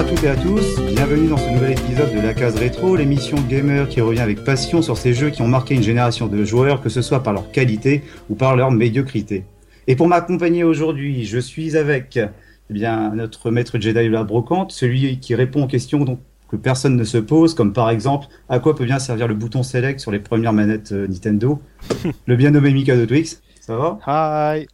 Bonjour 0.00 0.14
à 0.14 0.16
toutes 0.16 0.24
et 0.24 0.28
à 0.30 0.36
tous, 0.36 0.80
bienvenue 0.94 1.28
dans 1.28 1.36
ce 1.36 1.50
nouvel 1.50 1.72
épisode 1.72 2.14
de 2.14 2.20
La 2.20 2.32
Case 2.32 2.56
Rétro, 2.56 2.96
l'émission 2.96 3.36
gamer 3.50 3.86
qui 3.86 4.00
revient 4.00 4.20
avec 4.20 4.44
passion 4.44 4.80
sur 4.80 4.96
ces 4.96 5.12
jeux 5.12 5.28
qui 5.28 5.42
ont 5.42 5.46
marqué 5.46 5.74
une 5.74 5.82
génération 5.82 6.26
de 6.26 6.42
joueurs, 6.42 6.80
que 6.80 6.88
ce 6.88 7.02
soit 7.02 7.22
par 7.22 7.34
leur 7.34 7.50
qualité 7.50 8.02
ou 8.30 8.34
par 8.34 8.56
leur 8.56 8.70
médiocrité. 8.70 9.44
Et 9.86 9.96
pour 9.96 10.08
m'accompagner 10.08 10.64
aujourd'hui, 10.64 11.26
je 11.26 11.38
suis 11.38 11.76
avec 11.76 12.16
eh 12.16 12.72
bien, 12.72 13.14
notre 13.14 13.50
maître 13.50 13.78
Jedi 13.78 14.06
de 14.06 14.10
la 14.10 14.24
brocante, 14.24 14.72
celui 14.72 15.20
qui 15.20 15.34
répond 15.34 15.64
aux 15.64 15.68
questions 15.68 16.02
dont, 16.02 16.18
que 16.48 16.56
personne 16.56 16.96
ne 16.96 17.04
se 17.04 17.18
pose, 17.18 17.52
comme 17.52 17.74
par 17.74 17.90
exemple, 17.90 18.28
à 18.48 18.58
quoi 18.58 18.74
peut 18.74 18.86
bien 18.86 19.00
servir 19.00 19.28
le 19.28 19.34
bouton 19.34 19.62
Select 19.62 20.00
sur 20.00 20.12
les 20.12 20.20
premières 20.20 20.54
manettes 20.54 20.92
euh, 20.92 21.08
Nintendo? 21.08 21.60
Le 22.26 22.36
bien 22.36 22.52
nommé 22.52 22.72
Mikado 22.72 23.04
Twix, 23.04 23.42
ça 23.60 23.76
va? 23.76 23.98
Hi 24.06 24.66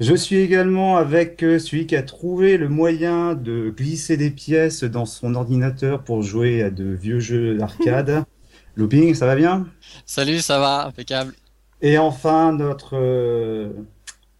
Je 0.00 0.14
suis 0.14 0.36
également 0.36 0.96
avec 0.96 1.42
euh, 1.42 1.58
celui 1.58 1.86
qui 1.86 1.94
a 1.94 2.02
trouvé 2.02 2.56
le 2.56 2.70
moyen 2.70 3.34
de 3.34 3.68
glisser 3.68 4.16
des 4.16 4.30
pièces 4.30 4.82
dans 4.82 5.04
son 5.04 5.34
ordinateur 5.34 6.04
pour 6.04 6.22
jouer 6.22 6.62
à 6.62 6.70
de 6.70 6.84
vieux 6.84 7.20
jeux 7.20 7.56
d'arcade. 7.56 8.24
Looping, 8.76 9.14
ça 9.14 9.26
va 9.26 9.36
bien? 9.36 9.66
Salut, 10.06 10.38
ça 10.38 10.58
va, 10.58 10.86
impeccable. 10.86 11.34
Et 11.82 11.98
enfin, 11.98 12.54
notre, 12.54 12.96
euh, 12.96 13.68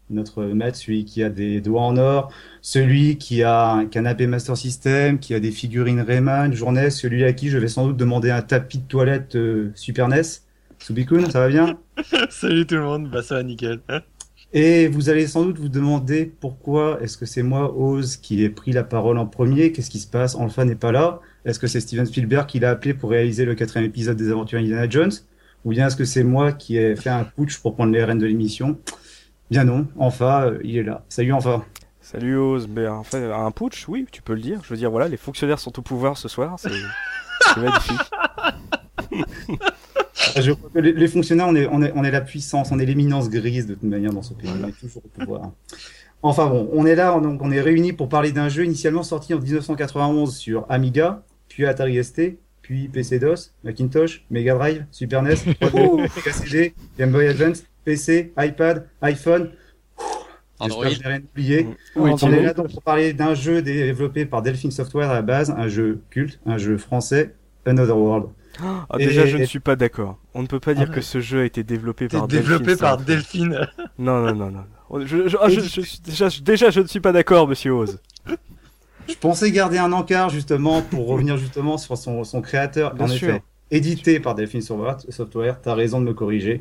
notre 0.08 0.44
maître, 0.44 0.78
celui 0.78 1.04
qui 1.04 1.22
a 1.22 1.28
des 1.28 1.60
doigts 1.60 1.82
en 1.82 1.98
or, 1.98 2.32
celui 2.62 3.18
qui 3.18 3.42
a 3.42 3.72
un 3.72 3.84
canapé 3.84 4.26
Master 4.26 4.56
System, 4.56 5.18
qui 5.18 5.34
a 5.34 5.40
des 5.40 5.50
figurines 5.50 6.00
Rayman, 6.00 6.54
journée, 6.54 6.88
celui 6.88 7.22
à 7.22 7.34
qui 7.34 7.50
je 7.50 7.58
vais 7.58 7.68
sans 7.68 7.86
doute 7.86 7.98
demander 7.98 8.30
un 8.30 8.40
tapis 8.40 8.78
de 8.78 8.88
toilette 8.88 9.36
euh, 9.36 9.72
Super 9.74 10.08
NES. 10.08 10.22
Subikun, 10.78 11.28
ça 11.28 11.40
va 11.40 11.48
bien? 11.48 11.78
Salut 12.30 12.66
tout 12.66 12.76
le 12.76 12.84
monde, 12.84 13.10
bah 13.10 13.22
ça 13.22 13.34
va 13.34 13.42
nickel. 13.42 13.80
Et 14.52 14.88
vous 14.88 15.10
allez 15.10 15.28
sans 15.28 15.44
doute 15.44 15.58
vous 15.58 15.68
demander 15.68 16.26
pourquoi 16.26 16.98
est-ce 17.00 17.16
que 17.16 17.24
c'est 17.24 17.44
moi, 17.44 17.72
Oz, 17.76 18.16
qui 18.16 18.42
ai 18.42 18.50
pris 18.50 18.72
la 18.72 18.82
parole 18.82 19.16
en 19.16 19.26
premier? 19.26 19.70
Qu'est-ce 19.70 19.90
qui 19.90 20.00
se 20.00 20.08
passe? 20.08 20.34
Enfin 20.34 20.64
n'est 20.64 20.74
pas 20.74 20.90
là 20.90 21.20
Est-ce 21.44 21.60
que 21.60 21.68
c'est 21.68 21.80
Steven 21.80 22.04
Spielberg 22.04 22.46
qui 22.48 22.58
l'a 22.58 22.70
appelé 22.70 22.92
pour 22.92 23.10
réaliser 23.10 23.44
le 23.44 23.54
quatrième 23.54 23.88
épisode 23.88 24.16
des 24.16 24.30
aventures 24.30 24.58
Indiana 24.58 24.88
Jones? 24.90 25.12
Ou 25.64 25.70
bien 25.70 25.86
est-ce 25.86 25.96
que 25.96 26.04
c'est 26.04 26.24
moi 26.24 26.50
qui 26.52 26.78
ai 26.78 26.96
fait 26.96 27.10
un 27.10 27.22
putsch 27.22 27.58
pour 27.58 27.74
prendre 27.76 27.92
les 27.92 28.02
rênes 28.02 28.18
de 28.18 28.26
l'émission? 28.26 28.76
Bien 29.52 29.64
non, 29.64 29.86
enfin, 29.96 30.46
euh, 30.46 30.58
il 30.64 30.78
est 30.78 30.82
là. 30.82 31.04
Salut 31.08 31.32
enfin. 31.32 31.64
Salut 32.00 32.36
Oz, 32.36 32.68
mais 32.68 32.88
en 32.88 33.04
fait, 33.04 33.30
un 33.30 33.50
putsch, 33.52 33.86
oui, 33.86 34.06
tu 34.10 34.20
peux 34.20 34.34
le 34.34 34.40
dire. 34.40 34.60
Je 34.64 34.70
veux 34.70 34.76
dire, 34.76 34.90
voilà, 34.90 35.06
les 35.06 35.16
fonctionnaires 35.16 35.60
sont 35.60 35.78
au 35.78 35.82
pouvoir 35.82 36.16
ce 36.16 36.26
soir, 36.26 36.56
c'est 36.58 36.70
magnifique. 37.56 38.00
Je 40.36 40.52
crois 40.52 40.70
que 40.72 40.78
les, 40.78 40.92
les 40.92 41.08
fonctionnaires, 41.08 41.48
on 41.48 41.54
est, 41.56 41.66
on, 41.66 41.82
est, 41.82 41.92
on 41.94 42.04
est 42.04 42.10
la 42.10 42.20
puissance, 42.20 42.70
on 42.72 42.78
est 42.78 42.86
l'éminence 42.86 43.30
grise 43.30 43.66
de 43.66 43.74
toute 43.74 43.82
manière 43.84 44.12
dans 44.12 44.22
ce 44.22 44.34
pays. 44.34 44.50
On 44.50 44.68
est 44.68 44.72
toujours 44.72 45.02
au 45.04 45.08
pouvoir. 45.08 45.52
Enfin 46.22 46.46
bon, 46.48 46.68
on 46.72 46.84
est 46.84 46.94
là, 46.94 47.16
on, 47.16 47.20
donc 47.22 47.40
on 47.42 47.50
est 47.50 47.60
réunis 47.60 47.92
pour 47.94 48.08
parler 48.08 48.30
d'un 48.32 48.48
jeu 48.48 48.64
initialement 48.64 49.02
sorti 49.02 49.32
en 49.32 49.40
1991 49.40 50.36
sur 50.36 50.66
Amiga, 50.68 51.22
puis 51.48 51.64
Atari 51.64 52.02
ST, 52.04 52.36
puis 52.60 52.88
PC-DOS, 52.88 53.52
Macintosh, 53.64 54.24
Mega 54.30 54.54
Drive, 54.54 54.84
Super 54.90 55.22
NES, 55.22 55.34
3D, 55.34 56.08
Sega 56.10 56.32
CD, 56.32 56.74
Game 56.98 57.10
Boy 57.10 57.28
Advance, 57.28 57.64
PC, 57.84 58.32
iPad, 58.38 58.86
iPhone. 59.00 59.50
J'espère 60.62 60.88
que 60.90 60.94
je 60.94 61.00
n'ai 61.00 61.08
rien 61.08 61.22
oublié. 61.32 61.68
Oui, 61.96 62.10
on 62.20 62.32
est 62.32 62.42
là 62.42 62.52
donc 62.52 62.70
pour 62.70 62.82
parler 62.82 63.14
d'un 63.14 63.34
jeu 63.34 63.62
développé 63.62 64.26
par 64.26 64.42
Delphine 64.42 64.70
Software 64.70 65.10
à 65.10 65.14
la 65.14 65.22
base, 65.22 65.50
un 65.50 65.68
jeu 65.68 66.02
culte, 66.10 66.38
un 66.44 66.58
jeu 66.58 66.76
français, 66.76 67.34
Another 67.64 67.96
World. 67.96 68.28
Ah, 68.62 68.86
Et- 68.98 69.06
déjà, 69.06 69.26
je 69.26 69.36
ne 69.36 69.44
suis 69.44 69.60
pas 69.60 69.76
d'accord. 69.76 70.18
On 70.34 70.42
ne 70.42 70.46
peut 70.46 70.60
pas 70.60 70.74
dire 70.74 70.88
Ah, 70.90 70.94
que 70.94 71.00
ce 71.00 71.20
jeu 71.20 71.40
a 71.42 71.44
été 71.44 71.62
développé 71.62 72.08
par 72.08 72.26
développé 72.28 72.64
Delphine 72.66 72.80
par 72.80 72.98
Software. 72.98 73.16
Delphine. 73.16 73.68
Non, 73.98 74.20
non, 74.20 74.34
non, 74.34 74.50
non. 74.50 74.64
non. 74.90 75.06
Je, 75.06 75.28
je- 75.28 75.36
ah, 75.40 75.48
je- 75.48 75.60
je 75.60 75.80
suis- 75.80 76.00
déjà, 76.04 76.28
je- 76.28 76.42
déjà, 76.42 76.70
je 76.70 76.80
ne 76.80 76.86
suis 76.86 77.00
pas 77.00 77.12
d'accord, 77.12 77.46
monsieur 77.48 77.72
Oz. 77.72 78.00
Je 79.08 79.14
pensais 79.14 79.50
garder 79.50 79.78
un 79.78 79.92
encart 79.92 80.30
justement 80.30 80.82
pour 80.82 81.06
revenir 81.08 81.36
justement 81.36 81.78
sur 81.78 81.96
son, 81.96 82.22
son 82.24 82.40
créateur, 82.42 82.94
Bien 82.94 83.04
en 83.06 83.08
sûr. 83.08 83.28
effet, 83.30 83.42
édité 83.70 84.20
par 84.20 84.34
Delphine 84.34 84.60
Software. 84.62 84.98
Software 85.08 85.60
T'as 85.60 85.74
raison 85.74 86.00
de 86.00 86.06
me 86.06 86.14
corriger. 86.14 86.60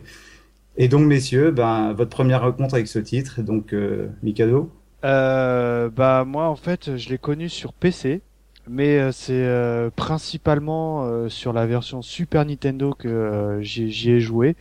Et 0.78 0.88
donc, 0.88 1.06
messieurs, 1.06 1.52
ben, 1.52 1.94
votre 1.94 2.10
première 2.12 2.42
rencontre 2.42 2.76
avec 2.76 2.88
ce 2.88 3.00
titre, 3.00 3.42
donc 3.42 3.74
euh, 3.74 4.08
Mikado? 4.24 4.72
Euh, 5.06 5.90
bah 5.90 6.26
moi 6.28 6.50
en 6.50 6.58
fait 6.58 6.98
je 6.98 7.08
l'ai 7.10 7.18
connu 7.18 7.48
sur 7.48 7.72
PC, 7.72 8.22
mais 8.69 9.00
euh, 9.00 9.12
c'est 9.12 9.34
euh, 9.34 9.90
principalement 9.96 11.03
euh, 11.06 11.28
sur 11.30 11.53
la 11.53 11.66
version 11.66 12.02
Super 12.02 12.46
Nintendo 12.46 12.94
que 12.94 13.07
euh, 13.07 13.62
j'y 13.62 13.91
j'y 13.91 14.12
ai 14.12 14.19
joué. 14.22 14.56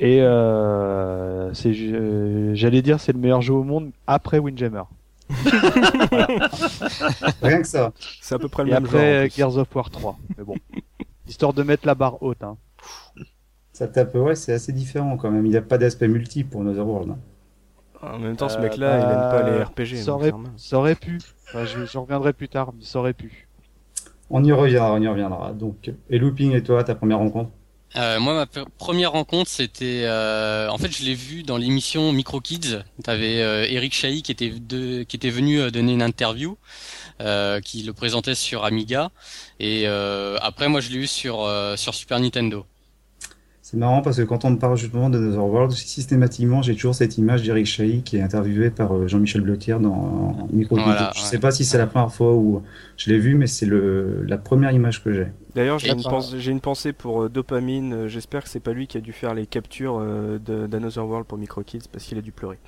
Et 0.00 0.22
euh, 0.22 1.52
c'est 1.54 1.72
euh, 1.74 2.54
j'allais 2.54 2.82
dire 2.82 3.00
c'est 3.00 3.12
le 3.12 3.18
meilleur 3.18 3.42
jeu 3.42 3.54
au 3.54 3.64
monde 3.64 3.90
après 4.06 4.38
Windjammer. 4.38 4.84
Rien 7.42 7.60
que 7.62 7.66
ça. 7.66 7.92
C'est 8.20 8.34
à 8.34 8.38
peu 8.38 8.48
près 8.48 8.64
le 8.64 8.70
Et 8.70 8.72
même 8.72 8.84
après 8.84 9.28
genre. 9.28 9.30
Gears 9.30 9.56
of 9.58 9.74
War 9.74 9.90
3. 9.90 10.18
Mais 10.36 10.44
bon, 10.44 10.56
histoire 11.26 11.52
de 11.52 11.62
mettre 11.62 11.86
la 11.86 11.94
barre 11.94 12.22
haute. 12.22 12.42
Hein. 12.42 12.56
Ça 13.72 13.88
tape, 13.88 14.14
ouais, 14.14 14.34
c'est 14.34 14.52
assez 14.52 14.72
différent 14.72 15.16
quand 15.16 15.30
même. 15.30 15.46
Il 15.46 15.50
n'y 15.50 15.56
a 15.56 15.62
pas 15.62 15.78
d'aspect 15.78 16.08
multi 16.08 16.44
pour 16.44 16.60
Another 16.60 16.86
World. 16.86 17.10
hein. 17.12 17.18
En 18.02 18.18
même 18.18 18.36
temps, 18.36 18.48
ce 18.50 18.58
Euh, 18.58 18.60
mec-là, 18.60 19.00
il 19.00 19.10
aime 19.10 19.24
pas 19.26 19.42
les 19.42 19.62
RPG. 19.62 19.96
Ça 19.96 20.12
aurait, 20.14 20.34
ça 20.56 20.78
aurait 20.78 20.94
pu. 20.94 21.24
Enfin, 21.48 21.64
je- 21.64 21.84
J'en 21.84 22.02
reviendrai 22.02 22.32
plus 22.34 22.48
tard, 22.48 22.72
mais 22.74 22.84
ça 22.84 22.98
aurait 22.98 23.14
pu. 23.14 23.48
On 24.30 24.42
y 24.42 24.50
reviendra, 24.50 24.94
on 24.94 25.00
y 25.00 25.06
reviendra. 25.06 25.52
Donc, 25.52 25.92
et 26.10 26.18
Looping 26.18 26.52
et 26.56 26.64
toi, 26.64 26.82
ta 26.82 26.96
première 26.96 27.18
rencontre? 27.18 27.52
Euh, 27.96 28.18
moi, 28.20 28.32
ma 28.34 28.46
première 28.78 29.12
rencontre, 29.12 29.50
c'était, 29.50 30.04
euh, 30.04 30.66
en 30.70 30.78
fait, 30.78 30.90
je 30.90 31.04
l'ai 31.04 31.12
vu 31.14 31.42
dans 31.42 31.58
l'émission 31.58 32.10
Micro 32.12 32.40
Kids. 32.40 32.78
T'avais 33.04 33.42
euh, 33.42 33.66
Eric 33.68 33.92
Chahi 33.92 34.22
qui 34.22 34.32
était 34.32 34.48
de, 34.48 35.02
qui 35.02 35.16
était 35.16 35.28
venu 35.28 35.60
euh, 35.60 35.70
donner 35.70 35.92
une 35.92 36.00
interview, 36.00 36.56
euh, 37.20 37.60
qui 37.60 37.82
le 37.84 37.92
présentait 37.94 38.34
sur 38.36 38.64
Amiga. 38.64 39.10
Et 39.60 39.84
euh, 39.88 40.38
après, 40.42 40.68
moi, 40.68 40.80
je 40.80 40.90
l'ai 40.90 40.98
eu 40.98 41.06
sur 41.08 41.42
euh, 41.44 41.76
sur 41.76 41.94
Super 41.94 42.20
Nintendo. 42.20 42.66
C'est 43.72 43.78
marrant 43.78 44.02
parce 44.02 44.18
que 44.18 44.22
quand 44.22 44.44
on 44.44 44.50
me 44.50 44.58
parle 44.58 44.76
justement 44.76 45.08
de 45.08 45.16
Another 45.16 45.46
World, 45.46 45.72
systématiquement, 45.72 46.60
j'ai 46.60 46.74
toujours 46.74 46.94
cette 46.94 47.16
image 47.16 47.42
d'Eric 47.42 47.64
Chahi 47.64 48.02
qui 48.02 48.18
est 48.18 48.20
interviewé 48.20 48.68
par 48.68 48.94
euh, 48.94 49.08
Jean-Michel 49.08 49.40
Blottière 49.40 49.80
dans 49.80 50.46
Micro 50.52 50.76
Voilà, 50.76 51.10
Je 51.16 51.22
ouais. 51.22 51.26
sais 51.26 51.38
pas 51.38 51.50
si 51.52 51.64
c'est 51.64 51.78
la 51.78 51.86
première 51.86 52.12
fois 52.12 52.34
où 52.34 52.62
je 52.98 53.10
l'ai 53.10 53.18
vu, 53.18 53.34
mais 53.34 53.46
c'est 53.46 53.66
la 53.66 54.36
première 54.36 54.72
image 54.72 55.02
que 55.02 55.10
j'ai. 55.14 55.28
D'ailleurs, 55.54 55.78
j'ai 55.78 55.88
une, 55.90 56.02
pense- 56.02 56.36
j'ai 56.36 56.50
une 56.50 56.60
pensée 56.60 56.92
pour 56.92 57.22
euh, 57.22 57.28
Dopamine. 57.30 57.94
Euh, 57.94 58.08
J'espère 58.08 58.42
que 58.44 58.50
c'est 58.50 58.60
pas 58.60 58.74
lui 58.74 58.86
qui 58.86 58.98
a 58.98 59.00
dû 59.00 59.14
faire 59.14 59.32
les 59.32 59.46
captures 59.46 59.98
euh, 60.00 60.38
de- 60.38 60.66
d'Another 60.66 61.06
World 61.06 61.26
pour 61.26 61.38
MicroKids 61.38 61.88
parce 61.90 62.04
qu'il 62.04 62.18
a 62.18 62.20
dû 62.20 62.30
pleurer. 62.30 62.58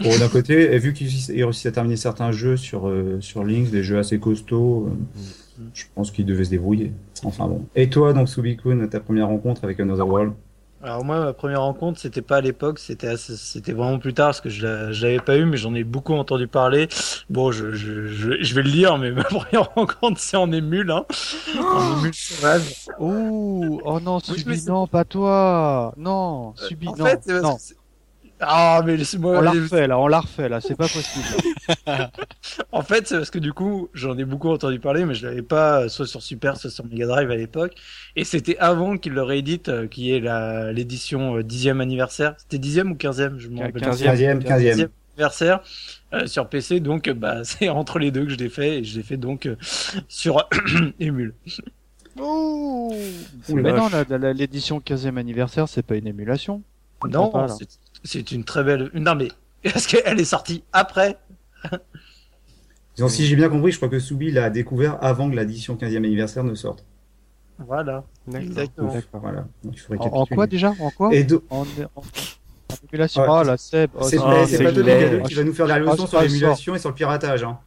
Bon, 0.00 0.16
d'un 0.18 0.28
côté, 0.28 0.72
et 0.72 0.78
vu 0.78 0.94
qu'il 0.94 1.08
il 1.08 1.44
réussit 1.44 1.66
à 1.66 1.72
terminer 1.72 1.96
certains 1.96 2.32
jeux 2.32 2.56
sur, 2.56 2.88
euh, 2.88 3.18
sur 3.20 3.44
Lynx, 3.44 3.70
des 3.70 3.82
jeux 3.82 3.98
assez 3.98 4.18
costauds, 4.18 4.86
euh, 4.86 5.20
je 5.74 5.84
pense 5.94 6.10
qu'il 6.10 6.26
devait 6.26 6.44
se 6.44 6.50
débrouiller. 6.50 6.92
Enfin 7.24 7.46
bon. 7.46 7.66
Et 7.74 7.90
toi, 7.90 8.12
donc, 8.12 8.28
Subikun, 8.28 8.86
ta 8.88 9.00
première 9.00 9.28
rencontre 9.28 9.64
avec 9.64 9.80
Another 9.80 10.06
World? 10.06 10.32
Alors 10.80 11.04
moi, 11.04 11.18
ma 11.18 11.32
première 11.32 11.62
rencontre, 11.62 11.98
c'était 11.98 12.22
pas 12.22 12.36
à 12.36 12.40
l'époque, 12.40 12.78
c'était 12.78 13.08
assez- 13.08 13.36
c'était 13.36 13.72
vraiment 13.72 13.98
plus 13.98 14.14
tard 14.14 14.28
parce 14.28 14.40
que 14.40 14.48
je 14.48 14.64
l'a- 14.64 14.92
je 14.92 15.04
l'avais 15.04 15.18
pas 15.18 15.36
eu, 15.36 15.44
mais 15.44 15.56
j'en 15.56 15.74
ai 15.74 15.82
beaucoup 15.82 16.14
entendu 16.14 16.46
parler. 16.46 16.86
Bon, 17.28 17.50
je, 17.50 17.72
je, 17.72 18.06
je, 18.06 18.40
je 18.40 18.54
vais 18.54 18.62
le 18.62 18.70
dire, 18.70 18.96
mais 18.96 19.10
ma 19.12 19.24
première 19.24 19.74
rencontre, 19.74 20.20
c'est 20.20 20.36
en 20.36 20.52
émule, 20.52 20.92
hein. 20.92 21.04
En 21.72 21.98
émule 21.98 22.14
sauvage. 22.14 22.86
Ouh, 23.00 23.80
oh 23.84 23.98
non, 23.98 24.20
Oui, 24.28 24.34
Subi, 24.38 24.62
non, 24.68 24.86
pas 24.86 25.04
toi. 25.04 25.92
Non, 25.96 26.54
Subi, 26.56 26.86
en 26.86 26.94
non, 26.94 27.04
fait, 27.06 27.26
non. 27.42 27.56
Ah, 28.40 28.82
mais 28.86 28.96
laissez-moi. 28.96 29.38
On 29.38 29.40
l'a 29.40 29.50
refait 29.50 29.86
là, 29.86 29.98
on 29.98 30.06
l'a 30.06 30.20
refait 30.20 30.48
là, 30.48 30.60
c'est 30.60 30.76
pas 30.76 30.86
possible. 30.88 31.24
En 32.72 32.82
fait, 32.82 33.06
c'est 33.06 33.16
parce 33.16 33.30
que 33.30 33.38
du 33.38 33.52
coup, 33.52 33.88
j'en 33.94 34.16
ai 34.16 34.24
beaucoup 34.24 34.48
entendu 34.50 34.78
parler, 34.78 35.04
mais 35.04 35.14
je 35.14 35.26
l'avais 35.26 35.42
pas 35.42 35.82
euh, 35.82 35.88
soit 35.88 36.06
sur 36.06 36.22
Super, 36.22 36.56
soit 36.56 36.70
sur 36.70 36.84
Mega 36.86 37.06
Drive 37.06 37.30
à 37.30 37.36
l'époque. 37.36 37.74
Et 38.16 38.24
c'était 38.24 38.56
avant 38.58 38.96
qu'il 38.96 39.12
le 39.12 39.22
réédite, 39.22 39.68
euh, 39.68 39.86
qui 39.86 40.12
est 40.12 40.20
la 40.20 40.72
l'édition 40.72 41.36
euh, 41.38 41.42
10e 41.42 41.80
anniversaire. 41.80 42.34
C'était 42.38 42.58
10e 42.58 42.90
ou 42.92 42.94
15e, 42.94 43.38
je 43.38 43.48
m'en 43.48 43.62
rappelle. 43.62 43.82
pas. 43.82 43.90
15e, 43.90 44.40
15e. 44.42 44.42
15e 44.44 44.88
anniversaire 45.16 45.60
euh, 46.14 46.26
sur 46.26 46.48
PC, 46.48 46.80
donc 46.80 47.08
euh, 47.08 47.14
bah 47.14 47.38
c'est 47.44 47.68
entre 47.68 47.98
les 47.98 48.10
deux 48.10 48.24
que 48.24 48.30
je 48.30 48.36
l'ai 48.36 48.48
fait 48.50 48.78
et 48.78 48.84
je 48.84 48.96
l'ai 48.96 49.02
fait 49.02 49.16
donc 49.16 49.46
euh, 49.46 49.56
sur 50.08 50.48
Emule. 51.00 51.34
Ouh. 52.18 52.92
Mais 53.48 53.72
non, 53.72 53.88
la- 53.88 54.18
la- 54.18 54.32
l'édition 54.32 54.78
15e 54.80 55.16
anniversaire, 55.18 55.68
c'est 55.68 55.82
pas 55.84 55.96
une 55.96 56.06
émulation. 56.06 56.62
Non, 57.08 57.28
pas, 57.28 57.46
c'est- 57.48 57.78
c'est 58.04 58.32
une 58.32 58.44
très 58.44 58.64
belle. 58.64 58.90
Non 58.94 59.14
mais 59.14 59.28
est-ce 59.64 59.88
qu'elle 59.88 60.20
est 60.20 60.24
sortie 60.24 60.62
après 60.72 61.18
Disons, 62.96 63.08
si 63.08 63.26
j'ai 63.26 63.36
bien 63.36 63.48
compris, 63.48 63.70
je 63.72 63.76
crois 63.76 63.88
que 63.88 63.98
Subi 64.00 64.30
l'a 64.32 64.50
découvert 64.50 64.98
avant 65.02 65.30
que 65.30 65.36
l'édition 65.36 65.76
15e 65.76 65.96
anniversaire 65.98 66.42
ne 66.44 66.54
sorte. 66.54 66.84
Voilà, 67.58 68.04
exactement. 68.34 68.94
Voilà. 69.12 69.46
Donc, 69.64 69.74
il 69.74 69.78
faut 69.80 69.94
En, 69.98 70.26
quoi 70.26 70.46
déjà? 70.46 70.72
En 70.80 70.90
quoi? 70.90 71.12
Et 71.14 71.24
do- 71.24 71.44
En, 71.50 71.62
en, 71.96 72.02
en 72.70 72.86
émulation. 72.92 73.22
Ouais. 73.22 73.28
Oh 73.30 73.42
la 73.42 73.56
Seb. 73.56 73.90
oh, 73.94 74.02
c'est 74.02 74.16
pas, 74.16 74.44
pas 74.44 74.46
toi, 74.72 74.82
laid. 74.82 75.04
Mikado, 75.10 75.22
qui 75.28 75.34
va 75.34 75.44
nous 75.44 75.52
faire 75.52 75.66
la 75.66 75.78
leçon 75.78 76.04
Ah, 76.04 76.06
sur 76.06 76.20
l'émulation 76.22 76.74
et 76.74 76.78
sur 76.78 76.88
le 76.90 76.94
piratage. 76.94 77.44
Hein. 77.44 77.58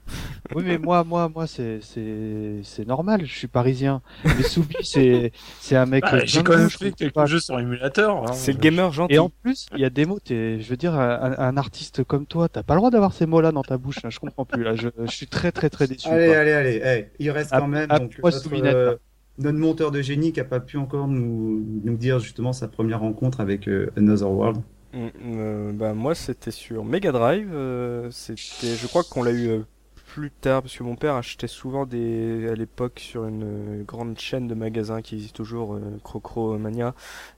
Oui, 0.54 0.64
mais 0.66 0.78
moi, 0.78 1.04
moi, 1.04 1.30
moi, 1.34 1.48
c'est, 1.48 1.80
c'est, 1.82 2.60
c'est 2.64 2.86
normal. 2.86 3.22
Je 3.26 3.34
suis 3.34 3.48
parisien. 3.48 4.02
Mais 4.26 4.44
Soubi, 4.44 4.76
c'est, 4.84 5.32
c'est 5.60 5.76
un 5.76 5.86
mec. 5.86 6.04
Bah, 6.04 6.26
J'ai 6.26 6.44
quand 6.44 6.58
même 6.58 6.70
fait 6.70 6.92
quelques 6.92 7.26
jeux 7.26 7.40
sur 7.40 7.58
émulateur. 7.60 8.18
hein. 8.24 8.34
C'est 8.34 8.52
le 8.54 8.60
gamer 8.60 8.92
gentil. 8.92 9.14
Et 9.16 9.20
en 9.20 9.30
plus, 9.30 9.68
il 9.74 9.80
y 9.80 9.86
a 9.86 9.90
des 9.90 10.06
mots. 10.06 10.20
Je 10.30 10.68
veux 10.70 10.78
dire, 10.78 10.94
un, 10.96 11.36
un 11.38 11.58
artiste 11.58 12.04
comme 12.04 12.26
toi, 12.26 12.50
t'as 12.50 12.64
pas 12.64 12.74
le 12.74 12.80
droit 12.80 12.92
d'avoir 12.92 13.14
ces 13.14 13.26
mots-là 13.26 13.52
dans 13.52 13.64
ta 13.64 13.78
bouche. 13.78 14.04
Là. 14.04 14.10
Je 14.10 14.20
comprends 14.20 14.46
plus. 14.46 14.64
Là, 14.64 14.76
je, 14.76 14.90
je 15.06 15.12
suis 15.12 15.28
très, 15.28 15.52
très, 15.52 15.70
très 15.70 15.88
déçu. 15.88 16.08
Allez, 16.10 16.28
quoi. 16.28 16.38
allez, 16.38 16.52
allez, 16.52 16.82
hey, 16.84 17.08
il 17.20 17.32
reste 17.32 17.54
À- 17.54 17.60
quand 17.60 17.68
même 17.68 17.90
à 17.90 18.00
donc, 18.00 18.18
notre, 18.24 18.50
euh, 18.54 18.96
notre 19.38 19.58
monteur 19.58 19.92
de 19.92 20.02
génie 20.02 20.34
qui 20.34 20.40
a 20.42 20.44
pas 20.44 20.60
pu 20.60 20.78
encore 20.78 21.08
nous, 21.08 21.64
nous 21.84 21.96
dire 21.98 22.20
justement 22.20 22.52
sa 22.52 22.68
première 22.68 23.00
rencontre 23.00 23.40
avec 23.40 23.68
euh, 23.70 23.90
Another 23.98 24.30
World. 24.30 24.62
Mm, 24.94 25.08
euh, 25.38 25.72
bah 25.74 25.94
moi 25.94 26.16
c'était 26.16 26.52
sur 26.52 26.84
Mega 26.84 27.12
Drive. 27.12 27.50
euh, 27.54 28.12
c'était, 28.12 28.76
je 28.76 28.88
crois 28.88 29.04
qu'on 29.04 29.24
l'a 29.24 29.32
eu 29.32 29.48
euh, 29.48 29.62
plus 30.08 30.32
tard 30.32 30.62
parce 30.62 30.76
que 30.78 30.84
mon 30.84 30.96
père 30.98 31.16
achetait 31.16 31.48
souvent 31.48 31.86
des 31.86 32.50
à 32.50 32.56
l'époque 32.56 33.00
sur 33.00 33.26
une 33.26 33.84
grande 33.84 34.20
chaîne 34.20 34.48
de 34.48 34.54
magasins 34.56 35.02
qui 35.02 35.16
existe 35.16 35.36
toujours, 35.38 35.80
Crocro 36.04 36.58
Mania, 36.58 36.94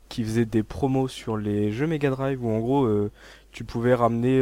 qui 0.10 0.24
faisait 0.24 0.46
des 0.46 0.64
promos 0.64 1.08
sur 1.08 1.38
les 1.38 1.72
jeux 1.72 1.86
Mega 1.88 2.10
Drive 2.10 2.44
où 2.44 2.50
en 2.50 2.60
gros 2.60 2.88
tu 3.52 3.64
pouvais 3.64 3.94
ramener 3.94 4.42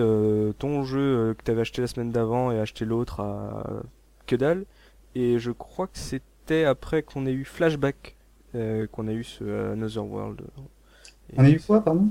ton 0.60 0.84
jeu 0.84 1.36
que 1.38 1.44
t'avais 1.44 1.62
acheté 1.62 1.82
la 1.82 1.88
semaine 1.88 2.12
d'avant 2.12 2.52
et 2.52 2.60
acheter 2.60 2.86
l'autre 2.86 3.20
à 3.20 3.66
que 4.28 4.38
dalle. 4.38 4.66
Et 5.16 5.38
je 5.40 5.52
crois 5.52 5.88
que 5.88 5.98
c'était 5.98 6.64
après 6.64 7.04
qu'on 7.04 7.26
ait 7.26 7.34
eu 7.34 7.44
Flashback 7.44 8.16
qu'on 8.54 9.08
a 9.10 9.14
eu 9.14 9.26
ce 9.26 9.74
Another 9.74 10.06
World. 10.06 10.42
On 11.36 11.44
a 11.44 11.50
eu 11.50 11.60
quoi, 11.60 11.82
pardon? 11.84 12.10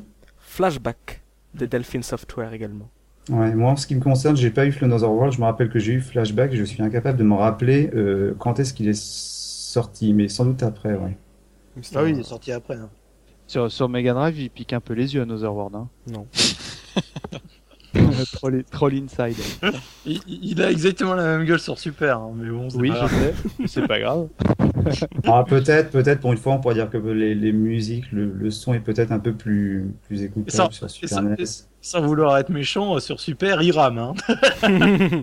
Flashback 0.50 1.23
de 1.55 1.64
Delphine 1.64 2.02
Software 2.02 2.52
également. 2.52 2.88
Ouais, 3.29 3.55
moi, 3.55 3.70
en 3.70 3.76
ce 3.76 3.87
qui 3.87 3.94
me 3.94 4.00
concerne, 4.00 4.37
j'ai 4.37 4.50
pas 4.50 4.67
eu 4.67 4.76
Another 4.82 5.11
World. 5.12 5.32
Je 5.32 5.38
me 5.41 5.44
rappelle 5.44 5.70
que 5.70 5.79
j'ai 5.79 5.93
eu 5.93 6.00
Flashback. 6.00 6.52
Je 6.55 6.64
suis 6.64 6.82
incapable 6.82 7.17
de 7.19 7.23
me 7.23 7.35
rappeler 7.35 7.88
euh, 7.94 8.35
quand 8.38 8.58
est-ce 8.58 8.75
qu'il 8.75 8.88
est 8.88 9.00
sorti, 9.00 10.12
mais 10.12 10.26
sans 10.26 10.44
doute 10.44 10.64
après, 10.64 10.94
ouais. 10.94 11.17
Ah 11.94 12.02
oui, 12.02 12.11
il 12.11 12.19
est 12.19 12.25
sorti 12.25 12.50
après. 12.50 12.75
hein. 12.75 12.91
Sur, 13.47 13.70
sur 13.70 13.88
Mega 13.88 14.12
Drive, 14.12 14.41
il 14.41 14.50
pique 14.50 14.73
un 14.73 14.81
peu 14.81 14.94
les 14.94 15.14
yeux 15.14 15.20
à 15.20 15.23
Another 15.23 15.55
World. 15.55 15.76
Hein. 15.76 15.88
Non. 16.08 16.26
troll, 18.32 18.64
troll 18.64 18.94
inside. 18.94 19.37
Il, 20.05 20.20
il 20.26 20.61
a 20.62 20.70
exactement 20.70 21.14
la 21.14 21.23
même 21.38 21.47
gueule 21.47 21.61
sur 21.61 21.79
Super, 21.79 22.19
hein, 22.19 22.32
mais 22.35 22.50
bon, 22.50 22.67
Oui, 22.75 22.91
je 23.00 23.06
sais. 23.06 23.35
C'est 23.67 23.87
pas 23.87 24.00
grave. 24.00 24.29
Ah, 25.26 25.44
peut-être, 25.46 25.90
peut-être 25.90 26.20
pour 26.20 26.32
une 26.32 26.38
fois, 26.38 26.54
on 26.54 26.60
pourrait 26.60 26.74
dire 26.74 26.90
que 26.90 26.96
les, 26.98 27.34
les 27.34 27.52
musiques, 27.52 28.10
le, 28.12 28.26
le 28.30 28.50
son 28.50 28.74
est 28.74 28.80
peut-être 28.80 29.12
un 29.12 29.18
peu 29.18 29.32
plus, 29.32 29.92
plus 30.06 30.22
écoutable 30.22 30.50
ça- 30.50 30.68
sur 30.70 30.88
Super 30.90 31.22
NES. 31.22 31.36
Sans 31.82 32.00
vouloir 32.02 32.36
être 32.38 32.50
méchant, 32.50 32.96
euh, 32.96 32.98
sur 33.00 33.20
Super, 33.20 33.62
il 33.62 33.72
rame. 33.72 33.98
Hein. 33.98 34.14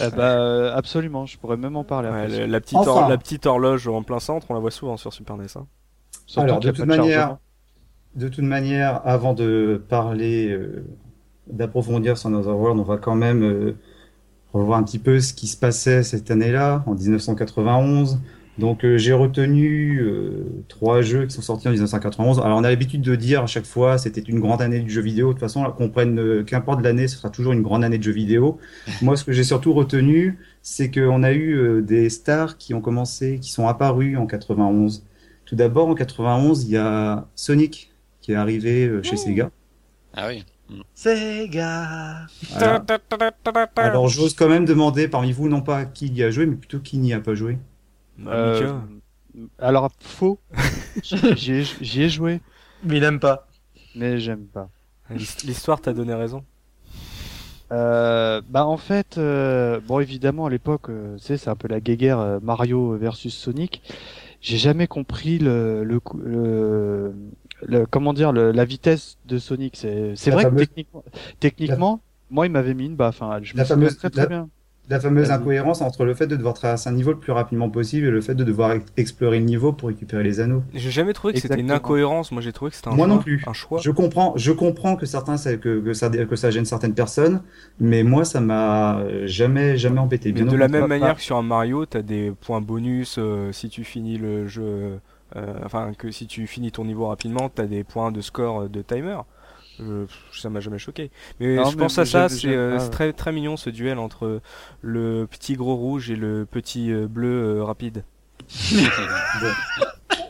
Eh 0.00 0.10
bah, 0.10 0.38
euh, 0.40 0.74
absolument. 0.74 1.24
Je 1.24 1.38
pourrais 1.38 1.56
même 1.56 1.76
en 1.76 1.84
parler. 1.84 2.08
Ouais, 2.08 2.22
après. 2.24 2.38
le- 2.40 2.46
la, 2.46 2.60
petite 2.60 2.78
Enfin. 2.78 3.08
la 3.08 3.16
petite 3.16 3.46
horloge 3.46 3.86
en 3.86 4.02
plein 4.02 4.18
centre, 4.18 4.46
on 4.50 4.54
la 4.54 4.60
voit 4.60 4.72
souvent 4.72 4.96
sur 4.96 5.12
Super 5.12 5.36
NES. 5.36 5.44
Hein. 5.56 5.66
Alors, 6.36 6.58
de 6.58 6.70
toute 6.72 6.84
manière, 6.84 7.20
chargement. 7.20 7.38
de 8.16 8.28
toute 8.28 8.44
manière, 8.44 9.00
avant 9.04 9.34
de 9.34 9.80
parler, 9.88 10.48
euh, 10.50 10.84
d'approfondir 11.46 12.18
sur 12.18 12.28
Another 12.28 12.56
World, 12.58 12.80
on 12.80 12.82
va 12.82 12.96
quand 12.96 13.14
même 13.14 13.44
euh, 13.44 13.76
revoir 14.52 14.78
un 14.80 14.82
petit 14.82 14.98
peu 14.98 15.20
ce 15.20 15.32
qui 15.32 15.46
se 15.46 15.56
passait 15.56 16.02
cette 16.02 16.28
année-là, 16.28 16.82
en 16.86 16.94
1991. 16.94 18.18
Donc, 18.58 18.84
euh, 18.84 18.98
j'ai 18.98 19.12
retenu 19.12 20.00
euh, 20.00 20.44
trois 20.68 21.02
jeux 21.02 21.26
qui 21.26 21.34
sont 21.34 21.42
sortis 21.42 21.66
en 21.66 21.72
1991. 21.72 22.38
Alors, 22.38 22.58
on 22.58 22.64
a 22.64 22.70
l'habitude 22.70 23.00
de 23.00 23.16
dire 23.16 23.42
à 23.42 23.46
chaque 23.46 23.66
fois, 23.66 23.98
c'était 23.98 24.20
une 24.20 24.38
grande 24.38 24.62
année 24.62 24.80
du 24.80 24.90
jeu 24.90 25.00
vidéo. 25.02 25.28
De 25.28 25.32
toute 25.32 25.40
façon, 25.40 25.64
qu'on 25.76 25.88
prenne 25.88 26.18
euh, 26.20 26.44
qu'importe 26.44 26.82
l'année, 26.82 27.08
ce 27.08 27.16
sera 27.16 27.30
toujours 27.30 27.52
une 27.52 27.62
grande 27.62 27.82
année 27.82 27.98
de 27.98 28.02
jeux 28.02 28.12
vidéo. 28.12 28.58
Moi, 29.02 29.16
ce 29.16 29.24
que 29.24 29.32
j'ai 29.32 29.44
surtout 29.44 29.72
retenu, 29.72 30.38
c'est 30.62 30.90
qu'on 30.90 31.22
a 31.22 31.32
eu 31.32 31.54
euh, 31.54 31.82
des 31.82 32.08
stars 32.08 32.56
qui 32.56 32.74
ont 32.74 32.80
commencé, 32.80 33.38
qui 33.40 33.50
sont 33.50 33.68
apparues 33.68 34.16
en 34.16 34.26
91. 34.26 35.04
Tout 35.44 35.56
d'abord, 35.56 35.88
en 35.88 35.94
91, 35.94 36.64
il 36.64 36.70
y 36.70 36.76
a 36.76 37.26
Sonic 37.34 37.92
qui 38.20 38.32
est 38.32 38.36
arrivé 38.36 38.86
euh, 38.86 39.02
chez 39.02 39.16
Sega. 39.16 39.50
Ah 40.14 40.28
oui. 40.28 40.44
Sega 40.94 42.26
Voilà. 42.52 42.82
Alors, 43.76 44.08
j'ose 44.08 44.34
quand 44.34 44.48
même 44.48 44.64
demander 44.64 45.08
parmi 45.08 45.32
vous, 45.32 45.48
non 45.48 45.60
pas 45.60 45.84
qui 45.84 46.06
y 46.06 46.22
a 46.22 46.30
joué, 46.30 46.46
mais 46.46 46.56
plutôt 46.56 46.78
qui 46.78 46.96
n'y 46.96 47.12
a 47.12 47.20
pas 47.20 47.34
joué. 47.34 47.58
Euh, 48.26 48.78
alors, 49.58 49.90
faux. 50.00 50.38
J'y 51.02 51.52
ai, 51.52 51.64
j'y 51.80 52.02
ai 52.02 52.08
joué, 52.08 52.40
Mais 52.84 52.98
il 52.98 53.04
aime 53.04 53.18
pas. 53.18 53.48
mais 53.96 54.18
j'aime 54.20 54.44
pas. 54.46 54.68
L'hist- 55.10 55.42
L'histoire 55.42 55.80
t'a 55.80 55.92
donné 55.92 56.14
raison. 56.14 56.44
Euh, 57.72 58.40
bah 58.48 58.64
en 58.66 58.76
fait, 58.76 59.18
euh, 59.18 59.80
bon 59.80 59.98
évidemment 59.98 60.46
à 60.46 60.50
l'époque, 60.50 60.88
euh, 60.90 61.16
tu 61.16 61.24
sais, 61.24 61.36
c'est 61.38 61.50
un 61.50 61.56
peu 61.56 61.66
la 61.66 61.80
guéguerre 61.80 62.20
euh, 62.20 62.38
Mario 62.42 62.96
versus 62.96 63.34
Sonic. 63.34 63.82
J'ai 64.40 64.58
jamais 64.58 64.86
compris 64.86 65.38
le, 65.38 65.82
le, 65.82 66.00
le, 66.22 67.14
le- 67.66 67.86
comment 67.86 68.12
dire 68.12 68.32
le, 68.32 68.52
la 68.52 68.64
vitesse 68.64 69.16
de 69.26 69.38
Sonic. 69.38 69.76
C'est 69.76 70.12
c'est 70.14 70.30
vrai 70.30 70.44
fameuse- 70.44 70.60
que 70.60 70.64
techniquement, 70.66 71.04
techniquement, 71.40 72.00
moi 72.30 72.46
il 72.46 72.52
m'avait 72.52 72.74
mis 72.74 72.86
une 72.86 72.96
baffe. 72.96 73.22
Hein. 73.22 73.40
Je 73.42 73.54
me 73.54 73.58
La 73.58 73.64
fameuse- 73.64 73.96
très 73.96 74.10
très 74.10 74.22
la- 74.22 74.28
bien. 74.28 74.48
La 74.90 75.00
fameuse 75.00 75.30
incohérence 75.30 75.80
entre 75.80 76.04
le 76.04 76.12
fait 76.12 76.26
de 76.26 76.36
devoir 76.36 76.52
traverser 76.52 76.90
un 76.90 76.92
niveau 76.92 77.10
le 77.12 77.16
plus 77.18 77.32
rapidement 77.32 77.70
possible 77.70 78.06
et 78.06 78.10
le 78.10 78.20
fait 78.20 78.34
de 78.34 78.44
devoir 78.44 78.72
ex- 78.72 78.84
explorer 78.98 79.38
le 79.38 79.46
niveau 79.46 79.72
pour 79.72 79.88
récupérer 79.88 80.22
les 80.22 80.40
anneaux. 80.40 80.62
J'ai 80.74 80.90
jamais 80.90 81.14
trouvé 81.14 81.32
que 81.32 81.40
c'était 81.40 81.58
une 81.58 81.70
incohérence. 81.70 82.30
Moi, 82.32 82.42
j'ai 82.42 82.52
trouvé 82.52 82.70
que 82.70 82.76
c'était 82.76 82.88
un 82.88 82.94
Moi 82.94 83.06
choix. 83.06 83.16
non 83.16 83.22
plus. 83.22 83.42
Un 83.46 83.54
choix. 83.54 83.80
Je 83.82 83.90
comprends, 83.90 84.34
je 84.36 84.52
comprends 84.52 84.96
que 84.96 85.06
certains, 85.06 85.38
ça- 85.38 85.56
que, 85.56 85.80
que 85.80 85.94
ça, 85.94 86.10
que 86.10 86.36
ça 86.36 86.50
gêne 86.50 86.66
certaines 86.66 86.92
personnes, 86.94 87.42
mais 87.80 88.02
moi, 88.02 88.26
ça 88.26 88.42
m'a 88.42 89.00
jamais, 89.24 89.78
jamais 89.78 90.00
embêté. 90.00 90.32
Mais 90.34 90.42
de 90.42 90.56
la 90.56 90.68
même 90.68 90.86
manière 90.86 91.16
que 91.16 91.22
sur 91.22 91.36
un 91.38 91.42
Mario, 91.42 91.86
t'as 91.86 92.02
des 92.02 92.32
points 92.42 92.60
bonus 92.60 93.16
euh, 93.18 93.52
si 93.52 93.70
tu 93.70 93.84
finis 93.84 94.18
le 94.18 94.46
jeu. 94.46 94.98
euh, 95.36 95.54
enfin, 95.64 95.92
que 95.96 96.10
si 96.10 96.26
tu 96.26 96.46
finis 96.46 96.70
ton 96.72 96.84
niveau 96.84 97.06
rapidement, 97.08 97.48
t'as 97.48 97.64
des 97.66 97.82
points 97.84 98.12
de 98.12 98.20
score 98.20 98.62
euh, 98.64 98.68
de 98.68 98.82
timer. 98.82 99.16
Euh, 99.80 100.06
ça 100.32 100.50
m'a 100.50 100.60
jamais 100.60 100.78
choqué. 100.78 101.10
Mais 101.40 101.56
Non, 101.56 101.64
je 101.70 101.76
mais 101.76 101.82
pense 101.82 101.98
à 101.98 102.04
ça, 102.04 102.28
c'est 102.28 102.48
euh, 102.48 102.78
ouais. 102.78 102.90
très 102.90 103.12
très 103.12 103.32
mignon 103.32 103.56
ce 103.56 103.70
duel 103.70 103.98
entre 103.98 104.40
le 104.82 105.26
petit 105.28 105.54
gros 105.54 105.74
rouge 105.74 106.10
et 106.10 106.16
le 106.16 106.46
petit 106.48 106.92
euh, 106.92 107.08
bleu 107.08 107.58
euh, 107.58 107.64
rapide. 107.64 108.04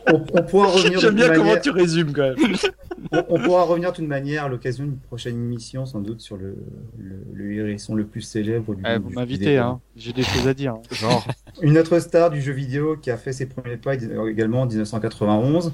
On, 0.07 0.23
on 0.33 0.43
pourra 0.43 0.67
revenir 0.67 0.99
J'aime 0.99 1.15
bien 1.15 1.33
comment 1.33 1.57
tu 1.59 1.71
résumes 1.71 2.13
quand 2.13 2.21
même. 2.37 2.55
On, 3.11 3.23
on 3.29 3.39
pourra 3.39 3.63
revenir 3.63 3.91
de 3.91 3.95
toute 3.97 4.07
manière 4.07 4.45
à 4.45 4.49
l'occasion 4.49 4.83
d'une 4.85 4.97
prochaine 4.99 5.35
émission, 5.35 5.85
sans 5.85 6.01
doute, 6.01 6.21
sur 6.21 6.37
le, 6.37 6.55
le, 6.97 7.15
le 7.33 7.53
hérisson 7.53 7.95
le 7.95 8.05
plus 8.05 8.21
célèbre 8.21 8.75
du, 8.75 8.83
Eh, 8.85 8.97
du 8.97 9.03
vous 9.03 9.09
jeu 9.09 9.15
m'invitez, 9.15 9.57
hein. 9.57 9.79
J'ai 9.95 10.13
des 10.13 10.23
choses 10.23 10.47
à 10.47 10.53
dire. 10.53 10.73
hein. 10.73 10.81
Genre. 10.91 11.25
Une 11.61 11.77
autre 11.77 11.99
star 11.99 12.29
du 12.31 12.41
jeu 12.41 12.51
vidéo 12.53 12.97
qui 12.97 13.11
a 13.11 13.17
fait 13.17 13.33
ses 13.33 13.45
premiers 13.47 13.77
pas 13.77 13.95
euh, 13.95 14.27
également 14.29 14.61
en 14.61 14.65
1991. 14.65 15.73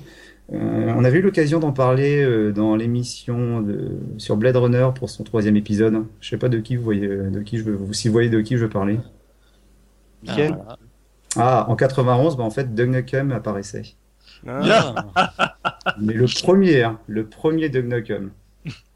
Euh, 0.53 0.93
on 0.97 1.03
avait 1.05 1.19
eu 1.19 1.21
l'occasion 1.21 1.59
d'en 1.59 1.71
parler 1.71 2.21
euh, 2.21 2.51
dans 2.51 2.75
l'émission 2.75 3.65
sur 4.17 4.35
Blade 4.37 4.57
Runner 4.57 4.89
pour 4.93 5.09
son 5.09 5.23
troisième 5.23 5.55
épisode. 5.55 6.05
Je 6.19 6.29
sais 6.29 6.37
pas 6.37 6.49
de 6.49 6.59
qui 6.59 6.75
vous 6.75 6.83
voyez, 6.83 7.07
de 7.07 7.41
qui 7.41 7.57
je 7.57 7.63
veux, 7.63 7.93
si 7.93 8.07
vous 8.09 8.13
voyez 8.13 8.29
de 8.29 8.41
qui 8.41 8.57
je 8.57 8.63
veux 8.63 8.69
parler. 8.69 8.99
Ah, 10.27 10.77
Ah, 11.35 11.65
en 11.69 11.75
91, 11.75 12.37
bah 12.37 12.43
en 12.43 12.49
fait, 12.51 12.73
Doug 12.75 12.89
Nukem 12.89 13.31
apparaissait. 13.31 13.83
Ah. 14.47 15.53
Mais 15.99 16.13
le 16.13 16.25
premier, 16.25 16.83
hein, 16.83 16.99
le 17.07 17.25
premier 17.25 17.69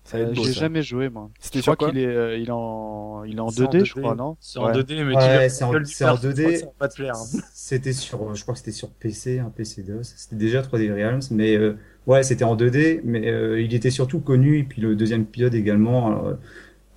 ça 0.03 0.19
va 0.19 0.25
Euh, 0.25 0.33
J'ai 0.35 0.53
jamais 0.53 0.83
joué 0.83 1.09
moi. 1.09 1.31
C'était 1.39 1.57
Je 1.59 1.63
sur 1.63 1.75
crois 1.75 1.87
quoi 1.87 1.91
qu'il 1.93 2.03
est, 2.03 2.05
euh, 2.05 2.37
il 2.37 2.47
est 2.49 2.51
en, 2.51 3.23
il 3.25 3.37
est 3.37 3.39
en 3.39 3.49
C'est 3.49 3.63
2D, 3.63 3.85
je 3.85 3.93
crois, 3.95 4.13
non 4.13 4.37
C'est 4.39 4.59
en 4.59 4.67
Ouais. 4.67 4.73
2D, 4.73 5.03
mais 5.03 5.15
Ouais, 5.15 5.23
tu 5.23 5.27
verras 5.29 5.49
c'est 5.49 5.63
en- 5.63 5.71
que 5.71 5.77
le 5.77 5.85
c'est 5.85 6.05
en 6.05 6.15
faire, 6.15 6.17
je 6.21 6.27
2D. 6.27 6.41
crois 6.43 6.51
que 6.51 6.57
Ça 6.59 6.65
va 6.65 6.71
pas 6.77 6.87
te 6.89 6.95
plaire. 6.95 7.15
hein. 7.15 7.39
C'était 7.53 7.93
sur, 7.93 8.35
je 8.35 8.41
crois 8.43 8.53
que 8.53 8.59
c'était 8.59 8.71
sur 8.71 8.89
PC, 8.91 9.39
un 9.39 9.49
PC 9.49 9.81
DOS. 9.81 10.03
C'était 10.03 10.35
déjà 10.35 10.61
3D 10.61 10.91
Realms, 10.93 11.21
mais 11.31 11.55
euh, 11.57 11.75
ouais, 12.05 12.21
c'était 12.21 12.43
en 12.43 12.55
2D, 12.55 13.01
mais 13.03 13.27
euh, 13.31 13.59
il 13.59 13.73
était 13.73 13.89
surtout 13.89 14.19
connu. 14.19 14.59
Et 14.59 14.63
puis 14.63 14.79
le 14.79 14.95
deuxième 14.95 15.21
épisode 15.23 15.55
également, 15.55 16.07
alors, 16.07 16.27
euh, 16.27 16.33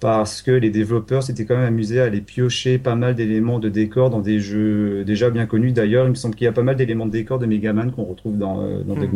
parce 0.01 0.43
que 0.43 0.51
les 0.53 0.71
développeurs 0.71 1.23
s'étaient 1.23 1.45
quand 1.47 1.57
même 1.57 1.67
amusés 1.67 2.01
à 2.01 2.05
aller 2.05 2.21
piocher 2.21 2.79
pas 2.79 2.95
mal 2.97 3.15
d'éléments 3.15 3.59
de 3.59 3.69
décor 3.69 4.11
dans 4.11 4.21
des 4.21 4.41
jeux 4.41 5.05
déjà 5.05 5.31
bien 5.31 5.47
connus. 5.47 5.73
D'ailleurs, 5.73 6.07
il 6.07 6.11
me 6.11 6.15
semble 6.15 6.35
qu'il 6.37 6.45
y 6.45 6.49
a 6.49 6.53
pas 6.53 6.63
mal 6.63 6.77
d'éléments 6.77 7.07
de 7.07 7.11
décor 7.13 7.39
de 7.39 7.47
Megaman 7.47 7.93
qu'on 7.93 8.05
retrouve 8.05 8.39
dans, 8.39 8.63
euh, 8.63 8.83
dans 8.85 8.95
Hmm. 8.95 9.15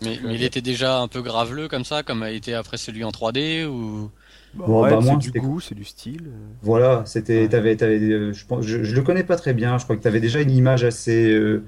Mais, 0.00 0.20
mais 0.22 0.34
il 0.34 0.42
était 0.42 0.60
déjà 0.62 1.00
un 1.00 1.08
peu 1.08 1.22
graveleux 1.22 1.68
comme 1.68 1.84
ça, 1.84 2.02
comme 2.02 2.22
a 2.22 2.30
été 2.30 2.54
après 2.54 2.76
celui 2.76 3.04
en 3.04 3.12
3D 3.12 3.64
ou? 3.64 4.10
Bon, 4.54 4.82
ouais, 4.82 4.86
bah, 4.86 5.00
c'est 5.02 5.16
du 5.16 5.32
goût, 5.32 5.60
c'est 5.60 5.74
du 5.74 5.84
style. 5.84 6.30
Voilà, 6.62 7.04
c'était, 7.06 7.48
Ouais. 7.48 7.48
t'avais, 7.48 7.76
t'avais, 7.76 7.98
euh, 8.00 8.32
je 8.32 8.44
pense, 8.46 8.64
je, 8.66 8.82
je 8.82 8.94
le 8.94 9.02
connais 9.02 9.22
pas 9.24 9.36
très 9.36 9.54
bien. 9.54 9.78
Je 9.78 9.84
crois 9.84 9.96
que 9.96 10.02
t'avais 10.02 10.20
déjà 10.20 10.40
une 10.40 10.50
image 10.50 10.84
assez, 10.84 11.30
euh, 11.30 11.66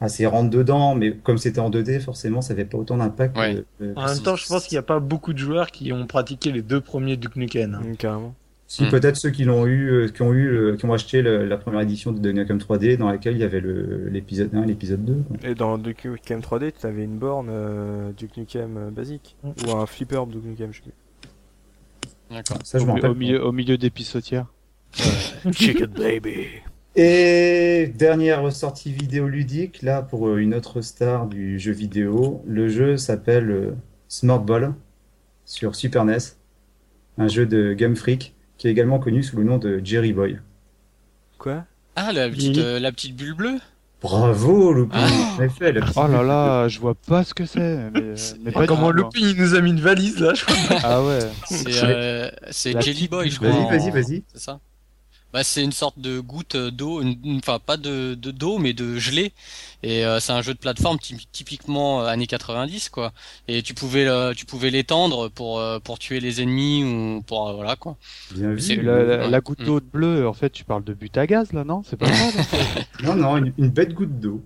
assez 0.00 0.26
rentre 0.26 0.50
dedans, 0.50 0.94
mais 0.94 1.12
comme 1.12 1.38
c'était 1.38 1.60
en 1.60 1.70
2D, 1.70 2.00
forcément, 2.00 2.42
ça 2.42 2.52
avait 2.52 2.64
pas 2.64 2.76
autant 2.78 2.96
d'impact. 2.98 3.36
Ouais. 3.38 3.64
En 3.96 4.06
même 4.06 4.18
temps, 4.20 4.36
je 4.36 4.46
pense 4.46 4.66
qu'il 4.66 4.74
n'y 4.76 4.80
a 4.80 4.82
pas 4.82 5.00
beaucoup 5.00 5.32
de 5.32 5.38
joueurs 5.38 5.70
qui 5.70 5.92
ont 5.92 6.06
pratiqué 6.06 6.52
les 6.52 6.62
deux 6.62 6.80
premiers 6.80 7.16
Duke 7.16 7.36
Nukem. 7.36 7.74
hein. 7.74 7.82
Mm, 7.84 7.96
Carrément. 7.96 8.34
Si 8.68 8.82
Hmm. 8.84 8.88
peut-être 8.88 9.16
ceux 9.16 9.30
qui 9.30 9.44
l'ont 9.44 9.64
eu, 9.64 9.88
euh, 9.90 10.08
qui 10.08 10.22
ont 10.22 10.32
eu, 10.34 10.48
le- 10.50 10.76
qui 10.76 10.84
ont 10.86 10.92
acheté 10.92 11.22
le- 11.22 11.46
la 11.46 11.56
première 11.56 11.80
édition 11.82 12.10
de 12.10 12.18
Duck 12.18 12.34
Nukem 12.34 12.58
3D, 12.58 12.96
dans 12.96 13.08
laquelle 13.08 13.34
il 13.34 13.38
y 13.40 13.44
avait 13.44 13.60
le- 13.60 14.08
l'épisode 14.08 14.52
1 14.54 14.64
et 14.64 14.66
l'épisode 14.66 15.04
2. 15.04 15.22
quoi. 15.28 15.36
Et 15.48 15.54
dans 15.54 15.78
Duke 15.78 16.04
Nukem 16.04 16.40
3D, 16.40 16.72
tu 16.72 16.84
avais 16.84 17.04
une 17.04 17.16
borne 17.16 17.46
euh, 17.48 18.10
Duke 18.16 18.36
Nukem 18.36 18.76
euh, 18.76 18.90
basique. 18.90 19.36
Mm. 19.44 19.50
Ou 19.68 19.76
un 19.76 19.86
flipper 19.86 20.26
Duke 20.26 20.44
Nukem, 20.44 20.72
je 20.72 20.78
sais 20.78 20.82
plus. 20.82 20.92
D'accord. 22.36 22.58
Ça, 22.64 22.78
je 22.78 22.82
au, 22.82 22.86
m'en 22.88 22.94
mi- 22.94 23.00
rappelle. 23.00 23.10
au 23.12 23.14
milieu, 23.14 23.44
au 23.46 23.52
milieu 23.52 23.78
des 23.78 23.90
pissotières. 23.90 24.46
Chicken 25.52 25.86
Baby. 25.86 26.46
Et 26.98 27.92
dernière 27.94 28.50
sortie 28.52 28.90
vidéoludique, 28.90 29.82
là 29.82 30.00
pour 30.00 30.28
euh, 30.28 30.38
une 30.38 30.54
autre 30.54 30.80
star 30.80 31.26
du 31.26 31.58
jeu 31.58 31.72
vidéo, 31.72 32.42
le 32.46 32.68
jeu 32.68 32.96
s'appelle 32.96 33.50
euh, 33.50 33.70
Smart 34.08 34.40
Ball 34.40 34.72
sur 35.44 35.74
Super 35.76 36.06
NES, 36.06 36.16
un 37.18 37.28
jeu 37.28 37.44
de 37.44 37.74
Game 37.74 37.96
Freak 37.96 38.34
qui 38.56 38.68
est 38.68 38.70
également 38.70 38.98
connu 38.98 39.22
sous 39.22 39.36
le 39.36 39.44
nom 39.44 39.58
de 39.58 39.80
Jerry 39.84 40.14
Boy. 40.14 40.38
Quoi? 41.36 41.64
Ah, 41.96 42.12
la 42.12 42.30
petite, 42.30 42.56
Oui. 42.56 42.62
euh, 42.62 42.80
la 42.80 42.92
petite 42.92 43.14
bulle 43.14 43.34
bleue? 43.34 43.58
Bravo 44.00 44.72
Loupin, 44.72 44.98
Ah. 44.98 45.36
en 45.38 45.42
effet, 45.42 45.72
la 45.72 45.82
petite 45.82 45.96
Oh 45.96 46.06
là 46.06 46.22
là, 46.22 46.68
je 46.68 46.80
vois 46.80 46.94
pas 46.94 47.24
ce 47.24 47.34
que 47.34 47.44
c'est. 47.44 47.90
Mais, 47.90 48.00
euh, 48.00 48.16
mais 48.42 48.52
pas 48.52 48.66
Comment 48.66 48.92
il 49.14 49.36
nous 49.36 49.54
a 49.54 49.60
mis 49.60 49.70
une 49.70 49.80
valise 49.80 50.18
là, 50.18 50.32
je 50.32 50.44
crois. 50.46 50.78
Ah 50.82 51.02
ouais. 51.04 51.18
C'est 51.50 51.84
euh, 51.84 52.30
Jelly 52.80 53.08
Boy, 53.08 53.28
je 53.30 53.36
crois. 53.36 53.50
Vas-y, 53.50 53.90
vas-y, 53.90 53.90
vas-y. 53.90 54.24
C'est 54.32 54.40
ça 54.40 54.60
bah, 55.32 55.42
C'est 55.44 55.62
une 55.62 55.72
sorte 55.72 55.98
de 55.98 56.20
goutte 56.20 56.56
d'eau, 56.56 57.02
enfin 57.36 57.58
pas 57.58 57.76
de 57.76 58.14
de- 58.14 58.30
d'eau, 58.30 58.58
mais 58.58 58.72
de 58.72 58.96
gelée. 58.98 59.32
Et 59.82 60.04
euh, 60.06 60.18
c'est 60.20 60.32
un 60.32 60.40
jeu 60.42 60.54
de 60.54 60.58
plateforme 60.58 60.96
typ- 60.98 61.30
typiquement 61.32 62.02
euh, 62.02 62.06
années 62.06 62.26
90, 62.26 62.88
quoi. 62.88 63.12
Et 63.48 63.62
tu 63.62 63.74
pouvais 63.74 64.06
euh, 64.06 64.32
tu 64.34 64.46
pouvais 64.46 64.70
l'étendre 64.70 65.28
pour 65.28 65.58
euh, 65.60 65.78
pour 65.78 65.98
tuer 65.98 66.20
les 66.20 66.40
ennemis 66.40 66.84
ou 66.84 67.22
pour 67.22 67.48
euh, 67.48 67.52
voilà 67.54 67.76
quoi. 67.76 67.96
Bien 68.34 68.52
vu. 68.52 68.82
la, 68.82 69.02
la- 69.02 69.16
Ouais. 69.18 69.30
la 69.30 69.40
goutte 69.40 69.60
Mm. 69.60 69.64
d'eau 69.64 69.80
bleue, 69.92 70.26
en 70.28 70.32
fait, 70.32 70.50
tu 70.50 70.64
parles 70.64 70.84
de 70.84 70.94
but 70.94 71.16
à 71.18 71.26
gaz 71.26 71.52
là, 71.52 71.64
non? 71.64 71.82
C'est 71.84 71.96
pas 71.96 72.06
ça 72.12 72.36
là? 72.36 72.82
Non, 73.04 73.14
non, 73.14 73.36
une, 73.36 73.52
une 73.58 73.68
bête 73.70 73.92
goutte 73.94 74.18
d'eau. 74.20 74.42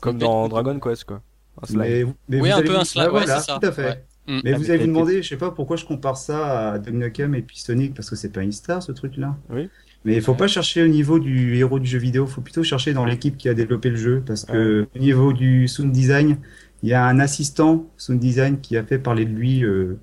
Comme 0.00 0.18
dans 0.18 0.48
Dragon 0.48 0.78
Quest, 0.80 1.04
quoi. 1.04 1.20
Un 1.62 1.66
slime. 1.66 1.78
Mais, 1.80 2.04
mais 2.28 2.40
Oui, 2.40 2.50
vous 2.50 2.56
un 2.56 2.62
peu 2.62 2.68
vous- 2.74 2.98
un 2.98 3.02
ouais, 3.04 3.08
voilà, 3.10 3.40
ça. 3.40 3.58
tout 3.60 3.66
à 3.66 3.72
fait. 3.72 3.84
Ouais. 3.84 4.04
Mm. 4.26 4.40
Mais 4.44 4.52
Ah, 4.54 4.58
vous 4.58 4.70
allez 4.70 4.78
vous 4.80 4.86
demander, 4.86 5.22
je 5.22 5.28
sais 5.28 5.36
pas 5.36 5.50
pourquoi 5.50 5.76
je 5.76 5.84
compare 5.84 6.16
ça 6.16 6.70
à 6.72 6.78
Duck 6.78 6.94
Nukem 6.94 7.34
et 7.34 7.42
puis 7.42 7.58
Sonic 7.58 7.92
parce 7.94 8.08
que 8.08 8.14
c'est 8.16 8.30
pas 8.30 8.42
une 8.42 8.52
star 8.52 8.80
ce 8.82 8.92
truc-là. 8.92 9.36
Oui. 9.50 9.68
Mais 10.04 10.14
il 10.16 10.22
faut 10.22 10.34
pas 10.34 10.48
chercher 10.48 10.82
au 10.82 10.88
niveau 10.88 11.18
du 11.20 11.56
héros 11.56 11.78
du 11.78 11.86
jeu 11.86 11.98
vidéo, 11.98 12.26
faut 12.26 12.40
plutôt 12.40 12.64
chercher 12.64 12.92
dans 12.92 13.04
l'équipe 13.04 13.36
qui 13.36 13.48
a 13.48 13.54
développé 13.54 13.88
le 13.90 13.96
jeu 13.96 14.22
parce 14.26 14.44
que 14.44 14.86
au 14.94 14.98
niveau 14.98 15.32
du 15.32 15.68
sound 15.68 15.92
design, 15.92 16.38
il 16.82 16.88
y 16.88 16.94
a 16.94 17.04
un 17.06 17.20
assistant 17.20 17.86
sound 17.96 18.18
design 18.18 18.60
qui 18.60 18.76
a 18.76 18.82
fait 18.82 18.98
parler 18.98 19.24
de 19.24 19.30
lui 19.32 19.64
euh, 19.64 19.98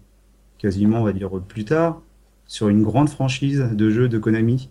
quasiment, 0.58 1.02
on 1.02 1.04
va 1.04 1.12
dire 1.12 1.30
plus 1.48 1.66
tard, 1.66 2.02
sur 2.48 2.70
une 2.70 2.82
grande 2.84 3.10
franchise 3.10 3.68
de 3.74 3.90
jeux 3.90 4.08
de 4.10 4.18
Konami, 4.18 4.70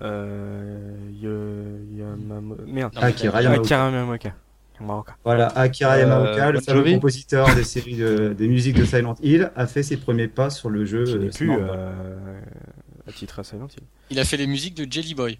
Euh, 0.00 0.94
y 1.20 1.26
a, 1.26 1.30
y 1.98 2.02
a 2.02 2.14
Merde. 2.66 2.92
Mais 2.94 3.04
Akira 3.04 3.42
Yamaoka. 3.42 3.62
Akira 3.62 3.90
Yamaoka. 3.90 4.34
Yamaoka. 4.80 5.16
Voilà, 5.24 5.48
Akira 5.58 5.94
Euh, 5.94 6.00
Yamaoka, 6.00 6.52
le 6.52 6.60
fameux 6.60 6.84
compositeur 6.84 7.52
des 7.54 7.64
séries 7.74 7.96
de, 7.96 8.32
des 8.32 8.48
musiques 8.48 8.76
de 8.76 8.84
Silent 8.84 9.16
Hill, 9.22 9.50
a 9.56 9.66
fait 9.66 9.82
ses 9.82 9.96
premiers 9.96 10.28
pas 10.28 10.50
sur 10.50 10.70
le 10.70 10.84
jeu. 10.84 11.04
Qui 11.04 11.14
euh, 11.16 11.30
plus 11.30 11.50
euh, 11.52 12.40
à 13.08 13.12
titre 13.12 13.38
à 13.40 13.44
Silent 13.44 13.66
Hill. 13.76 13.82
Il 14.10 14.18
a 14.18 14.24
fait 14.24 14.36
les 14.36 14.46
musiques 14.46 14.74
de 14.74 14.90
Jelly 14.90 15.14
Boy. 15.14 15.38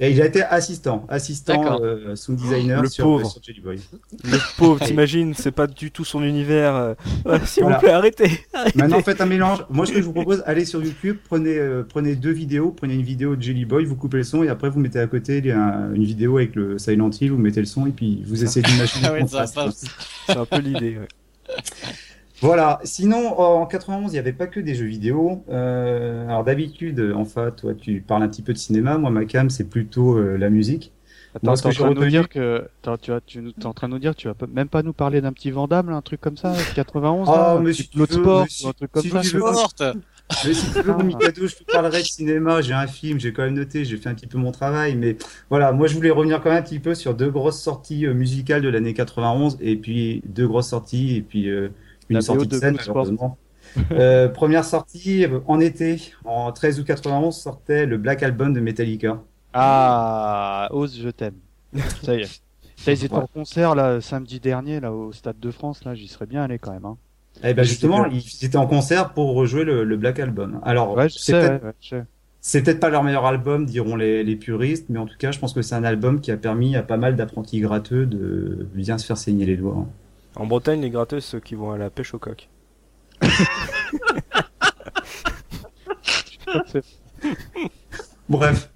Et 0.00 0.10
il 0.10 0.20
a 0.20 0.26
été 0.26 0.42
assistant, 0.42 1.06
assistant 1.08 1.80
euh, 1.80 2.16
sound 2.16 2.38
designer 2.40 2.82
Le 2.82 2.88
sur, 2.88 3.04
pauvre. 3.04 3.30
sur 3.30 3.40
Jelly 3.42 3.60
Boy. 3.60 3.78
Le 4.24 4.38
pauvre, 4.56 4.80
t'imagines, 4.84 5.32
c'est 5.34 5.52
pas 5.52 5.66
du 5.68 5.90
tout 5.92 6.04
son 6.04 6.22
univers. 6.24 6.74
euh, 6.74 6.94
euh, 7.26 7.38
S'il 7.44 7.62
Voilà. 7.62 7.76
vous 7.76 7.82
plaît, 7.82 7.92
arrêtez. 7.92 8.30
arrêtez. 8.52 8.78
Maintenant, 8.78 9.00
faites 9.02 9.20
un 9.20 9.26
mélange. 9.26 9.64
Moi, 9.70 9.86
ce 9.86 9.92
que 9.92 9.98
je 9.98 10.04
vous 10.04 10.12
propose, 10.14 10.42
allez 10.46 10.64
sur 10.64 10.82
YouTube, 10.82 11.18
prenez, 11.28 11.56
euh, 11.56 11.84
prenez 11.88 12.16
deux 12.16 12.32
vidéos, 12.32 12.72
prenez 12.72 12.94
une 12.94 13.02
vidéo 13.02 13.36
de 13.36 13.42
Jelly 13.42 13.64
Boy, 13.64 13.84
vous 13.84 13.94
coupez 13.94 14.16
le 14.16 14.24
son 14.24 14.42
et 14.42 14.48
après 14.48 14.70
vous 14.70 14.80
mettez 14.80 14.98
à 14.98 15.06
côté 15.06 15.38
il 15.38 15.46
y 15.46 15.52
a 15.52 15.88
une 15.94 16.04
vidéo 16.04 16.38
avec 16.38 16.56
le 16.56 16.78
Silent 16.78 17.10
Hill, 17.10 17.30
vous 17.30 17.38
mettez 17.38 17.60
le 17.60 17.66
son 17.66 17.86
et 17.86 17.90
puis 17.90 18.24
vous 18.26 18.42
essayez 18.42 18.66
d'imaginer 18.66 19.06
Ah 19.08 19.12
ouais. 19.12 19.24
C'est 20.26 20.36
un 20.36 20.46
peu 20.46 20.58
l'idée. 20.58 20.96
ouais. 20.98 21.54
Voilà. 22.42 22.80
Sinon, 22.84 23.38
en 23.38 23.66
91, 23.66 24.10
il 24.10 24.14
n'y 24.14 24.18
avait 24.18 24.32
pas 24.32 24.46
que 24.46 24.60
des 24.60 24.74
jeux 24.74 24.86
vidéo. 24.86 25.44
Euh, 25.48 26.26
alors 26.28 26.44
d'habitude, 26.44 27.12
en 27.16 27.24
fait, 27.24 27.52
toi, 27.56 27.74
tu 27.74 28.00
parles 28.00 28.22
un 28.24 28.28
petit 28.28 28.42
peu 28.42 28.52
de 28.52 28.58
cinéma. 28.58 28.98
Moi, 28.98 29.10
ma 29.10 29.24
cam, 29.24 29.48
c'est 29.50 29.68
plutôt 29.68 30.16
euh, 30.18 30.36
la 30.36 30.50
musique. 30.50 30.92
Attends, 31.34 31.54
t'es 31.54 31.68
en 31.82 31.88
retenu- 31.94 32.10
dire 32.10 32.28
que 32.28 32.68
en 32.84 33.72
train 33.72 33.88
de 33.88 33.94
nous 33.94 33.98
dire, 33.98 34.12
que 34.14 34.20
tu 34.20 34.28
vas 34.28 34.34
même 34.52 34.68
pas 34.68 34.82
nous 34.82 34.92
parler 34.92 35.22
d'un 35.22 35.32
petit 35.32 35.50
Vandame, 35.50 35.88
là, 35.88 35.96
un 35.96 36.02
truc 36.02 36.20
comme 36.20 36.36
ça, 36.36 36.52
91, 36.74 37.26
Oh, 37.28 37.32
là, 37.32 37.52
un 37.52 37.60
mais 37.60 37.70
petit 37.70 37.84
si 37.84 37.98
veux, 37.98 38.06
Sport, 38.06 38.46
si- 38.50 38.66
ou 38.66 38.68
un 38.68 38.72
truc 38.74 38.92
comme 38.92 39.02
si 39.02 39.08
ça. 39.08 39.20
tu 39.20 39.38
veux. 39.38 39.42
Mais 40.46 40.54
si 40.54 40.72
tu 40.72 40.80
veux, 40.82 40.92
mon 40.92 41.04
Mikado, 41.04 41.46
je 41.46 41.56
te 41.56 41.64
parlerai 41.64 42.00
de 42.00 42.06
cinéma. 42.06 42.60
J'ai 42.60 42.72
un 42.74 42.86
film, 42.86 43.18
j'ai 43.18 43.32
quand 43.32 43.42
même 43.42 43.54
noté, 43.54 43.84
j'ai 43.84 43.96
fait 43.96 44.08
un 44.08 44.14
petit 44.14 44.26
peu 44.26 44.38
mon 44.38 44.50
travail. 44.52 44.94
Mais 44.96 45.16
voilà, 45.50 45.72
moi, 45.72 45.86
je 45.88 45.94
voulais 45.94 46.10
revenir 46.10 46.40
quand 46.42 46.50
même 46.50 46.58
un 46.58 46.62
petit 46.62 46.78
peu 46.80 46.94
sur 46.94 47.14
deux 47.14 47.30
grosses 47.30 47.60
sorties 47.60 48.06
euh, 48.06 48.14
musicales 48.14 48.62
de 48.62 48.68
l'année 48.68 48.94
91 48.94 49.58
et 49.60 49.76
puis 49.76 50.22
deux 50.26 50.46
grosses 50.48 50.68
sorties 50.68 51.16
et 51.16 51.22
puis 51.22 51.48
euh, 51.50 51.68
une 52.12 52.18
La 52.18 52.22
sortie 52.22 52.46
de 52.46 52.54
scène. 52.54 52.78
Euh, 53.90 54.28
première 54.28 54.64
sortie 54.66 55.24
en 55.46 55.58
été, 55.58 56.12
en 56.24 56.52
13 56.52 56.80
août 56.80 56.84
91, 56.86 57.34
sortait 57.34 57.86
le 57.86 57.96
Black 57.96 58.22
Album 58.22 58.52
de 58.52 58.60
Metallica. 58.60 59.22
Ah, 59.54 60.68
Ose, 60.72 60.98
je 61.00 61.08
t'aime. 61.08 61.36
Ça 62.02 62.14
y 62.14 62.20
est. 62.22 62.42
Ça, 62.76 62.92
ils 62.92 63.04
étaient 63.04 63.14
en 63.14 63.26
concert 63.26 63.74
là 63.74 64.00
samedi 64.00 64.40
dernier 64.40 64.80
là 64.80 64.92
au 64.92 65.12
Stade 65.12 65.38
de 65.40 65.50
France 65.50 65.84
là, 65.84 65.94
j'y 65.94 66.08
serais 66.08 66.26
bien 66.26 66.42
allé 66.42 66.58
quand 66.58 66.72
même. 66.72 66.84
Hein. 66.84 66.98
Et 67.42 67.54
ben 67.54 67.62
justement, 67.64 68.04
ils 68.06 68.44
étaient 68.44 68.56
en 68.56 68.66
concert 68.66 69.14
pour 69.14 69.34
rejouer 69.34 69.64
le, 69.64 69.84
le 69.84 69.96
Black 69.96 70.18
Album. 70.18 70.60
Alors, 70.64 70.96
Ouais, 70.96 71.08
c'est 71.08 71.32
peut-être 71.32 72.76
ouais, 72.76 72.80
pas 72.80 72.90
leur 72.90 73.04
meilleur 73.04 73.24
album, 73.24 73.66
diront 73.66 73.96
les, 73.96 74.24
les 74.24 74.36
puristes, 74.36 74.88
mais 74.88 74.98
en 74.98 75.06
tout 75.06 75.16
cas, 75.18 75.30
je 75.32 75.38
pense 75.38 75.52
que 75.52 75.62
c'est 75.62 75.74
un 75.74 75.84
album 75.84 76.20
qui 76.20 76.30
a 76.30 76.36
permis 76.36 76.76
à 76.76 76.82
pas 76.82 76.96
mal 76.96 77.16
d'apprentis 77.16 77.60
gratteux 77.60 78.06
de 78.06 78.66
bien 78.74 78.98
se 78.98 79.06
faire 79.06 79.16
saigner 79.16 79.46
les 79.46 79.56
doigts. 79.56 79.86
En 80.36 80.46
Bretagne, 80.46 80.80
les 80.80 80.90
gratteux, 80.90 81.20
ceux 81.20 81.40
qui 81.40 81.54
vont 81.54 81.72
à 81.72 81.78
la 81.78 81.90
pêche 81.90 82.14
au 82.14 82.18
coq. 82.18 82.48
Bref. 88.28 88.70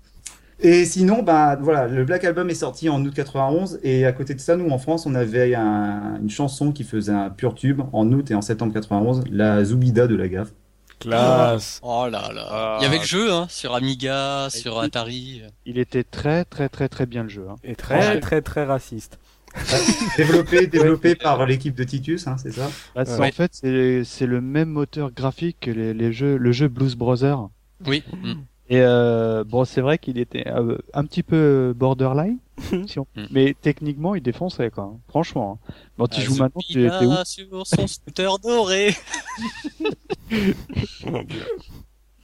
Et 0.61 0.87
sinon, 0.87 1.23
ben 1.23 1.57
voilà, 1.57 1.87
le 1.87 2.05
Black 2.05 2.25
Album 2.25 2.49
est 2.49 2.55
sorti 2.55 2.89
en 2.89 3.05
août 3.05 3.13
91 3.15 3.79
et 3.83 4.07
à 4.07 4.13
côté 4.13 4.35
de 4.35 4.41
ça, 4.41 4.57
nous 4.57 4.71
en 4.71 4.79
France, 4.79 5.05
on 5.05 5.15
avait 5.15 5.55
un- 5.55 6.17
une 6.21 6.31
chanson 6.31 6.73
qui 6.73 6.83
faisait 6.83 7.13
un 7.13 7.29
pur 7.29 7.55
tube 7.55 7.83
en 7.93 8.11
août 8.11 8.31
et 8.31 8.35
en 8.35 8.41
septembre 8.41 8.73
91, 8.73 9.25
la 9.31 9.63
Zoubida 9.65 10.07
de 10.07 10.17
la 10.17 10.29
gaffe. 10.29 10.53
Classe. 10.99 11.79
Oh 11.83 12.07
là 12.11 12.33
là. 12.33 12.47
Ah. 12.51 12.77
Il 12.81 12.85
y 12.85 12.87
avait 12.87 12.99
le 12.99 13.05
jeu 13.05 13.31
hein, 13.31 13.47
sur 13.51 13.75
Amiga, 13.75 14.49
sur 14.49 14.79
Atari. 14.81 15.43
Il 15.67 15.79
était 15.79 16.05
très 16.05 16.47
très 16.47 16.71
très 16.71 16.89
très 16.89 17.05
bien 17.05 17.25
le 17.25 17.29
jeu. 17.29 17.47
Hein. 17.51 17.57
Et 17.63 17.77
très, 17.77 17.99
Ouais. 18.15 18.21
très, 18.21 18.41
très 18.41 18.65
raciste. 18.65 19.19
développé 20.17 20.67
développé 20.67 21.15
par 21.15 21.45
l'équipe 21.47 21.75
de 21.75 21.85
Titus, 21.85 22.27
hein, 22.27 22.37
c'est 22.39 22.53
ça? 22.53 22.71
Bah, 22.95 23.05
c'est- 23.05 23.19
Ouais. 23.19 23.29
En 23.29 23.33
fait, 23.33 23.51
c'est 23.55 24.05
c'est 24.05 24.27
le 24.27 24.41
même 24.41 24.69
moteur 24.71 25.11
graphique 25.13 25.57
que 25.61 25.71
les, 25.71 25.95
les 25.95 26.13
jeux, 26.13 26.37
le 26.37 26.53
jeu 26.53 26.69
Blues 26.69 26.95
Brothers. 26.97 27.49
Oui. 27.87 28.03
Mm. 28.23 28.33
Et 28.69 28.81
euh, 28.81 29.45
bon, 29.45 29.65
c'est 29.65 29.81
vrai 29.81 29.97
qu'il 29.99 30.19
était 30.19 30.49
euh, 30.49 30.77
un 30.93 31.05
petit 31.05 31.23
peu 31.23 31.73
borderline, 31.77 32.39
si 32.87 32.99
on- 32.99 33.07
Mm. 33.17 33.27
mais 33.31 33.55
techniquement, 33.61 34.15
il 34.15 34.23
défonçait 34.23 34.71
quoi. 34.71 34.85
hein. 34.85 34.99
Franchement. 35.09 35.61
hein. 35.69 35.73
Quand 35.99 36.09
tu 36.09 36.21
Ah, 36.21 36.25
joues 36.25 36.37
maintenant, 36.37 36.61
tu 36.69 36.75
t'es 36.75 37.07
ouf. 37.07 37.25
sur 37.25 37.67
son 37.67 37.87
scooter 37.87 38.39
doré. 38.41 38.95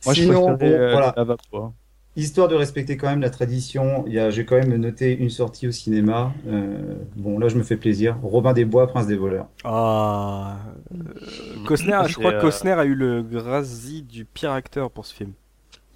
Moi, 0.05 0.15
je 0.15 0.23
Sinon, 0.23 0.47
préférais 0.57 0.57
bon, 0.79 0.83
euh, 0.83 0.91
voilà. 0.93 1.15
la 1.17 1.25
vapeur. 1.25 1.73
Hein. 2.17 2.21
Histoire 2.21 2.49
de 2.49 2.55
respecter 2.55 2.97
quand 2.97 3.09
même 3.09 3.21
la 3.21 3.31
tradition, 3.31 4.05
il 4.07 4.13
y 4.13 4.19
a, 4.19 4.31
j'ai 4.31 4.45
quand 4.45 4.57
même 4.57 4.75
noté 4.77 5.17
une 5.17 5.31
sortie 5.31 5.67
au 5.67 5.73
cinéma. 5.73 6.33
Euh, 6.47 6.95
bon, 7.17 7.39
là, 7.39 7.49
je 7.49 7.57
me 7.57 7.63
fais 7.63 7.77
plaisir. 7.77 8.17
Robin 8.23 8.53
des 8.53 8.65
Bois, 8.65 8.87
Prince 8.87 9.07
des 9.07 9.17
voleurs. 9.17 9.47
Ah. 9.65 10.57
euh, 10.95 11.65
Costner, 11.67 12.01
je 12.09 12.15
crois 12.15 12.33
que 12.33 12.37
euh, 12.37 12.41
Costner 12.41 12.73
a 12.73 12.85
eu 12.85 12.95
le 12.95 13.23
Grazie 13.23 14.03
du 14.03 14.25
pire 14.25 14.53
acteur 14.53 14.91
pour 14.91 15.07
ce 15.07 15.15
film. 15.15 15.33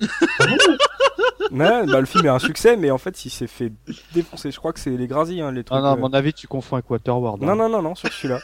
Ouais, 1.53 1.87
bah, 1.87 2.01
le 2.01 2.07
film 2.07 2.27
est 2.27 2.31
un 2.31 2.39
succès, 2.39 2.77
mais 2.77 2.91
en 2.91 2.99
fait, 2.99 3.25
il 3.25 3.31
s'est 3.31 3.47
fait 3.47 3.73
défoncer. 4.15 4.51
Je 4.51 4.59
crois 4.59 4.73
que 4.73 4.81
c'est 4.81 4.91
les 4.91 5.07
Grazie, 5.07 5.41
hein, 5.41 5.53
les 5.53 5.65
trucs. 5.65 5.79
Ah 5.79 5.83
non, 5.83 5.89
à 5.89 5.93
euh, 5.93 5.97
mon 5.97 6.13
avis, 6.13 6.33
tu 6.33 6.47
confonds 6.47 6.77
avec 6.77 6.91
Waterworld. 6.91 7.43
hein. 7.43 7.47
non, 7.47 7.55
non, 7.55 7.69
non, 7.69 7.83
non, 7.83 7.95
sur 7.95 8.13
celui-là. 8.13 8.41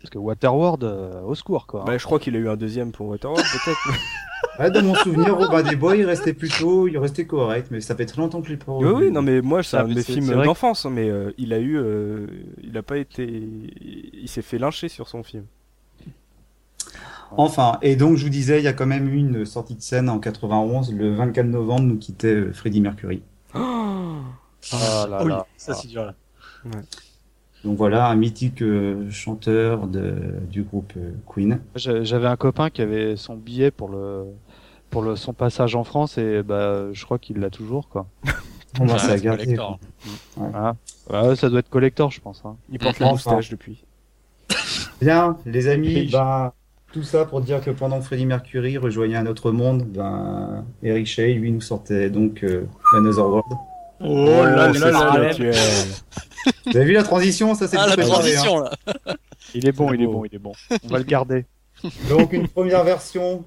Parce 0.00 0.10
que 0.10 0.18
Waterworld, 0.18 0.84
euh, 0.84 1.20
au 1.22 1.34
secours 1.34 1.66
quoi. 1.66 1.84
Bah, 1.84 1.98
je 1.98 2.04
crois 2.04 2.18
qu'il 2.18 2.34
a 2.34 2.38
eu 2.38 2.48
un 2.48 2.56
deuxième 2.56 2.92
pour 2.92 3.08
Waterworld, 3.08 3.44
peut-être. 3.44 3.98
Ouais, 4.58 4.70
dans 4.70 4.82
mon 4.82 4.94
souvenir, 4.94 5.36
Robin 5.36 5.62
des 5.62 5.76
Bois, 5.76 5.96
il 5.96 6.04
restait 6.04 6.34
plutôt, 6.34 6.86
il 6.88 6.98
restait 6.98 7.26
correct, 7.26 7.68
mais 7.70 7.80
ça 7.80 7.94
fait 7.96 8.06
très 8.06 8.20
longtemps 8.20 8.40
que 8.40 8.46
je 8.48 8.52
l'ai 8.52 8.58
pas 8.58 8.72
oui, 8.72 8.84
revu. 8.88 9.06
oui, 9.06 9.10
non, 9.10 9.22
mais 9.22 9.40
moi, 9.40 9.62
c'est 9.62 9.76
Ah, 9.76 9.82
un 9.84 9.88
de 9.88 9.94
mes 9.94 10.02
films 10.02 10.42
d'enfance, 10.42 10.84
hein, 10.86 10.90
mais 10.90 11.08
euh, 11.08 11.32
il 11.38 11.52
a 11.52 11.58
eu. 11.58 11.78
euh, 11.78 12.26
il 12.62 12.76
a 12.76 12.82
pas 12.82 12.98
été. 12.98 13.24
Il 13.24 14.28
s'est 14.28 14.42
fait 14.42 14.58
lyncher 14.58 14.88
sur 14.88 15.08
son 15.08 15.22
film. 15.22 15.44
Enfin, 17.36 17.78
et 17.80 17.94
donc 17.96 18.16
je 18.16 18.24
vous 18.24 18.30
disais, 18.30 18.58
il 18.60 18.64
y 18.64 18.68
a 18.68 18.72
quand 18.72 18.86
même 18.86 19.08
eu 19.08 19.16
une 19.16 19.44
sortie 19.46 19.76
de 19.76 19.82
scène 19.82 20.08
en 20.08 20.18
91, 20.18 20.92
le 20.92 21.14
24 21.14 21.46
novembre, 21.46 21.82
nous 21.82 21.96
quittait 21.98 22.34
euh, 22.34 22.52
Freddie 22.52 22.80
Mercury. 22.80 23.22
Ah 23.54 25.06
là 25.08 25.18
Ah 25.20 25.24
oui, 25.24 25.28
là. 25.28 25.46
ça 25.56 25.74
c'est 25.74 25.88
dur 25.88 26.04
là. 26.04 26.14
Donc 27.64 27.76
voilà, 27.76 28.08
un 28.08 28.14
mythique 28.16 28.62
euh, 28.62 29.10
chanteur 29.10 29.86
de, 29.86 30.14
du 30.50 30.62
groupe 30.62 30.92
euh, 30.96 31.12
Queen. 31.26 31.60
J'a- 31.74 32.02
J'avais 32.04 32.26
un 32.28 32.36
copain 32.36 32.70
qui 32.70 32.80
avait 32.82 33.16
son 33.16 33.36
billet 33.36 33.70
pour 33.70 33.88
le 33.90 34.24
pour 34.88 35.02
le 35.02 35.14
son 35.14 35.32
passage 35.34 35.76
en 35.76 35.84
France 35.84 36.18
et 36.18 36.42
bah 36.42 36.92
je 36.92 37.04
crois 37.04 37.18
qu'il 37.18 37.38
l'a 37.38 37.50
toujours 37.50 37.88
quoi. 37.88 38.06
On 38.80 38.86
va 38.86 38.98
ça 38.98 39.18
garder. 39.18 39.56
Voilà. 40.36 40.76
Ouais, 41.10 41.36
ça 41.36 41.50
doit 41.50 41.58
être 41.60 41.68
collector 41.70 42.10
je 42.10 42.20
pense. 42.20 42.42
Hein. 42.44 42.56
Il 42.70 42.78
porte 42.78 42.98
la 42.98 43.06
Enfin. 43.06 43.12
moustache 43.14 43.50
depuis. 43.50 43.84
Bien, 45.00 45.36
les 45.46 45.68
amis, 45.68 46.08
bah, 46.10 46.54
Tout 46.92 47.02
ça 47.02 47.24
pour 47.24 47.40
dire 47.40 47.60
que 47.60 47.70
pendant 47.70 47.98
que 47.98 48.04
Freddie 48.04 48.26
Mercury 48.26 48.78
rejoignait 48.78 49.16
un 49.16 49.26
autre 49.26 49.50
monde, 49.52 49.84
ben, 49.84 50.64
Eric 50.82 51.06
Shea, 51.06 51.34
lui, 51.34 51.52
nous 51.52 51.60
sortait 51.60 52.10
donc 52.10 52.42
euh, 52.42 52.64
Another 52.96 53.26
World. 53.26 53.52
Oh 54.02 54.24
là 54.44 54.72
c'est 54.72 54.78
là 54.80 54.90
là 54.90 55.18
là. 55.18 55.32
Vous 56.66 56.76
avez 56.76 56.84
vu 56.86 56.92
la 56.92 57.02
transition 57.02 57.54
Ça, 57.54 57.68
c'est 57.68 57.76
Ah, 57.76 57.86
la 57.86 57.92
préparé, 57.94 58.10
hein. 58.10 58.14
transition 58.14 58.60
là. 58.60 58.70
Il 59.54 59.66
est 59.68 59.72
bon, 59.72 59.92
il 59.92 60.02
est 60.02 60.06
bon, 60.06 60.24
il 60.24 60.34
est 60.34 60.38
bon. 60.38 60.52
On 60.84 60.88
va 60.88 60.98
le 60.98 61.04
garder. 61.04 61.44
Donc 62.08 62.32
une 62.32 62.46
première 62.48 62.84
version 62.84 63.44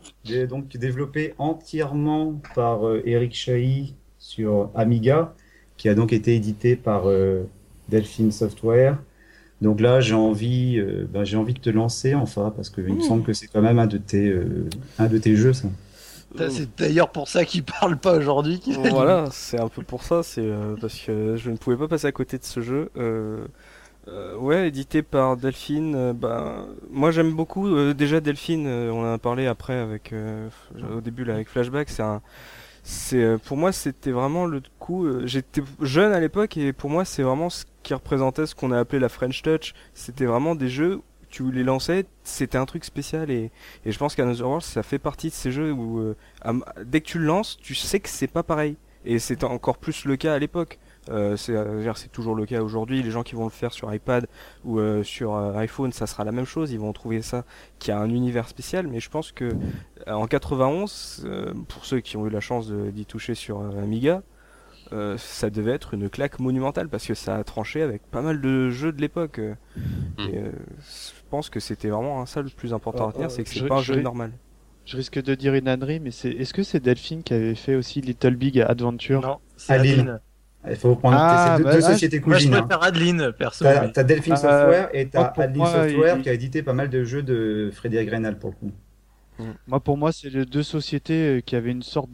donc 0.49 0.75
développée 0.77 1.33
entièrement 1.37 2.41
par 2.55 2.87
euh, 2.87 3.01
Eric 3.05 3.33
Chahi 3.35 3.95
sur 4.19 4.69
Amiga, 4.75 5.33
qui 5.77 5.87
a 5.89 5.95
donc 5.95 6.13
été 6.13 6.35
édité 6.35 6.75
par 6.75 7.03
euh, 7.09 7.43
Delphine 7.89 8.31
Software. 8.31 8.97
Donc 9.61 9.79
là, 9.79 10.01
j'ai 10.01 10.15
envie, 10.15 10.77
euh, 10.77 11.07
ben, 11.09 11.23
j'ai 11.23 11.37
envie 11.37 11.53
de 11.53 11.59
te 11.59 11.69
lancer, 11.69 12.15
enfin, 12.15 12.51
parce 12.55 12.69
que 12.69 12.81
il 12.81 12.95
me 12.95 13.01
semble 13.01 13.23
que 13.23 13.33
c'est 13.33 13.47
quand 13.47 13.61
même 13.61 13.79
un 13.79 13.87
de 13.87 13.97
tes, 13.97 14.27
euh, 14.27 14.67
un 14.99 15.07
de 15.07 15.17
tes 15.17 15.35
jeux, 15.35 15.53
ça. 15.53 15.69
C'est 16.49 16.75
d'ailleurs 16.77 17.09
pour 17.11 17.27
ça 17.27 17.45
qu'il 17.45 17.63
parle 17.63 17.97
pas 17.97 18.17
aujourd'hui. 18.17 18.61
Voilà, 18.89 19.25
c'est 19.31 19.59
un 19.59 19.67
peu 19.67 19.83
pour 19.83 20.03
ça, 20.03 20.23
c'est 20.23 20.41
euh, 20.41 20.75
parce 20.79 20.97
que 20.99 21.35
je 21.35 21.51
ne 21.51 21.57
pouvais 21.57 21.77
pas 21.77 21.87
passer 21.87 22.07
à 22.07 22.11
côté 22.11 22.37
de 22.37 22.43
ce 22.43 22.59
jeu. 22.61 22.89
Euh, 22.97 23.45
euh, 24.07 24.35
ouais, 24.37 24.67
édité 24.67 25.01
par 25.03 25.37
Delphine. 25.37 25.95
euh, 25.95 26.13
bah, 26.13 26.65
moi 26.91 27.11
j'aime 27.11 27.33
beaucoup. 27.33 27.67
euh, 27.67 27.93
déjà 27.93 28.19
Delphine, 28.19 28.65
euh, 28.67 28.91
on 28.91 29.03
en 29.03 29.13
a 29.13 29.17
parlé 29.17 29.45
après 29.47 29.75
avec 29.77 30.11
euh, 30.11 30.49
au 30.95 31.01
début 31.01 31.23
là 31.23 31.35
avec 31.35 31.47
Flashback. 31.49 31.89
C'est 31.89 32.03
un, 32.03 32.21
c'est 32.83 33.23
euh, 33.23 33.37
pour 33.37 33.55
moi 33.57 33.71
c'était 33.71 34.11
vraiment 34.11 34.45
le 34.45 34.61
coup. 34.79 35.05
euh, 35.05 35.25
J'étais 35.25 35.61
jeune 35.81 36.11
à 36.13 36.19
l'époque 36.19 36.57
et 36.57 36.73
pour 36.73 36.89
moi 36.89 37.05
c'est 37.05 37.23
vraiment 37.23 37.49
ce 37.49 37.63
qui 37.83 37.93
représentait 37.93 38.45
ce 38.45 38.55
qu'on 38.55 38.71
a 38.71 38.79
appelé 38.79 38.99
la 38.99 39.09
French 39.09 39.41
Touch. 39.41 39.73
C'était 39.93 40.25
vraiment 40.25 40.55
des 40.55 40.67
jeux. 40.69 41.01
Tu 41.33 41.51
les 41.51 41.63
lançais, 41.63 42.05
c'était 42.23 42.59
un 42.59 42.65
truc 42.65 42.85
spécial 42.85 43.31
et, 43.31 43.49
et 43.85 43.91
je 43.91 43.97
pense 43.97 44.13
qu'Another 44.15 44.45
World 44.45 44.61
ça 44.63 44.83
fait 44.83 44.99
partie 44.99 45.29
de 45.29 45.33
ces 45.33 45.51
jeux 45.51 45.71
où 45.71 45.99
euh, 45.99 46.15
à- 46.43 46.53
dès 46.85 47.01
que 47.01 47.07
tu 47.07 47.17
le 47.17 47.25
lances, 47.25 47.57
tu 47.57 47.73
sais 47.73 47.99
que 47.99 48.07
c'est 48.09 48.27
pas 48.27 48.43
pareil. 48.43 48.75
Et 49.05 49.17
c'était 49.19 49.45
encore 49.45 49.79
plus 49.79 50.05
le 50.05 50.15
cas 50.15 50.33
à 50.35 50.39
l'époque. 50.39 50.77
Euh, 51.09 51.35
c'est 51.35 51.53
euh, 51.55 51.93
c'est 51.95 52.11
toujours 52.11 52.35
le 52.35 52.45
cas 52.45 52.61
aujourd'hui. 52.61 53.01
Les 53.03 53.11
gens 53.11 53.23
qui 53.23 53.35
vont 53.35 53.43
le 53.45 53.49
faire 53.49 53.73
sur 53.73 53.93
iPad 53.93 54.27
ou 54.63 54.79
euh, 54.79 55.03
sur 55.03 55.35
euh, 55.35 55.53
iPhone, 55.57 55.91
ça 55.91 56.05
sera 56.07 56.23
la 56.23 56.31
même 56.31 56.45
chose. 56.45 56.71
Ils 56.71 56.79
vont 56.79 56.93
trouver 56.93 57.21
ça 57.21 57.43
qui 57.79 57.91
a 57.91 57.97
un 57.99 58.09
univers 58.09 58.47
spécial. 58.47 58.87
Mais 58.87 58.99
je 59.01 59.09
pense 59.09 59.31
que 59.33 59.49
en 60.07 60.27
91, 60.27 61.23
euh, 61.25 61.51
pour 61.67 61.83
ceux 61.85 61.99
qui 61.99 62.15
ont 62.15 62.27
eu 62.27 62.29
la 62.29 62.39
chance 62.41 62.71
d'y 62.71 63.05
toucher 63.05 63.33
sur 63.35 63.59
Amiga, 63.59 64.21
ça 65.17 65.49
devait 65.49 65.71
être 65.71 65.95
une 65.95 66.07
claque 66.07 66.39
monumentale 66.39 66.87
parce 66.87 67.07
que 67.07 67.15
ça 67.15 67.35
a 67.37 67.43
tranché 67.43 67.81
avec 67.81 68.03
pas 68.11 68.21
mal 68.21 68.39
de 68.41 68.69
jeux 68.69 68.91
de 68.91 69.01
l'époque. 69.01 69.39
euh. 69.39 69.55
Mm. 71.33 71.37
Euh, 71.37 71.37
pense 71.37 71.49
que 71.49 71.59
c'était 71.59 71.87
vraiment 71.89 72.21
un 72.21 72.25
ça 72.25 72.41
le 72.41 72.49
plus 72.49 72.73
important 72.73 72.99
à 72.99 73.07
Euh, 73.07 73.07
retenir, 73.07 73.31
c'est 73.31 73.43
que 73.43 73.49
c'est 73.49 73.59
je- 73.61 73.65
pas 73.65 73.75
un 73.77 73.81
je- 73.81 73.93
jeu 73.93 74.01
normal. 74.01 74.31
Je 74.85 74.97
risque 74.97 75.21
de 75.23 75.33
dire 75.35 75.53
une 75.55 75.67
ânerie, 75.67 75.99
mais 75.99 76.11
c'est 76.11 76.29
est-ce 76.29 76.53
que 76.53 76.61
c'est 76.63 76.79
Delphine 76.81 77.23
qui 77.23 77.33
avait 77.33 77.55
fait 77.55 77.75
aussi 77.75 78.01
Little 78.01 78.35
Big 78.35 78.59
Adventure 78.59 79.21
Non, 79.21 79.37
c'est 79.57 79.73
Adeline. 79.73 79.99
Adeline. 80.01 80.19
Il 80.69 80.75
faut 80.77 80.95
prendre 80.95 81.17
Ah, 81.19 81.55
c'est 81.57 81.63
deux, 81.63 81.69
bah, 81.69 81.75
deux 81.75 81.85
ah, 81.85 81.91
sociétés 81.93 82.19
Moi, 82.25 82.37
je 82.37 82.43
cousines. 82.45 82.53
hein. 82.55 82.61
préfère 82.63 82.83
Adeline, 82.83 83.31
perso. 83.37 83.65
T'as 83.93 84.03
Delphine 84.03 84.33
Euh, 84.33 84.35
Software 84.37 84.89
et 84.93 85.07
t'as 85.09 85.33
Adeline 85.37 85.65
Software 85.65 86.17
il- 86.17 86.21
qui 86.23 86.29
a 86.29 86.33
édité 86.33 86.63
pas 86.63 86.73
mal 86.73 86.89
de 86.89 87.03
jeux 87.03 87.23
de 87.23 87.69
Freddy 87.73 87.97
Agrenal 87.97 88.37
pour 88.39 88.51
le 88.51 88.55
coup. 88.57 88.71
Moi, 89.67 89.79
pour 89.79 89.97
moi, 89.97 90.11
c'est 90.11 90.29
les 90.29 90.45
deux 90.45 90.63
sociétés 90.63 91.37
euh, 91.37 91.41
qui 91.41 91.55
avaient 91.55 91.71
une 91.71 91.81
sorte 91.81 92.09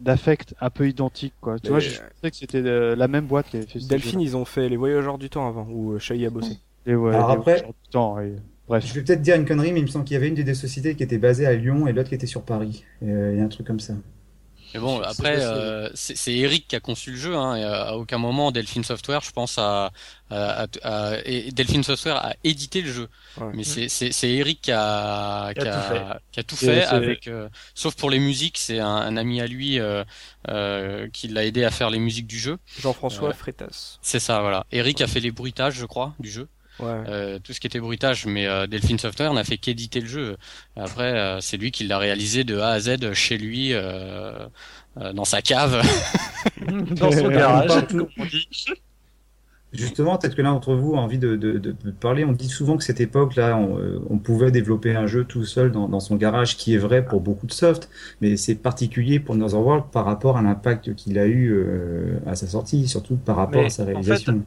d'affect 0.00 0.54
un 0.60 0.70
peu 0.70 0.88
identique, 0.88 1.34
quoi. 1.40 1.58
Tu 1.58 1.64
Mais- 1.64 1.70
vois, 1.70 1.78
je 1.80 1.90
pensais 1.98 2.30
que 2.30 2.36
c'était 2.36 2.62
euh, 2.64 2.96
la 2.96 3.08
même 3.08 3.26
boîte 3.26 3.48
qui 3.50 3.56
avait 3.58 3.66
fait 3.66 3.78
ce 3.78 3.88
Delphine, 3.88 4.20
ils 4.20 4.36
ont 4.36 4.44
fait 4.46 4.68
les 4.68 4.76
Voyageurs 4.76 5.18
du 5.18 5.28
temps 5.28 5.46
avant, 5.46 5.66
où 5.70 5.92
euh, 5.92 5.98
Shai 5.98 6.24
a 6.26 6.30
bossé. 6.30 6.58
Et 6.86 6.94
ouais, 6.96 7.14
Alors 7.14 7.28
les 7.28 7.34
après- 7.34 7.42
Voyageurs 7.44 7.68
du 7.84 7.90
temps, 7.90 8.18
et- 8.20 8.36
Bref. 8.72 8.86
Je 8.86 8.94
vais 8.94 9.02
peut-être 9.02 9.20
dire 9.22 9.36
une 9.36 9.44
connerie, 9.44 9.70
mais 9.72 9.80
il 9.80 9.84
me 9.84 9.88
semble 9.88 10.04
qu'il 10.06 10.14
y 10.14 10.16
avait 10.16 10.28
une 10.28 10.34
des 10.34 10.44
deux 10.44 10.54
sociétés 10.54 10.94
qui 10.94 11.02
était 11.02 11.18
basée 11.18 11.46
à 11.46 11.52
Lyon 11.54 11.86
et 11.86 11.92
l'autre 11.92 12.08
qui 12.08 12.14
était 12.14 12.26
sur 12.26 12.42
Paris. 12.42 12.84
Et, 13.02 13.10
euh, 13.10 13.32
Il 13.32 13.38
y 13.38 13.40
a 13.42 13.44
un 13.44 13.48
truc 13.48 13.66
comme 13.66 13.80
ça. 13.80 13.92
Mais 14.74 14.80
bon, 14.80 15.02
après, 15.02 15.36
euh, 15.44 15.90
c'est 15.94 16.32
Eric 16.32 16.66
qui 16.66 16.76
a 16.76 16.80
conçu 16.80 17.10
le 17.10 17.18
jeu. 17.18 17.36
Hein, 17.36 17.56
et 17.56 17.62
euh, 17.62 17.84
à 17.88 17.96
aucun 17.98 18.16
moment, 18.16 18.50
Delphine 18.52 18.82
Software, 18.84 19.20
je 19.20 19.30
pense, 19.30 19.58
a, 19.58 19.92
a- 20.30 20.62
a- 20.64 20.66
a- 20.84 21.18
et 21.26 21.50
Delphine 21.52 21.82
Software 21.84 22.16
a 22.16 22.32
édité 22.42 22.80
le 22.80 22.90
jeu. 22.90 23.08
Ouais. 23.38 23.48
Mais 23.52 23.64
c'est 23.64 24.30
Eric 24.30 24.62
qui 24.62 24.72
a 24.72 25.52
Qui 25.52 25.60
a 25.60 25.64
tout 25.74 25.88
fait. 25.92 26.02
qui 26.32 26.40
a 26.40 26.42
tout 26.42 26.54
Et 26.54 26.58
fait 26.66 26.80
c'est- 26.80 26.86
avec, 26.86 27.28
euh, 27.28 27.50
sauf 27.74 27.94
pour 27.96 28.08
les 28.08 28.18
musiques, 28.18 28.56
c'est 28.56 28.78
un, 28.78 28.86
un 28.88 29.18
ami 29.18 29.42
à 29.42 29.46
lui 29.46 29.78
euh, 29.78 30.04
euh, 30.48 31.06
qui 31.12 31.28
l'a 31.28 31.44
aidé 31.44 31.64
à 31.64 31.70
faire 31.70 31.90
les 31.90 31.98
musiques 31.98 32.26
du 32.26 32.38
jeu. 32.38 32.56
Jean-François. 32.80 33.34
Freitas. 33.34 33.98
C'est 34.00 34.20
ça, 34.20 34.40
voilà. 34.40 34.64
Eric 34.72 35.02
a 35.02 35.06
fait 35.06 35.20
les 35.20 35.32
bruitages, 35.32 35.74
je 35.74 35.84
crois, 35.84 36.14
du 36.18 36.30
jeu. 36.30 36.48
Ouais. 36.82 36.88
Euh, 37.06 37.38
tout 37.38 37.52
ce 37.52 37.60
qui 37.60 37.68
était 37.68 37.78
bruitage, 37.78 38.26
mais 38.26 38.46
euh, 38.46 38.66
Delphine 38.66 38.98
Software 38.98 39.32
n'a 39.34 39.44
fait 39.44 39.56
qu'éditer 39.56 40.00
le 40.00 40.08
jeu. 40.08 40.36
Après, 40.76 41.16
euh, 41.16 41.40
c'est 41.40 41.56
lui 41.56 41.70
qui 41.70 41.84
l'a 41.84 41.98
réalisé 41.98 42.42
de 42.42 42.58
A 42.58 42.70
à 42.70 42.80
Z 42.80 43.12
chez 43.12 43.38
lui, 43.38 43.72
euh, 43.72 44.46
euh, 44.98 45.12
dans 45.12 45.24
sa 45.24 45.42
cave. 45.42 45.80
Dans 46.66 47.12
son 47.12 47.28
garage, 47.28 47.68
Partout. 47.68 47.98
comme 47.98 48.08
on 48.18 48.24
dit. 48.24 48.48
Justement, 49.72 50.18
peut-être 50.18 50.34
que 50.34 50.42
l'un 50.42 50.52
d'entre 50.52 50.74
vous 50.74 50.94
a 50.96 50.98
envie 50.98 51.18
de, 51.18 51.34
de, 51.36 51.52
de, 51.58 51.72
de 51.72 51.90
parler. 51.92 52.24
On 52.26 52.32
dit 52.32 52.48
souvent 52.48 52.76
que 52.76 52.84
cette 52.84 53.00
époque-là, 53.00 53.56
on, 53.56 54.02
on 54.10 54.18
pouvait 54.18 54.50
développer 54.50 54.94
un 54.94 55.06
jeu 55.06 55.24
tout 55.24 55.46
seul 55.46 55.72
dans, 55.72 55.88
dans 55.88 56.00
son 56.00 56.16
garage, 56.16 56.58
qui 56.58 56.74
est 56.74 56.78
vrai 56.78 57.06
pour 57.06 57.22
beaucoup 57.22 57.46
de 57.46 57.52
soft, 57.52 57.88
mais 58.20 58.36
c'est 58.36 58.54
particulier 58.56 59.18
pour 59.18 59.34
Netherworld 59.34 59.84
par 59.90 60.04
rapport 60.04 60.36
à 60.36 60.42
l'impact 60.42 60.94
qu'il 60.94 61.18
a 61.18 61.26
eu 61.26 61.50
euh, 61.52 62.18
à 62.26 62.34
sa 62.34 62.46
sortie, 62.48 62.86
surtout 62.86 63.16
par 63.16 63.36
rapport 63.36 63.62
Mais 63.62 63.66
à 63.66 63.70
sa 63.70 63.86
en 63.94 64.02
fait, 64.02 64.18
réalisation. 64.18 64.44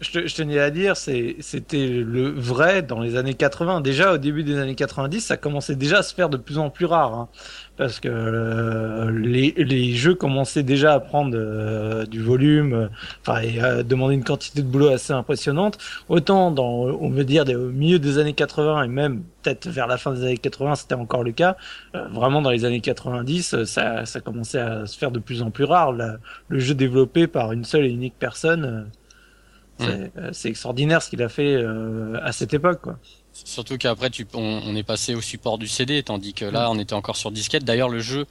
Je, 0.00 0.12
te- 0.12 0.26
je 0.26 0.34
tenais 0.34 0.58
à 0.58 0.70
dire, 0.70 0.96
c'était 0.96 1.88
le 1.88 2.30
vrai 2.30 2.80
dans 2.80 3.00
les 3.00 3.16
années 3.16 3.34
80. 3.34 3.82
Déjà, 3.82 4.14
au 4.14 4.18
début 4.18 4.42
des 4.44 4.58
années 4.58 4.74
90, 4.74 5.20
ça 5.20 5.36
commençait 5.36 5.76
déjà 5.76 5.98
à 5.98 6.02
se 6.02 6.14
faire 6.14 6.30
de 6.30 6.38
plus 6.38 6.56
en 6.56 6.70
plus 6.70 6.86
rare. 6.86 7.12
hein. 7.14 7.28
parce 7.76 8.00
que 8.00 8.08
euh, 8.08 9.10
les, 9.10 9.52
les 9.58 9.92
jeux 9.94 10.14
commençaient 10.14 10.62
déjà 10.62 10.94
à 10.94 11.00
prendre 11.00 11.36
euh, 11.36 12.06
du 12.06 12.20
volume, 12.22 12.72
euh, 12.74 12.88
enfin, 13.20 13.40
et 13.42 13.60
à 13.60 13.82
demander 13.82 14.14
une 14.14 14.24
quantité 14.24 14.62
de 14.62 14.66
boulot 14.66 14.88
assez 14.88 15.12
impressionnante. 15.12 15.76
Autant 16.08 16.50
dans, 16.50 16.64
on 17.00 17.10
veut 17.10 17.24
dire, 17.24 17.44
au 17.50 17.68
milieu 17.70 17.98
des 17.98 18.16
années 18.18 18.32
80 18.34 18.84
et 18.84 18.88
même 18.88 19.22
peut-être 19.42 19.68
vers 19.68 19.86
la 19.86 19.98
fin 19.98 20.12
des 20.14 20.22
années 20.22 20.38
80, 20.38 20.76
c'était 20.76 20.94
encore 20.94 21.24
le 21.24 21.32
cas. 21.32 21.56
Euh, 21.94 22.06
vraiment, 22.08 22.40
dans 22.42 22.50
les 22.50 22.64
années 22.64 22.80
90, 22.80 23.52
euh, 23.54 23.64
ça, 23.66 24.06
ça 24.06 24.20
commençait 24.20 24.60
à 24.60 24.86
se 24.86 24.96
faire 24.98 25.10
de 25.10 25.18
plus 25.18 25.42
en 25.42 25.50
plus 25.50 25.64
rare. 25.64 25.92
Le 26.48 26.58
jeu 26.58 26.74
développé 26.74 27.26
par 27.26 27.52
une 27.52 27.64
seule 27.64 27.84
et 27.84 27.90
unique 27.90 28.14
personne. 28.18 28.90
Euh, 29.80 30.08
c'est 30.14 30.20
euh, 30.20 30.30
c'est 30.32 30.48
extraordinaire 30.48 31.02
ce 31.02 31.10
qu'il 31.10 31.22
a 31.22 31.28
fait 31.28 31.54
euh, 31.54 32.18
à 32.22 32.32
cette 32.32 32.52
époque. 32.54 32.80
Quoi. 32.82 32.98
Surtout 33.32 33.78
qu'après, 33.78 34.10
tu, 34.10 34.26
on, 34.34 34.60
on 34.64 34.74
est 34.76 34.82
passé 34.82 35.14
au 35.14 35.20
support 35.20 35.58
du 35.58 35.68
CD, 35.68 36.02
tandis 36.02 36.34
que 36.34 36.44
là, 36.44 36.70
on 36.70 36.78
était 36.78 36.94
encore 36.94 37.16
sur 37.16 37.30
disquette. 37.30 37.64
D'ailleurs, 37.64 37.88
le 37.88 38.00
jeu, 38.00 38.26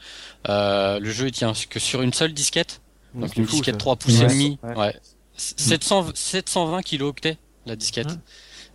euh, 0.49 0.99
le 0.99 1.09
jeu, 1.11 1.27
il 1.27 1.31
tient 1.31 1.53
que 1.69 1.79
sur 1.79 2.01
une 2.01 2.13
seule 2.13 2.33
disquette. 2.33 2.81
Donc 3.15 3.29
C'est 3.29 3.37
une 3.37 3.45
fou, 3.47 3.53
disquette 3.57 3.75
ça. 3.75 3.79
3 3.79 3.95
pouces 3.95 4.19
Ouais. 4.19 4.25
et 4.25 4.27
demi. 4.27 4.59
Ouais. 4.63 4.75
Ouais. 4.77 4.95
700, 5.35 6.07
720 6.13 6.81
kilooctets 6.81 7.37
la 7.65 7.75
disquette. 7.75 8.09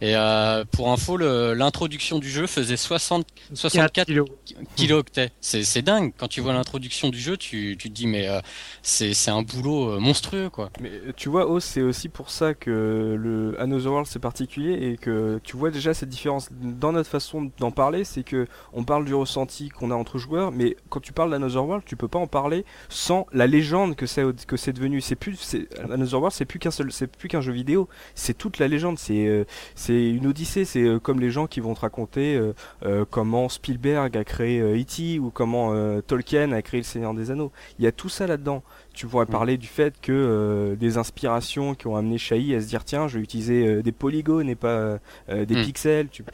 Et 0.04 0.14
euh, 0.16 0.66
pour 0.70 0.92
info, 0.92 1.16
l'introduction 1.16 2.18
du 2.18 2.28
jeu 2.28 2.46
faisait 2.46 2.76
60, 2.76 3.26
64 3.54 4.06
kilos. 4.06 4.28
kilooctets. 4.76 5.30
C'est 5.40 5.80
dingue. 5.80 6.12
Quand 6.18 6.28
tu 6.28 6.42
vois 6.42 6.52
l'introduction 6.52 7.08
du 7.08 7.18
jeu, 7.18 7.38
tu, 7.38 7.76
tu 7.78 7.88
te 7.88 7.94
dis 7.94 8.06
mais 8.06 8.28
euh, 8.28 8.40
c'est 8.82 9.30
un 9.30 9.40
boulot 9.40 9.92
euh, 9.92 10.00
monstrueux 10.00 10.50
quoi. 10.50 10.68
Mais 10.78 10.90
euh, 10.90 11.12
tu 11.16 11.30
vois, 11.30 11.48
oh, 11.48 11.58
c'est 11.58 11.80
aussi 11.80 12.10
pour 12.10 12.28
ça 12.28 12.52
que 12.52 13.16
le 13.18 13.58
Another 13.58 13.92
World 13.92 14.06
c'est 14.06 14.18
particulier 14.18 14.90
et 14.90 14.98
que 14.98 15.40
tu 15.42 15.56
vois 15.56 15.70
déjà 15.70 15.94
cette 15.94 16.10
différence 16.10 16.50
dans 16.52 16.92
notre 16.92 17.08
façon 17.08 17.50
d'en 17.58 17.70
parler, 17.70 18.04
c'est 18.04 18.24
que 18.24 18.46
on 18.74 18.84
parle 18.84 19.06
du 19.06 19.14
ressenti 19.14 19.70
qu'on 19.70 19.90
a 19.90 19.94
entre 19.94 20.18
joueurs, 20.18 20.52
mais 20.52 20.76
quand 20.90 21.00
tu 21.00 21.14
parles 21.14 21.30
d'Another 21.30 21.64
World, 21.64 21.84
tu 21.86 21.96
peux 21.96 22.08
pas 22.08 22.18
en 22.18 22.26
parler 22.26 22.66
sans 22.90 23.26
la 23.32 23.46
légende 23.46 23.96
que 23.96 24.04
c'est 24.04 24.24
que 24.46 24.58
c'est 24.58 24.74
devenu. 24.74 25.00
C'est 25.00 25.16
plus, 25.16 25.56
Another 25.82 26.18
World, 26.18 26.34
c'est 26.36 26.44
plus 26.44 26.58
qu'un 26.58 26.70
seul, 26.70 26.92
c'est 26.92 27.06
plus 27.06 27.30
qu'un 27.30 27.40
jeu 27.40 27.52
vidéo, 27.52 27.88
c'est 28.14 28.36
toute 28.36 28.58
la 28.58 28.68
légende. 28.68 28.98
C'est 28.98 29.26
euh, 29.26 29.46
c'est 29.94 30.10
une 30.10 30.26
odyssée. 30.26 30.64
C'est 30.64 30.82
euh, 30.82 30.98
comme 30.98 31.20
les 31.20 31.30
gens 31.30 31.46
qui 31.46 31.60
vont 31.60 31.74
te 31.74 31.80
raconter 31.80 32.36
euh, 32.36 32.52
euh, 32.84 33.04
comment 33.08 33.48
Spielberg 33.48 34.16
a 34.16 34.24
créé 34.24 34.60
E.T. 34.60 35.18
ou 35.18 35.30
comment 35.30 35.72
Tolkien 36.02 36.52
a 36.52 36.62
créé 36.62 36.80
Le 36.80 36.84
Seigneur 36.84 37.14
des 37.14 37.30
Anneaux. 37.30 37.52
Il 37.78 37.84
y 37.84 37.88
a 37.88 37.92
tout 37.92 38.08
ça 38.08 38.26
là-dedans. 38.26 38.62
Tu 38.92 39.06
pourrais 39.06 39.26
parler 39.26 39.56
du 39.56 39.66
fait 39.66 40.00
que 40.00 40.76
des 40.78 40.98
inspirations 40.98 41.74
qui 41.74 41.86
ont 41.86 41.96
amené 41.96 42.18
Shai 42.18 42.54
à 42.54 42.60
se 42.60 42.66
dire 42.66 42.84
tiens, 42.84 43.08
je 43.08 43.18
vais 43.18 43.24
utiliser 43.24 43.82
des 43.82 43.92
polygones 43.92 44.48
et 44.48 44.54
pas 44.54 44.98
des 45.28 45.54
Mm. 45.54 45.64
pixels. 45.64 46.08
Tu... 46.08 46.24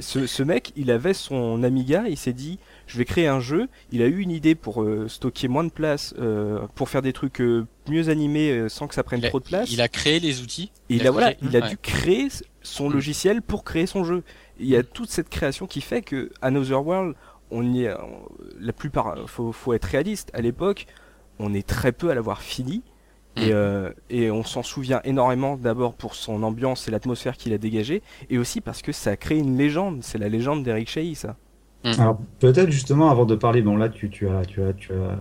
Ce, 0.00 0.26
ce 0.26 0.42
mec, 0.42 0.72
il 0.76 0.90
avait 0.90 1.14
son 1.14 1.62
Amiga, 1.62 2.04
il 2.08 2.16
s'est 2.16 2.32
dit 2.32 2.58
je 2.86 2.98
vais 2.98 3.04
créer 3.04 3.26
un 3.26 3.40
jeu. 3.40 3.68
Il 3.90 4.02
a 4.02 4.06
eu 4.06 4.18
une 4.20 4.30
idée 4.30 4.54
pour 4.54 4.82
euh, 4.82 5.08
stocker 5.08 5.48
moins 5.48 5.64
de 5.64 5.70
place, 5.70 6.14
euh, 6.18 6.60
pour 6.74 6.88
faire 6.88 7.02
des 7.02 7.12
trucs 7.12 7.40
euh, 7.40 7.66
mieux 7.88 8.08
animés 8.08 8.68
sans 8.68 8.86
que 8.88 8.94
ça 8.94 9.02
prenne 9.02 9.24
a, 9.24 9.28
trop 9.28 9.40
de 9.40 9.44
place. 9.44 9.70
il 9.72 9.80
a 9.80 9.88
créé 9.88 10.20
les 10.20 10.40
outils. 10.42 10.70
Et 10.90 10.96
il 10.96 11.06
a, 11.06 11.08
a 11.08 11.12
voilà, 11.12 11.34
créé- 11.34 11.48
il 11.50 11.56
a 11.56 11.60
ouais. 11.60 11.68
dû 11.70 11.76
créer 11.78 12.28
son 12.62 12.88
Mm. 12.88 12.92
logiciel 12.92 13.42
pour 13.42 13.64
créer 13.64 13.86
son 13.86 14.04
jeu. 14.04 14.22
Il 14.60 14.66
y 14.66 14.76
a 14.76 14.82
toute 14.82 15.10
cette 15.10 15.28
création 15.28 15.66
qui 15.66 15.80
fait 15.80 16.02
que 16.02 16.30
Another 16.42 16.86
World, 16.86 17.14
on 17.50 17.72
y 17.72 17.84
est, 17.84 17.92
on- 17.94 18.28
la 18.60 18.72
plupart, 18.72 19.16
faut, 19.28 19.52
faut 19.52 19.72
être 19.72 19.84
réaliste. 19.86 20.30
À 20.34 20.40
l'époque, 20.40 20.86
on 21.38 21.54
est 21.54 21.66
très 21.66 21.92
peu 21.92 22.10
à 22.10 22.14
l'avoir 22.14 22.40
fini. 22.42 22.82
Et, 23.36 23.46
Mm. 23.46 23.52
euh, 23.52 23.90
et 24.10 24.30
on 24.30 24.44
s'en 24.44 24.62
souvient 24.62 25.00
énormément 25.04 25.56
d'abord 25.56 25.94
pour 25.94 26.14
son 26.14 26.42
ambiance 26.42 26.86
et 26.86 26.90
l'atmosphère 26.90 27.38
qu'il 27.38 27.54
a 27.54 27.58
dégagé, 27.58 28.02
et 28.28 28.36
aussi 28.36 28.60
parce 28.60 28.82
que 28.82 28.92
ça 28.92 29.12
a 29.12 29.16
créé 29.16 29.38
une 29.38 29.56
légende. 29.56 30.00
C'est 30.02 30.18
la 30.18 30.28
légende 30.28 30.62
d'Eric 30.64 30.90
Chahi, 30.90 31.14
ça. 31.14 31.36
Mm. 31.84 31.98
Alors 31.98 32.18
peut-être 32.38 32.70
justement 32.70 33.10
avant 33.10 33.24
de 33.26 33.34
parler, 33.34 33.60
bon 33.60 33.76
là 33.76 33.88
tu, 33.88 34.08
tu 34.08 34.28
as 34.28 34.44
tu 34.44 34.62
as 34.62 34.72
tu 34.72 34.92
as 34.92 35.18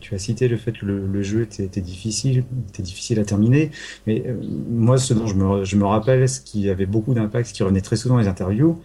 tu 0.00 0.14
as 0.14 0.18
cité 0.18 0.46
le 0.46 0.58
fait 0.58 0.72
que 0.72 0.84
le, 0.84 1.06
le 1.06 1.22
jeu 1.22 1.42
était, 1.42 1.64
était 1.64 1.80
difficile, 1.80 2.44
était 2.68 2.82
difficile 2.82 3.18
à 3.18 3.24
terminer, 3.24 3.70
mais 4.06 4.22
euh, 4.26 4.34
moi 4.70 4.98
ce 4.98 5.14
dont 5.14 5.26
je 5.26 5.34
me 5.36 5.64
je 5.64 5.76
me 5.76 5.86
rappelle, 5.86 6.28
ce 6.28 6.40
qui 6.42 6.68
avait 6.68 6.84
beaucoup 6.86 7.14
d'impact, 7.14 7.48
ce 7.48 7.54
qui 7.54 7.62
revenait 7.62 7.80
très 7.80 7.96
souvent 7.96 8.16
dans 8.16 8.20
les 8.20 8.28
interviews, 8.28 8.82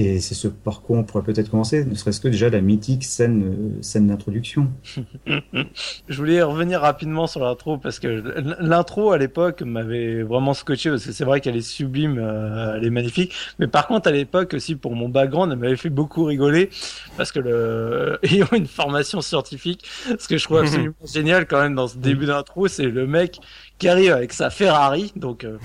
et 0.00 0.20
c'est 0.20 0.34
ce 0.34 0.48
par 0.48 0.82
quoi 0.82 0.98
on 0.98 1.04
pourrait 1.04 1.22
peut-être 1.22 1.50
commencer, 1.50 1.84
ne 1.84 1.94
serait-ce 1.94 2.20
que 2.20 2.28
déjà 2.28 2.48
la 2.50 2.60
mythique 2.60 3.04
scène 3.04 3.44
euh, 3.44 3.82
scène 3.82 4.06
d'introduction. 4.06 4.68
Je 6.08 6.16
voulais 6.16 6.42
revenir 6.42 6.80
rapidement 6.80 7.26
sur 7.26 7.40
l'intro 7.40 7.78
parce 7.78 7.98
que 7.98 8.22
l'intro 8.60 9.12
à 9.12 9.18
l'époque 9.18 9.62
m'avait 9.62 10.22
vraiment 10.22 10.54
scotché 10.54 10.90
parce 10.90 11.04
que 11.04 11.12
c'est 11.12 11.24
vrai 11.24 11.40
qu'elle 11.40 11.56
est 11.56 11.60
sublime, 11.60 12.18
euh, 12.18 12.76
elle 12.76 12.84
est 12.84 12.90
magnifique. 12.90 13.34
Mais 13.58 13.66
par 13.66 13.86
contre 13.86 14.08
à 14.08 14.12
l'époque 14.12 14.54
aussi 14.54 14.74
pour 14.74 14.94
mon 14.94 15.08
background, 15.08 15.52
elle 15.52 15.58
m'avait 15.58 15.76
fait 15.76 15.90
beaucoup 15.90 16.24
rigoler 16.24 16.70
parce 17.16 17.32
que 17.32 17.40
le 17.40 18.18
ayant 18.24 18.48
une 18.52 18.66
formation 18.66 19.20
scientifique, 19.20 19.84
ce 20.18 20.28
que 20.28 20.38
je 20.38 20.44
trouve 20.44 20.58
absolument 20.58 20.94
génial 21.12 21.46
quand 21.46 21.60
même 21.60 21.74
dans 21.74 21.88
ce 21.88 21.98
début 21.98 22.26
d'intro, 22.26 22.68
c'est 22.68 22.86
le 22.86 23.06
mec 23.06 23.38
qui 23.80 23.88
arrive 23.88 24.12
avec 24.12 24.32
sa 24.32 24.50
Ferrari. 24.50 25.12
Donc 25.16 25.44
euh, 25.44 25.58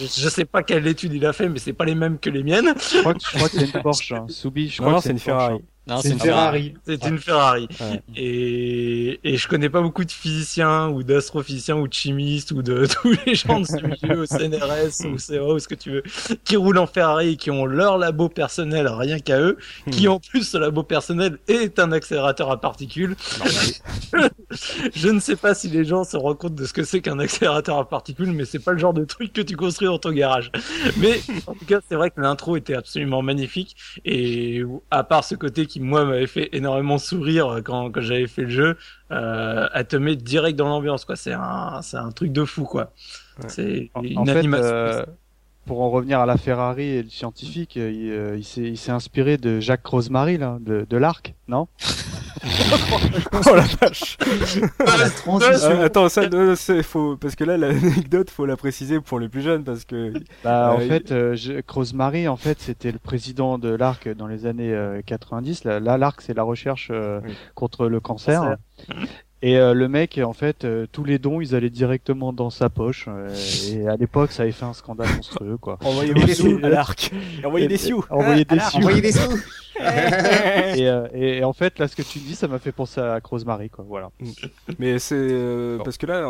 je 0.00 0.28
sais 0.28 0.44
pas 0.44 0.62
quelle 0.62 0.86
étude 0.86 1.14
il 1.14 1.24
a 1.24 1.32
fait, 1.32 1.48
mais 1.48 1.58
c'est 1.58 1.72
pas 1.72 1.84
les 1.84 1.94
mêmes 1.94 2.18
que 2.18 2.28
les 2.28 2.42
miennes. 2.42 2.74
Je 2.76 3.00
crois 3.00 3.14
que, 3.14 3.20
je 3.20 3.39
crois 3.44 3.48
que 3.48 3.58
c'est 3.58 3.74
une 3.76 3.82
Porsche. 3.82 4.12
Hein. 4.12 4.26
Soubi, 4.28 4.68
je 4.68 4.78
crois 4.80 4.92
Non, 4.92 4.98
que 4.98 5.04
c'est 5.04 5.10
une 5.10 5.18
Ferrari. 5.18 5.64
C'est 6.02 6.10
une 6.10 6.20
Ferrari. 6.20 6.74
C'est 6.86 7.04
une 7.06 7.18
Ferrari. 7.18 7.68
Ouais. 7.80 8.02
Et, 8.16 9.20
et 9.24 9.36
je 9.36 9.48
connais 9.48 9.68
pas 9.68 9.80
beaucoup 9.80 10.04
de 10.04 10.10
physiciens 10.10 10.88
ou 10.88 11.02
d'astrophysiciens 11.02 11.76
ou 11.76 11.88
de 11.88 11.92
chimistes 11.92 12.52
ou 12.52 12.62
de 12.62 12.86
tous 13.02 13.16
les 13.26 13.34
gens 13.34 13.60
de 13.60 13.66
ce 13.66 13.76
milieu 13.76 14.20
au 14.22 14.26
CNRS 14.26 15.06
ou 15.12 15.18
CEA 15.18 15.42
ou 15.42 15.58
ce 15.58 15.68
que 15.68 15.74
tu 15.74 15.90
veux 15.90 16.02
qui 16.44 16.56
roulent 16.56 16.78
en 16.78 16.86
Ferrari 16.86 17.30
et 17.30 17.36
qui 17.36 17.50
ont 17.50 17.66
leur 17.66 17.98
labo 17.98 18.28
personnel 18.28 18.88
rien 18.88 19.18
qu'à 19.18 19.40
eux, 19.40 19.56
qui 19.90 20.08
en 20.08 20.20
plus 20.20 20.44
ce 20.44 20.58
labo 20.58 20.82
personnel 20.82 21.38
est 21.48 21.78
un 21.78 21.92
accélérateur 21.92 22.50
à 22.50 22.60
particules. 22.60 23.16
je 24.94 25.08
ne 25.08 25.20
sais 25.20 25.36
pas 25.36 25.54
si 25.54 25.68
les 25.68 25.84
gens 25.84 26.04
se 26.04 26.16
rendent 26.16 26.38
compte 26.38 26.54
de 26.54 26.66
ce 26.66 26.72
que 26.72 26.84
c'est 26.84 27.00
qu'un 27.00 27.18
accélérateur 27.18 27.78
à 27.78 27.88
particules, 27.88 28.32
mais 28.32 28.44
c'est 28.44 28.58
pas 28.58 28.72
le 28.72 28.78
genre 28.78 28.94
de 28.94 29.04
truc 29.04 29.32
que 29.32 29.40
tu 29.40 29.56
construis 29.56 29.88
dans 29.88 29.98
ton 29.98 30.12
garage. 30.12 30.50
Mais 30.98 31.20
en 31.46 31.54
tout 31.54 31.64
cas, 31.64 31.80
c'est 31.88 31.96
vrai 31.96 32.10
que 32.10 32.20
l'intro 32.20 32.56
était 32.56 32.74
absolument 32.74 33.22
magnifique 33.22 33.76
et 34.04 34.62
à 34.90 35.04
part 35.04 35.24
ce 35.24 35.34
côté 35.34 35.66
qui 35.70 35.80
moi 35.80 36.04
m'avait 36.04 36.26
fait 36.26 36.48
énormément 36.52 36.98
sourire 36.98 37.60
quand, 37.64 37.90
quand 37.92 38.00
j'avais 38.02 38.26
fait 38.26 38.42
le 38.42 38.50
jeu, 38.50 38.76
euh, 39.12 39.68
elle 39.74 39.86
te 39.86 39.96
met 39.96 40.16
direct 40.16 40.58
dans 40.58 40.68
l'ambiance 40.68 41.04
quoi. 41.04 41.16
C'est 41.16 41.32
un 41.32 41.80
c'est 41.82 41.96
un 41.98 42.10
truc 42.12 42.32
de 42.32 42.44
fou 42.44 42.64
quoi. 42.64 42.92
Ouais. 43.38 43.48
C'est 43.48 43.90
une 44.02 44.18
en 44.18 44.26
fait, 44.26 44.38
animation. 44.38 44.64
euh, 44.64 45.04
pour 45.66 45.82
en 45.82 45.90
revenir 45.90 46.20
à 46.20 46.26
la 46.26 46.36
Ferrari 46.36 46.84
et 46.88 47.02
le 47.02 47.08
scientifique, 47.10 47.76
euh, 47.76 47.90
il, 47.90 48.10
euh, 48.10 48.36
il 48.36 48.44
s'est 48.44 48.62
il 48.62 48.76
s'est 48.78 48.90
inspiré 48.92 49.36
de 49.36 49.60
Jacques 49.60 49.86
Rosemary, 49.86 50.38
là, 50.38 50.58
de, 50.60 50.86
de 50.88 50.96
l'Arc, 50.96 51.34
non 51.48 51.68
Oh 53.46 53.54
la 53.54 53.62
vache 53.80 54.16
La 54.78 55.10
transition. 55.10 55.70
Euh, 55.70 55.84
Attends, 55.86 56.08
ça, 56.08 56.22
euh, 56.22 56.54
c'est 56.54 56.82
faux. 56.82 57.16
Parce 57.16 57.34
que 57.34 57.44
là, 57.44 57.56
l'anecdote, 57.56 58.30
faut 58.30 58.46
la 58.46 58.56
préciser 58.56 59.00
pour 59.00 59.18
les 59.20 59.28
plus 59.28 59.42
jeunes. 59.42 59.64
Parce 59.64 59.84
que. 59.84 60.12
Bah, 60.44 60.72
en 60.74 60.78
fait, 60.80 61.12
euh, 61.12 61.34
Jacques 61.34 61.70
Rosemary, 61.70 62.28
en 62.28 62.36
fait, 62.36 62.58
c'était 62.60 62.92
le 62.92 62.98
président 62.98 63.58
de 63.58 63.68
l'Arc 63.68 64.08
dans 64.08 64.26
les 64.26 64.46
années 64.46 64.72
euh, 64.72 65.02
90. 65.04 65.64
Là, 65.64 65.80
là, 65.80 65.98
l'Arc, 65.98 66.22
c'est 66.22 66.34
la 66.34 66.42
recherche 66.42 66.88
euh, 66.90 67.20
Oui. 67.24 67.34
contre 67.54 67.86
le 67.88 68.00
cancer. 68.00 68.40
Cancer. 68.40 68.56
Et 69.42 69.56
euh, 69.56 69.72
le 69.72 69.88
mec, 69.88 70.20
en 70.22 70.34
fait, 70.34 70.64
euh, 70.64 70.86
tous 70.92 71.02
les 71.04 71.18
dons, 71.18 71.40
ils 71.40 71.54
allaient 71.54 71.70
directement 71.70 72.32
dans 72.32 72.50
sa 72.50 72.68
poche. 72.68 73.06
euh, 73.08 73.34
et 73.72 73.88
à 73.88 73.96
l'époque, 73.96 74.32
ça 74.32 74.42
avait 74.42 74.52
fait 74.52 74.66
un 74.66 74.74
scandale 74.74 75.08
monstrueux, 75.16 75.56
quoi. 75.56 75.78
Envoyez 75.82 76.12
des 76.12 76.34
sous 76.34 76.58
à 76.62 76.68
l'arc. 76.68 77.10
Envoyez 77.44 77.66
des 77.68 77.78
sioux. 77.78 78.04
Envoyer 78.10 78.44
des 78.44 78.58
sioux. 78.58 78.78
Envoyez 78.78 79.00
des 79.00 79.12
sous. 79.12 79.38
Et, 79.80 80.88
euh, 80.88 81.06
et, 81.14 81.38
et 81.38 81.44
en 81.44 81.54
fait, 81.54 81.78
là, 81.78 81.88
ce 81.88 81.96
que 81.96 82.02
tu 82.02 82.18
dis, 82.18 82.34
ça 82.34 82.48
m'a 82.48 82.58
fait 82.58 82.72
penser 82.72 83.00
à 83.00 83.18
Rosemary, 83.24 83.70
quoi. 83.70 83.82
Voilà. 83.88 84.10
Mais 84.78 84.98
c'est 84.98 85.14
euh, 85.16 85.78
Bon. 85.78 85.84
parce 85.84 85.96
que 85.96 86.04
là, 86.04 86.22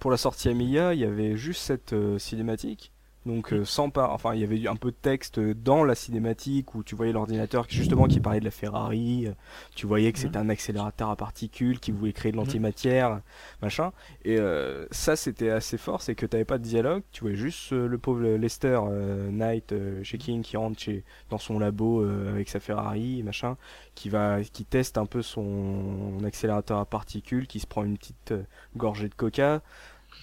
pour 0.00 0.10
la 0.10 0.16
sortie 0.16 0.48
Amiga, 0.48 0.92
il 0.92 0.98
y 0.98 1.04
avait 1.04 1.36
juste 1.36 1.60
cette 1.62 1.92
euh, 1.92 2.18
cinématique. 2.18 2.90
Donc 3.26 3.54
euh, 3.54 3.64
sans 3.64 3.88
pas, 3.88 4.10
enfin 4.10 4.34
il 4.34 4.40
y 4.40 4.44
avait 4.44 4.68
un 4.68 4.76
peu 4.76 4.90
de 4.90 4.96
texte 4.96 5.40
dans 5.40 5.82
la 5.82 5.94
cinématique 5.94 6.74
où 6.74 6.82
tu 6.84 6.94
voyais 6.94 7.12
l'ordinateur 7.12 7.66
qui- 7.66 7.76
justement 7.76 8.06
qui 8.06 8.20
parlait 8.20 8.38
de 8.40 8.44
la 8.44 8.50
Ferrari, 8.50 9.26
euh, 9.26 9.32
tu 9.74 9.86
voyais 9.86 10.12
que 10.12 10.18
c'était 10.18 10.36
un 10.36 10.50
accélérateur 10.50 11.08
à 11.08 11.16
particules 11.16 11.80
qui 11.80 11.90
voulait 11.90 12.12
créer 12.12 12.32
de 12.32 12.36
l'antimatière, 12.36 13.22
machin. 13.62 13.92
Et 14.26 14.38
euh, 14.38 14.86
ça 14.90 15.16
c'était 15.16 15.48
assez 15.48 15.78
fort, 15.78 16.02
c'est 16.02 16.14
que 16.14 16.26
t'avais 16.26 16.44
pas 16.44 16.58
de 16.58 16.64
dialogue, 16.64 17.02
tu 17.12 17.22
voyais 17.22 17.36
juste 17.36 17.72
euh, 17.72 17.88
le 17.88 17.96
pauvre 17.96 18.22
Lester 18.22 18.78
euh, 18.90 19.30
Knight 19.30 19.72
euh, 19.72 20.02
chez 20.04 20.18
King 20.18 20.42
qui 20.42 20.58
rentre 20.58 20.78
chez 20.78 21.02
dans 21.30 21.38
son 21.38 21.58
labo 21.58 22.02
euh, 22.02 22.30
avec 22.30 22.50
sa 22.50 22.60
Ferrari, 22.60 23.22
machin, 23.22 23.56
qui 23.94 24.10
va 24.10 24.42
qui 24.42 24.66
teste 24.66 24.98
un 24.98 25.06
peu 25.06 25.22
son 25.22 26.18
accélérateur 26.26 26.78
à 26.78 26.84
particules, 26.84 27.46
qui 27.46 27.58
se 27.58 27.66
prend 27.66 27.84
une 27.84 27.96
petite 27.96 28.32
euh, 28.32 28.42
gorgée 28.76 29.08
de 29.08 29.14
coca. 29.14 29.62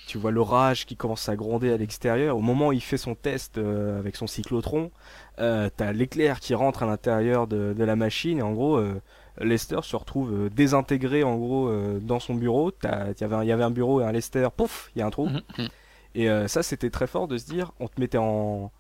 Tu 0.05 0.17
vois 0.17 0.31
l'orage 0.31 0.85
qui 0.85 0.95
commence 0.97 1.29
à 1.29 1.35
gronder 1.35 1.71
à 1.71 1.77
l'extérieur. 1.77 2.37
Au 2.37 2.41
moment 2.41 2.67
où 2.69 2.73
il 2.73 2.81
fait 2.81 2.97
son 2.97 3.15
test 3.15 3.57
euh, 3.57 3.99
avec 3.99 4.15
son 4.15 4.27
cyclotron, 4.27 4.91
euh, 5.39 5.69
t'as 5.75 5.91
l'éclair 5.93 6.39
qui 6.39 6.53
rentre 6.55 6.83
à 6.83 6.85
l'intérieur 6.85 7.47
de, 7.47 7.73
de 7.77 7.83
la 7.83 7.95
machine 7.95 8.39
et 8.39 8.41
en 8.41 8.51
gros 8.53 8.75
euh, 8.77 9.01
Lester 9.39 9.79
se 9.83 9.95
retrouve 9.95 10.49
désintégré 10.49 11.23
en 11.23 11.37
gros 11.37 11.71
dans 12.01 12.19
son 12.19 12.35
bureau. 12.35 12.71
T'as- 12.71 13.11
Il 13.11 13.21
y 13.21 13.23
avait 13.23 13.35
un- 13.35 13.43
il 13.43 13.47
y 13.47 13.51
avait 13.51 13.63
un 13.63 13.71
bureau 13.71 14.01
et 14.01 14.03
un 14.03 14.11
Lester, 14.11 14.47
pouf, 14.55 14.91
il 14.95 14.99
y 14.99 15.01
a 15.01 15.05
un 15.07 15.09
trou. 15.09 15.27
Mhm, 15.27 15.41
mhm. 15.57 15.69
Et 16.15 16.47
ça, 16.49 16.61
c'était 16.63 16.89
très 16.89 17.07
fort 17.07 17.27
de 17.29 17.37
se 17.37 17.45
dire, 17.45 17.71
on 17.79 17.87
te 17.87 17.99
mettait 17.99 18.17
en, 18.17 18.71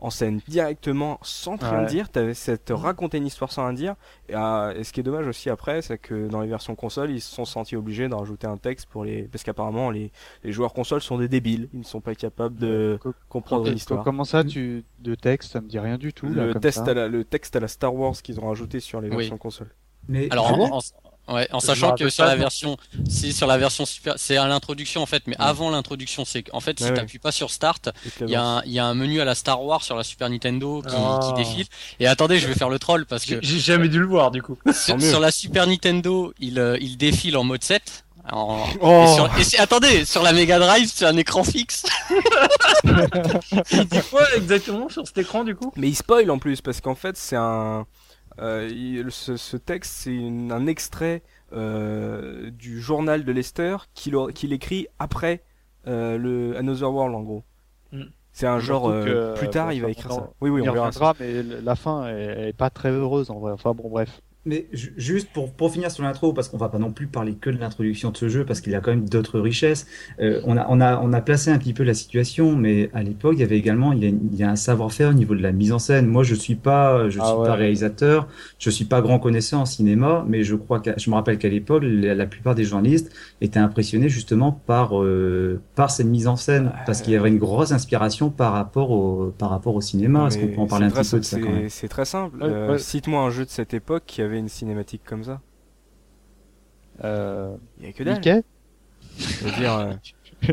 en 0.00 0.10
scène 0.10 0.40
directement 0.48 1.18
sans 1.22 1.56
rien 1.56 1.80
Ouais. 1.80 1.86
dire. 1.86 2.08
T'avais 2.08 2.34
cette 2.34 2.70
raconter 2.74 3.18
une 3.18 3.26
histoire 3.26 3.52
sans 3.52 3.64
rien 3.64 3.72
dire. 3.74 3.94
Et, 4.28 4.34
euh, 4.34 4.72
et 4.74 4.84
ce 4.84 4.92
qui 4.92 5.00
est 5.00 5.02
dommage 5.02 5.26
aussi 5.26 5.50
après, 5.50 5.82
c'est 5.82 5.98
que 5.98 6.26
dans 6.28 6.40
les 6.40 6.48
versions 6.48 6.74
console, 6.74 7.10
ils 7.10 7.20
se 7.20 7.34
sont 7.34 7.44
sentis 7.44 7.76
obligés 7.76 8.08
de 8.08 8.14
rajouter 8.14 8.46
un 8.46 8.56
texte 8.56 8.86
pour 8.88 9.04
les, 9.04 9.24
parce 9.24 9.44
qu'apparemment 9.44 9.90
les, 9.90 10.10
les 10.44 10.52
joueurs 10.52 10.72
console 10.72 11.00
sont 11.02 11.18
des 11.18 11.28
débiles. 11.28 11.68
Ils 11.74 11.80
ne 11.80 11.84
sont 11.84 12.00
pas 12.00 12.14
capables 12.14 12.56
de 12.56 12.98
Co- 13.02 13.14
comprendre 13.28 13.64
co- 13.64 13.70
une 13.70 13.76
histoire. 13.76 14.02
Comment 14.04 14.24
ça, 14.24 14.42
tu 14.44 14.84
de 15.00 15.14
texte, 15.14 15.52
ça 15.52 15.60
me 15.60 15.68
dit 15.68 15.78
rien 15.78 15.98
du 15.98 16.12
tout. 16.12 16.28
là, 16.28 16.46
Le, 16.46 16.52
comme 16.54 16.62
test 16.62 16.84
ça. 16.84 16.90
à 16.90 16.94
la, 16.94 17.08
le 17.08 17.24
texte 17.24 17.54
à 17.56 17.60
la 17.60 17.68
Star 17.68 17.94
Wars 17.94 18.14
qu'ils 18.22 18.40
ont 18.40 18.48
rajouté 18.48 18.80
sur 18.80 19.00
les 19.00 19.08
Oui. 19.10 19.16
versions 19.16 19.38
console. 19.38 19.70
Mais 20.08 20.28
Alors, 20.30 20.52
en- 20.72 20.80
ouais, 21.34 21.48
en 21.52 21.60
sachant 21.60 21.94
que 21.94 22.08
sur 22.10 22.24
la 22.24 22.36
version, 22.36 22.76
c'est 23.08 23.32
sur 23.32 23.46
la 23.46 23.56
version 23.58 23.86
super, 23.86 24.14
c'est 24.16 24.36
à 24.36 24.46
l'introduction 24.48 25.02
en 25.02 25.06
fait, 25.06 25.22
mais 25.26 25.36
avant 25.38 25.70
l'introduction, 25.70 26.24
c'est 26.24 26.42
qu'en 26.42 26.60
fait, 26.60 26.78
si 26.78 26.84
Ouais, 26.84 26.94
t'appuies 26.94 27.18
pas 27.18 27.32
sur 27.32 27.50
Start, 27.50 27.90
il 28.20 28.28
y, 28.30 28.34
a 28.36 28.42
un- 28.42 28.62
il 28.64 28.72
y 28.72 28.78
a 28.78 28.84
un 28.84 28.94
menu 28.94 29.20
à 29.20 29.24
la 29.24 29.34
Star 29.34 29.62
Wars 29.62 29.82
sur 29.82 29.96
la 29.96 30.02
Super 30.04 30.28
Nintendo 30.30 30.82
qui, 30.82 30.94
Ah. 30.96 31.20
qui 31.22 31.32
défile. 31.42 31.66
Et 32.00 32.06
attendez, 32.06 32.38
je 32.38 32.46
vais 32.48 32.54
faire 32.54 32.68
le 32.70 32.78
troll 32.78 33.06
parce 33.06 33.24
que 33.24 33.38
J'ai 33.42 33.58
jamais 33.60 33.88
dû 33.88 33.98
le 34.00 34.06
voir 34.06 34.30
du 34.30 34.42
coup. 34.42 34.58
sur, 34.72 35.20
la 35.20 35.30
Super 35.30 35.66
Nintendo, 35.66 36.32
il, 36.40 36.58
euh, 36.58 36.76
il 36.80 36.96
défile 36.96 37.36
en 37.36 37.44
mode 37.44 37.62
7. 37.64 38.04
En... 38.32 38.64
Oh. 38.80 39.26
Et 39.38 39.44
sur- 39.44 39.58
et 39.58 39.62
attendez, 39.62 40.04
sur 40.04 40.22
la 40.22 40.32
Mega 40.32 40.58
Drive, 40.58 40.90
c'est 40.94 41.06
un 41.06 41.16
écran 41.16 41.42
fixe. 41.42 41.84
Il 43.72 43.84
dit 43.86 44.00
quoi 44.10 44.22
exactement 44.36 44.88
sur 44.88 45.06
cet 45.06 45.18
écran 45.18 45.44
du 45.44 45.54
coup? 45.54 45.72
Mais 45.76 45.88
il 45.88 45.94
spoil 45.96 46.30
en 46.30 46.38
plus 46.38 46.60
parce 46.60 46.80
qu'en 46.80 46.94
fait 46.94 47.16
c'est 47.16 47.36
un 47.36 47.86
il- 48.70 49.10
ce, 49.10 49.36
ce 49.36 49.56
texte 49.56 49.92
c'est 49.92 50.16
un 50.18 50.66
extrait 50.66 51.22
euh, 51.52 52.50
du 52.50 52.80
journal 52.80 53.24
de 53.24 53.32
Lester 53.32 53.76
qu'il 53.94 54.52
écrit 54.52 54.86
après 54.98 55.42
euh, 55.86 56.16
le 56.16 56.56
Another 56.56 56.92
World 56.92 57.14
en 57.14 57.22
gros. 57.22 57.44
Mm. 57.92 58.02
C'est 58.32 58.46
un 58.46 58.60
genre 58.60 58.88
euh, 58.88 59.34
plus 59.34 59.48
tard 59.50 59.66
bon, 59.68 59.72
il 59.72 59.82
va 59.82 59.90
écrire 59.90 60.12
on 60.12 60.14
ça. 60.14 60.30
Oui 60.40 60.50
oui 60.50 60.60
Il 60.62 60.70
on 60.70 60.72
verra. 60.72 60.92
ça. 60.92 61.14
mais 61.18 61.42
la 61.42 61.74
fin 61.74 62.06
est, 62.08 62.48
est 62.50 62.52
pas 62.56 62.70
très 62.70 62.90
heureuse 62.90 63.30
en 63.30 63.38
vrai. 63.40 63.52
Enfin 63.52 63.72
bon, 63.72 63.88
bref. 63.90 64.20
Mais 64.46 64.68
ju- 64.72 64.94
juste 64.96 65.28
pour, 65.34 65.52
pour 65.52 65.70
finir 65.70 65.90
sur 65.90 66.02
l'intro, 66.02 66.32
parce 66.32 66.48
qu'on 66.48 66.56
va 66.56 66.70
pas 66.70 66.78
non 66.78 66.92
plus 66.92 67.06
parler 67.06 67.34
que 67.34 67.50
de 67.50 67.58
l'introduction 67.58 68.10
de 68.10 68.16
ce 68.16 68.28
jeu, 68.30 68.46
parce 68.46 68.62
qu'il 68.62 68.72
y 68.72 68.74
a 68.74 68.80
quand 68.80 68.90
même 68.90 69.06
d'autres 69.06 69.38
richesses. 69.38 69.86
euh, 70.20 70.40
on, 70.44 70.56
a, 70.56 70.66
on, 70.70 70.80
a, 70.80 70.98
on 71.02 71.12
a 71.12 71.20
placé 71.20 71.50
un 71.50 71.58
petit 71.58 71.74
peu 71.74 71.82
la 71.82 71.92
situation, 71.92 72.56
mais 72.56 72.88
à 72.94 73.02
l'époque, 73.02 73.34
il 73.36 73.40
y 73.40 73.42
avait 73.42 73.58
également 73.58 73.92
il 73.92 74.02
y 74.02 74.06
a, 74.06 74.08
il 74.08 74.34
y 74.34 74.42
a 74.42 74.50
un 74.50 74.56
savoir-faire 74.56 75.10
au 75.10 75.12
niveau 75.12 75.34
de 75.34 75.42
la 75.42 75.52
mise 75.52 75.72
en 75.72 75.78
scène. 75.78 76.06
Moi, 76.06 76.22
je 76.22 76.34
suis 76.34 76.54
pas, 76.54 77.10
je 77.10 77.20
Ah 77.20 77.26
suis 77.26 77.36
ouais. 77.36 77.46
pas 77.46 77.54
réalisateur, 77.54 78.28
je 78.58 78.70
suis 78.70 78.86
pas 78.86 79.02
grand 79.02 79.18
connaisseur 79.18 79.60
en 79.60 79.66
cinéma, 79.66 80.24
mais 80.26 80.42
je 80.42 80.54
crois 80.54 80.80
que 80.80 80.90
je 80.96 81.10
me 81.10 81.16
rappelle 81.16 81.36
qu'à 81.38 81.48
l'époque, 81.50 81.82
la, 81.84 82.14
la 82.14 82.26
plupart 82.26 82.54
des 82.54 82.64
journalistes 82.64 83.12
étaient 83.42 83.58
impressionnés 83.60 84.08
justement 84.08 84.52
par 84.52 84.98
euh, 85.02 85.60
par 85.74 85.90
cette 85.90 86.06
mise 86.06 86.26
en 86.26 86.36
scène, 86.36 86.72
parce 86.86 87.02
qu'il 87.02 87.12
y 87.12 87.16
avait 87.16 87.28
une 87.28 87.38
grosse 87.38 87.72
inspiration 87.72 88.30
par 88.30 88.52
rapport 88.52 88.90
au 88.90 89.32
par 89.36 89.50
rapport 89.50 89.74
au 89.74 89.80
cinéma. 89.80 90.26
Est-ce 90.28 90.38
qu'on 90.38 90.48
peut 90.48 90.60
en 90.60 90.66
parler 90.66 90.86
un 90.86 90.90
petit 90.90 91.04
peu 91.06 91.18
de 91.18 91.24
ça 91.24 91.38
quand 91.38 91.50
même? 91.50 91.68
c'est- 91.68 91.88
très 91.88 92.04
simple. 92.04 92.42
Ouais, 92.42 92.48
Euh. 92.48 92.78
Cite-moi 92.78 93.20
un 93.22 93.30
jeu 93.30 93.44
de 93.44 93.50
cette 93.50 93.74
époque 93.74 94.04
qui 94.06 94.22
avait 94.22 94.29
une 94.38 94.48
cinématique 94.48 95.02
comme 95.04 95.24
ça. 95.24 95.40
Euh, 97.04 97.56
Il 97.78 97.86
y 97.86 97.88
a 97.88 97.92
que 97.92 98.02
dalle. 98.02 98.14
Mickey 98.16 98.42
Je 99.18 99.44
veux 99.44 99.52
dire. 99.52 99.76
euh, 99.78 99.92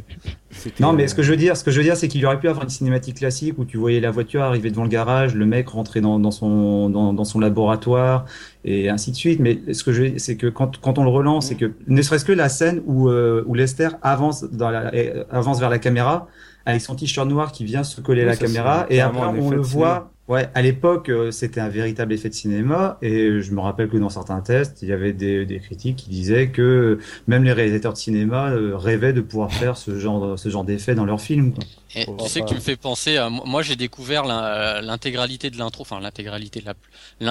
Non, 0.80 0.92
mais 0.94 1.04
euh, 1.04 1.08
ce 1.08 1.16
que 1.16 1.22
je 1.24 1.32
veux 1.32 1.38
dire, 1.38 1.56
ce 1.56 1.64
que 1.64 1.72
je 1.72 1.78
veux 1.78 1.84
dire, 1.84 1.96
c'est 1.96 2.08
qu'il 2.08 2.26
aurait 2.26 2.40
pu 2.40 2.48
avoir 2.50 2.64
une 2.64 2.70
cinématique 2.70 3.18
classique 3.18 3.58
où 3.58 3.66
tu 3.66 3.78
voyais 3.78 4.00
la 4.00 4.12
voiture 4.12 4.42
arriver 4.42 4.70
devant 4.72 4.84
le 4.84 4.90
garage, 4.90 5.36
le 5.36 5.46
mec 5.46 5.70
rentrer 5.70 6.02
dans, 6.02 6.20
dans 6.20 6.32
son 6.32 6.90
dans, 6.90 7.14
dans 7.14 7.24
son 7.26 7.40
laboratoire 7.40 8.26
et 8.66 8.90
ainsi 8.90 9.12
de 9.12 9.16
suite. 9.16 9.40
Mais 9.40 9.62
ce 9.74 9.84
que 9.84 9.94
je, 9.94 10.18
c'est 10.18 10.36
que 10.38 10.48
quand 10.48 10.78
quand 10.82 10.98
on 10.98 11.04
le 11.04 11.10
relance, 11.10 11.48
c'est 11.48 11.56
que 11.56 11.74
ne 11.88 12.02
serait-ce 12.02 12.26
que 12.26 12.32
la 12.34 12.50
scène 12.50 12.82
où 12.86 13.10
euh, 13.10 13.44
où 13.48 13.54
Lester 13.54 13.90
avance 14.02 14.44
dans 14.44 14.70
la 14.72 14.94
euh, 14.94 15.24
avance 15.30 15.60
vers 15.60 15.70
la 15.70 15.80
caméra 15.80 16.28
avec 16.66 16.82
son 16.82 16.96
t-shirt 16.96 17.28
noir 17.30 17.52
qui 17.52 17.64
vient 17.64 17.84
se 17.84 18.02
coller 18.02 18.24
à 18.24 18.26
la 18.26 18.36
caméra 18.36 18.86
et 18.90 19.00
après 19.00 19.28
on 19.28 19.52
le 19.52 19.62
voit 19.62 20.17
Ouais, 20.28 20.50
à 20.56 20.62
l'époque, 20.62 21.08
euh, 21.08 21.32
c'était 21.32 21.62
un 21.62 21.70
véritable 21.70 22.12
effet 22.12 22.28
de 22.28 22.34
cinéma, 22.34 22.98
et 23.02 23.40
je 23.42 23.52
me 23.54 23.62
rappelle 23.62 23.88
que 23.88 23.96
dans 23.96 24.10
certains 24.10 24.42
tests, 24.42 24.82
il 24.82 24.90
y 24.90 24.92
avait 24.92 25.14
des, 25.14 25.46
des 25.46 25.60
critiques 25.60 25.96
qui 25.96 26.10
disaient 26.10 26.50
que 26.50 27.00
même 27.28 27.46
les 27.46 27.54
réalisateurs 27.54 27.94
de 27.94 27.98
cinéma 27.98 28.52
euh, 28.52 28.76
rêvaient 28.76 29.14
de 29.14 29.22
pouvoir 29.22 29.54
faire 29.54 29.78
ce 29.78 29.98
genre, 29.98 30.38
ce 30.38 30.50
genre 30.50 30.66
d'effet 30.66 30.96
dans 30.96 31.06
leurs 31.06 31.22
films. 31.22 31.54
Quoi. 31.54 31.64
Et 31.96 32.06
tu 32.18 32.28
sais 32.28 32.42
que 32.42 32.46
tu 32.50 32.56
me 32.56 32.60
fais 32.60 32.76
penser 32.76 33.16
à 33.16 33.30
moi 33.30 33.62
j'ai 33.62 33.78
découvert 33.78 34.26
l'in- 34.26 34.82
l'intégralité 34.82 35.50
de 35.50 35.58
l'intro, 35.58 35.84
enfin 35.84 36.02
l'intégralité 36.02 36.60
de 36.62 36.66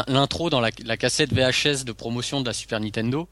l'intro 0.08 0.48
dans 0.48 0.60
la, 0.60 0.70
la 0.84 0.96
cassette 0.96 1.34
VHS 1.34 1.84
de 1.84 1.92
promotion 1.92 2.40
de 2.40 2.46
la 2.46 2.54
Super 2.54 2.80
Nintendo. 2.80 3.28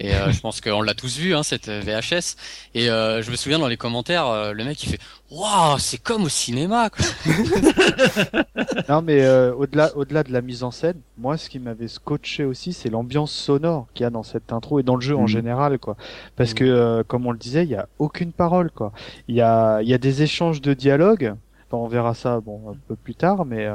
Et 0.00 0.14
euh, 0.14 0.30
je 0.30 0.40
pense 0.40 0.60
qu'on 0.60 0.80
l'a 0.82 0.94
tous 0.94 1.18
vu 1.18 1.34
hein, 1.34 1.42
cette 1.42 1.68
VHS. 1.68 2.36
Et 2.74 2.88
euh, 2.90 3.20
je 3.22 3.30
me 3.30 3.36
souviens 3.36 3.58
dans 3.58 3.66
les 3.68 3.76
commentaires, 3.76 4.26
euh, 4.26 4.52
le 4.52 4.64
mec 4.64 4.82
il 4.84 4.90
fait 4.90 4.98
waouh 5.30 5.78
c'est 5.78 5.98
comme 5.98 6.24
au 6.24 6.28
cinéma. 6.28 6.90
Quoi. 6.90 7.04
Non, 8.88 9.02
mais 9.02 9.22
euh, 9.22 9.52
au-delà, 9.54 9.94
au-delà 9.96 10.22
de 10.22 10.32
la 10.32 10.40
mise 10.40 10.62
en 10.62 10.70
scène, 10.70 10.96
moi, 11.18 11.36
ce 11.36 11.48
qui 11.50 11.58
m'avait 11.58 11.88
scotché 11.88 12.44
aussi, 12.44 12.72
c'est 12.72 12.88
l'ambiance 12.90 13.32
sonore 13.32 13.86
qu'il 13.94 14.04
y 14.04 14.06
a 14.06 14.10
dans 14.10 14.22
cette 14.22 14.52
intro 14.52 14.80
et 14.80 14.82
dans 14.82 14.94
le 14.94 15.00
jeu 15.02 15.16
en 15.16 15.22
Mhm. 15.22 15.28
général, 15.28 15.78
quoi. 15.78 15.96
Parce 16.36 16.50
Mhm. 16.50 16.56
que, 16.56 16.64
euh, 16.64 17.02
comme 17.06 17.26
on 17.26 17.32
le 17.32 17.38
disait, 17.38 17.64
il 17.64 17.70
y 17.70 17.74
a 17.76 17.86
aucune 17.98 18.32
parole, 18.32 18.70
quoi. 18.70 18.92
Il 19.28 19.34
y 19.34 19.40
a, 19.42 19.80
il 19.82 19.88
y 19.88 19.94
a 19.94 19.98
des 19.98 20.22
échanges 20.22 20.60
de 20.62 20.72
dialogue. 20.74 21.34
Enfin, 21.70 21.82
on 21.82 21.86
verra 21.88 22.14
ça, 22.14 22.40
bon, 22.40 22.70
un 22.70 22.76
peu 22.88 22.96
plus 22.96 23.14
tard, 23.14 23.44
mais. 23.44 23.68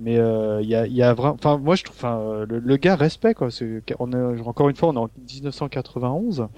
Euh, 0.00 0.02
mais 0.04 0.18
euh, 0.18 0.60
il 0.62 0.68
y 0.68 0.74
a, 0.74 0.86
y 0.86 1.02
a 1.02 1.14
vraiment, 1.14 1.34
enfin 1.34 1.58
moi 1.58 1.74
je 1.76 1.84
trouve, 1.84 1.96
enfin 1.98 2.18
euh, 2.20 2.46
le, 2.48 2.58
le 2.58 2.76
gars 2.76 2.96
respect 2.96 3.34
quoi. 3.34 3.50
C'est- 3.50 3.82
On 3.98 4.12
est, 4.12 4.40
encore 4.42 4.68
une 4.68 4.76
fois, 4.76 4.88
on 4.90 4.94
est 4.94 4.98
en 4.98 5.10
1991 5.18 6.48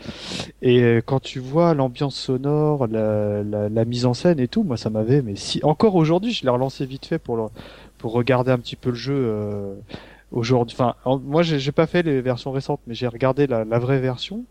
et 0.62 0.82
euh, 0.82 1.00
quand 1.04 1.20
tu 1.20 1.40
vois 1.40 1.74
l'ambiance 1.74 2.16
sonore, 2.16 2.86
la, 2.88 3.42
la, 3.42 3.68
la 3.68 3.84
mise 3.84 4.06
en 4.06 4.14
scène 4.14 4.40
et 4.40 4.48
tout, 4.48 4.62
moi 4.64 4.76
ça 4.76 4.90
m'avait, 4.90 5.22
mais 5.22 5.36
si 5.36 5.60
encore 5.64 5.96
aujourd'hui, 5.96 6.32
je 6.32 6.42
l'ai 6.44 6.50
relancé 6.50 6.86
vite 6.86 7.06
fait 7.06 7.18
pour 7.18 7.36
le, 7.36 7.44
pour 7.98 8.12
regarder 8.12 8.52
un 8.52 8.58
petit 8.58 8.76
peu 8.76 8.90
le 8.90 8.96
jeu 8.96 9.14
euh, 9.16 9.74
aujourd'hui. 10.32 10.76
Enfin, 10.78 10.94
en- 11.04 11.18
moi 11.18 11.42
j'ai 11.42 11.72
pas 11.72 11.86
fait 11.86 12.02
les 12.02 12.20
versions 12.20 12.52
récentes, 12.52 12.80
mais 12.86 12.94
j'ai 12.94 13.08
regardé 13.08 13.46
la, 13.46 13.64
la 13.64 13.78
vraie 13.78 14.00
version 14.00 14.44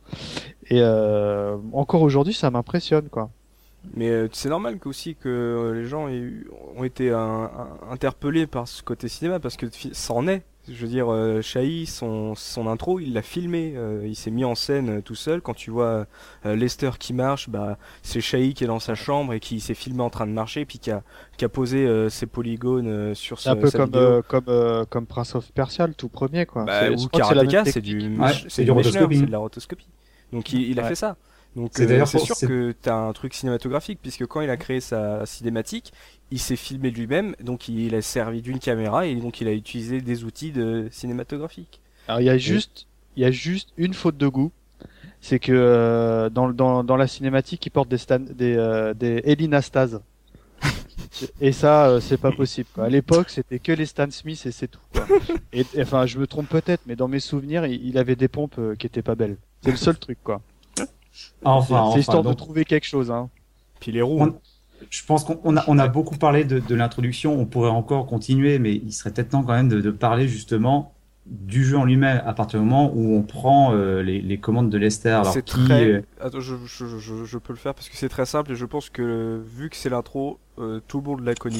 et 0.70 0.82
euh, 0.82 1.58
encore 1.74 2.02
aujourd'hui 2.04 2.34
ça 2.34 2.52
m'impressionne 2.52 3.10
quoi. 3.10 3.30
Mais 3.96 4.10
euh, 4.10 4.28
c'est 4.34 4.50
normal 4.50 4.78
que 4.78 4.90
aussi 4.90 5.16
que 5.16 5.30
euh, 5.30 5.74
les 5.74 5.86
gens 5.86 6.08
aient 6.10 6.18
eu- 6.18 6.48
ont 6.76 6.84
été 6.84 7.12
un- 7.12 7.18
un- 7.20 7.92
interpellés 7.92 8.46
par 8.48 8.68
ce 8.68 8.84
côté 8.84 9.08
cinéma 9.08 9.40
parce 9.40 9.56
que 9.58 9.68
ça 9.94 10.14
en 10.14 10.28
est. 10.28 10.44
Je 10.72 10.76
veux 10.84 10.88
dire, 10.92 11.12
euh, 11.12 11.42
Shai, 11.42 11.86
son, 11.88 12.36
son 12.36 12.68
intro, 12.68 13.00
il 13.00 13.14
l'a 13.14 13.24
filmé, 13.24 13.74
euh, 13.76 14.04
il 14.06 14.16
s'est 14.16 14.30
mis 14.30 14.46
en 14.46 14.54
scène 14.54 14.98
euh, 14.98 15.02
tout 15.02 15.16
seul. 15.16 15.42
Quand 15.42 15.56
tu 15.56 15.72
vois 15.72 16.06
euh, 16.46 16.56
Lester 16.56 16.92
qui 17.00 17.14
marche, 17.14 17.50
bah 17.50 17.78
c'est 18.04 18.22
Shai 18.22 18.54
qui 18.54 18.66
est 18.66 18.68
dans 18.68 18.80
sa 18.80 18.94
chambre 18.94 19.34
et 19.34 19.40
qui 19.40 19.62
s'est 19.62 19.74
filmé 19.74 20.02
en 20.04 20.12
train 20.12 20.28
de 20.28 20.32
marcher, 20.32 20.66
puis 20.66 20.78
qui 20.78 20.92
a, 20.92 21.02
qui 21.38 21.46
a 21.46 21.50
posé 21.50 21.88
euh, 21.88 22.10
ses 22.10 22.28
polygones 22.28 22.88
euh, 22.88 23.16
sur 23.16 23.40
C'est 23.40 23.46
sa, 23.46 23.52
un 23.54 23.56
peu 23.56 23.70
sa 23.70 23.80
comme 23.80 23.92
euh, 23.96 24.22
comme 24.22 24.44
euh, 24.50 24.86
comme 24.86 25.08
Prince 25.08 25.34
of 25.34 25.52
Persia 25.54 25.88
le 25.88 25.96
tout 25.96 26.10
premier 26.10 26.46
quoi. 26.46 26.66
Bah, 26.66 26.82
C'est- 26.96 27.04
ou 27.04 27.08
Karateka, 27.08 27.66
c'est 27.66 27.82
du, 27.82 28.18
Ouais, 28.20 28.28
c'est 28.50 28.62
du 28.64 28.70
du 28.70 28.76
Mechner, 28.76 28.90
rotoscopie. 29.00 29.18
c'est 29.20 29.26
de 29.26 29.32
la 29.32 29.38
rotoscopie. 29.40 29.88
Donc 30.34 30.54
il, 30.54 30.70
il 30.70 30.80
a 30.80 30.84
Ouais. 30.84 30.90
fait 30.90 30.96
ça. 30.96 31.16
Donc 31.56 31.72
C'est 31.74 31.84
euh, 31.84 31.88
d'ailleurs 31.88 32.08
sûr 32.08 32.36
que 32.38 32.74
t'as 32.80 32.96
un 32.96 33.14
truc 33.14 33.34
cinématographique 33.34 34.00
puisque 34.02 34.26
quand 34.26 34.42
il 34.42 34.50
a 34.50 34.58
créé 34.58 34.80
sa 34.80 35.26
cinématique, 35.26 35.94
il 36.32 36.40
s'est 36.40 36.56
filmé 36.56 36.92
lui-même, 36.92 37.36
donc 37.42 37.68
il 37.68 37.96
a 37.96 38.02
servi 38.02 38.42
d'une 38.42 38.60
caméra 38.60 39.06
et 39.08 39.16
donc 39.16 39.42
il 39.42 39.48
a 39.48 39.54
utilisé 39.54 40.02
des 40.02 40.24
outils 40.24 40.52
de 40.52 40.88
cinématographiques. 40.92 41.82
Alors 42.08 42.22
il 42.22 42.26
y 42.26 42.30
a 42.30 42.38
juste 42.38 42.88
il 43.16 43.24
y 43.24 43.26
a 43.26 43.32
juste 43.32 43.70
une 43.78 43.94
faute 43.94 44.18
de 44.18 44.28
goût, 44.28 44.52
c'est 45.22 45.40
que 45.40 45.52
euh, 45.52 46.30
dans 46.30 46.50
dans 46.50 46.84
dans 46.84 46.98
la 46.98 47.08
cinématique 47.08 47.66
il 47.66 47.72
porte 47.72 47.90
des 47.90 47.98
stan 47.98 48.20
des 48.20 48.56
euh, 48.56 48.94
des 48.94 49.22
Elinastas. 49.26 50.00
Et 51.42 51.52
ça, 51.52 51.88
euh, 51.88 52.00
c'est 52.00 52.18
pas 52.18 52.32
possible. 52.32 52.70
Quoi. 52.74 52.86
À 52.86 52.90
l'époque, 52.90 53.30
c'était 53.30 53.60
que 53.60 53.72
les 53.72 53.86
Stan 53.86 54.10
Smith 54.10 54.42
et 54.46 54.52
c'est 54.52 54.68
tout. 54.68 54.80
Quoi. 54.94 55.06
Et, 55.54 55.66
et, 55.74 55.82
enfin, 55.82 56.06
je 56.06 56.18
me 56.18 56.28
trompe 56.28 56.50
peut-être, 56.50 56.84
mais 56.86 56.96
dans 56.96 57.08
mes 57.08 57.20
souvenirs, 57.20 57.66
il, 57.66 57.86
il 57.86 57.98
avait 57.98 58.16
des 58.16 58.28
pompes 58.28 58.56
euh, 58.60 58.76
qui 58.76 58.88
étaient 58.88 59.02
pas 59.02 59.16
belles. 59.16 59.38
C'est 59.64 59.72
le 59.72 59.78
seul 59.78 59.98
truc, 59.98 60.18
quoi. 60.24 60.42
Enfin, 61.44 61.66
c'est 61.68 61.74
enfin, 61.74 62.00
histoire 62.00 62.24
de 62.24 62.30
donc, 62.30 62.38
trouver 62.38 62.66
quelque 62.66 62.86
chose. 62.88 63.12
Hein. 63.12 63.30
Puis 63.80 63.92
les 63.92 64.02
roues. 64.02 64.22
On- 64.22 64.40
je 64.90 65.04
pense 65.06 65.26
qu'on 65.26 65.40
on 65.44 65.58
a, 65.58 65.64
on 65.68 65.78
a 65.78 65.88
beaucoup 65.90 66.16
parlé 66.18 66.46
de, 66.46 66.60
de 66.60 66.74
l'introduction, 66.76 67.38
on 67.38 67.46
pourrait 67.46 67.70
encore 67.70 68.06
continuer, 68.06 68.60
mais 68.60 68.76
il 68.76 68.94
serait 68.94 69.12
peut-être 69.12 69.30
temps 69.30 69.44
quand 69.44 69.52
même 69.54 69.68
de, 69.68 69.82
de 69.82 69.92
parler 69.92 70.28
justement 70.30 70.94
du 71.26 71.66
jeu 71.66 71.78
en 71.78 71.84
lui-même 71.84 72.22
à 72.26 72.34
partir 72.34 72.60
du 72.60 72.66
moment 72.66 72.90
où 72.96 73.14
on 73.16 73.22
prend 73.22 73.74
euh, 73.74 74.02
les, 74.02 74.22
les 74.22 74.38
commandes 74.38 74.70
de 74.70 74.78
Lester. 74.78 75.10
Alors 75.10 75.34
C'est 75.34 75.44
qui, 75.44 75.66
très. 75.66 75.86
euh, 75.86 76.02
Attends, 76.22 76.40
je, 76.40 76.56
je, 76.66 76.98
je, 76.98 77.26
je 77.26 77.38
peux 77.38 77.52
le 77.54 77.60
faire 77.60 77.74
parce 77.76 77.90
que 77.90 77.98
c'est 77.98 78.08
très 78.10 78.26
simple 78.26 78.54
et 78.54 78.56
je 78.56 78.66
pense 78.66 78.90
que 78.90 79.42
vu 79.46 79.70
que 79.70 79.76
c'est 79.76 79.90
l'intro, 79.90 80.40
euh, 80.60 80.80
tout 80.88 81.02
le 81.02 81.04
monde 81.10 81.26
l'a 81.26 81.36
connu. 81.36 81.60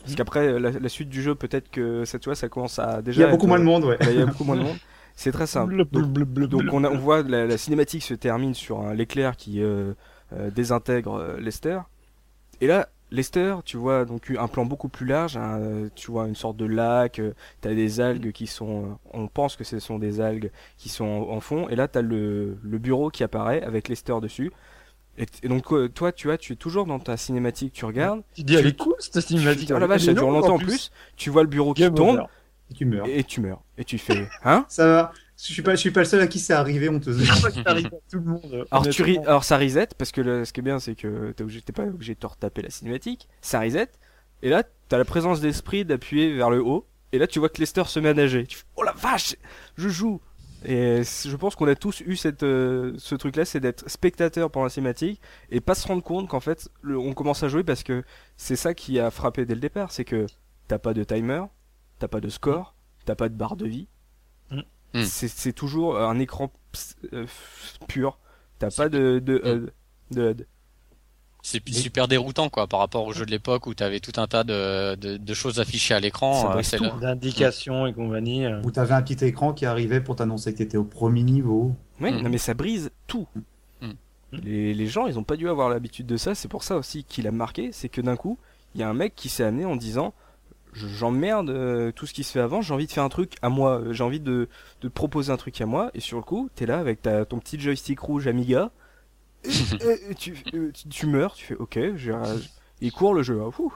Parce 0.00 0.10
Mhm. 0.10 0.16
qu'après, 0.16 0.58
la, 0.58 0.70
la 0.72 0.88
suite 0.88 1.08
du 1.08 1.22
jeu, 1.22 1.34
peut-être 1.36 1.70
que 1.70 2.04
cette 2.04 2.24
fois, 2.24 2.34
ça 2.34 2.48
commence 2.48 2.78
à 2.80 3.00
déjà. 3.00 3.18
il 3.18 3.20
y 3.20 3.24
a 3.24 3.28
être- 3.28 3.32
beaucoup 3.34 3.46
moins 3.46 3.58
de 3.60 3.64
monde, 3.64 3.84
ouais. 3.84 3.96
Là, 4.00 4.10
il 4.10 4.18
y 4.18 4.22
a 4.22 4.26
beaucoup 4.26 4.44
moins 4.44 4.56
de 4.56 4.62
monde. 4.62 4.76
C'est 5.16 5.32
très 5.32 5.46
simple. 5.46 5.72
Donc, 6.00 6.12
donc 6.48 6.62
on, 6.72 6.84
a- 6.84 6.90
on 6.90 6.98
voit 6.98 7.22
la, 7.22 7.46
la 7.46 7.56
cinématique 7.58 8.02
se 8.02 8.14
termine 8.14 8.54
sur 8.54 8.80
un 8.82 8.94
l'éclair 8.94 9.36
qui 9.36 9.62
euh, 9.62 9.94
euh, 10.34 10.50
désintègre 10.50 11.14
euh, 11.14 11.40
Lester. 11.40 11.78
Et 12.60 12.66
là, 12.66 12.88
Lester, 13.10 13.54
tu 13.64 13.76
vois 13.78 14.04
donc 14.04 14.30
un 14.38 14.46
plan 14.48 14.64
beaucoup 14.66 14.88
plus 14.88 15.06
large. 15.06 15.36
hein, 15.36 15.88
tu 15.94 16.10
vois 16.10 16.26
une 16.28 16.34
sorte 16.34 16.56
de 16.58 16.66
lac. 16.66 17.18
euh, 17.18 17.32
T'as 17.62 17.72
des 17.74 18.00
algues 18.00 18.32
qui 18.32 18.46
sont. 18.46 18.98
on 19.14 19.26
pense 19.28 19.56
que 19.56 19.64
ce 19.64 19.78
sont 19.78 19.98
des 19.98 20.20
algues 20.20 20.50
qui 20.76 20.88
sont 20.90 21.04
en, 21.04 21.30
en 21.36 21.40
fond. 21.40 21.68
Et 21.70 21.76
là, 21.76 21.88
t'as 21.88 22.02
le, 22.02 22.58
le 22.62 22.78
bureau 22.78 23.08
qui 23.10 23.24
apparaît 23.24 23.62
avec 23.62 23.88
Lester 23.88 24.14
dessus. 24.20 24.52
Et, 25.18 25.48
donc 25.48 25.72
toi, 25.94 26.12
tu 26.12 26.26
vois, 26.26 26.36
tu 26.36 26.52
es 26.52 26.56
toujours 26.56 26.84
dans 26.84 26.98
ta 26.98 27.16
cinématique. 27.16 27.72
Tu 27.72 27.86
regardes. 27.86 28.22
Tu 28.34 28.42
dis, 28.42 28.54
elle 28.54 28.62
Tu- 28.64 28.68
est 28.68 28.76
cool 28.76 28.94
cette 28.98 29.20
cinématique. 29.26 29.72
Oh 29.74 29.78
la 29.78 29.86
vache, 29.86 30.02
ça 30.02 30.12
dure 30.12 30.30
longtemps 30.30 30.54
en 30.56 30.58
plus. 30.58 30.90
Tu 31.16 31.30
vois 31.30 31.42
le 31.42 31.48
bureau 31.48 31.72
qui 31.72 31.82
tombe 31.94 32.16
over. 32.18 32.24
Et 32.70 32.74
tu 32.74 32.84
meurs. 32.84 33.06
et 33.06 33.24
tu 33.24 33.40
meurs. 33.40 33.62
Et 33.78 33.84
tu 33.84 33.98
fais, 33.98 34.28
hein 34.44 34.64
Ça 34.68 34.86
va. 34.86 35.12
Je 35.38 35.44
suis 35.52 35.62
pas, 35.62 35.72
je 35.74 35.80
suis 35.80 35.90
pas 35.90 36.00
le 36.00 36.06
seul 36.06 36.20
à 36.20 36.26
qui 36.26 36.38
c'est 36.38 36.54
arrivé, 36.54 36.88
on 36.88 36.98
te 36.98 37.10
Je 37.12 37.30
crois 37.30 37.50
que 37.50 37.56
ça 37.56 37.62
arrive 37.66 37.86
à 37.86 37.90
tout 38.10 38.18
le 38.18 38.24
monde. 38.24 38.66
Alors, 38.70 38.88
tu 38.88 39.02
ris- 39.02 39.12
honnêtement. 39.12 39.28
alors 39.28 39.44
ça 39.44 39.58
reset 39.58 39.88
parce 39.98 40.10
que 40.10 40.22
le- 40.22 40.44
ce 40.46 40.52
qui 40.54 40.60
est 40.60 40.62
bien 40.62 40.78
c'est 40.78 40.94
que 40.94 41.32
t'es 41.32 41.42
obligé- 41.44 41.60
t'es 41.60 41.72
pas 41.74 41.82
obligé 41.84 42.14
de 42.14 42.18
te 42.18 42.26
retaper 42.26 42.62
la 42.62 42.70
cinématique. 42.70 43.28
Ça 43.42 43.60
reset 43.60 43.88
et 44.42 44.48
là 44.48 44.62
t'as 44.88 44.96
la 44.98 45.04
présence 45.04 45.40
d'esprit 45.42 45.84
d'appuyer 45.84 46.34
vers 46.34 46.48
le 46.48 46.62
haut 46.62 46.86
et 47.12 47.18
là 47.18 47.26
tu 47.26 47.38
vois 47.38 47.50
que 47.50 47.58
Lester 47.60 47.84
se 47.84 48.00
met 48.00 48.08
à 48.08 48.14
nager. 48.14 48.46
Tu 48.46 48.56
fais, 48.58 48.64
oh 48.76 48.82
la 48.82 48.92
vache, 48.92 49.36
je 49.76 49.88
joue. 49.90 50.20
Et 50.64 51.02
je 51.04 51.36
pense 51.36 51.54
qu'on 51.54 51.68
a 51.68 51.74
tous 51.76 52.00
eu 52.00 52.16
cette, 52.16 52.42
euh, 52.42 52.94
ce 52.96 53.14
truc-là, 53.14 53.44
c'est 53.44 53.60
d'être 53.60 53.88
spectateur 53.90 54.50
pendant 54.50 54.64
la 54.64 54.70
cinématique 54.70 55.20
et 55.50 55.60
pas 55.60 55.74
se 55.74 55.86
rendre 55.86 56.02
compte 56.02 56.28
qu'en 56.30 56.40
fait 56.40 56.68
le- 56.80 56.98
on 56.98 57.12
commence 57.12 57.42
à 57.42 57.48
jouer 57.48 57.62
parce 57.62 57.82
que 57.82 58.02
c'est 58.38 58.56
ça 58.56 58.72
qui 58.72 58.98
a 58.98 59.10
frappé 59.10 59.44
dès 59.44 59.54
le 59.54 59.60
départ, 59.60 59.92
c'est 59.92 60.04
que 60.06 60.24
t'as 60.66 60.78
pas 60.78 60.94
de 60.94 61.04
timer, 61.04 61.42
t'as 61.98 62.08
pas 62.08 62.20
de 62.20 62.28
score, 62.28 62.74
t'as 63.04 63.14
pas 63.14 63.28
de 63.28 63.34
barre 63.34 63.56
de 63.56 63.66
vie. 63.66 63.88
Mm. 64.50 64.60
Mm. 64.94 65.02
C'est 65.04 65.52
toujours 65.52 65.98
un 65.98 66.18
écran 66.18 66.52
euh, 67.12 67.26
pur. 67.88 68.18
T'as 68.58 68.70
pas 68.70 68.88
de 68.88 69.18
de 69.18 69.40
HUD. 69.44 69.72
De 70.12 70.30
HUD. 70.30 70.46
C'est 71.42 71.62
super 71.68 72.08
déroutant 72.08 72.48
quoi 72.48 72.66
par 72.66 72.80
rapport 72.80 73.04
au 73.06 73.12
jeu 73.12 73.24
de 73.24 73.30
l'époque 73.30 73.68
où 73.68 73.74
t'avais 73.74 74.00
tout 74.00 74.12
un 74.20 74.26
tas 74.26 74.42
de, 74.42 74.96
de, 74.96 75.16
de 75.16 75.34
choses 75.34 75.60
affichées 75.60 75.94
à 75.94 76.00
l'écran. 76.00 76.32
euh, 76.50 76.98
D'indications 77.00 77.86
et 77.86 77.92
compagnie. 77.92 78.44
euh. 78.46 78.60
Où 78.64 78.70
t'avais 78.72 78.94
un 78.94 79.02
petit 79.02 79.24
écran 79.24 79.52
qui 79.52 79.64
arrivait 79.64 80.00
pour 80.00 80.16
t'annoncer 80.16 80.52
que 80.52 80.58
t'étais 80.58 80.76
au 80.76 80.82
premier 80.84 81.22
niveau. 81.22 81.72
Oui, 82.00 82.10
Mm. 82.12 82.22
non 82.22 82.30
mais 82.30 82.38
ça 82.38 82.54
brise 82.54 82.90
tout. 83.06 83.28
Les, 84.32 84.74
les 84.74 84.86
gens, 84.88 85.06
ils 85.06 85.18
ont 85.20 85.24
pas 85.24 85.36
dû 85.36 85.48
avoir 85.48 85.68
l'habitude 85.70 86.04
de 86.06 86.16
ça. 86.16 86.34
C'est 86.34 86.48
pour 86.48 86.64
ça 86.64 86.76
aussi 86.76 87.04
qu'il 87.04 87.28
a 87.28 87.30
marqué, 87.30 87.70
c'est 87.72 87.88
que 87.88 88.00
d'un 88.00 88.16
coup, 88.16 88.38
il 88.74 88.80
y 88.80 88.84
a 88.84 88.88
un 88.88 88.92
mec 88.92 89.14
qui 89.14 89.28
s'est 89.28 89.44
amené 89.44 89.64
en 89.64 89.76
disant, 89.76 90.12
j'emmerde 90.76 91.50
euh, 91.50 91.92
tout 91.92 92.06
ce 92.06 92.12
qui 92.14 92.22
se 92.24 92.32
fait 92.32 92.40
avant. 92.40 92.60
J'ai 92.62 92.74
envie 92.74 92.86
de 92.86 92.92
faire 92.92 93.04
un 93.04 93.08
truc 93.08 93.34
à 93.42 93.48
moi. 93.48 93.80
euh, 93.80 93.92
J'ai 93.92 94.04
envie 94.04 94.20
de, 94.20 94.48
de 94.82 94.88
proposer 94.88 95.32
un 95.32 95.36
truc 95.36 95.60
à 95.60 95.66
moi. 95.66 95.90
Et 95.94 96.00
sur 96.00 96.16
le 96.18 96.22
coup, 96.22 96.48
t'es 96.54 96.66
là 96.66 96.78
avec 96.78 97.02
ta, 97.02 97.24
ton 97.24 97.38
petit 97.38 97.58
joystick 97.58 97.98
rouge 98.00 98.26
Amiga. 98.28 98.70
Et, 99.44 99.48
et- 99.48 100.10
et 100.10 100.14
tu, 100.14 100.32
tu, 100.44 100.72
tu 100.90 101.06
meurs. 101.06 101.34
Tu 101.34 101.46
fais 101.46 101.54
OK. 101.56 101.78
il 102.80 102.92
court 102.92 103.14
le 103.14 103.22
jeu. 103.22 103.40
hein, 103.42 103.50
fou. 103.50 103.72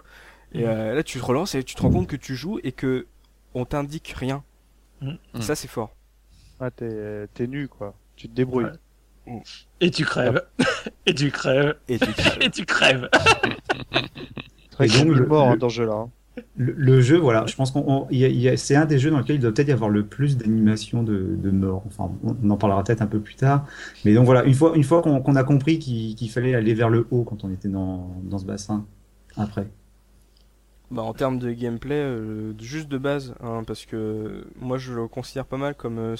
Et 0.52 0.66
euh, 0.66 0.94
là, 0.94 1.02
tu 1.04 1.18
te 1.20 1.24
relances 1.24 1.54
et 1.54 1.62
tu 1.62 1.74
te 1.76 1.82
rends 1.82 1.90
compte 1.90 2.08
que 2.08 2.16
tu 2.16 2.34
joues 2.34 2.58
et 2.64 2.72
que 2.72 3.06
on 3.54 3.64
t'indique 3.64 4.08
rien. 4.16 4.42
Mm. 5.00 5.12
Mm. 5.34 5.40
Ça, 5.42 5.54
c'est 5.54 5.68
fort. 5.68 5.94
Ouais, 6.60 6.70
t'es 6.72 7.26
t'es 7.34 7.46
nu 7.46 7.68
quoi. 7.68 7.94
Tu 8.16 8.28
te 8.28 8.34
débrouilles. 8.34 8.66
Ouais. 9.26 9.42
Et 9.80 9.90
tu 9.92 10.04
crèves. 10.04 10.42
et 11.06 11.14
tu 11.14 11.30
crèves. 11.30 11.76
Et 11.88 11.98
tu 12.00 12.08
Et 12.40 12.50
tu 12.50 12.64
crèves. 12.66 13.08
Très 14.72 14.86
Et 14.86 14.88
donc, 15.04 15.14
le- 15.14 15.26
mort 15.26 15.48
hein, 15.48 15.52
le- 15.52 15.58
dans 15.58 15.68
ce 15.68 15.74
jeu-là. 15.76 15.94
hein. 15.94 16.10
Le, 16.56 17.00
jeu, 17.00 17.16
voilà, 17.16 17.46
je 17.46 17.56
pense 17.56 17.70
qu'on, 17.70 18.06
c'est 18.56 18.76
un 18.76 18.86
des 18.86 18.98
jeux 18.98 19.10
dans 19.10 19.18
lequel 19.18 19.36
il 19.36 19.38
doit 19.40 19.52
peut-être 19.52 19.68
y 19.68 19.72
avoir 19.72 19.90
le 19.90 20.04
plus 20.04 20.36
d'animation 20.36 21.02
de, 21.02 21.50
mort. 21.50 21.82
Enfin, 21.86 22.12
on, 22.22 22.50
en 22.50 22.56
parlera 22.56 22.82
peut-être 22.84 23.02
un 23.02 23.06
peu 23.06 23.20
plus 23.20 23.34
tard. 23.34 23.66
Mais 24.04 24.14
donc 24.14 24.26
voilà, 24.26 24.44
une 24.44 24.54
fois, 24.54 25.02
qu'on, 25.02 25.36
a 25.36 25.44
compris 25.44 25.78
qu'il, 25.78 26.30
fallait 26.30 26.54
aller 26.54 26.74
vers 26.74 26.90
le 26.90 27.06
haut 27.10 27.24
quand 27.24 27.44
on 27.44 27.50
était 27.50 27.68
dans, 27.68 28.10
ce 28.38 28.44
bassin, 28.44 28.86
après. 29.36 29.68
Bah, 30.90 31.02
en 31.02 31.14
termes 31.14 31.38
de 31.38 31.52
gameplay, 31.52 31.94
euh, 31.94 32.52
juste 32.58 32.88
de 32.88 32.98
base, 32.98 33.34
hein, 33.40 33.62
parce 33.64 33.86
que 33.86 34.44
moi 34.60 34.76
je 34.76 34.92
le 34.92 35.06
considère 35.06 35.44
pas 35.46 35.56
mal 35.56 35.76
comme, 35.76 35.98
euh, 36.00 36.16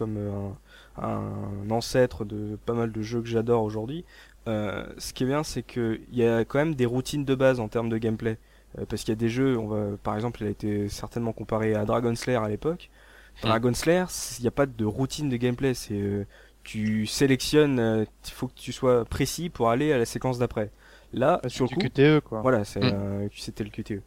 euh, 0.00 0.48
un, 0.96 1.32
un 1.66 1.70
ancêtre 1.70 2.24
de 2.24 2.56
pas 2.64 2.74
mal 2.74 2.92
de 2.92 3.02
jeux 3.02 3.20
que 3.20 3.28
j'adore 3.28 3.64
aujourd'hui. 3.64 4.04
Ce 4.46 5.12
qui 5.12 5.24
est 5.24 5.26
bien, 5.26 5.42
c'est 5.42 5.62
qu'il 5.62 6.00
y 6.12 6.24
a 6.24 6.44
quand 6.44 6.58
même 6.58 6.74
des 6.74 6.86
routines 6.86 7.24
de 7.24 7.34
base 7.34 7.60
en 7.60 7.68
termes 7.68 7.90
de 7.90 7.98
gameplay. 7.98 8.38
Euh, 8.78 8.84
parce 8.88 9.02
qu'il 9.02 9.12
y 9.12 9.16
a 9.16 9.20
des 9.20 9.28
jeux, 9.28 9.56
on 9.56 9.66
va, 9.68 9.96
par 10.02 10.14
exemple, 10.16 10.42
il 10.42 10.48
a 10.48 10.50
été 10.50 10.88
certainement 10.88 11.32
comparé 11.32 11.74
à 11.74 11.84
Dragon 11.84 12.14
Slayer 12.14 12.38
à 12.38 12.48
l'époque. 12.48 12.90
Mm. 13.42 13.46
Dragon 13.46 13.72
Slayer, 13.74 14.04
il 14.38 14.42
n'y 14.42 14.48
a 14.48 14.52
pas 14.52 14.66
de 14.66 14.84
routine 14.84 15.28
de 15.28 15.36
gameplay. 15.36 15.72
C'est 15.74 15.94
euh, 16.00 16.26
tu 16.64 17.06
sélectionnes, 17.06 17.78
euh, 17.78 18.04
il 18.26 18.30
faut 18.30 18.48
que 18.48 18.54
tu 18.56 18.72
sois 18.72 19.04
précis 19.06 19.48
pour 19.48 19.70
aller 19.70 19.92
à 19.92 19.98
la 19.98 20.04
séquence 20.04 20.38
d'après. 20.38 20.70
Là, 21.14 21.40
C'est 21.44 21.48
sur 21.50 21.64
le 21.70 21.74
coup, 21.74 21.80
QTE 21.80 22.20
quoi. 22.20 22.42
voilà, 22.42 22.64
c'est 22.64 22.80
Mm. 22.80 22.90
euh, 22.92 23.28
c'était 23.34 23.64
le 23.64 23.70
QTE. 23.70 24.02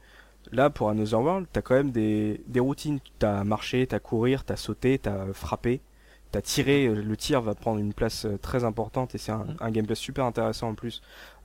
Là, 0.52 0.70
pour 0.70 0.90
Another 0.90 1.22
World, 1.22 1.48
t'as 1.52 1.62
quand 1.62 1.76
même 1.76 1.92
des, 1.92 2.42
des 2.48 2.60
routines. 2.60 3.00
T'as 3.20 3.44
marché, 3.44 3.88
t'as 3.88 4.00
courir, 4.00 4.44
t'as 4.44 4.56
sauté, 4.58 5.00
t'as 5.00 5.32
frappé, 5.34 5.82
t'as 6.32 6.42
tiré. 6.42 6.88
Euh, 6.88 7.02
Le 7.02 7.18
tir 7.18 7.42
va 7.42 7.56
prendre 7.56 7.80
une 7.80 7.94
place 7.94 8.26
euh, 8.26 8.38
très 8.38 8.64
importante 8.64 9.16
et 9.16 9.18
c'est 9.18 9.32
un, 9.32 9.48
un 9.60 9.72
gameplay 9.72 9.96
super 9.96 10.26
intéressant 10.26 10.70
en 10.70 10.76
plus 10.76 11.02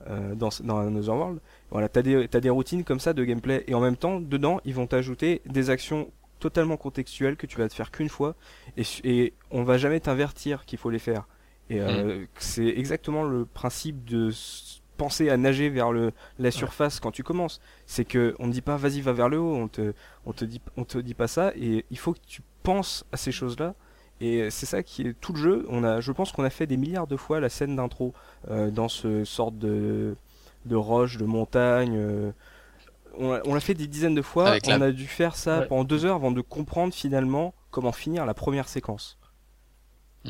euh, 0.09 0.35
dans, 0.35 0.49
dans 0.63 0.77
Another 0.79 1.15
World. 1.15 1.39
Voilà, 1.71 1.89
t'as 1.89 2.01
des, 2.01 2.27
t'as 2.27 2.39
des 2.39 2.49
routines 2.49 2.83
comme 2.83 2.99
ça 2.99 3.13
de 3.13 3.23
gameplay 3.23 3.63
et 3.67 3.73
en 3.73 3.79
même 3.81 3.97
temps, 3.97 4.19
dedans, 4.19 4.59
ils 4.65 4.73
vont 4.73 4.87
t'ajouter 4.87 5.41
des 5.45 5.69
actions 5.69 6.09
totalement 6.39 6.77
contextuelles 6.77 7.35
que 7.35 7.47
tu 7.47 7.57
vas 7.57 7.67
te 7.67 7.73
faire 7.73 7.89
qu'une 7.91 8.09
fois 8.09 8.35
et, 8.77 8.83
et 9.03 9.33
on 9.51 9.63
va 9.63 9.77
jamais 9.77 9.99
t'invertir 9.99 10.65
qu'il 10.65 10.77
faut 10.79 10.89
les 10.91 10.99
faire. 10.99 11.27
Et 11.69 11.81
euh, 11.81 12.25
c'est 12.37 12.67
exactement 12.67 13.23
le 13.23 13.45
principe 13.45 14.05
de 14.05 14.31
penser 14.97 15.29
à 15.29 15.37
nager 15.37 15.69
vers 15.69 15.91
le 15.91 16.11
la 16.39 16.49
surface 16.51 16.99
quand 16.99 17.11
tu 17.11 17.23
commences. 17.23 17.59
C'est 17.85 18.05
que 18.05 18.35
on 18.39 18.47
ne 18.47 18.51
dit 18.51 18.61
pas 18.61 18.77
vas-y 18.77 19.01
va 19.01 19.13
vers 19.13 19.29
le 19.29 19.39
haut, 19.39 19.55
on 19.55 19.67
te 19.67 19.93
on 20.25 20.33
te 20.33 20.45
dit 20.45 20.61
on 20.77 20.85
te 20.85 20.97
dit 20.97 21.13
pas 21.13 21.27
ça 21.27 21.51
et 21.55 21.85
il 21.91 21.97
faut 21.97 22.13
que 22.13 22.19
tu 22.25 22.41
penses 22.63 23.05
à 23.11 23.17
ces 23.17 23.31
choses-là. 23.31 23.75
Et 24.21 24.49
c'est 24.49 24.65
ça 24.65 24.81
qui 24.83 25.03
est 25.03 25.13
tout 25.21 25.33
le 25.33 25.39
jeu. 25.39 25.65
On 25.69 25.83
a, 25.83 26.01
je 26.01 26.11
pense 26.11 26.31
qu'on 26.31 26.43
a 26.43 26.49
fait 26.49 26.65
des 26.67 26.77
milliards 26.77 27.07
de 27.07 27.17
fois 27.17 27.39
la 27.39 27.49
scène 27.49 27.75
d'intro 27.75 28.13
euh, 28.49 28.71
dans 28.71 28.87
ce 28.89 29.23
sorte 29.25 29.57
de 29.57 30.15
de 30.65 30.75
roche, 30.75 31.17
de 31.17 31.25
montagne. 31.25 31.95
euh, 31.95 32.31
on 33.19 33.53
l'a- 33.53 33.59
fait 33.61 33.73
des 33.73 33.87
dizaines 33.87 34.15
de 34.15 34.21
fois. 34.21 34.49
Avec 34.49 34.63
on 34.67 34.77
la- 34.77 34.87
a 34.87 34.91
dû 34.91 35.05
faire 35.07 35.35
ça 35.35 35.59
Ouais. 35.61 35.65
pendant 35.67 35.83
deux 35.85 36.05
heures 36.05 36.15
avant 36.15 36.31
de 36.31 36.41
comprendre 36.41 36.93
finalement 36.93 37.53
comment 37.71 37.91
finir 37.91 38.25
la 38.25 38.33
première 38.33 38.67
séquence. 38.67 39.17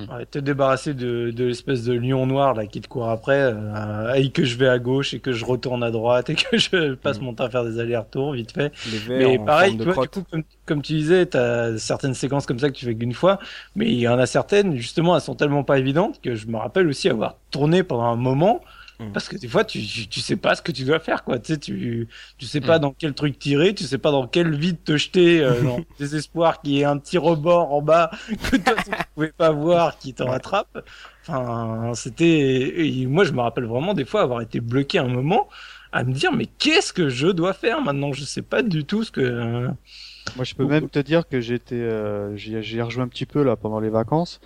Ouais, 0.05 0.25
te 0.27 0.37
débarrasser 0.39 0.93
de, 0.93 1.31
de 1.31 1.43
l'espèce 1.45 1.83
de 1.83 1.93
lion 1.93 2.25
noir 2.27 2.53
là 2.53 2.67
qui 2.67 2.81
te 2.81 2.87
court 2.87 3.09
après, 3.09 3.39
euh, 3.53 4.13
et 4.13 4.31
que 4.31 4.45
je 4.45 4.55
vais 4.57 4.67
à 4.69 4.79
gauche 4.79 5.13
et 5.13 5.19
que 5.19 5.33
je 5.33 5.43
retourne 5.43 5.83
à 5.83 5.91
droite 5.91 6.29
et 6.29 6.35
que 6.35 6.57
je 6.57 6.93
passe 6.95 7.19
Mm. 7.19 7.23
mon 7.23 7.33
temps 7.33 7.45
à 7.45 7.49
faire 7.49 7.65
des 7.65 7.79
allers-retours 7.79 8.33
vite 8.33 8.51
fait. 8.53 8.71
Mais 9.15 9.39
pareil, 9.39 9.75
tu 9.77 9.83
vois, 9.83 9.97
du 9.97 10.07
coup, 10.09 10.23
comme, 10.31 10.43
comme 10.65 10.81
tu 10.81 10.93
disais, 10.93 11.25
t'as 11.25 11.77
certaines 11.77 12.13
séquences 12.13 12.45
comme 12.45 12.59
ça 12.59 12.69
que 12.69 12.75
tu 12.75 12.85
fais 12.85 12.95
qu'une 12.95 13.13
fois, 13.13 13.39
mais 13.75 13.87
il 13.87 13.99
y 13.99 14.07
en 14.07 14.19
a 14.19 14.25
certaines, 14.27 14.75
justement, 14.77 15.15
elles 15.15 15.21
sont 15.21 15.35
tellement 15.35 15.63
pas 15.63 15.79
évidentes 15.79 16.21
que 16.21 16.35
je 16.35 16.47
me 16.47 16.57
rappelle 16.57 16.87
aussi 16.87 17.09
avoir 17.09 17.37
tourné 17.51 17.83
pendant 17.83 18.05
un 18.05 18.15
moment, 18.15 18.61
Mm. 18.99 19.11
parce 19.13 19.29
que 19.29 19.37
des 19.37 19.47
fois, 19.47 19.63
tu, 19.63 19.79
tu, 19.85 20.07
tu 20.07 20.19
sais 20.21 20.37
pas 20.37 20.55
ce 20.55 20.61
que 20.63 20.71
tu 20.71 20.83
dois 20.83 20.99
faire, 20.99 21.23
quoi. 21.23 21.37
Tu 21.37 21.53
sais, 21.53 21.59
tu, 21.59 22.07
tu 22.37 22.45
sais 22.45 22.61
pas 22.61 22.77
Mm. 22.79 22.81
dans 22.81 22.91
quel 22.93 23.13
truc 23.13 23.37
tirer, 23.37 23.73
tu 23.75 23.83
sais 23.83 23.97
pas 23.99 24.11
dans 24.11 24.27
quel 24.27 24.55
vide 24.55 24.83
te 24.83 24.97
jeter, 24.97 25.41
euh, 25.43 25.61
dans 25.63 25.77
le 25.77 25.85
désespoir 25.99 26.61
qu'il 26.61 26.73
y 26.73 26.81
ait 26.81 26.85
un 26.85 26.97
petit 26.97 27.17
rebord 27.17 27.71
en 27.73 27.81
bas 27.81 28.09
que 28.51 28.57
toi, 28.57 28.73
tu 28.83 28.91
pouvais 29.15 29.31
pas 29.37 29.51
voir 29.51 29.97
qui 29.99 30.13
t'en 30.13 30.27
rattrape. 30.27 30.83
Enfin, 31.27 31.91
c'était, 31.93 33.05
moi, 33.07 33.23
je 33.23 33.33
me 33.33 33.41
rappelle 33.41 33.65
vraiment 33.65 33.93
des 33.93 34.05
fois 34.05 34.21
avoir 34.21 34.41
été 34.41 34.59
bloqué 34.61 34.97
un 34.97 35.07
moment 35.07 35.47
à 35.91 36.03
me 36.03 36.11
dire, 36.13 36.31
mais 36.33 36.45
qu'est-ce 36.45 36.91
que 36.93 37.09
je 37.09 37.27
dois 37.27 37.53
faire 37.53 37.81
maintenant? 37.81 38.13
Je 38.13 38.23
sais 38.23 38.41
pas 38.41 38.61
du 38.63 38.83
tout 38.83 39.03
ce 39.03 39.11
que, 39.11 39.67
Moi, 40.35 40.43
je 40.43 40.55
peux 40.55 40.65
même 40.65 40.89
te 40.89 40.99
dire 40.99 41.27
que 41.27 41.39
j'étais, 41.39 41.75
euh, 41.75 42.35
j'y 42.35 42.61
j'y 42.63 42.77
ai 42.77 42.81
rejoint 42.81 43.05
un 43.05 43.07
petit 43.07 43.25
peu 43.25 43.43
là 43.43 43.55
pendant 43.55 43.79
les 43.79 43.89
vacances 43.89 44.39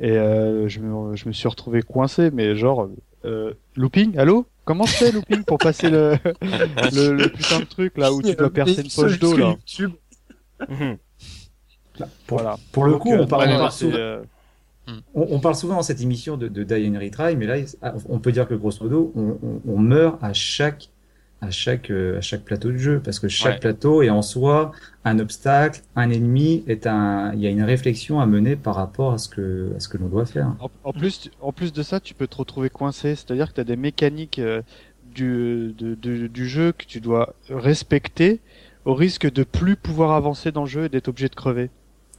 et 0.00 0.12
euh, 0.12 0.68
je, 0.68 0.80
me, 0.80 1.16
je 1.16 1.26
me 1.28 1.32
suis 1.32 1.48
retrouvé 1.48 1.82
coincé, 1.82 2.30
mais 2.32 2.54
genre 2.56 2.88
euh, 3.24 3.54
looping. 3.76 4.16
Allô? 4.18 4.46
Comment 4.64 4.86
je 4.86 4.92
fais 4.92 5.12
looping 5.12 5.44
pour 5.44 5.58
passer 5.58 5.90
le, 5.90 6.16
le, 6.42 7.12
le 7.14 7.28
putain 7.28 7.60
de 7.60 7.64
truc 7.64 7.98
là 7.98 8.12
où 8.12 8.22
tu 8.22 8.34
dois 8.34 8.50
percer 8.50 8.80
une 8.82 8.90
poche 8.90 9.18
d'eau 9.18 9.36
là? 9.36 9.48
YouTube. 9.50 9.92
Mhm. 10.68 10.96
Pour, 12.26 12.38
Voilà. 12.38 12.56
pour 12.72 12.84
le 12.86 12.96
coup, 12.96 13.12
euh, 13.12 13.22
on 13.22 13.26
parle, 13.26 13.48
ouais, 13.48 13.54
on 13.54 13.58
parle 13.58 13.72
c'est, 13.72 13.84
souvent, 13.84 13.96
euh, 13.98 14.22
on, 15.14 15.26
on 15.30 15.40
parle 15.40 15.54
souvent 15.54 15.76
dans 15.76 15.82
cette 15.82 16.00
émission 16.00 16.36
de, 16.36 16.48
de 16.48 16.64
Die 16.64 16.88
and 16.88 16.98
Retry, 16.98 17.36
mais 17.36 17.46
là, 17.46 17.56
on 18.08 18.18
peut 18.18 18.32
dire 18.32 18.48
que 18.48 18.54
grosso 18.54 18.82
modo, 18.82 19.12
on, 19.14 19.38
on, 19.42 19.60
on 19.66 19.78
meurt 19.78 20.22
à 20.22 20.32
chaque, 20.32 20.90
à 21.46 21.50
chaque, 21.50 21.90
euh, 21.90 22.18
à 22.18 22.20
chaque 22.20 22.42
plateau 22.42 22.70
de 22.70 22.76
jeu, 22.76 23.00
parce 23.04 23.18
que 23.20 23.28
chaque 23.28 23.54
Ouais. 23.54 23.60
plateau 23.60 24.02
est 24.02 24.10
en 24.10 24.22
soi 24.22 24.72
un 25.04 25.18
obstacle, 25.18 25.80
un 25.96 26.10
ennemi, 26.10 26.64
est 26.66 26.86
un, 26.86 27.32
il 27.34 27.40
y 27.40 27.46
a 27.46 27.50
une 27.50 27.62
réflexion 27.62 28.20
à 28.20 28.26
mener 28.26 28.56
par 28.56 28.74
rapport 28.74 29.12
à 29.12 29.18
ce 29.18 29.28
que, 29.28 29.72
à 29.76 29.80
ce 29.80 29.88
que 29.88 29.98
l'on 29.98 30.08
doit 30.08 30.26
faire. 30.26 30.52
En, 30.60 30.70
en 30.82 30.92
plus, 30.92 31.20
tu- 31.22 31.30
en 31.40 31.52
plus 31.52 31.72
de 31.72 31.82
ça, 31.82 32.00
tu 32.00 32.14
peux 32.14 32.26
te 32.26 32.36
retrouver 32.36 32.70
coincé, 32.70 33.14
c'est-à-dire 33.14 33.48
que 33.50 33.54
tu 33.54 33.60
as 33.60 33.64
des 33.64 33.76
mécaniques 33.76 34.38
euh, 34.38 34.62
du, 35.14 35.74
de- 35.78 35.94
de- 35.94 36.26
du 36.26 36.48
jeu 36.48 36.72
que 36.72 36.84
tu 36.86 37.00
dois 37.00 37.34
respecter 37.50 38.40
au 38.84 38.94
risque 38.94 39.30
de 39.30 39.44
plus 39.44 39.76
pouvoir 39.76 40.12
avancer 40.12 40.52
dans 40.52 40.62
le 40.62 40.68
jeu 40.68 40.84
et 40.84 40.88
d'être 40.88 41.08
obligé 41.08 41.28
de 41.28 41.34
crever. 41.34 41.70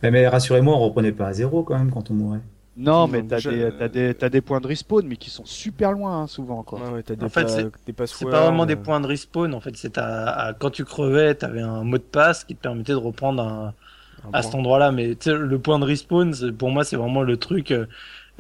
Mais, 0.04 0.12
mais 0.12 0.28
rassurez-moi, 0.28 0.76
on 0.76 0.80
reprenait 0.80 1.12
pas 1.12 1.28
à 1.28 1.34
zéro 1.34 1.64
quand 1.64 1.78
même 1.78 1.92
quand 1.92 2.12
on 2.12 2.14
mourait. 2.14 2.40
Non, 2.76 3.08
mais 3.08 3.24
t'as 3.24 3.42
des, 3.42 3.72
t'as 3.74 3.88
des, 3.88 4.14
t'as 4.16 4.30
des 4.30 4.42
points 4.42 4.60
de 4.60 4.68
respawn, 4.68 5.08
mais 5.08 5.16
qui 5.18 5.30
sont 5.30 5.46
super 5.46 5.92
loin, 5.94 6.24
hein, 6.24 6.28
souvent, 6.28 6.64
quoi. 6.64 6.84
Ouais, 6.84 6.90
ouais, 6.90 7.04
t'as 7.04 7.16
des, 7.16 7.26
En 7.26 7.30
fait, 7.30 7.50
c'est- 7.50 7.68
pas 8.30 8.44
vraiment 8.44 8.66
des 8.66 8.76
euh, 8.76 8.78
points 8.78 9.00
de 9.02 9.08
respawn, 9.08 9.54
en 9.54 9.62
fait, 9.62 9.76
c'est 9.78 9.98
à, 9.98 10.30
à- 10.50 10.54
quand 10.54 10.72
tu 10.72 10.84
crevais, 10.86 11.36
t'avais 11.36 11.62
un 11.62 11.84
mot 11.84 11.98
de 11.98 12.04
passe 12.04 12.44
qui 12.46 12.56
te 12.56 12.62
permettait 12.62 12.92
de 12.94 12.98
reprendre 12.98 13.42
un, 13.44 13.76
un 14.24 14.34
à 14.34 14.44
cet 14.44 14.56
endroit-là. 14.56 14.92
Mais 14.92 15.16
tu 15.16 15.32
sais, 15.32 15.38
le 15.38 15.60
point 15.62 15.80
de 15.80 15.86
respawn, 15.86 16.34
pour 16.58 16.72
moi, 16.72 16.84
c'est 16.86 16.98
vraiment 16.98 17.24
le 17.24 17.38
truc 17.38 17.72
euh, 17.72 17.88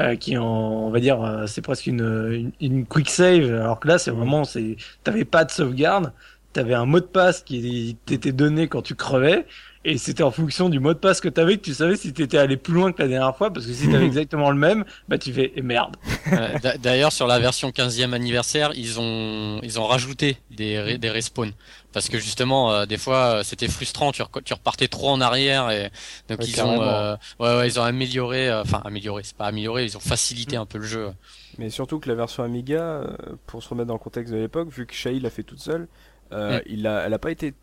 euh, 0.01 0.15
qui, 0.17 0.37
en, 0.37 0.45
on 0.45 0.89
va 0.91 0.99
dire, 1.01 1.21
euh, 1.23 1.47
c'est 1.47 1.61
presque 1.61 1.87
une, 1.87 2.01
une, 2.33 2.53
une 2.61 2.85
quick 2.87 3.09
save. 3.09 3.53
Alors 3.53 3.79
que 3.79 3.87
là, 3.87 3.97
c'est 3.99 4.11
vraiment, 4.11 4.43
c'est, 4.45 4.77
t'avais 5.03 5.25
pas 5.25 5.45
de 5.45 5.51
sauvegarde, 5.51 6.13
t'avais 6.53 6.73
un 6.75 6.85
mot 6.85 6.99
de 7.01 7.05
passe 7.05 7.43
qui 7.43 7.99
t'était 8.05 8.31
donné 8.33 8.67
quand 8.69 8.81
tu 8.83 8.95
crevais. 8.95 9.47
Et 9.87 9.99
c'était 9.99 10.23
en 10.23 10.31
fonction 10.31 10.67
du 10.67 10.79
mot 10.79 10.93
de 10.95 10.97
passe 10.97 11.21
que 11.21 11.29
t'avais 11.29 11.57
que 11.57 11.61
tu 11.61 11.75
savais 11.75 11.95
si 11.95 12.11
t'étais 12.11 12.39
allé 12.39 12.57
plus 12.57 12.73
loin 12.73 12.91
que 12.91 13.01
la 13.03 13.07
dernière 13.07 13.37
fois, 13.37 13.53
parce 13.53 13.67
que 13.67 13.71
si 13.73 13.87
t'avais 13.87 14.05
exactement 14.13 14.49
le 14.49 14.57
même, 14.57 14.83
bah 15.07 15.19
tu 15.19 15.31
fais, 15.31 15.53
eh 15.55 15.61
merde. 15.61 15.95
Euh, 16.33 16.57
d'a- 16.59 16.77
D'ailleurs, 16.79 17.11
sur 17.11 17.27
la 17.27 17.37
version 17.37 17.69
15e 17.69 18.13
anniversaire, 18.13 18.71
ils 18.75 18.99
ont 18.99 19.59
ils 19.61 19.79
ont 19.79 19.85
rajouté 19.85 20.37
des 20.49 20.97
des 20.97 21.09
respawns 21.11 21.51
parce 21.93 22.09
que 22.09 22.17
justement, 22.17 22.71
euh, 22.73 22.85
des 22.87 22.97
fois, 22.97 23.17
euh, 23.37 23.43
c'était 23.43 23.67
frustrant. 23.67 24.11
Tu, 24.11 24.23
tu 24.43 24.53
repartais 24.53 24.87
trop 24.87 25.09
en 25.11 25.21
arrière 25.21 25.69
et 25.69 25.91
donc 26.29 26.39
Ouais, 26.39 26.45
ils 26.47 26.61
ont 26.63 26.81
euh, 26.81 27.15
ouais 27.39 27.55
ouais 27.57 27.67
ils 27.67 27.79
ont 27.79 27.83
amélioré, 27.83 28.49
euh, 28.49 28.63
enfin 28.63 28.81
amélioré, 28.85 29.21
c'est 29.23 29.37
pas 29.37 29.45
amélioré, 29.45 29.85
ils 29.85 29.95
ont 29.95 30.01
facilité 30.01 30.55
un 30.57 30.65
peu 30.65 30.79
le 30.79 30.85
jeu. 30.87 31.11
Mais 31.59 31.69
surtout 31.69 31.99
que 31.99 32.09
la 32.09 32.15
version 32.15 32.43
Amiga, 32.43 32.81
euh, 32.81 33.15
pour 33.45 33.61
se 33.63 33.69
remettre 33.69 33.87
dans 33.87 33.93
le 33.93 33.99
contexte 33.99 34.33
de 34.33 34.39
l'époque, 34.39 34.69
vu 34.69 34.85
que 34.87 34.93
Shai 34.95 35.19
l'a 35.19 35.29
fait 35.29 35.43
toute 35.43 35.59
seule, 35.59 35.87
euh, 36.31 36.57
Mm. 36.57 36.61
il 36.65 36.87
a, 36.87 37.05
elle 37.05 37.13
a 37.13 37.19
pas 37.19 37.31
été 37.31 37.53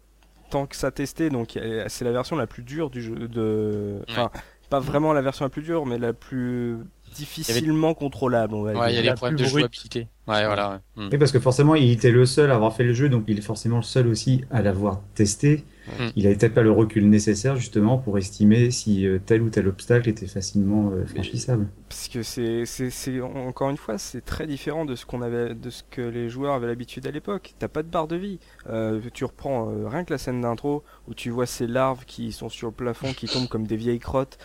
tant 0.53 0.67
que 0.67 0.77
ça 0.77 0.91
testée, 0.91 1.31
donc 1.31 1.59
c'est 1.89 2.05
la 2.05 2.13
version 2.13 2.37
la 2.37 2.47
plus 2.47 2.63
dure 2.63 2.91
du 2.91 3.01
jeu. 3.03 3.15
De... 3.29 4.01
Enfin, 4.11 4.31
pas 4.69 4.81
vraiment 4.81 5.13
la 5.15 5.23
version 5.23 5.45
la 5.47 5.49
plus 5.49 5.63
dure, 5.63 5.87
mais 5.87 5.99
la 5.99 6.13
plus 6.13 6.77
difficilement 7.15 7.95
contrôlable, 7.95 8.55
on 8.55 8.63
va 8.63 8.73
Ouais, 8.73 8.93
il 8.93 8.95
y 8.95 8.99
a 8.99 9.03
dire. 9.03 9.03
des 9.03 9.09
la 9.09 9.15
problèmes 9.15 9.37
de 9.39 9.43
brute. 9.45 9.51
jouabilité. 9.59 10.09
Ouais, 10.29 10.45
voilà. 10.47 10.81
ouais. 10.97 11.05
Mm. 11.05 11.09
Oui, 11.13 11.19
parce 11.19 11.33
que 11.33 11.41
forcément, 11.41 11.75
il 11.75 11.91
était 11.91 12.11
le 12.11 12.25
seul 12.27 12.51
à 12.51 12.55
avoir 12.55 12.75
fait 12.75 12.85
le 12.85 12.93
jeu, 12.95 13.09
donc 13.09 13.25
il 13.29 13.39
est 13.39 13.43
forcément 13.43 13.77
le 13.79 13.83
seul 13.83 14.07
aussi 14.09 14.45
à 14.51 14.63
l'avoir 14.63 15.01
testé. 15.15 15.65
Mm. 15.87 16.09
Il 16.17 16.27
avait 16.27 16.37
peut-être 16.37 16.55
pas 16.55 16.63
le 16.63 16.71
recul 16.71 17.09
nécessaire 17.09 17.57
justement 17.57 17.99
pour 17.99 18.19
estimer 18.19 18.71
si 18.71 19.07
euh, 19.07 19.19
tel 19.25 19.43
ou 19.43 19.51
tel 19.51 19.69
obstacle 19.69 20.09
était 20.09 20.27
facilement 20.27 20.91
euh, 20.91 21.05
franchissable. 21.07 21.69
Parce 21.89 22.09
que 22.09 22.23
c'est, 22.23 23.21
encore 23.21 23.71
une 23.71 23.77
fois, 23.77 23.99
c'est 23.99 24.25
très 24.25 24.47
différent 24.47 24.85
de 24.85 24.95
ce 24.95 25.05
qu'on 25.07 25.23
avait, 25.23 25.55
de 25.55 25.71
ce 25.71 25.83
que 25.91 26.01
les 26.01 26.29
joueurs 26.29 26.55
avaient 26.55 26.67
l'habitude 26.67 27.07
à 27.07 27.11
l'époque. 27.11 27.55
T'as 27.59 27.69
pas 27.69 27.83
de 27.83 27.89
barre 27.89 28.09
de 28.09 28.17
vie. 28.17 28.39
Euh, 28.69 29.01
tu 29.13 29.25
reprends 29.25 29.71
euh, 29.71 29.89
rien 29.89 30.05
que 30.05 30.13
la 30.13 30.19
scène 30.19 30.41
d'intro 30.41 30.83
où 31.09 31.15
tu 31.15 31.31
vois 31.31 31.47
ces 31.47 31.67
larves 31.67 32.05
qui 32.05 32.33
sont 32.33 32.49
sur 32.49 32.69
le 32.69 32.75
plafond, 32.75 33.13
qui 33.13 33.27
tombent 33.27 33.49
comme 33.49 33.67
des 33.67 33.77
vieilles 33.77 33.99
crottes 33.99 34.39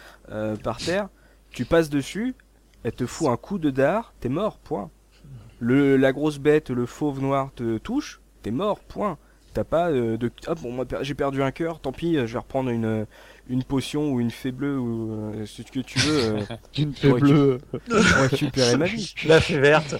par 0.63 0.77
terre. 0.77 1.09
Tu 1.51 1.65
passes 1.65 1.89
dessus, 1.89 2.35
elle 2.83 2.91
te 2.91 3.05
fout 3.05 3.27
un 3.27 3.37
coup 3.37 3.57
de 3.57 3.69
dard, 3.69 4.13
t'es 4.19 4.29
mort, 4.29 4.59
point. 4.59 4.89
Le, 5.59 5.97
la 5.97 6.13
grosse 6.13 6.37
bête, 6.37 6.69
le 6.69 6.85
fauve 6.85 7.21
noir 7.21 7.51
te 7.55 7.77
touche, 7.77 8.21
t'es 8.43 8.51
mort, 8.51 8.79
point. 8.79 9.17
T'as 9.57 9.63
pas 9.63 9.89
euh, 9.89 10.17
de 10.17 10.31
ah 10.45 10.53
bon 10.53 10.71
moi 10.71 10.85
j'ai 11.01 11.15
perdu 11.15 11.41
un 11.41 11.49
cœur, 11.49 11.79
tant 11.79 11.91
pis, 11.91 12.15
euh, 12.15 12.27
je 12.27 12.33
vais 12.33 12.37
reprendre 12.39 12.69
une 12.69 13.07
une 13.49 13.63
potion 13.63 14.11
ou 14.11 14.19
une 14.19 14.29
fée 14.29 14.51
bleue 14.51 14.77
ou 14.77 15.11
euh, 15.33 15.45
ce 15.47 15.63
que 15.63 15.79
tu 15.79 15.97
veux. 15.97 16.35
euh, 16.35 16.39
Pour 16.75 16.93
fée 16.95 17.13
bleue. 17.13 17.57
récupérer 17.89 18.77
ma 18.77 18.85
vie. 18.85 19.15
La 19.25 19.41
fée 19.41 19.57
verte. 19.57 19.95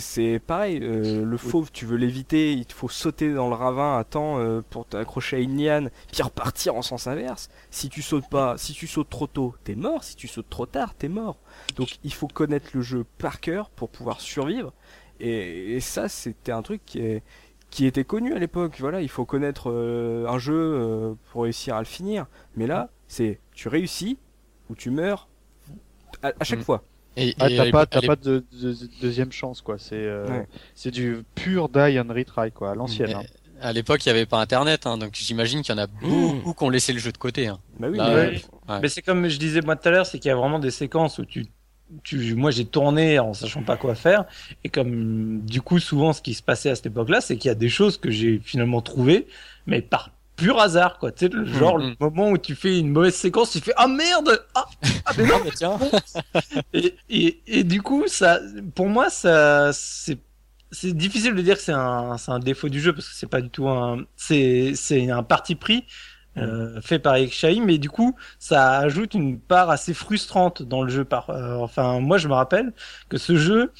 C'est 0.00 0.40
pareil, 0.44 0.80
euh, 0.82 1.24
le 1.24 1.36
fauve, 1.36 1.70
tu 1.70 1.86
veux 1.86 1.96
l'éviter, 1.96 2.54
il 2.54 2.66
te 2.66 2.72
faut 2.72 2.88
sauter 2.88 3.32
dans 3.32 3.48
le 3.48 3.54
ravin 3.54 3.96
à 3.98 4.02
temps 4.02 4.40
euh, 4.40 4.62
pour 4.68 4.84
t'accrocher 4.86 5.36
à 5.36 5.38
une 5.38 5.56
liane, 5.62 5.90
puis 6.10 6.20
repartir 6.22 6.74
en 6.74 6.82
sens 6.82 7.06
inverse. 7.06 7.50
Si 7.70 7.88
tu 7.88 8.02
sautes 8.02 8.28
pas, 8.28 8.58
si 8.58 8.72
tu 8.72 8.88
sautes 8.88 9.10
trop 9.10 9.28
tôt, 9.28 9.54
t'es 9.62 9.76
mort. 9.76 10.02
Si 10.02 10.16
tu 10.16 10.26
sautes 10.26 10.50
trop 10.50 10.66
tard, 10.66 10.94
t'es 10.96 11.08
mort. 11.08 11.36
Donc 11.76 11.98
il 12.02 12.12
faut 12.12 12.26
connaître 12.26 12.70
le 12.74 12.80
jeu 12.82 13.04
par 13.18 13.38
cœur 13.40 13.70
pour 13.70 13.90
pouvoir 13.90 14.20
survivre. 14.20 14.72
Et, 15.20 15.76
et 15.76 15.80
ça, 15.80 16.08
c'était 16.08 16.50
un 16.50 16.62
truc 16.62 16.80
qui 16.84 16.98
est 16.98 17.22
qui 17.72 17.86
était 17.86 18.04
connu 18.04 18.32
à 18.34 18.38
l'époque. 18.38 18.76
Voilà, 18.78 19.00
il 19.00 19.08
faut 19.08 19.24
connaître 19.24 19.70
euh, 19.72 20.26
un 20.28 20.38
jeu 20.38 20.54
euh, 20.54 21.14
pour 21.32 21.42
réussir 21.44 21.74
à 21.74 21.80
le 21.80 21.86
finir. 21.86 22.26
Mais 22.54 22.66
là, 22.68 22.90
c'est 23.08 23.40
tu 23.54 23.66
réussis 23.68 24.18
ou 24.70 24.74
tu 24.76 24.90
meurs 24.90 25.26
à, 26.22 26.32
à 26.38 26.44
chaque 26.44 26.60
Mm. 26.60 26.64
fois. 26.64 26.84
Et, 27.16 27.34
Ah, 27.40 27.50
et 27.50 27.56
t'as 27.56 27.62
à 27.66 27.70
pas, 27.70 27.84
l'époque- 27.84 28.06
pas 28.06 28.16
de, 28.16 28.44
de- 28.52 28.72
de- 28.72 28.88
deuxième 29.00 29.32
chance, 29.32 29.60
quoi. 29.62 29.76
C'est, 29.78 29.94
euh, 29.96 30.26
Ouais. 30.28 30.46
c'est 30.74 30.90
du 30.90 31.24
pur 31.34 31.68
die 31.68 31.98
and 31.98 32.08
retry, 32.12 32.52
quoi, 32.52 32.70
à 32.70 32.74
l'ancienne. 32.74 33.10
Et- 33.10 33.14
hein. 33.14 33.22
À 33.60 33.72
l'époque, 33.72 34.04
il 34.04 34.08
n'y 34.08 34.16
avait 34.18 34.26
pas 34.26 34.40
Internet, 34.40 34.86
hein, 34.86 34.98
donc 34.98 35.10
j'imagine 35.14 35.62
qu'il 35.62 35.74
y 35.74 35.78
en 35.78 35.82
a 35.82 35.86
beaucoup 35.86 36.52
qui 36.54 36.64
ont 36.64 36.70
laissé 36.70 36.92
le 36.92 36.98
jeu 36.98 37.12
de 37.12 37.18
côté. 37.18 37.46
Hein. 37.48 37.58
Bah 37.78 37.88
oui, 37.90 37.96
Là, 37.98 38.08
mais- 38.08 38.14
ouais. 38.14 38.42
Ouais. 38.68 38.80
Mais 38.82 38.88
c'est 38.88 39.02
comme 39.02 39.28
je 39.28 39.38
disais 39.38 39.60
moi 39.60 39.76
tout 39.76 39.86
à 39.88 39.92
l'heure, 39.92 40.04
c'est 40.06 40.18
qu'il 40.18 40.28
y 40.30 40.32
a 40.32 40.36
vraiment 40.36 40.58
des 40.58 40.70
séquences 40.72 41.18
où 41.18 41.24
tu, 41.24 41.46
tu, 42.04 42.34
moi 42.34 42.50
j'ai 42.50 42.64
tourné 42.66 43.18
en 43.18 43.34
sachant 43.34 43.62
pas 43.64 43.76
quoi 43.76 43.94
faire, 43.94 44.24
et 44.64 44.68
comme 44.68 45.40
du 45.44 45.60
coup 45.62 45.78
souvent 45.78 46.12
ce 46.12 46.22
qui 46.22 46.34
se 46.34 46.42
passait 46.42 46.70
à 46.70 46.74
cette 46.76 46.86
époque-là, 46.86 47.20
c'est 47.20 47.36
qu'il 47.36 47.48
y 47.48 47.52
a 47.52 47.54
des 47.54 47.68
choses 47.68 47.98
que 47.98 48.10
j'ai 48.10 48.38
finalement 48.40 48.80
trouvées, 48.82 49.26
mais 49.66 49.82
par 49.82 50.10
pur 50.36 50.58
hasard 50.60 50.98
quoi. 50.98 51.12
Tu 51.12 51.26
sais, 51.26 51.32
le 51.32 51.44
genre 51.44 51.78
le 51.78 51.84
Mhm. 51.88 51.96
moment 52.00 52.30
où 52.30 52.38
tu 52.38 52.54
fais 52.54 52.78
une 52.78 52.90
mauvaise 52.90 53.14
séquence, 53.14 53.52
tu 53.52 53.60
fais 53.60 53.72
ah 53.76 53.88
merde, 53.88 54.44
ah, 54.54 54.66
ah 55.04 55.12
mais 55.16 55.26
non, 55.26 55.36
Ah, 55.46 55.50
tiens. 55.54 55.78
et, 56.72 56.94
et, 57.08 57.42
et 57.46 57.64
du 57.64 57.82
coup, 57.82 58.04
ça, 58.08 58.40
pour 58.74 58.88
moi, 58.88 59.10
ça, 59.10 59.72
c'est, 59.72 60.18
c'est 60.70 60.92
difficile 60.96 61.34
de 61.34 61.42
dire 61.42 61.56
que 61.56 61.62
c'est 61.62 61.72
un, 61.72 62.16
c'est 62.18 62.30
un 62.30 62.38
défaut 62.38 62.68
du 62.68 62.80
jeu 62.80 62.92
parce 62.94 63.08
que 63.08 63.14
c'est 63.14 63.26
pas 63.28 63.40
du 63.40 63.50
tout 63.50 63.68
un, 63.68 64.04
c'est, 64.16 64.72
c'est 64.74 65.10
un 65.10 65.22
parti 65.22 65.54
pris 65.54 65.84
euh, 66.38 66.80
fait 66.80 66.98
par 66.98 67.16
Ekshai, 67.16 67.60
mais 67.60 67.78
du 67.78 67.90
coup, 67.90 68.16
ça 68.38 68.78
ajoute 68.78 69.14
une 69.14 69.38
part 69.40 69.70
assez 69.70 69.94
frustrante 69.94 70.62
dans 70.62 70.82
le 70.82 70.90
jeu. 70.90 71.04
Par, 71.04 71.30
euh, 71.30 71.56
enfin, 71.56 72.00
moi, 72.00 72.18
je 72.18 72.28
me 72.28 72.34
rappelle 72.34 72.72
que 73.08 73.18
ce 73.18 73.36
jeu, 73.36 73.72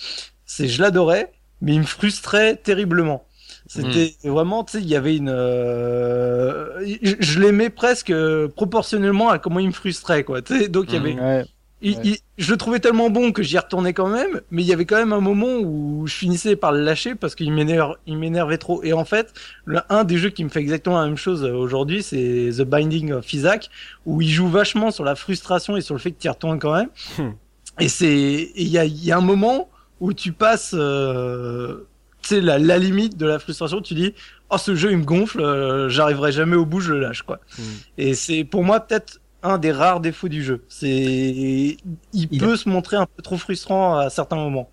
c'est, 0.45 0.69
je 0.69 0.83
l'adorais, 0.83 1.33
mais 1.61 1.75
il 1.75 1.81
me 1.81 1.87
frustrait 1.87 2.57
terriblement. 2.57 3.27
C'était 3.67 4.17
vraiment, 4.25 4.65
tu 4.65 4.73
sais, 4.73 4.81
il 4.83 4.89
y 4.89 4.97
avait 4.97 5.17
une, 5.17 5.31
euh, 5.31 6.85
je, 7.03 7.15
je 7.21 7.41
l'aimais 7.41 7.71
presque 7.71 8.13
proportionnellement 8.57 9.31
à 9.31 9.39
comment 9.39 9.61
il 9.61 9.69
me 9.69 9.73
frustrait, 9.73 10.25
quoi. 10.25 10.43
Tu 10.43 10.59
sais, 10.59 10.69
donc 10.69 10.93
il 10.93 10.95
y 10.95 10.99
avait 10.99 11.21
Ouais. 11.21 11.45
Il- 11.83 11.97
Ouais. 11.97 12.03
il- 12.05 12.19
je 12.39 12.51
le 12.51 12.57
trouvais 12.57 12.81
tellement 12.81 13.11
bon 13.11 13.33
que 13.33 13.43
j'y 13.43 13.59
retournais 13.59 13.93
quand 13.93 14.09
même, 14.09 14.41
mais 14.51 14.63
il 14.63 14.67
y 14.69 14.73
avait 14.73 14.85
quand 14.87 14.97
même 14.97 15.13
un 15.13 15.21
moment 15.21 15.59
où 15.63 16.07
je 16.07 16.15
finissais 16.15 16.57
par 16.57 16.73
le 16.73 16.83
lâcher 16.83 17.15
parce 17.15 17.35
qu'il 17.35 17.53
m'énerve, 17.53 17.97
il 18.07 18.17
m'énervait 18.19 18.59
trop. 18.59 18.83
Et 18.83 18.93
en 18.93 19.05
fait, 19.05 19.33
le, 19.65 19.81
un 19.91 20.05
des 20.05 20.17
jeux 20.19 20.31
qui 20.31 20.43
me 20.45 20.49
fait 20.49 20.61
exactement 20.61 21.01
la 21.01 21.07
même 21.07 21.17
chose 21.17 21.45
euh, 21.45 21.53
aujourd'hui, 21.53 22.03
c'est 22.03 22.51
The 22.57 22.63
Binding 22.63 23.13
of 23.13 23.33
Isaac, 23.33 23.69
où 24.07 24.23
il 24.23 24.29
joue 24.31 24.49
vachement 24.49 24.91
sur 24.91 25.05
la 25.05 25.15
frustration 25.15 25.77
et 25.77 25.81
sur 25.83 25.95
le 25.95 26.01
fait 26.01 26.13
que 26.13 26.21
tu 26.21 26.27
y 26.27 26.31
retournes 26.31 26.59
quand 26.59 26.75
même. 26.75 26.89
Hmm. 27.19 27.33
Et 27.81 27.89
c'est, 27.89 28.51
il 28.55 28.69
y 28.69 28.79
a, 28.79 28.85
il 28.85 29.05
y 29.05 29.13
a 29.13 29.17
un 29.19 29.23
moment 29.23 29.69
où 30.01 30.13
tu 30.13 30.33
passes, 30.33 30.75
euh, 30.77 31.87
tu 32.23 32.29
sais, 32.29 32.41
la, 32.41 32.59
la 32.59 32.79
limite 32.79 33.17
de 33.17 33.27
la 33.27 33.39
frustration, 33.39 33.81
tu 33.81 33.95
dis, 33.95 34.15
oh, 34.51 34.59
ce 34.59 34.75
jeu, 34.75 34.91
il 34.93 34.99
me 34.99 35.05
gonfle, 35.05 35.41
euh, 35.41 35.89
j'arriverai 35.89 36.33
jamais 36.33 36.57
au 36.57 36.67
bout, 36.67 36.81
je 36.81 36.93
le 36.93 37.01
lâche, 37.01 37.23
quoi. 37.23 37.41
Hmm. 37.59 37.63
Et 37.99 38.15
c'est 38.15 38.45
pour 38.45 38.63
moi 38.65 38.81
peut-être 38.81 39.21
un 39.43 39.59
des 39.59 39.73
rares 39.73 40.01
défauts 40.01 40.29
du 40.29 40.43
jeu. 40.43 40.65
C'est 40.69 40.89
il, 40.91 41.79
Il 42.13 42.39
peut 42.39 42.57
se 42.57 42.69
montrer 42.69 42.97
un 42.97 43.07
peu 43.07 43.23
trop 43.23 43.37
frustrant 43.37 43.97
à 43.97 44.11
certains 44.11 44.37
moments. 44.37 44.71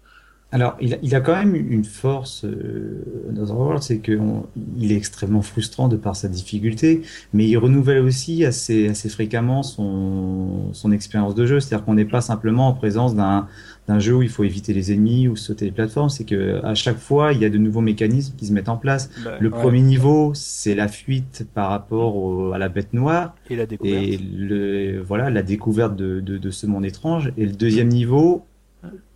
Alors, 0.51 0.77
il 0.81 0.95
a, 0.95 0.97
il 1.03 1.13
a 1.13 1.21
quand 1.21 1.35
même 1.35 1.53
une 1.55 1.85
force 1.85 2.43
euh, 2.43 3.03
dans 3.29 3.53
World, 3.53 3.83
c'est 3.83 3.99
qu'il 3.99 4.91
est 4.91 4.95
extrêmement 4.95 5.43
frustrant 5.43 5.87
de 5.87 5.95
par 5.95 6.15
sa 6.15 6.27
difficulté, 6.27 7.03
mais 7.33 7.47
il 7.47 7.55
renouvelle 7.57 7.99
aussi 7.99 8.43
assez, 8.45 8.89
assez 8.89 9.09
fréquemment 9.09 9.61
son, 9.61 10.73
son 10.73 10.91
expérience 10.91 11.35
de 11.35 11.45
jeu. 11.45 11.59
C'est-à-dire 11.59 11.85
qu'on 11.85 11.93
n'est 11.93 12.05
pas 12.05 12.21
simplement 12.21 12.67
en 12.67 12.73
présence 12.73 13.13
d'un 13.13 13.47
d'un 13.89 13.97
jeu 13.99 14.13
où 14.15 14.21
il 14.21 14.29
faut 14.29 14.43
éviter 14.43 14.71
les 14.71 14.91
ennemis 14.93 15.27
ou 15.27 15.35
sauter 15.35 15.65
les 15.65 15.71
plateformes, 15.71 16.09
c'est 16.09 16.23
que 16.23 16.63
à 16.63 16.75
chaque 16.75 16.99
fois, 16.99 17.33
il 17.33 17.39
y 17.41 17.45
a 17.45 17.49
de 17.49 17.57
nouveaux 17.57 17.81
mécanismes 17.81 18.35
qui 18.37 18.45
se 18.45 18.53
mettent 18.53 18.69
en 18.69 18.77
place. 18.77 19.09
Bah, 19.25 19.37
Le 19.39 19.49
Ouais. 19.49 19.59
premier 19.59 19.81
niveau, 19.81 20.31
c'est 20.35 20.75
la 20.75 20.87
fuite 20.87 21.47
par 21.55 21.69
rapport 21.71 22.15
au- 22.15 22.51
à 22.53 22.59
la 22.59 22.69
bête 22.69 22.93
noire. 22.93 23.33
et 23.49 23.55
la 23.55 23.65
découverte. 23.65 24.03
Et 24.03 24.17
le, 24.17 25.01
voilà, 25.01 25.31
la 25.31 25.41
découverte 25.41 25.95
de, 25.95 26.19
de, 26.19 26.37
de 26.37 26.51
ce 26.51 26.67
monde 26.67 26.85
étrange. 26.85 27.33
Et 27.35 27.45
le 27.47 27.51
deuxième 27.51 27.89
niveau, 27.89 28.45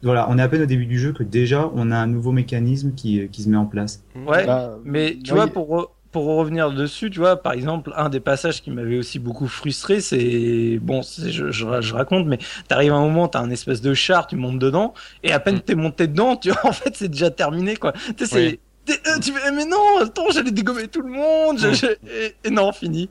voilà, 0.01 0.27
on 0.31 0.39
est 0.39 0.41
à 0.41 0.47
peine 0.49 0.63
au 0.63 0.65
début 0.65 0.87
du 0.87 0.97
jeu 0.97 1.13
que 1.13 1.21
déjà 1.23 1.69
on 1.75 1.91
a 1.91 1.95
un 1.97 2.07
nouveau 2.07 2.31
mécanisme 2.31 2.93
qui, 2.95 3.29
qui 3.31 3.43
se 3.43 3.49
met 3.49 3.57
en 3.57 3.65
place. 3.67 4.03
Ouais, 4.27 4.45
Bah, 4.47 4.79
mais 4.83 5.17
tu 5.23 5.33
vois 5.35 5.45
il- 5.45 5.51
pour 5.51 5.91
pour 6.13 6.25
revenir 6.37 6.71
dessus, 6.71 7.09
tu 7.09 7.19
vois, 7.19 7.35
par 7.41 7.51
exemple, 7.51 7.91
un 7.97 8.07
des 8.07 8.21
passages 8.21 8.61
qui 8.61 8.71
m'avait 8.71 8.97
aussi 8.97 9.19
beaucoup 9.19 9.47
frustré, 9.49 9.99
c'est 9.99 10.79
bon, 10.81 11.01
c'est- 11.01 11.29
je, 11.31 11.51
je, 11.51 11.81
je 11.81 11.93
raconte, 11.93 12.25
mais 12.27 12.37
t'arrives 12.69 12.93
à 12.93 12.95
un 12.95 13.01
moment, 13.01 13.27
t'as 13.27 13.39
un 13.41 13.49
espèce 13.49 13.81
de 13.81 13.93
char, 13.93 14.27
tu 14.27 14.37
montes 14.37 14.59
dedans, 14.59 14.93
et 15.23 15.33
à 15.33 15.39
peine 15.41 15.55
Mm. 15.57 15.61
t'es 15.61 15.75
monté 15.75 16.07
dedans, 16.07 16.37
tu 16.37 16.51
vois, 16.51 16.61
en 16.69 16.71
fait, 16.71 16.95
c'est 16.95 17.09
déjà 17.09 17.29
terminé, 17.31 17.75
quoi. 17.75 17.91
Tu 18.15 18.25
sais, 18.25 18.59
t'es- 18.85 18.93
euh, 19.07 19.19
tu 19.19 19.33
fais, 19.33 19.51
mais 19.51 19.65
non, 19.65 19.97
attends, 20.01 20.29
j'allais 20.31 20.51
dégommer 20.51 20.87
tout 20.87 21.01
le 21.01 21.09
monde, 21.11 21.57
je- 21.59 21.67
Mm. 21.67 21.73
je- 21.73 21.87
et, 22.09 22.35
et 22.45 22.49
non, 22.49 22.71
fini. 22.71 23.09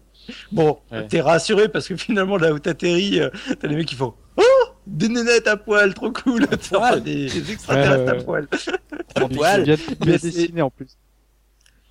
Bon, 0.52 0.78
Ouais. 0.92 1.06
t'es 1.08 1.20
rassuré 1.20 1.68
parce 1.68 1.88
que 1.88 1.96
finalement, 1.96 2.36
là 2.36 2.52
où 2.52 2.58
t'atterris, 2.60 3.20
euh, 3.20 3.28
t'as 3.60 3.66
les 3.68 3.74
mecs 3.76 3.88
qui 3.88 3.96
font, 3.96 4.14
oh, 4.36 4.42
des 4.86 5.08
nénettes 5.08 5.48
à 5.48 5.56
poil, 5.56 5.92
trop 5.94 6.12
cool, 6.12 6.46
Enfin, 6.54 6.98
des, 6.98 7.26
des 7.26 7.52
extraterrestres 7.52 8.04
Ouais, 8.04 8.12
ouais, 8.12 8.20
à 8.20 8.24
poil. 8.24 8.48
En 9.20 9.26
Bien, 9.28 9.36
poil. 9.36 9.62
bien 9.64 9.76
Mais 10.06 10.18
c'est- 10.18 10.30
dessiné 10.30 10.62
en 10.62 10.70
plus. 10.70 10.96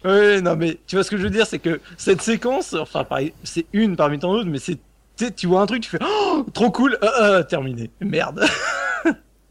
Oui, 0.04 0.42
non, 0.42 0.56
mais 0.56 0.80
tu 0.88 0.96
vois 0.96 1.04
ce 1.04 1.12
que 1.12 1.18
je 1.18 1.24
veux 1.24 1.30
dire, 1.30 1.46
c'est 1.46 1.60
que 1.60 1.80
cette 1.98 2.22
séquence, 2.22 2.74
enfin, 2.74 3.04
pareil, 3.04 3.34
c'est 3.44 3.66
une 3.74 3.96
parmi 3.96 4.18
tant 4.20 4.34
d'autres, 4.34 4.50
mais 4.50 4.58
c'est, 4.60 4.76
tu 5.16 5.26
sais, 5.26 5.32
tu 5.32 5.46
vois 5.48 5.62
un 5.62 5.66
truc, 5.68 5.84
tu 5.84 5.90
fais, 5.92 6.00
oh, 6.04 6.46
trop 6.54 6.72
cool, 6.72 6.98
euh, 7.04 7.08
euh, 7.22 7.44
terminé, 7.44 7.90
merde. 8.00 8.44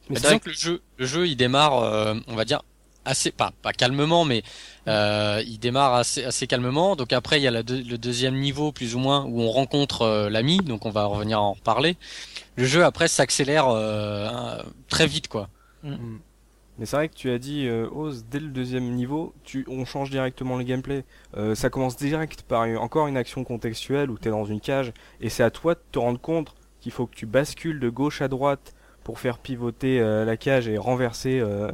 Mais 0.08 0.16
c'est 0.18 0.26
vrai 0.26 0.40
que 0.40 0.48
le 0.48 0.54
jeu, 0.56 0.80
le 0.96 1.06
jeu, 1.06 1.28
il 1.28 1.36
démarre, 1.36 1.84
euh, 1.84 2.14
on 2.26 2.34
va 2.34 2.44
dire 2.44 2.62
assez, 3.04 3.30
pas, 3.30 3.52
pas 3.62 3.72
calmement, 3.72 4.24
mais 4.24 4.42
euh, 4.88 5.40
il 5.46 5.58
démarre 5.58 5.94
assez, 5.94 6.24
assez 6.24 6.48
calmement. 6.48 6.96
Donc 6.96 7.12
après, 7.12 7.38
il 7.40 7.44
y 7.44 7.46
a 7.46 7.52
la 7.52 7.62
deux- 7.62 7.80
le 7.80 7.96
deuxième 7.96 8.34
niveau, 8.34 8.72
plus 8.72 8.96
ou 8.96 8.98
moins, 8.98 9.24
où 9.24 9.40
on 9.40 9.50
rencontre 9.52 10.02
euh, 10.02 10.28
l'ami. 10.28 10.58
Donc 10.58 10.84
on 10.84 10.90
va 10.90 11.04
revenir 11.04 11.40
en 11.40 11.52
reparler. 11.52 11.96
Le 12.56 12.64
jeu 12.64 12.84
après 12.84 13.06
s'accélère 13.06 13.68
euh, 13.68 14.58
très 14.88 15.06
vite, 15.06 15.28
quoi. 15.28 15.48
Mais 16.80 16.86
c'est 16.86 16.96
vrai 16.96 17.08
que 17.10 17.14
tu 17.14 17.30
as 17.30 17.38
dit, 17.38 17.66
euh, 17.68 17.86
Oz, 17.92 18.24
dès 18.30 18.40
le 18.40 18.48
deuxième 18.48 18.90
niveau, 18.90 19.32
tu, 19.44 19.64
on 19.68 19.84
change 19.84 20.10
directement 20.10 20.56
le 20.56 20.64
gameplay. 20.64 21.04
Euh, 21.36 21.54
ça 21.54 21.68
commence 21.70 21.96
direct 21.96 22.42
par 22.42 22.64
une- 22.64 22.78
encore 22.78 23.06
une 23.06 23.18
action 23.18 23.44
contextuelle 23.44 24.10
où 24.10 24.18
tu 24.18 24.28
es 24.28 24.30
dans 24.30 24.46
une 24.46 24.60
cage 24.60 24.92
et 25.20 25.28
c'est 25.28 25.42
à 25.42 25.50
toi 25.50 25.74
de 25.74 25.80
te 25.92 25.98
rendre 25.98 26.18
compte 26.20 26.54
qu'il 26.80 26.90
faut 26.90 27.06
que 27.06 27.14
tu 27.14 27.26
bascules 27.26 27.78
de 27.80 27.88
gauche 27.90 28.22
à 28.22 28.28
droite 28.28 28.74
pour 29.04 29.20
faire 29.20 29.38
pivoter 29.38 30.00
euh, 30.00 30.24
la 30.24 30.36
cage 30.38 30.68
et 30.68 30.78
renverser 30.78 31.38
euh, 31.40 31.70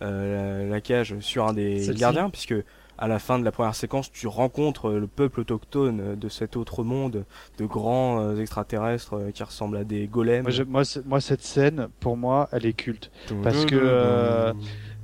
la, 0.00 0.64
la 0.64 0.80
cage 0.80 1.18
sur 1.20 1.46
un 1.46 1.52
des 1.52 1.80
gardiens, 2.00 2.30
puisque 2.30 2.54
à 2.98 3.08
la 3.08 3.18
fin 3.18 3.38
de 3.38 3.44
la 3.44 3.52
première 3.52 3.74
séquence, 3.74 4.10
tu 4.10 4.26
rencontres 4.26 4.88
euh, 4.90 5.00
le 5.00 5.06
peuple 5.06 5.40
autochtone 5.40 6.00
euh, 6.00 6.16
de 6.16 6.28
cet 6.28 6.56
autre 6.56 6.82
monde, 6.82 7.24
de 7.58 7.64
grands 7.66 8.20
euh, 8.20 8.40
extraterrestres 8.40 9.14
euh, 9.14 9.30
qui 9.30 9.42
ressemblent 9.42 9.76
à 9.76 9.84
des 9.84 10.06
golems. 10.06 10.42
Moi, 10.42 10.50
je- 10.50 10.62
moi, 10.62 10.84
c'est- 10.84 11.04
moi, 11.06 11.20
cette 11.20 11.42
scène, 11.42 11.88
pour 12.00 12.16
moi, 12.16 12.48
elle 12.52 12.66
est 12.66 12.72
culte. 12.72 13.10
parce 13.42 13.64
que, 13.66 13.76
euh, 13.76 14.52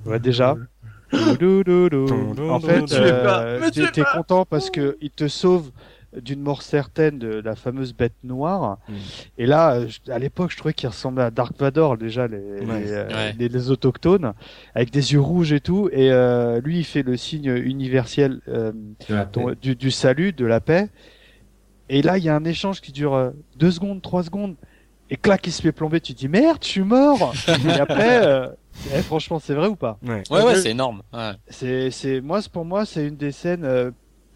Ouais, 0.06 0.18
déjà. 0.18 0.56
En 2.50 2.58
fait, 2.60 2.80
euh, 3.44 3.58
t'es 3.92 4.02
content 4.16 4.44
parce 4.46 4.70
que 4.70 4.96
il 5.00 5.10
te 5.10 5.28
sauve 5.28 5.70
d'une 6.20 6.40
mort 6.40 6.62
certaine 6.62 7.18
de 7.18 7.28
la 7.40 7.54
fameuse 7.56 7.94
bête 7.94 8.12
noire. 8.24 8.78
Mm. 8.88 8.92
Et 9.38 9.46
là, 9.46 9.86
je- 9.86 10.12
à 10.12 10.18
l'époque, 10.18 10.50
je 10.50 10.56
trouvais 10.58 10.74
qu'il 10.74 10.88
ressemblait 10.88 11.24
à 11.24 11.30
Dark 11.30 11.56
Vador 11.58 11.96
déjà 11.96 12.26
les, 12.26 12.36
Ouais. 12.36 12.80
les, 12.80 12.92
euh, 12.92 13.08
Ouais. 13.08 13.34
les- 13.38 13.48
les 13.48 13.70
autochtones 13.70 14.32
avec 14.74 14.90
des 14.90 15.12
yeux 15.12 15.20
rouges 15.20 15.52
et 15.52 15.60
tout. 15.60 15.88
Et 15.92 16.12
euh, 16.12 16.60
lui, 16.60 16.78
il 16.80 16.84
fait 16.84 17.02
le 17.02 17.16
signe 17.16 17.48
universel 17.56 18.40
euh, 18.48 18.72
ton- 19.32 19.52
du, 19.60 19.74
du 19.74 19.90
salut, 19.90 20.32
de 20.32 20.44
la 20.44 20.60
paix. 20.60 20.88
Et 21.88 22.02
là, 22.02 22.18
il 22.18 22.24
y 22.24 22.28
a 22.28 22.36
un 22.36 22.44
échange 22.44 22.80
qui 22.80 22.92
dure 22.92 23.14
euh, 23.14 23.30
deux 23.56 23.70
secondes, 23.70 24.00
trois 24.02 24.22
secondes. 24.22 24.54
Et 25.10 25.16
clac, 25.16 25.46
il 25.46 25.52
se 25.52 25.60
fait 25.60 25.72
plomber. 25.72 26.00
Tu 26.00 26.14
te 26.14 26.18
dis 26.18 26.28
merde, 26.28 26.58
je 26.62 26.68
suis 26.68 26.82
mort. 26.82 27.34
et 27.48 27.72
après, 27.80 28.24
euh, 28.26 28.48
eh, 28.94 29.02
franchement, 29.02 29.38
c'est 29.38 29.52
vrai 29.54 29.66
ou 29.68 29.76
pas? 29.76 29.98
Ouais. 30.06 30.22
Ouais, 30.30 30.54
c'est 30.56 30.70
énorme. 30.70 31.02
Ouais. 31.12 31.32
C'est, 31.48 31.90
c'est, 31.90 32.20
moi, 32.22 32.40
c'est- 32.40 32.50
pour 32.50 32.64
moi, 32.64 32.86
c'est 32.86 33.06
une 33.06 33.16
des 33.16 33.32
scènes, 33.32 33.64
euh, 33.64 33.90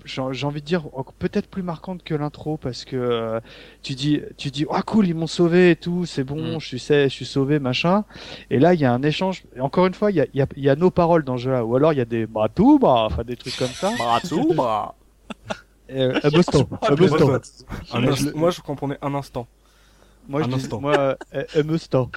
j'ai 0.06 0.22
j'ai 0.32 0.46
envie 0.46 0.60
de 0.62 0.66
dire, 0.66 0.84
en- 0.94 1.02
peut-être 1.18 1.48
plus 1.48 1.62
marquante 1.62 2.02
que 2.02 2.14
l'intro 2.14 2.56
parce 2.56 2.84
que 2.84 2.96
euh, 2.96 3.40
tu 3.82 3.94
dis, 3.94 4.20
tu 4.36 4.50
dis, 4.50 4.64
ah 4.70 4.82
cool, 4.82 5.06
ils 5.08 5.14
m'ont 5.14 5.26
sauvé 5.26 5.72
et 5.72 5.76
tout, 5.76 6.06
c'est 6.06 6.24
bon, 6.24 6.56
Mm. 6.56 6.60
je 6.60 6.66
suis, 6.66 6.78
sais- 6.78 7.04
je 7.08 7.14
suis 7.14 7.26
sauvé, 7.26 7.58
machin. 7.58 8.04
Et 8.50 8.58
là, 8.58 8.74
il 8.74 8.80
y 8.80 8.84
a 8.84 8.92
un 8.92 9.02
échange. 9.02 9.44
Et 9.56 9.60
encore 9.60 9.86
une 9.86 9.94
fois, 9.94 10.10
il 10.10 10.16
y 10.16 10.20
a, 10.20 10.26
il 10.32 10.38
y 10.38 10.42
a, 10.42 10.46
il 10.56 10.62
y 10.64 10.70
a 10.70 10.76
nos 10.76 10.90
paroles 10.90 11.24
dans 11.24 11.34
le 11.34 11.38
jeu 11.38 11.50
là, 11.52 11.64
ou 11.64 11.76
alors 11.76 11.92
il 11.92 11.98
y 11.98 12.00
a 12.02 12.04
des 12.06 12.26
bah 12.26 12.48
tout, 12.54 12.78
bah, 12.78 13.06
enfin 13.06 13.24
des 13.24 13.36
trucs 13.36 13.56
comme 13.56 13.68
ça. 13.68 13.90
Matsuba. 13.98 14.94
Euh, 15.88 16.18
un 16.24 16.34
instant, 16.38 16.68
un 16.82 17.00
instant. 17.00 17.40
Je-. 17.94 18.32
Moi, 18.34 18.50
je 18.50 18.60
comprenais 18.60 18.98
un 19.02 19.14
instant. 19.14 19.46
Moi, 20.26 20.40
je 20.42 20.46
Un 20.46 20.48
dis, 20.48 20.54
instant. 20.56 20.80
moi, 20.80 21.16
euh, 21.32 21.44
un 21.54 21.68
instant. 21.72 22.10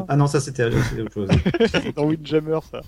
Hein. 0.00 0.04
Ah 0.08 0.16
non, 0.16 0.26
ça 0.26 0.40
c'était 0.40 0.70
c'était 0.70 1.02
autre 1.02 1.12
chose. 1.12 1.28
dans 1.96 2.04
Windjammer 2.04 2.58
ça. 2.70 2.80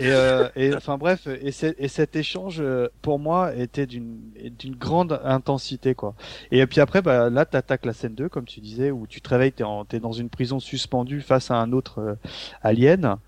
Et, 0.00 0.04
euh, 0.06 0.48
et 0.56 0.74
enfin 0.74 0.96
bref, 0.96 1.26
et, 1.26 1.52
cet 1.52 2.16
échange 2.16 2.58
euh, 2.60 2.88
pour 3.02 3.18
moi 3.18 3.54
était 3.54 3.86
d'une 3.86 4.18
d'une 4.58 4.74
grande 4.74 5.20
intensité 5.24 5.94
quoi. 5.94 6.14
Et 6.50 6.66
puis 6.66 6.80
après 6.80 7.02
bah 7.02 7.28
là 7.28 7.44
t'attaques 7.44 7.84
la 7.84 7.92
scène 7.92 8.14
2 8.14 8.28
comme 8.30 8.46
tu 8.46 8.60
disais 8.60 8.90
où 8.90 9.06
tu 9.06 9.20
te 9.20 9.28
réveilles 9.28 9.52
t'es 9.52 9.64
en- 9.64 9.84
t'es 9.84 10.00
dans 10.00 10.12
une 10.12 10.30
prison 10.30 10.60
suspendue 10.60 11.20
face 11.20 11.50
à 11.50 11.56
un 11.56 11.72
autre 11.72 11.98
euh, 12.00 12.14
alien 12.62 13.18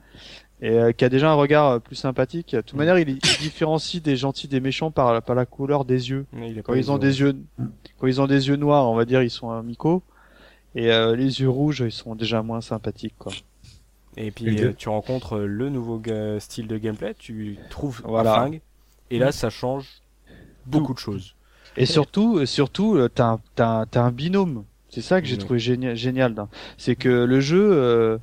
et 0.62 0.70
euh, 0.70 0.92
qui 0.92 1.04
a 1.04 1.10
déjà 1.10 1.30
un 1.30 1.34
regard 1.34 1.66
euh, 1.68 1.78
plus 1.80 1.96
sympathique. 1.96 2.54
De 2.54 2.60
toute 2.62 2.78
manière, 2.78 2.98
il, 2.98 3.08
il 3.10 3.18
différencie 3.40 4.00
des 4.00 4.16
gentils 4.16 4.48
des 4.48 4.60
méchants 4.60 4.90
par, 4.90 5.20
par 5.20 5.34
la 5.36 5.44
couleur 5.44 5.84
des 5.84 6.08
yeux. 6.10 6.24
Il 6.32 6.62
Quand 6.62 6.72
ils 6.74 6.90
ont 6.90 6.96
des 6.98 7.20
yeux, 7.20 7.36
quand 7.98 8.06
ils 8.06 8.20
ont 8.22 8.26
des 8.26 8.48
yeux 8.48 8.56
noirs, 8.56 8.88
on 8.88 8.94
va 8.94 9.04
dire 9.04 9.20
ils 9.22 9.30
sont 9.30 9.50
amicaux. 9.50 10.02
Et 10.74 10.90
euh, 10.92 11.14
les 11.14 11.40
yeux 11.40 11.48
rouges, 11.48 11.80
ils 11.86 11.92
sont 11.92 12.14
déjà 12.14 12.42
moins 12.42 12.60
sympathiques 12.60 13.14
quoi. 13.18 13.32
Et 14.16 14.30
puis 14.30 14.60
euh, 14.62 14.72
tu 14.76 14.88
rencontres 14.88 15.36
euh, 15.38 15.46
le 15.46 15.68
nouveau 15.70 16.00
style 16.38 16.66
de 16.68 16.78
gameplay, 16.78 17.14
tu 17.18 17.58
trouves 17.70 18.00
Voilà. 18.04 18.42
un 18.44 18.50
et 19.10 19.18
là 19.18 19.32
ça 19.32 19.50
change 19.50 19.86
beaucoup 20.66 20.94
de 20.94 20.98
choses. 20.98 21.34
Et 21.76 21.86
surtout, 21.86 22.38
euh, 22.38 22.46
surtout, 22.46 22.94
euh, 22.96 23.08
t'as 23.12 23.26
un, 23.32 23.40
t'as 23.56 23.66
un, 23.80 23.86
t'as 23.86 24.02
un 24.02 24.12
binôme. 24.12 24.64
C'est 24.90 25.00
ça 25.02 25.20
que 25.20 25.26
j'ai 25.26 25.34
Oui. 25.34 25.40
trouvé 25.40 25.58
génial, 25.58 25.96
génial. 25.96 26.34
dans- 26.34 26.48
C'est 26.78 26.94
que 26.94 27.08
le 27.08 27.40
jeu, 27.40 27.68
euh, 27.72 28.18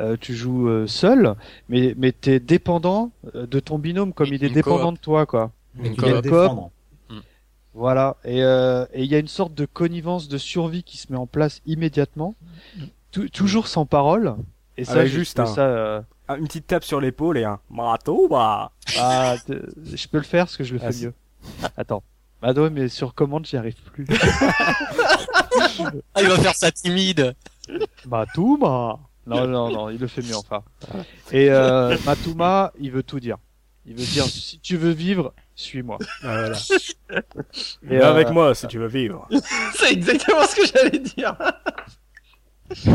euh, 0.00 0.16
tu 0.20 0.34
joues 0.34 0.68
euh, 0.68 0.88
seul, 0.88 1.36
mais 1.68 1.94
mais 1.96 2.10
t'es 2.10 2.40
dépendant 2.40 3.12
de 3.32 3.60
ton 3.60 3.78
binôme 3.78 4.12
comme 4.12 4.26
il 4.32 4.42
est 4.42 4.50
dépendant 4.50 4.90
de 4.90 4.98
toi, 4.98 5.24
quoi. 5.24 5.52
Une 5.78 5.94
coop. 5.94 6.20
défendre. 6.22 6.70
Voilà. 7.76 8.16
Et 8.24 8.42
euh, 8.42 8.86
et 8.94 9.04
il 9.04 9.10
y 9.10 9.14
a 9.14 9.18
une 9.18 9.28
sorte 9.28 9.52
de 9.54 9.66
connivence 9.66 10.28
de 10.28 10.38
survie 10.38 10.82
qui 10.82 10.96
se 10.96 11.12
met 11.12 11.18
en 11.18 11.26
place 11.26 11.60
immédiatement, 11.66 12.34
Tou- 13.12 13.28
toujours 13.28 13.68
sans 13.68 13.84
parole. 13.86 14.34
Et 14.78 14.84
ça, 14.84 14.92
Avec 14.94 15.06
j'ai 15.08 15.18
juste 15.18 15.38
un- 15.38 15.46
ça. 15.46 15.60
euh, 15.66 16.00
Ah, 16.28 16.36
une 16.38 16.46
petite 16.46 16.66
tape 16.66 16.82
sur 16.84 17.00
l'épaule 17.00 17.38
et 17.38 17.44
un 17.44 17.60
Mato, 17.70 18.26
bah 18.28 18.72
ah, 18.98 19.36
je 19.46 20.08
peux 20.08 20.18
le 20.18 20.24
faire 20.24 20.46
parce 20.46 20.56
que 20.56 20.64
je 20.64 20.74
le 20.74 20.80
Ah, 20.82 20.90
fais 20.90 21.04
mieux. 21.04 21.14
Attends. 21.76 22.02
Bah 22.42 22.52
ouais, 22.52 22.68
mais 22.70 22.88
sur 22.88 23.14
commande, 23.14 23.46
j'y 23.46 23.56
arrive 23.56 23.76
plus. 23.92 24.06
Ah, 26.14 26.22
il 26.22 26.28
va 26.28 26.36
faire 26.38 26.54
ça 26.54 26.70
timide. 26.72 27.34
Matuma 28.06 28.98
Non, 29.26 29.46
non, 29.46 29.70
non, 29.70 29.90
il 29.90 29.98
le 29.98 30.06
fait 30.06 30.22
mieux 30.22 30.36
enfin. 30.36 30.62
Et 31.32 31.50
euh, 31.50 31.96
Matuma, 32.04 32.72
il 32.80 32.90
veut 32.90 33.02
tout 33.02 33.20
dire. 33.20 33.36
Il 33.88 33.94
veut 33.94 34.04
dire, 34.04 34.24
si 34.24 34.58
tu 34.58 34.76
veux 34.76 34.90
vivre, 34.90 35.32
suis-moi. 35.54 35.98
Voilà. 36.22 36.56
Et, 37.90 37.96
euh, 37.98 38.10
avec 38.10 38.30
moi 38.30 38.54
si 38.54 38.66
tu 38.66 38.78
veux 38.78 38.88
vivre. 38.88 39.28
C'est 39.74 39.92
exactement 39.92 40.42
ce 40.42 40.56
que 40.56 40.66
j'allais 40.66 40.98
dire. 40.98 41.36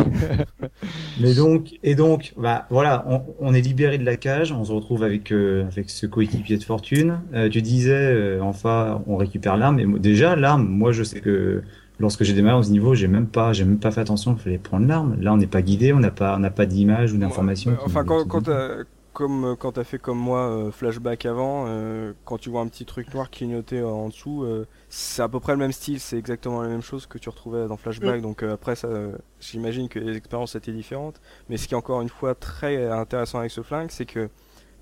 Mais 1.21 1.33
donc, 1.33 1.69
et 1.83 1.95
donc, 1.95 2.33
bah 2.37 2.65
voilà, 2.69 3.05
on, 3.07 3.21
on 3.39 3.53
est 3.53 3.61
libéré 3.61 3.97
de 3.97 4.03
la 4.03 4.17
cage, 4.17 4.51
on 4.51 4.65
se 4.65 4.71
retrouve 4.71 5.03
avec 5.03 5.31
euh, 5.31 5.65
avec 5.67 5.89
ce 5.89 6.05
coéquipier 6.05 6.57
de 6.57 6.63
fortune. 6.63 7.19
Euh, 7.33 7.49
tu 7.49 7.61
disais, 7.61 7.93
euh, 7.93 8.41
enfin, 8.41 9.01
on 9.07 9.15
récupère 9.15 9.55
l'arme. 9.57 9.79
Et 9.79 9.85
moi- 9.85 9.99
déjà, 9.99 10.35
l'arme, 10.35 10.67
moi, 10.67 10.91
je 10.91 11.03
sais 11.03 11.21
que 11.21 11.63
lorsque 11.99 12.23
j'ai 12.23 12.33
démarré 12.33 12.57
dans 12.57 12.63
ce 12.63 12.71
niveau, 12.71 12.95
j'ai 12.95 13.07
même 13.07 13.27
pas, 13.27 13.53
j'ai 13.53 13.63
même 13.63 13.79
pas 13.79 13.91
fait 13.91 14.01
attention 14.01 14.33
qu'il 14.33 14.43
fallait 14.43 14.57
prendre 14.57 14.87
l'arme. 14.87 15.15
Là, 15.21 15.31
on 15.33 15.37
n'est 15.37 15.47
pas 15.47 15.61
guidé, 15.61 15.93
on 15.93 15.99
n'a 15.99 16.11
pas, 16.11 16.35
on 16.35 16.39
n'a 16.39 16.51
pas 16.51 16.65
d'image 16.65 17.13
ou 17.13 17.17
d'information. 17.17 17.71
Ouais, 17.71 17.77
Enfin, 17.85 18.03
quand, 18.03 18.25
quand 18.27 18.41
t'as 18.41 18.79
comme 19.21 19.45
euh, 19.45 19.55
quand 19.55 19.73
t'as 19.73 19.83
fait 19.83 19.99
comme 19.99 20.17
moi 20.17 20.49
euh, 20.49 20.71
flashback 20.71 21.25
avant, 21.27 21.65
euh, 21.67 22.13
quand 22.25 22.37
tu 22.39 22.49
vois 22.49 22.61
un 22.61 22.67
petit 22.67 22.85
truc 22.85 23.13
noir 23.13 23.29
clignoter 23.29 23.77
euh, 23.79 23.87
en 23.87 24.09
dessous, 24.09 24.43
euh, 24.43 24.65
c'est 24.89 25.21
à 25.21 25.29
peu 25.29 25.39
près 25.39 25.51
le 25.53 25.59
même 25.59 25.71
style, 25.71 25.99
c'est 25.99 26.17
exactement 26.17 26.61
la 26.63 26.69
même 26.69 26.81
chose 26.81 27.05
que 27.05 27.17
tu 27.19 27.29
retrouvais 27.29 27.67
dans 27.67 27.77
flashback. 27.77 28.21
Donc 28.21 28.41
euh, 28.41 28.53
après 28.53 28.75
ça, 28.75 28.87
euh, 28.87 29.15
j'imagine 29.39 29.89
que 29.89 29.99
les 29.99 30.17
expériences 30.17 30.55
étaient 30.55 30.71
différentes. 30.71 31.21
Mais 31.49 31.57
ce 31.57 31.67
qui 31.67 31.75
est 31.75 31.77
encore 31.77 32.01
une 32.01 32.09
fois 32.09 32.33
très 32.33 32.87
intéressant 32.89 33.37
avec 33.39 33.51
ce 33.51 33.61
flingue, 33.61 33.91
c'est 33.91 34.05
que 34.07 34.29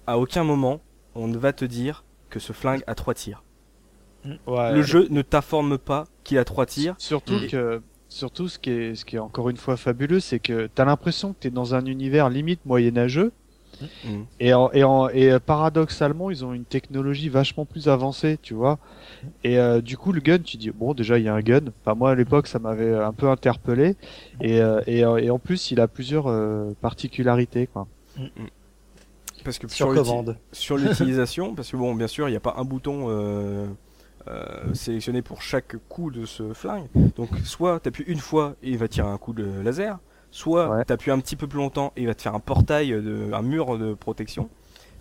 à 0.08 0.18
aucun 0.18 0.44
moment 0.46 0.80
on 1.16 1.28
ne 1.28 1.38
va 1.38 1.52
te 1.54 1.66
dire 1.66 2.06
que 2.30 2.40
ce 2.40 2.54
flingue 2.54 2.84
a 2.88 2.96
trois 2.96 3.14
tirs. 3.14 3.44
ouais. 4.48 4.74
Le 4.74 4.82
jeu 4.82 5.08
ne 5.10 5.22
t'informe 5.22 5.78
pas 5.78 6.06
qu'il 6.24 6.38
a 6.38 6.46
trois 6.46 6.66
tirs. 6.66 6.96
Surtout 6.98 7.36
Et- 7.44 7.48
que, 7.48 7.82
surtout 8.08 8.48
ce 8.48 8.58
qui 8.60 8.70
est, 8.72 8.96
ce 8.96 9.04
qui 9.06 9.18
est 9.18 9.20
encore 9.20 9.50
une 9.50 9.58
fois 9.58 9.76
fabuleux, 9.78 10.20
c'est 10.20 10.40
que 10.40 10.68
t'as 10.74 10.86
l'impression 10.86 11.34
que 11.34 11.40
t'es 11.40 11.50
dans 11.50 11.76
un 11.76 11.86
univers 11.86 12.30
limite 12.30 12.66
moyenâgeux. 12.66 13.32
Mhm. 14.04 14.26
Et, 14.40 14.54
en, 14.54 14.72
et, 14.72 14.84
en, 14.84 15.10
et 15.10 15.32
euh, 15.32 15.40
paradoxalement, 15.40 16.30
ils 16.32 16.44
ont 16.46 16.54
une 16.54 16.66
technologie 16.66 17.30
vachement 17.30 17.66
plus 17.66 17.88
avancée, 17.88 18.38
tu 18.42 18.54
vois. 18.54 18.78
Et 19.44 19.58
euh, 19.58 19.82
du 19.82 19.98
coup, 19.98 20.12
le 20.12 20.22
gun, 20.22 20.40
tu 20.40 20.58
dis 20.58 20.72
bon, 20.72 20.94
déjà 20.94 21.18
il 21.18 21.26
y 21.26 21.30
a 21.30 21.34
un 21.34 21.42
gun. 21.42 21.62
Enfin 21.82 21.96
moi 21.96 22.12
à 22.12 22.16
l'époque, 22.16 22.48
ça 22.48 22.60
m'avait 22.60 22.94
un 22.94 23.14
peu 23.14 23.30
interpellé. 23.30 23.96
Et, 24.42 24.62
euh, 24.62 24.82
et, 24.88 25.04
euh, 25.04 25.18
et 25.18 25.30
en 25.30 25.40
plus, 25.40 25.72
il 25.72 25.80
a 25.80 25.88
plusieurs 25.88 26.28
euh, 26.28 26.72
particularités, 26.82 27.68
quoi. 27.68 27.88
Parce 29.44 29.58
que 29.58 29.68
Sur 29.68 29.94
sur 30.52 30.78
l'utilisation, 30.78 31.56
parce 31.56 31.72
que 31.72 31.78
bon, 31.78 31.96
bien 31.96 32.08
sûr, 32.08 32.28
il 32.28 32.32
n'y 32.32 32.38
a 32.38 32.42
pas 32.42 32.56
un 32.58 32.66
bouton 32.66 33.06
euh, 33.08 33.68
euh, 34.28 34.74
sélectionné 34.74 35.22
pour 35.22 35.42
chaque 35.42 35.76
coup 35.88 36.12
de 36.12 36.26
ce 36.26 36.54
flingue. 36.54 36.88
Donc, 37.16 37.30
soit 37.46 37.80
t'appuies 37.80 38.04
une 38.08 38.20
fois 38.20 38.56
et 38.64 38.72
il 38.72 38.78
va 38.78 38.88
tirer 38.88 39.08
un 39.08 39.18
coup 39.18 39.34
de 39.34 39.46
laser, 39.64 39.98
soit 40.32 40.70
Ouais. 40.70 40.86
t'appuies 40.86 41.12
un 41.12 41.20
petit 41.20 41.36
peu 41.36 41.48
plus 41.48 41.58
longtemps 41.60 41.92
et 41.96 42.02
il 42.02 42.08
va 42.08 42.14
te 42.16 42.22
faire 42.22 42.36
un 42.36 42.40
portail, 42.40 42.90
de, 42.92 43.32
un 43.34 43.42
mur 43.42 43.78
de 43.78 43.94
protection. 43.94 44.50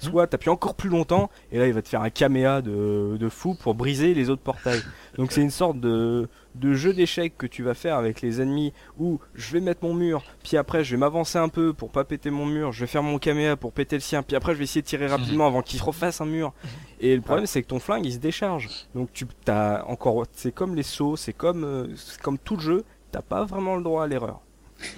Soit 0.00 0.28
t'appuies 0.28 0.50
encore 0.50 0.76
plus 0.76 0.90
longtemps 0.90 1.28
et 1.50 1.58
là 1.58 1.66
il 1.66 1.72
va 1.72 1.82
te 1.82 1.88
faire 1.88 2.02
un 2.02 2.10
caméa 2.10 2.62
de, 2.62 3.16
de 3.18 3.28
fou 3.28 3.56
pour 3.60 3.74
briser 3.74 4.14
les 4.14 4.30
autres 4.30 4.42
portails. 4.42 4.80
Donc 5.16 5.32
c'est 5.32 5.40
une 5.42 5.50
sorte 5.50 5.80
de, 5.80 6.28
de 6.54 6.72
jeu 6.72 6.92
d'échecs 6.92 7.36
que 7.36 7.48
tu 7.48 7.64
vas 7.64 7.74
faire 7.74 7.96
avec 7.96 8.20
les 8.20 8.40
ennemis 8.40 8.72
où 9.00 9.18
je 9.34 9.52
vais 9.52 9.58
mettre 9.60 9.84
mon 9.84 9.94
mur, 9.94 10.22
puis 10.44 10.56
après 10.56 10.84
je 10.84 10.92
vais 10.92 10.98
m'avancer 10.98 11.36
un 11.38 11.48
peu 11.48 11.72
pour 11.72 11.90
pas 11.90 12.04
péter 12.04 12.30
mon 12.30 12.46
mur, 12.46 12.70
je 12.70 12.78
vais 12.82 12.86
faire 12.86 13.02
mon 13.02 13.18
caméa 13.18 13.56
pour 13.56 13.72
péter 13.72 13.96
le 13.96 14.00
sien, 14.00 14.22
puis 14.22 14.36
après 14.36 14.52
je 14.52 14.58
vais 14.58 14.64
essayer 14.64 14.82
de 14.82 14.86
tirer 14.86 15.08
rapidement 15.08 15.48
avant 15.48 15.62
qu'il 15.62 15.80
se 15.80 15.84
refasse 15.84 16.20
un 16.20 16.26
mur. 16.26 16.52
Et 17.00 17.16
le 17.16 17.20
problème 17.20 17.46
c'est 17.46 17.62
que 17.62 17.66
ton 17.68 17.80
flingue 17.80 18.06
il 18.06 18.12
se 18.12 18.18
décharge. 18.18 18.68
Donc 18.94 19.12
tu 19.12 19.26
t'as 19.44 19.82
encore 19.86 20.26
c'est 20.30 20.52
comme 20.52 20.76
les 20.76 20.84
sauts, 20.84 21.16
c'est 21.16 21.32
comme 21.32 21.64
euh, 21.64 21.88
c'est 21.96 22.20
comme 22.22 22.38
tout 22.38 22.54
le 22.54 22.62
jeu, 22.62 22.84
t'as 23.10 23.22
pas 23.22 23.44
vraiment 23.44 23.74
le 23.74 23.82
droit 23.82 24.04
à 24.04 24.06
l'erreur. 24.06 24.42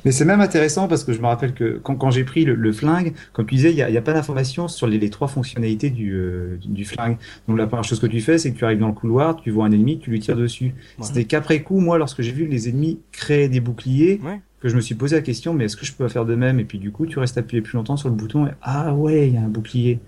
Mais 0.04 0.12
c'est 0.12 0.24
même 0.24 0.40
intéressant 0.40 0.88
parce 0.88 1.04
que 1.04 1.12
je 1.12 1.20
me 1.20 1.26
rappelle 1.26 1.54
que 1.54 1.80
quand, 1.82 1.96
quand 1.96 2.10
j'ai 2.10 2.24
pris 2.24 2.44
le, 2.44 2.54
le 2.54 2.72
flingue, 2.72 3.14
comme 3.32 3.46
tu 3.46 3.54
disais, 3.54 3.70
il 3.70 3.76
n'y 3.76 3.96
a, 3.96 4.02
pas 4.02 4.12
d'information 4.12 4.68
sur 4.68 4.86
les, 4.86 4.98
les 4.98 5.10
trois 5.10 5.28
fonctionnalités 5.28 5.90
du, 5.90 6.12
euh, 6.14 6.56
du, 6.60 6.68
du 6.68 6.84
flingue. 6.84 7.16
Donc 7.48 7.58
la 7.58 7.66
première 7.66 7.84
chose 7.84 8.00
que 8.00 8.06
tu 8.06 8.20
fais, 8.20 8.38
c'est 8.38 8.52
que 8.52 8.58
tu 8.58 8.64
arrives 8.64 8.78
dans 8.78 8.88
le 8.88 8.92
couloir, 8.94 9.36
tu 9.36 9.50
vois 9.50 9.66
un 9.66 9.72
ennemi, 9.72 9.98
tu 9.98 10.10
lui 10.10 10.20
tires 10.20 10.36
dessus. 10.36 10.74
Ouais. 10.98 11.04
C'était 11.06 11.24
qu'après 11.24 11.62
coup, 11.62 11.80
moi, 11.80 11.98
lorsque 11.98 12.20
j'ai 12.22 12.32
vu 12.32 12.46
que 12.46 12.50
les 12.50 12.68
ennemis 12.68 13.00
créaient 13.12 13.48
des 13.48 13.60
boucliers, 13.60 14.20
Ouais. 14.24 14.40
que 14.60 14.68
je 14.68 14.76
me 14.76 14.80
suis 14.82 14.94
posé 14.94 15.16
la 15.16 15.22
question, 15.22 15.54
mais 15.54 15.64
est-ce 15.64 15.76
que 15.76 15.86
je 15.86 15.92
peux 15.94 16.06
faire 16.08 16.26
de 16.26 16.34
même? 16.34 16.60
Et 16.60 16.64
puis 16.64 16.78
du 16.78 16.90
coup, 16.92 17.06
tu 17.06 17.18
restes 17.18 17.38
appuyé 17.38 17.62
plus 17.62 17.76
longtemps 17.76 17.96
sur 17.96 18.08
le 18.10 18.14
bouton 18.14 18.46
et 18.46 18.50
ah 18.62 18.94
ouais, 18.94 19.28
il 19.28 19.34
y 19.34 19.36
a 19.38 19.40
un 19.40 19.48
bouclier. 19.48 19.98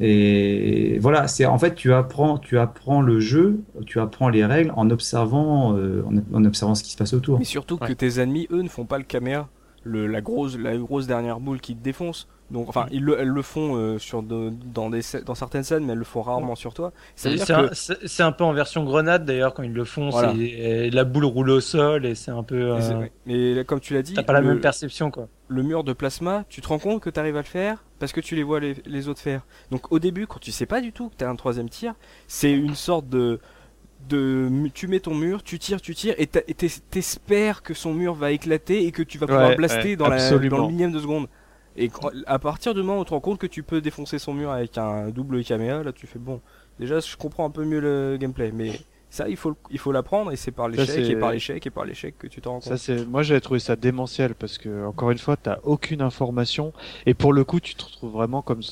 Et 0.00 0.98
voilà, 1.00 1.28
c'est 1.28 1.46
en 1.46 1.58
fait 1.58 1.74
tu 1.74 1.92
apprends, 1.92 2.38
tu 2.38 2.58
apprends 2.58 3.00
le 3.00 3.20
jeu, 3.20 3.60
tu 3.86 4.00
apprends 4.00 4.28
les 4.28 4.44
règles 4.44 4.72
en 4.76 4.90
observant, 4.90 5.76
euh, 5.76 6.04
en, 6.06 6.36
en 6.36 6.44
observant 6.44 6.74
ce 6.74 6.82
qui 6.82 6.90
se 6.90 6.96
passe 6.96 7.14
autour. 7.14 7.38
Mais 7.38 7.44
surtout 7.44 7.78
que 7.78 7.92
tes 7.92 8.20
ennemis, 8.20 8.48
eux, 8.50 8.62
ne 8.62 8.68
font 8.68 8.84
pas 8.84 8.98
le 8.98 9.04
caméa, 9.04 9.48
le, 9.84 10.06
la 10.06 10.20
grosse, 10.20 10.56
la 10.58 10.76
grosse 10.76 11.06
dernière 11.06 11.40
boule 11.40 11.60
qui 11.60 11.76
te 11.76 11.82
défonce. 11.82 12.26
Donc, 12.50 12.68
enfin, 12.68 12.86
ils 12.90 13.02
le, 13.02 13.18
elles 13.18 13.28
le 13.28 13.42
font 13.42 13.74
euh, 13.76 13.98
sur 13.98 14.22
de- 14.22 14.52
dans 14.66 14.90
des, 14.90 15.00
dans 15.24 15.34
certaines 15.34 15.62
scènes, 15.64 15.84
mais 15.86 15.92
elles 15.94 15.98
le 15.98 16.04
font 16.04 16.20
rarement 16.20 16.54
sur 16.54 16.74
toi. 16.74 16.92
C'est 17.16 17.50
un, 17.50 17.68
que 17.68 17.74
c'est- 17.74 18.06
c'est 18.06 18.22
un 18.22 18.32
peu 18.32 18.44
en 18.44 18.52
version 18.52 18.84
grenade 18.84 19.24
d'ailleurs 19.24 19.54
quand 19.54 19.62
ils 19.62 19.72
le 19.72 19.84
font. 19.84 20.10
Voilà. 20.10 20.34
c'est- 20.36 20.90
La 20.90 21.04
boule 21.04 21.24
roule 21.24 21.48
au 21.50 21.60
sol 21.60 22.04
et 22.04 22.14
c'est 22.14 22.30
un 22.30 22.42
peu. 22.42 22.72
euh, 22.74 23.06
mais 23.24 23.64
comme 23.64 23.80
tu 23.80 23.94
l'as 23.94 24.02
dit, 24.02 24.12
T'as 24.12 24.22
pas 24.22 24.34
la 24.34 24.40
le, 24.42 24.48
même 24.48 24.60
perception 24.60 25.10
quoi. 25.10 25.28
le 25.48 25.62
mur 25.62 25.84
de 25.84 25.94
plasma, 25.94 26.44
tu 26.50 26.60
te 26.60 26.68
rends 26.68 26.78
compte 26.78 27.00
que 27.02 27.08
tu 27.08 27.18
arrives 27.18 27.36
à 27.36 27.40
le 27.40 27.44
faire 27.46 27.82
parce 27.98 28.12
que 28.12 28.20
tu 28.20 28.36
les 28.36 28.42
vois 28.42 28.60
les, 28.60 28.76
les 28.84 29.08
autres 29.08 29.20
faire. 29.20 29.40
Donc, 29.70 29.90
au 29.90 29.98
début, 29.98 30.26
quand 30.26 30.38
tu 30.38 30.52
sais 30.52 30.66
pas 30.66 30.82
du 30.82 30.92
tout 30.92 31.08
que 31.08 31.14
tu 31.16 31.24
as 31.24 31.30
un 31.30 31.36
troisième 31.36 31.70
tir, 31.70 31.94
c'est 32.28 32.52
une 32.52 32.74
sorte 32.74 33.08
de 33.08 33.40
de 34.08 34.50
tu 34.74 34.86
mets 34.88 35.00
ton 35.00 35.14
mur, 35.14 35.42
tu 35.42 35.58
tires, 35.58 35.80
tu 35.80 35.94
tires 35.94 36.14
et 36.18 36.26
t'espères 36.26 37.62
que 37.62 37.74
son 37.74 37.94
mur 37.94 38.14
va 38.14 38.30
éclater 38.32 38.86
et 38.86 38.92
que 38.92 39.02
tu 39.02 39.18
vas 39.18 39.26
pouvoir 39.26 39.48
Ouais, 39.50 39.56
blaster 39.56 39.90
ouais, 39.90 39.96
dans, 39.96 40.08
la, 40.08 40.30
dans 40.30 40.58
le 40.58 40.66
millième 40.72 40.92
de 40.92 40.98
seconde. 41.00 41.28
Et 41.76 41.88
quand- 41.88 42.10
à 42.26 42.38
partir 42.38 42.74
du 42.74 42.82
moment 42.82 43.00
où 43.00 43.04
tu 43.04 43.08
te 43.08 43.14
rends 43.14 43.20
compte 43.20 43.38
que 43.38 43.46
tu 43.48 43.62
peux 43.62 43.80
défoncer 43.80 44.18
son 44.18 44.32
mur 44.34 44.50
avec 44.50 44.78
un 44.78 45.08
double 45.10 45.42
caméra, 45.44 45.82
là 45.82 45.92
tu 45.92 46.06
fais 46.06 46.18
bon. 46.18 46.40
Déjà, 46.78 47.00
je 47.00 47.16
comprends 47.16 47.44
un 47.46 47.50
peu 47.50 47.64
mieux 47.64 47.80
le 47.80 48.16
gameplay, 48.20 48.52
mais 48.52 48.80
ça, 49.10 49.28
il 49.28 49.36
faut 49.36 49.56
il 49.70 49.78
faut 49.78 49.92
l'apprendre 49.92 50.32
et 50.32 50.36
c'est 50.36 50.50
par 50.50 50.68
l'échec 50.68 50.98
et 50.98 51.16
par 51.16 51.30
l'échec 51.32 51.66
et 51.66 51.70
par 51.70 51.84
l'échec 51.84 52.18
que 52.18 52.26
tu 52.26 52.40
t'en 52.40 52.50
rends 52.52 52.60
compte. 52.60 52.68
Ça 52.68 52.76
c'est, 52.76 53.04
moi 53.06 53.22
j'avais 53.22 53.40
trouvé 53.40 53.60
ça 53.60 53.76
démentiel 53.76 54.34
parce 54.34 54.58
que 54.58 54.84
encore 54.86 55.10
une 55.10 55.18
fois 55.18 55.36
t'as 55.36 55.58
aucune 55.62 56.00
information 56.02 56.72
et 57.06 57.14
pour 57.14 57.32
le 57.32 57.44
coup 57.44 57.60
tu 57.60 57.74
te 57.74 57.84
retrouves 57.84 58.12
vraiment 58.12 58.42
comme 58.42 58.62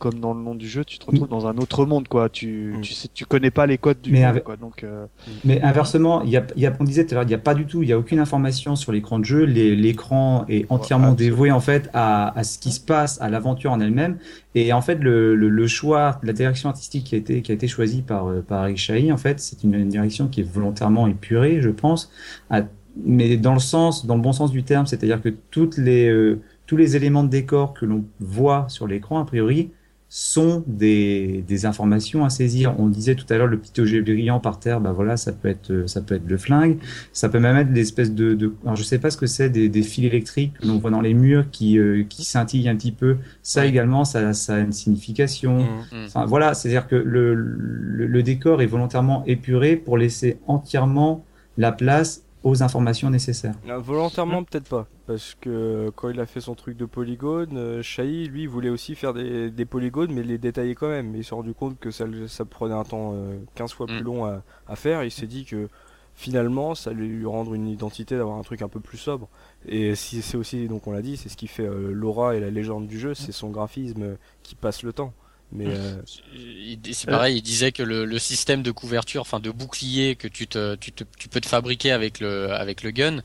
comme 0.00 0.18
dans 0.18 0.34
le 0.34 0.40
nom 0.42 0.56
du 0.56 0.68
jeu, 0.68 0.84
tu 0.84 0.98
te 0.98 1.06
retrouves 1.06 1.28
dans 1.28 1.46
un 1.46 1.56
autre 1.58 1.86
monde 1.86 2.08
quoi. 2.08 2.28
Tu 2.28 2.74
Mm. 2.76 2.80
tu 2.80 2.94
sais 2.94 3.08
tu 3.14 3.24
connais 3.26 3.52
pas 3.52 3.66
les 3.66 3.78
codes 3.78 4.00
du 4.00 4.10
Mais 4.10 4.24
avec- 4.24 4.42
quoi. 4.42 4.56
Donc 4.56 4.82
euh, 4.82 5.06
Mais 5.44 5.60
inversement, 5.62 6.22
il 6.22 6.30
y 6.30 6.36
a, 6.36 6.44
il 6.56 6.62
y 6.62 6.66
a, 6.66 6.72
on 6.80 6.84
disait 6.84 7.04
tout 7.06 7.12
à 7.12 7.14
l'heure, 7.18 7.24
il 7.24 7.28
n'y 7.28 7.34
a 7.34 7.38
pas 7.38 7.54
du 7.54 7.66
tout, 7.66 7.84
il 7.84 7.88
y 7.88 7.92
a 7.92 7.98
aucune 7.98 8.18
information 8.18 8.74
sur 8.74 8.90
l'écran 8.90 9.20
de 9.20 9.24
jeu. 9.24 9.44
L'écran 9.44 10.44
est 10.48 10.66
entièrement 10.70 11.12
dévoué 11.12 11.50
en 11.52 11.60
fait 11.60 11.88
à, 11.94 12.36
à 12.36 12.42
ce 12.44 12.58
qui 12.58 12.72
se 12.72 12.80
passe, 12.80 13.20
à 13.20 13.30
l'aventure 13.30 13.70
en 13.72 13.80
elle-même. 13.80 14.18
Et 14.56 14.72
en 14.72 14.80
fait, 14.82 14.96
le, 14.96 15.36
le, 15.36 15.48
le 15.48 15.66
choix, 15.68 16.18
la 16.24 16.32
direction 16.32 16.68
artistique 16.70 17.04
qui 17.04 17.14
a 17.14 17.18
été 17.18 17.42
qui 17.42 17.52
a 17.52 17.54
été 17.54 17.68
choisie 17.68 18.02
par 18.02 18.26
euh, 18.28 18.40
par 18.42 18.64
Eric 18.66 18.78
Chahi, 18.78 19.12
en 19.12 19.16
fait, 19.16 19.38
c'est 19.38 19.62
une, 19.62 19.74
une 19.74 19.88
direction 19.88 20.26
qui 20.28 20.40
est 20.40 20.50
volontairement 20.50 21.06
épurée, 21.06 21.60
je 21.62 21.70
pense, 21.70 22.10
à- 22.50 22.62
mais 23.04 23.36
dans 23.36 23.54
le 23.54 23.60
sens, 23.60 24.04
dans 24.06 24.16
le 24.16 24.20
bon 24.20 24.32
sens 24.32 24.50
du 24.50 24.64
terme, 24.64 24.86
c'est-à-dire 24.86 25.22
que 25.22 25.28
toutes 25.50 25.76
les 25.78 26.08
euh, 26.08 26.40
tous 26.66 26.76
les 26.76 26.96
éléments 26.96 27.22
de 27.24 27.28
décor 27.28 27.74
que 27.74 27.84
l'on 27.86 28.04
voit 28.20 28.64
sur 28.68 28.86
l'écran, 28.88 29.20
a 29.20 29.24
priori, 29.24 29.70
sont 30.12 30.64
des, 30.66 31.44
des 31.46 31.66
informations 31.66 32.24
à 32.24 32.30
saisir. 32.30 32.74
On 32.80 32.88
disait 32.88 33.14
tout 33.14 33.26
à 33.30 33.38
l'heure 33.38 33.46
le 33.46 33.58
petit 33.58 33.80
objet 33.80 34.00
brillant 34.02 34.40
par 34.40 34.58
terre, 34.58 34.80
bah 34.80 34.90
voilà, 34.92 35.16
ça 35.16 35.30
peut 35.32 35.46
être 35.48 35.70
euh, 35.70 35.86
ça 35.86 36.00
peut 36.00 36.16
être 36.16 36.26
le 36.28 36.36
flingue, 36.36 36.78
ça 37.12 37.28
peut 37.28 37.38
même 37.38 37.56
être 37.56 37.72
des 37.72 37.82
espèces 37.82 38.12
de, 38.12 38.34
de 38.34 38.52
alors 38.64 38.74
je 38.74 38.82
sais 38.82 38.98
pas 38.98 39.10
ce 39.10 39.16
que 39.16 39.26
c'est 39.28 39.50
des, 39.50 39.68
des 39.68 39.82
fils 39.82 40.04
électriques 40.06 40.54
que 40.60 40.66
l'on 40.66 40.78
voit 40.78 40.90
dans 40.90 41.00
les 41.00 41.14
murs 41.14 41.46
qui 41.52 41.78
euh, 41.78 42.02
qui 42.08 42.24
scintillent 42.24 42.68
un 42.68 42.74
petit 42.76 42.90
peu. 42.92 43.18
Ça 43.44 43.60
Ouais. 43.60 43.68
également, 43.68 44.04
ça 44.04 44.32
ça 44.32 44.56
a 44.56 44.58
une 44.58 44.72
signification. 44.72 45.58
Mhm. 45.92 46.02
Mm. 46.02 46.04
Enfin 46.06 46.24
voilà, 46.26 46.54
c'est-à-dire 46.54 46.88
que 46.88 46.96
le, 46.96 47.34
le 47.34 48.06
le 48.08 48.22
décor 48.24 48.62
est 48.62 48.66
volontairement 48.66 49.22
épuré 49.26 49.76
pour 49.76 49.96
laisser 49.96 50.38
entièrement 50.48 51.24
la 51.56 51.70
place 51.70 52.24
aux 52.42 52.62
informations 52.62 53.10
nécessaires. 53.10 53.54
Euh, 53.68 53.78
volontairement, 53.78 54.42
peut-être 54.44 54.68
pas. 54.68 54.86
Parce 55.06 55.36
que 55.40 55.90
quand 55.96 56.08
il 56.08 56.18
a 56.20 56.26
fait 56.26 56.40
son 56.40 56.54
truc 56.54 56.76
de 56.76 56.86
polygone, 56.86 57.56
euh, 57.56 57.82
Shai, 57.82 58.24
lui, 58.26 58.46
voulait 58.46 58.70
aussi 58.70 58.94
faire 58.94 59.12
des, 59.12 59.50
des 59.50 59.64
polygones, 59.64 60.12
mais 60.12 60.22
les 60.22 60.38
détailler 60.38 60.74
quand 60.74 60.88
même. 60.88 61.10
Mais 61.10 61.18
il 61.18 61.24
s'est 61.24 61.34
rendu 61.34 61.52
compte 61.54 61.78
que 61.78 61.90
ça, 61.90 62.06
ça 62.28 62.44
prenait 62.44 62.74
un 62.74 62.84
temps 62.84 63.12
euh, 63.14 63.36
15 63.56 63.72
fois 63.72 63.86
plus 63.86 64.00
Mm. 64.00 64.04
long 64.04 64.24
à, 64.24 64.42
à 64.68 64.76
faire. 64.76 65.04
Il 65.04 65.10
s'est 65.10 65.26
dit 65.26 65.44
que 65.44 65.68
finalement, 66.14 66.74
ça 66.74 66.90
allait 66.90 67.06
lui 67.06 67.24
rendre 67.26 67.54
une 67.54 67.66
identité 67.68 68.16
d'avoir 68.16 68.36
un 68.38 68.42
truc 68.42 68.62
un 68.62 68.68
peu 68.68 68.80
plus 68.80 68.98
sobre. 68.98 69.28
Et 69.66 69.94
si 69.94 70.22
c'est 70.22 70.36
aussi, 70.36 70.68
donc 70.68 70.86
on 70.86 70.92
l'a 70.92 71.02
dit, 71.02 71.16
c'est 71.16 71.28
ce 71.28 71.36
qui 71.36 71.46
fait 71.46 71.66
euh, 71.66 71.92
l'aura 71.92 72.36
et 72.36 72.40
la 72.40 72.50
légende 72.50 72.86
du 72.86 72.98
jeu, 72.98 73.14
c'est 73.14 73.32
son 73.32 73.50
graphisme 73.50 74.02
euh, 74.02 74.14
qui 74.42 74.54
passe 74.54 74.82
le 74.82 74.92
temps. 74.92 75.12
Mais 75.52 75.66
euh, 75.74 76.00
Il- 76.34 76.94
C'est 76.94 77.08
pareil, 77.08 77.38
il 77.38 77.42
disait 77.42 77.72
que 77.72 77.82
le, 77.82 78.04
le 78.04 78.18
système 78.18 78.62
de 78.62 78.70
couverture, 78.70 79.20
enfin 79.22 79.40
de 79.40 79.50
bouclier 79.50 80.14
que 80.14 80.28
tu 80.28 80.46
te, 80.46 80.76
tu 80.76 80.92
te, 80.92 81.02
tu 81.18 81.28
peux 81.28 81.40
te 81.40 81.48
fabriquer 81.48 81.90
avec 81.92 82.20
le, 82.20 82.52
avec 82.52 82.82
le 82.82 82.92
gun, 82.92 83.18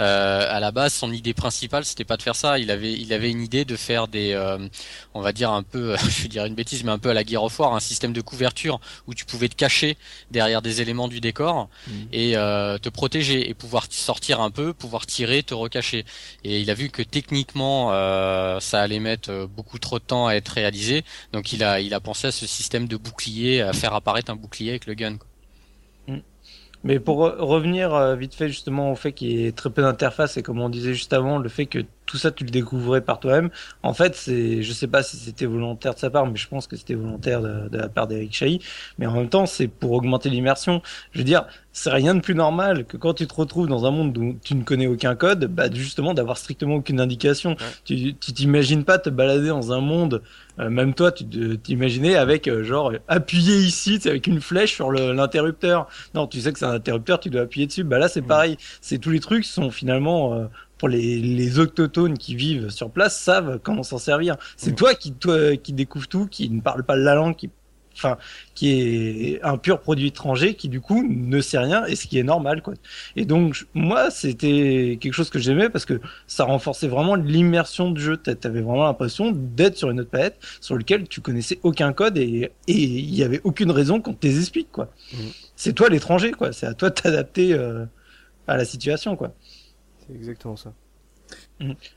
euh, 0.00 0.46
à 0.48 0.60
la 0.60 0.70
base, 0.72 0.92
son 0.92 1.12
idée 1.12 1.32
principale, 1.34 1.84
c'était 1.84 2.04
pas 2.04 2.16
de 2.16 2.22
faire 2.22 2.36
ça. 2.36 2.58
Il 2.58 2.70
avait, 2.70 2.92
il 2.92 3.12
avait 3.12 3.30
une 3.30 3.42
idée 3.42 3.64
de 3.64 3.76
faire 3.76 4.08
des, 4.08 4.32
euh, 4.32 4.58
on 5.14 5.20
va 5.20 5.32
dire 5.32 5.50
un 5.50 5.62
peu, 5.62 5.96
je 6.08 6.22
vais 6.22 6.28
dire 6.28 6.44
une 6.44 6.54
bêtise, 6.54 6.84
mais 6.84 6.90
un 6.92 6.98
peu 6.98 7.10
à 7.10 7.14
la 7.14 7.24
Gear 7.24 7.42
of 7.44 7.58
War, 7.58 7.74
un 7.74 7.80
système 7.80 8.12
de 8.12 8.20
couverture 8.20 8.80
où 9.06 9.14
tu 9.14 9.24
pouvais 9.24 9.48
te 9.48 9.54
cacher 9.56 9.96
derrière 10.30 10.62
des 10.62 10.80
éléments 10.82 11.08
du 11.08 11.20
décor 11.20 11.68
Mhm. 11.86 12.08
et 12.12 12.36
euh, 12.36 12.78
te 12.78 12.88
protéger 12.88 13.48
et 13.48 13.54
pouvoir 13.54 13.86
sortir 13.90 14.40
un 14.40 14.50
peu, 14.50 14.72
pouvoir 14.74 15.06
tirer, 15.06 15.42
te 15.42 15.54
recacher. 15.54 16.04
Et 16.44 16.60
il 16.60 16.70
a 16.70 16.74
vu 16.74 16.90
que 16.90 17.02
techniquement, 17.02 17.92
euh, 17.92 18.60
ça 18.60 18.80
allait 18.82 19.00
mettre 19.00 19.30
euh, 19.30 19.46
beaucoup 19.46 19.78
trop 19.78 19.98
de 19.98 20.04
temps 20.04 20.26
à 20.26 20.34
être 20.34 20.48
réalisé, 20.48 21.04
donc 21.32 21.52
il 21.52 21.62
a, 21.64 21.69
il 21.78 21.94
a 21.94 22.00
pensé 22.00 22.26
à 22.28 22.32
ce 22.32 22.46
système 22.46 22.88
de 22.88 22.96
bouclier, 22.96 23.60
à 23.60 23.72
faire 23.72 23.94
apparaître 23.94 24.32
un 24.32 24.36
bouclier 24.36 24.70
avec 24.70 24.86
le 24.86 24.94
gun. 24.94 25.16
quoi. 25.18 25.28
Mais 26.82 26.98
pour 26.98 27.18
re- 27.26 27.36
revenir 27.38 27.94
euh, 27.94 28.16
vite 28.16 28.34
fait 28.34 28.48
justement 28.48 28.90
au 28.90 28.96
fait 28.96 29.12
qu'il 29.12 29.30
y 29.30 29.46
ait 29.46 29.52
très 29.52 29.70
peu 29.70 29.82
d'interface 29.82 30.36
et 30.38 30.42
comme 30.42 30.60
on 30.60 30.70
disait 30.70 30.94
juste 30.94 31.12
avant, 31.12 31.38
le 31.38 31.48
fait 31.48 31.66
que 31.66 31.84
tout 32.10 32.16
ça 32.18 32.30
tu 32.30 32.44
le 32.44 32.50
découvrais 32.50 33.00
par 33.00 33.20
toi-même, 33.20 33.50
en 33.82 33.94
fait 33.94 34.14
c'est, 34.16 34.62
je 34.62 34.72
sais 34.72 34.86
pas 34.88 35.02
si 35.02 35.16
c'était 35.16 35.46
volontaire 35.46 35.94
de 35.94 35.98
sa 35.98 36.10
part, 36.10 36.26
mais 36.26 36.36
je 36.36 36.48
pense 36.48 36.66
que 36.66 36.76
c'était 36.76 36.94
volontaire 36.94 37.40
de, 37.42 37.68
de 37.68 37.78
la 37.78 37.88
part 37.88 38.06
d'Eric 38.08 38.32
Chahi, 38.34 38.60
mais 38.98 39.06
en 39.06 39.14
même 39.14 39.28
temps 39.28 39.46
c'est 39.46 39.68
pour 39.68 39.92
augmenter 39.92 40.28
l'immersion. 40.30 40.82
Je 41.12 41.18
veux 41.18 41.24
dire, 41.24 41.46
c'est 41.72 41.90
rien 41.90 42.14
de 42.14 42.20
plus 42.20 42.34
normal 42.34 42.84
que 42.84 42.96
quand 42.96 43.14
tu 43.14 43.26
te 43.26 43.34
retrouves 43.34 43.68
dans 43.68 43.84
un 43.86 43.90
monde 43.92 44.16
où 44.18 44.36
tu 44.42 44.54
ne 44.54 44.62
connais 44.64 44.86
aucun 44.88 45.14
code, 45.14 45.44
bah 45.46 45.70
justement 45.72 46.14
d'avoir 46.14 46.36
strictement 46.38 46.76
aucune 46.76 47.00
indication. 47.00 47.56
Tu 47.84 48.14
tu 48.14 48.32
t'imagines 48.32 48.84
pas 48.84 48.98
te 48.98 49.10
balader 49.10 49.48
dans 49.48 49.72
un 49.72 49.80
monde, 49.80 50.22
euh, 50.58 50.70
même 50.70 50.94
toi 50.94 51.12
tu 51.12 51.24
t'imaginais 51.62 52.16
avec 52.16 52.48
euh, 52.48 52.64
genre 52.64 52.92
appuyer 53.08 53.56
ici, 53.58 54.00
avec 54.06 54.26
une 54.26 54.40
flèche 54.40 54.74
sur 54.74 54.90
le- 54.90 55.12
l'interrupteur. 55.12 55.88
Non, 56.14 56.26
tu 56.26 56.40
sais 56.40 56.52
que 56.52 56.58
c'est 56.58 56.64
un 56.64 56.72
interrupteur, 56.72 57.20
tu 57.20 57.30
dois 57.30 57.42
appuyer 57.42 57.66
dessus. 57.66 57.84
Bah 57.84 57.98
là, 57.98 58.08
c'est 58.08 58.22
pareil. 58.22 58.56
C'est 58.80 58.98
tous 58.98 59.10
les 59.10 59.20
trucs 59.20 59.44
sont 59.44 59.70
finalement 59.70 60.34
euh, 60.34 60.46
pour 60.80 60.88
les, 60.88 61.18
les 61.20 61.58
autochtones 61.60 62.16
qui 62.18 62.34
vivent 62.34 62.70
sur 62.70 62.90
place 62.90 63.16
savent 63.20 63.60
comment 63.62 63.82
s'en 63.84 63.98
servir. 63.98 64.36
C'est 64.56 64.72
Mm. 64.72 64.74
toi 64.76 64.94
qui 64.94 65.12
toi 65.12 65.56
qui 65.56 65.72
découvre 65.74 66.08
tout, 66.08 66.26
qui 66.26 66.48
ne 66.50 66.60
parle 66.60 66.82
pas 66.84 66.96
la 66.96 67.14
langue, 67.14 67.36
qui 67.36 67.50
enfin 67.94 68.16
qui 68.54 68.70
est 68.70 69.42
un 69.42 69.58
pur 69.58 69.80
produit 69.80 70.06
étranger, 70.06 70.54
qui 70.54 70.68
du 70.70 70.80
coup 70.80 71.04
ne 71.06 71.40
sait 71.42 71.58
rien 71.58 71.84
et 71.86 71.96
ce 71.96 72.06
qui 72.06 72.18
est 72.18 72.22
normal 72.22 72.62
quoi. 72.62 72.72
Et 73.16 73.26
donc 73.26 73.66
moi 73.74 74.10
c'était 74.10 74.96
quelque 75.00 75.12
chose 75.12 75.28
que 75.28 75.38
j'aimais 75.38 75.68
parce 75.68 75.84
que 75.84 76.00
ça 76.26 76.44
renforçait 76.44 76.88
vraiment 76.88 77.14
l'immersion 77.16 77.90
du 77.90 78.00
jeu. 78.00 78.16
T'a- 78.16 78.34
T'avais 78.36 78.62
vraiment 78.62 78.84
l'impression 78.84 79.32
d'être 79.32 79.76
sur 79.76 79.90
une 79.90 80.00
autre 80.00 80.08
planète 80.10 80.36
sur 80.62 80.76
lequel 80.76 81.08
tu 81.08 81.20
connaissais 81.20 81.58
aucun 81.62 81.92
code 81.92 82.16
et 82.16 82.50
il 82.68 83.14
y 83.14 83.22
avait 83.22 83.40
aucune 83.44 83.70
raison 83.70 84.00
qu'on 84.00 84.14
te 84.14 84.26
les 84.26 84.38
explique 84.38 84.70
quoi. 84.72 84.88
Mhm. 85.12 85.18
C'est 85.56 85.74
toi 85.74 85.90
l'étranger 85.90 86.30
quoi. 86.30 86.52
C'est 86.52 86.66
à 86.66 86.72
toi 86.74 86.88
de 86.88 86.94
t'adapter 86.94 87.52
euh, 87.52 87.84
à 88.46 88.56
la 88.56 88.64
situation 88.64 89.14
quoi. 89.16 89.34
Exactement 90.14 90.56
ça. 90.56 90.72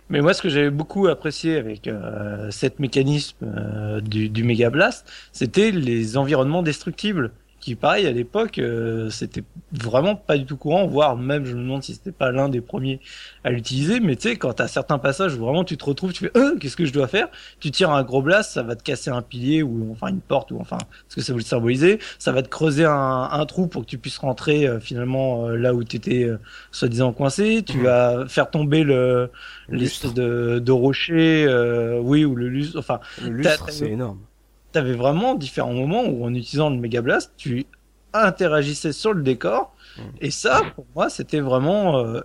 Mais 0.10 0.22
moi, 0.22 0.34
ce 0.34 0.42
que 0.42 0.50
j'avais 0.50 0.70
beaucoup 0.70 1.08
apprécié 1.08 1.58
avec 1.58 1.88
euh, 1.88 2.52
cette 2.52 2.80
mécanisme 2.80 3.38
euh, 3.44 4.02
du, 4.02 4.30
du 4.30 4.44
Mega 4.44 4.70
Blast, 4.70 5.10
c'était 5.32 5.72
les 5.72 6.18
environnements 6.18 6.64
destructibles. 6.64 7.32
Qui, 7.64 7.76
pareil, 7.76 8.06
à 8.08 8.12
l'époque, 8.12 8.60
euh, 8.60 9.10
c'était 9.10 9.42
vraiment 9.72 10.18
pas 10.18 10.38
du 10.38 10.46
tout 10.46 10.58
courant, 10.58 10.86
voire 10.86 11.16
même, 11.16 11.46
je 11.46 11.56
me 11.56 11.62
demande 11.62 11.82
si 11.82 11.94
c'était 11.94 12.12
pas 12.12 12.30
l'un 12.30 12.50
des 12.50 12.60
premiers 12.60 13.00
à 13.46 13.52
l'utiliser. 13.52 14.02
Mais 14.02 14.18
tu 14.18 14.28
sais, 14.28 14.36
quand 14.36 14.52
t'as 14.52 14.68
certains 14.68 14.98
passages 14.98 15.36
où 15.36 15.46
vraiment 15.46 15.64
tu 15.64 15.78
te 15.78 15.86
retrouves, 15.86 16.12
tu 16.12 16.26
fais, 16.26 16.38
euh, 16.38 16.58
qu'est-ce 16.58 16.76
que 16.76 16.84
je 16.84 16.92
dois 16.92 17.08
faire? 17.08 17.30
Tu 17.62 17.72
tires 17.72 17.92
un 17.92 18.04
gros 18.04 18.22
blast, 18.22 18.52
ça 18.52 18.64
va 18.64 18.76
te 18.76 18.84
casser 18.84 19.12
un 19.12 19.22
pilier 19.22 19.64
ou 19.64 19.90
enfin 19.94 20.10
une 20.10 20.20
porte 20.20 20.52
ou 20.52 20.58
enfin 20.60 20.78
ce 21.08 21.16
que 21.16 21.22
ça 21.22 21.32
voulait 21.32 21.46
symboliser. 21.46 22.00
Ça 22.20 22.34
va 22.34 22.42
te 22.42 22.50
creuser 22.50 22.84
un, 22.84 23.30
un 23.32 23.46
trou 23.46 23.68
pour 23.68 23.84
que 23.84 23.88
tu 23.88 23.98
puisses 23.98 24.18
rentrer 24.18 24.68
euh, 24.68 24.82
finalement 24.82 25.48
euh, 25.48 25.56
là 25.56 25.74
où 25.74 25.86
t'étais 25.86 26.26
euh, 26.26 26.40
soi-disant 26.72 27.14
coincé. 27.14 27.64
Tu 27.66 27.78
Mhm. 27.78 27.84
vas 27.86 28.28
faire 28.28 28.50
tomber 28.52 28.84
le 28.84 29.30
Le 29.70 29.78
l'espèce 29.78 30.14
de, 30.14 30.60
de 30.60 30.72
rocher, 30.74 31.46
euh, 31.48 31.98
oui, 32.02 32.26
ou 32.26 32.36
le 32.36 32.50
lustre. 32.50 32.78
Enfin, 32.78 33.00
Le 33.22 33.30
lustre, 33.32 33.70
c'est 33.72 33.88
énorme. 33.90 34.20
T'avais 34.74 34.94
vraiment 34.94 35.36
différents 35.36 35.74
moments 35.74 36.04
où, 36.04 36.26
en 36.26 36.34
utilisant 36.34 36.70
le 36.70 36.76
Mega 36.78 37.02
Blast, 37.02 37.32
tu 37.38 37.66
interagissais 38.12 38.92
sur 38.92 39.14
le 39.14 39.24
décor. 39.24 39.74
Mm. 39.98 40.02
Et 40.22 40.32
ça, 40.32 40.62
pour 40.76 40.86
moi, 40.96 41.10
c'était 41.10 41.40
vraiment. 41.40 41.98
euh, 42.00 42.22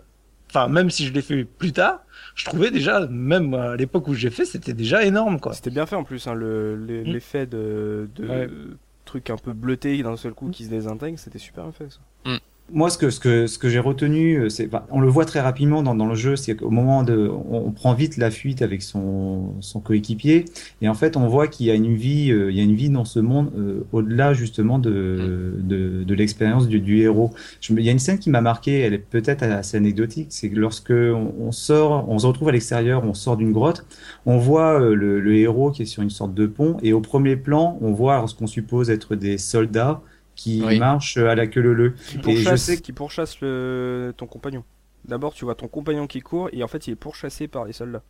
Enfin, 0.51 0.67
même 0.69 0.89
si 0.89 1.05
je 1.07 1.13
l'ai 1.13 1.21
fait 1.21 1.45
plus 1.45 1.73
tard, 1.73 2.01
je 2.35 2.47
trouvais 2.47 2.71
déjà, 2.71 3.07
même 3.09 3.53
à 3.53 3.77
l'époque 3.77 4.09
où 4.09 4.15
j'ai 4.15 4.31
fait, 4.31 4.47
c'était 4.47 4.73
déjà 4.73 5.05
énorme, 5.05 5.41
quoi. 5.41 5.53
C'était 5.53 5.69
bien 5.69 5.85
fait 5.85 5.95
en 5.95 6.05
plus, 6.05 6.27
hein, 6.27 6.33
le- 6.33 6.75
le- 6.75 7.03
Mm. 7.03 7.13
l'effet 7.13 7.47
de, 7.47 8.09
de 8.17 8.27
Ouais. 8.27 8.49
truc 9.05 9.29
un 9.29 9.37
peu 9.37 9.53
bleuté 9.53 10.03
d'un 10.03 10.17
seul 10.17 10.33
coup 10.33 10.49
qui 10.49 10.65
se 10.65 10.71
désintègre, 10.71 11.19
c'était 11.19 11.39
super 11.39 11.65
bien 11.65 11.73
fait 11.73 11.91
ça. 11.91 11.99
Moi, 12.71 12.91
ce 12.91 12.99
que 12.99 13.09
ce 13.09 13.19
que 13.19 13.47
ce 13.47 13.57
que 13.59 13.71
j'ai 13.71 13.79
retenu, 13.79 14.37
euh, 14.37 14.49
c'est, 14.51 14.67
enfin, 14.67 14.85
on 14.91 15.01
le 15.01 15.09
voit 15.09 15.25
très 15.25 15.41
rapidement 15.41 15.83
dans, 15.83 15.95
dans 15.95 16.05
le 16.05 16.15
jeu, 16.15 16.37
c'est 16.37 16.55
qu'au 16.55 16.69
moment 16.69 17.03
de, 17.03 17.27
on, 17.27 17.67
on 17.69 17.71
prend 17.73 17.95
vite 17.95 18.19
la 18.19 18.31
fuite 18.31 18.61
avec 18.61 18.83
son 18.83 19.55
son 19.63 19.81
coéquipier, 19.81 20.45
et 20.83 20.89
en 20.91 20.93
fait, 20.93 21.17
on 21.17 21.29
voit 21.29 21.49
qu'il 21.49 21.65
y 21.65 21.71
a 21.71 21.75
une 21.75 21.95
vie, 21.95 22.31
euh, 22.31 22.51
il 22.51 22.59
y 22.59 22.61
a 22.61 22.63
une 22.65 22.75
vie 22.75 22.91
dans 22.91 23.07
ce 23.07 23.21
monde 23.21 23.51
euh, 23.57 23.87
au-delà 23.93 24.35
justement 24.35 24.79
de 24.79 25.55
de, 25.59 26.05
de 26.05 26.15
l'expérience 26.15 26.69
du, 26.69 26.79
du 26.81 26.99
héros. 27.01 27.31
Je 27.63 27.73
me, 27.73 27.81
il 27.81 27.87
y 27.87 27.89
a 27.89 27.93
une 27.93 27.99
scène 27.99 28.19
qui 28.19 28.29
m'a 28.29 28.43
marqué, 28.43 28.81
elle 28.81 28.93
est 28.93 28.99
peut-être 28.99 29.43
assez 29.45 29.79
anecdotique, 29.79 30.27
c'est 30.31 30.51
que 30.51 30.57
lorsque 30.57 30.91
on, 30.91 31.33
on 31.41 31.53
sort, 31.53 32.07
on 32.11 32.19
se 32.19 32.27
retrouve 32.27 32.49
à 32.49 32.53
l'extérieur, 32.53 33.03
on 33.03 33.15
sort 33.15 33.39
d'une 33.39 33.53
grotte, 33.53 33.87
on 34.27 34.37
voit 34.37 34.79
euh, 34.79 34.95
le, 34.95 35.21
le 35.21 35.37
héros 35.37 35.71
qui 35.71 35.83
est 35.83 35.87
sur 35.87 36.03
une 36.03 36.11
sorte 36.11 36.35
de 36.35 36.47
pont, 36.47 36.77
et 36.83 36.93
au 36.93 37.01
premier 37.01 37.37
plan, 37.37 37.79
on 37.81 37.93
voit 37.93 38.17
alors, 38.17 38.29
ce 38.29 38.35
qu'on 38.35 38.47
suppose 38.47 38.91
être 38.91 39.15
des 39.17 39.39
soldats 39.39 40.03
qui 40.39 40.63
Oui. 40.65 40.79
marchent 40.79 41.17
à 41.17 41.35
la 41.35 41.49
queue 41.49 41.61
leu 41.61 41.91
Qui 41.91 42.17
Et 42.17 42.37
je 42.37 42.43
pourchasse, 42.45 42.63
sais 42.63 42.81
qui 42.81 42.93
pourchasse 42.93 43.41
le, 43.41 44.15
ton 44.17 44.27
compagnon. 44.27 44.63
D'abord, 45.05 45.35
tu 45.35 45.45
vois 45.45 45.57
ton 45.57 45.67
compagnon 45.67 46.07
qui 46.07 46.21
court 46.21 46.49
et 46.53 46.63
en 46.63 46.69
fait, 46.69 46.87
il 46.87 46.93
est 46.93 46.97
pourchassé 46.97 47.49
par 47.49 47.65
les 47.65 47.73
soldats. 47.73 48.05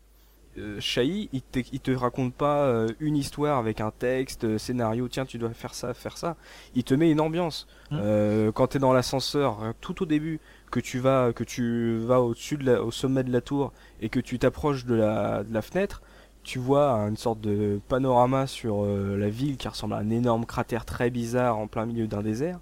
Euh, 0.58 0.78
Shai, 0.78 1.28
il 1.32 1.40
te, 1.40 1.60
il 1.72 1.80
te 1.80 1.90
raconte 1.90 2.34
pas 2.34 2.66
euh, 2.66 2.88
une 3.00 3.16
histoire 3.16 3.58
avec 3.58 3.80
un 3.80 3.92
texte, 3.92 4.44
euh, 4.44 4.58
scénario, 4.58 5.08
tiens, 5.08 5.24
tu 5.24 5.38
dois 5.38 5.50
faire 5.50 5.72
ça, 5.72 5.94
faire 5.94 6.18
ça. 6.18 6.36
Il 6.74 6.84
te 6.84 6.94
met 6.94 7.10
une 7.10 7.20
ambiance. 7.20 7.66
Mm. 7.90 7.98
Euh, 8.00 8.52
quand 8.52 8.66
t'es 8.68 8.78
dans 8.78 8.92
l'ascenseur, 8.92 9.72
tout 9.80 10.02
au 10.02 10.06
début, 10.06 10.40
que 10.70 10.80
tu 10.80 10.98
vas, 10.98 11.32
que 11.32 11.44
tu 11.44 11.96
vas 11.98 12.20
au-dessus 12.20 12.58
de 12.58 12.66
la, 12.66 12.82
au 12.82 12.90
sommet 12.90 13.24
de 13.24 13.32
la 13.32 13.40
tour 13.40 13.72
et 14.02 14.10
que 14.10 14.20
tu 14.20 14.38
t'approches 14.38 14.84
de 14.84 14.94
la, 14.94 15.44
de 15.44 15.54
la 15.54 15.62
fenêtre, 15.62 16.02
tu 16.48 16.58
vois 16.58 16.92
une 17.08 17.18
sorte 17.18 17.42
de 17.42 17.78
panorama 17.88 18.46
sur 18.46 18.82
euh, 18.82 19.18
la 19.18 19.28
ville 19.28 19.58
qui 19.58 19.68
ressemble 19.68 19.92
à 19.92 19.98
un 19.98 20.08
énorme 20.08 20.46
cratère 20.46 20.86
très 20.86 21.10
bizarre 21.10 21.58
en 21.58 21.66
plein 21.66 21.84
milieu 21.84 22.06
d'un 22.06 22.22
désert. 22.22 22.58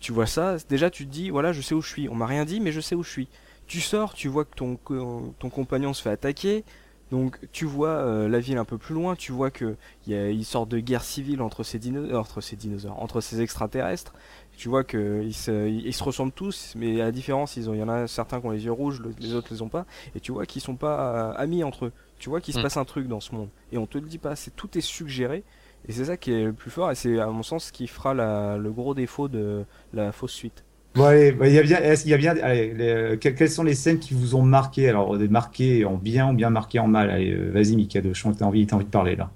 Tu 0.00 0.12
vois 0.12 0.26
ça, 0.26 0.58
déjà 0.68 0.90
tu 0.90 1.06
te 1.06 1.10
dis, 1.10 1.30
voilà, 1.30 1.52
je 1.52 1.62
sais 1.62 1.74
où 1.74 1.80
je 1.80 1.88
suis. 1.88 2.10
On 2.10 2.14
m'a 2.14 2.26
rien 2.26 2.44
dit, 2.44 2.60
mais 2.60 2.72
je 2.72 2.80
sais 2.82 2.94
où 2.94 3.02
je 3.02 3.08
suis. 3.08 3.28
Tu 3.66 3.80
sors, 3.80 4.12
tu 4.12 4.28
vois 4.28 4.44
que 4.44 4.54
ton, 4.54 4.76
co- 4.76 5.34
ton 5.38 5.48
compagnon 5.48 5.94
se 5.94 6.02
fait 6.02 6.10
attaquer. 6.10 6.62
Donc 7.10 7.38
tu 7.52 7.64
vois 7.64 7.88
euh, 7.88 8.28
la 8.28 8.38
ville 8.38 8.58
un 8.58 8.66
peu 8.66 8.76
plus 8.76 8.94
loin, 8.94 9.14
tu 9.16 9.32
vois 9.32 9.50
que 9.50 9.76
y 10.06 10.14
a 10.14 10.28
une 10.28 10.44
sorte 10.44 10.68
de 10.70 10.78
guerre 10.78 11.04
civile 11.04 11.40
entre 11.40 11.62
ces, 11.62 11.78
dino- 11.78 12.14
entre 12.14 12.42
ces 12.42 12.56
dinosaures, 12.56 13.02
entre 13.02 13.22
ces 13.22 13.40
extraterrestres. 13.40 14.12
Tu 14.58 14.68
vois 14.68 14.84
que 14.84 15.22
ils 15.24 15.32
se, 15.34 16.02
ressemblent 16.04 16.32
tous, 16.32 16.74
mais 16.76 17.00
à 17.00 17.04
la 17.04 17.12
différence, 17.12 17.56
il 17.56 17.64
y 17.64 17.82
en 17.82 17.88
a 17.88 18.06
certains 18.06 18.40
qui 18.40 18.46
ont 18.46 18.50
les 18.50 18.64
yeux 18.66 18.72
rouges, 18.72 19.00
le- 19.00 19.14
les 19.18 19.34
autres 19.34 19.48
les 19.52 19.62
ont 19.62 19.68
pas. 19.70 19.86
Et 20.14 20.20
tu 20.20 20.32
vois 20.32 20.44
qu'ils 20.44 20.60
sont 20.62 20.76
pas 20.76 21.32
euh, 21.32 21.34
amis 21.36 21.64
entre 21.64 21.86
eux. 21.86 21.92
Tu 22.22 22.28
vois 22.28 22.40
qu'il 22.40 22.54
se 22.54 22.60
Mm. 22.60 22.62
passe 22.62 22.76
un 22.76 22.84
truc 22.84 23.08
dans 23.08 23.18
ce 23.18 23.34
monde. 23.34 23.48
Et 23.72 23.78
on 23.78 23.86
te 23.86 23.98
le 23.98 24.06
dit 24.06 24.18
pas, 24.18 24.36
c'est 24.36 24.54
tout 24.54 24.78
est 24.78 24.80
suggéré. 24.80 25.42
Et 25.88 25.92
c'est 25.92 26.04
ça 26.04 26.16
qui 26.16 26.30
est 26.32 26.44
le 26.44 26.52
plus 26.52 26.70
fort, 26.70 26.92
et 26.92 26.94
c'est 26.94 27.18
à 27.18 27.26
mon 27.26 27.42
sens 27.42 27.64
ce 27.64 27.72
qui 27.72 27.88
fera 27.88 28.14
la- 28.14 28.56
le 28.58 28.70
gros 28.70 28.94
défaut 28.94 29.26
de 29.26 29.64
la 29.92 30.12
fausse 30.12 30.32
suite. 30.32 30.62
Bon, 30.94 31.06
allez, 31.06 31.32
bah, 31.32 31.48
il 31.48 31.54
y 31.54 31.58
a 31.58 31.62
bien, 31.64 31.78
est-ce 31.78 32.02
qu'il 32.02 32.12
y 32.12 32.14
a 32.14 32.18
bien, 32.18 32.36
allez, 32.40 32.74
les- 32.74 33.18
que- 33.18 33.30
quelles 33.30 33.50
sont 33.50 33.64
les 33.64 33.74
scènes 33.74 33.98
qui 33.98 34.14
vous 34.14 34.36
ont 34.36 34.42
marqué? 34.42 34.88
Alors, 34.88 35.18
des 35.18 35.26
marqués 35.26 35.84
en 35.84 35.94
bien 35.96 36.30
ou 36.30 36.34
bien 36.34 36.50
marqués 36.50 36.78
en 36.78 36.86
mal? 36.86 37.10
Allez, 37.10 37.32
euh, 37.32 37.50
vas-y, 37.50 37.74
Mikado, 37.74 38.14
je 38.14 38.22
t'as 38.22 38.44
envie, 38.44 38.68
t'as 38.68 38.76
envie 38.76 38.84
de 38.84 38.90
parler, 38.90 39.16
là. 39.16 39.32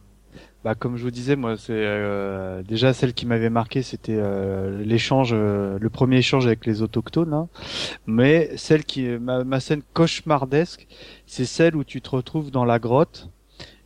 Bah 0.66 0.74
comme 0.74 0.96
je 0.96 1.04
vous 1.04 1.12
disais, 1.12 1.36
moi 1.36 1.56
c'est 1.56 1.70
euh, 1.72 2.60
déjà 2.64 2.92
celle 2.92 3.14
qui 3.14 3.24
m'avait 3.24 3.50
marqué, 3.50 3.82
c'était 3.82 4.16
euh, 4.18 4.82
l'échange, 4.82 5.30
euh, 5.32 5.78
le 5.80 5.90
premier 5.90 6.16
échange 6.16 6.44
avec 6.48 6.66
les 6.66 6.82
autochtones. 6.82 7.32
hein. 7.32 7.46
Mais 8.08 8.50
celle 8.56 8.82
qui, 8.84 9.04
ma, 9.06 9.44
ma 9.44 9.60
scène 9.60 9.82
cauchemardesque, 9.94 10.88
c'est 11.28 11.44
celle 11.44 11.76
où 11.76 11.84
tu 11.84 12.00
te 12.00 12.10
retrouves 12.10 12.50
dans 12.50 12.64
la 12.64 12.80
grotte 12.80 13.30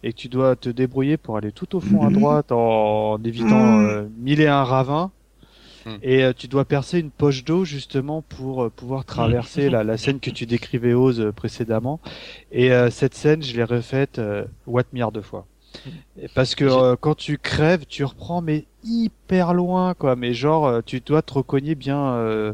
et 0.02 0.14
que 0.14 0.16
tu 0.16 0.28
dois 0.30 0.56
te 0.56 0.70
débrouiller 0.70 1.18
pour 1.18 1.36
aller 1.36 1.52
tout 1.52 1.76
au 1.76 1.80
fond 1.80 2.00
à 2.02 2.08
Mhm. 2.08 2.14
droite 2.14 2.50
en, 2.50 3.12
en 3.12 3.22
évitant 3.24 3.76
Mhm. 3.76 3.90
euh, 3.90 4.08
mille 4.16 4.40
et 4.40 4.46
un 4.48 4.64
ravins. 4.64 5.10
Hmm. 5.86 5.96
et 6.02 6.24
euh, 6.24 6.32
tu 6.36 6.46
dois 6.46 6.66
percer 6.66 6.98
une 6.98 7.10
poche 7.10 7.42
d'eau 7.44 7.64
justement 7.64 8.20
pour 8.22 8.64
euh, 8.64 8.70
pouvoir 8.70 9.04
traverser 9.04 9.70
la, 9.70 9.82
la 9.82 9.96
scène 9.98 10.20
que 10.20 10.30
tu 10.30 10.44
décrivais 10.46 10.92
Oz 10.94 11.20
euh, 11.20 11.32
précédemment. 11.32 12.00
Et 12.52 12.70
euh, 12.72 12.90
cette 12.90 13.14
scène, 13.14 13.42
je 13.42 13.54
l'ai 13.56 13.64
refaite 13.64 14.18
euh, 14.18 14.44
what 14.66 14.84
milliard 14.92 15.12
de 15.12 15.22
fois. 15.22 15.46
Et 16.20 16.28
Parce 16.34 16.54
que 16.54 16.64
euh, 16.64 16.96
quand 17.00 17.14
tu 17.14 17.38
crèves, 17.38 17.84
tu 17.86 18.04
reprends 18.04 18.40
mais 18.42 18.64
hyper 18.84 19.54
loin 19.54 19.94
quoi. 19.94 20.16
Mais 20.16 20.32
genre 20.34 20.66
euh, 20.66 20.80
tu 20.84 21.00
dois 21.00 21.22
te 21.22 21.32
recogner 21.34 21.74
bien, 21.74 21.98
euh, 22.14 22.52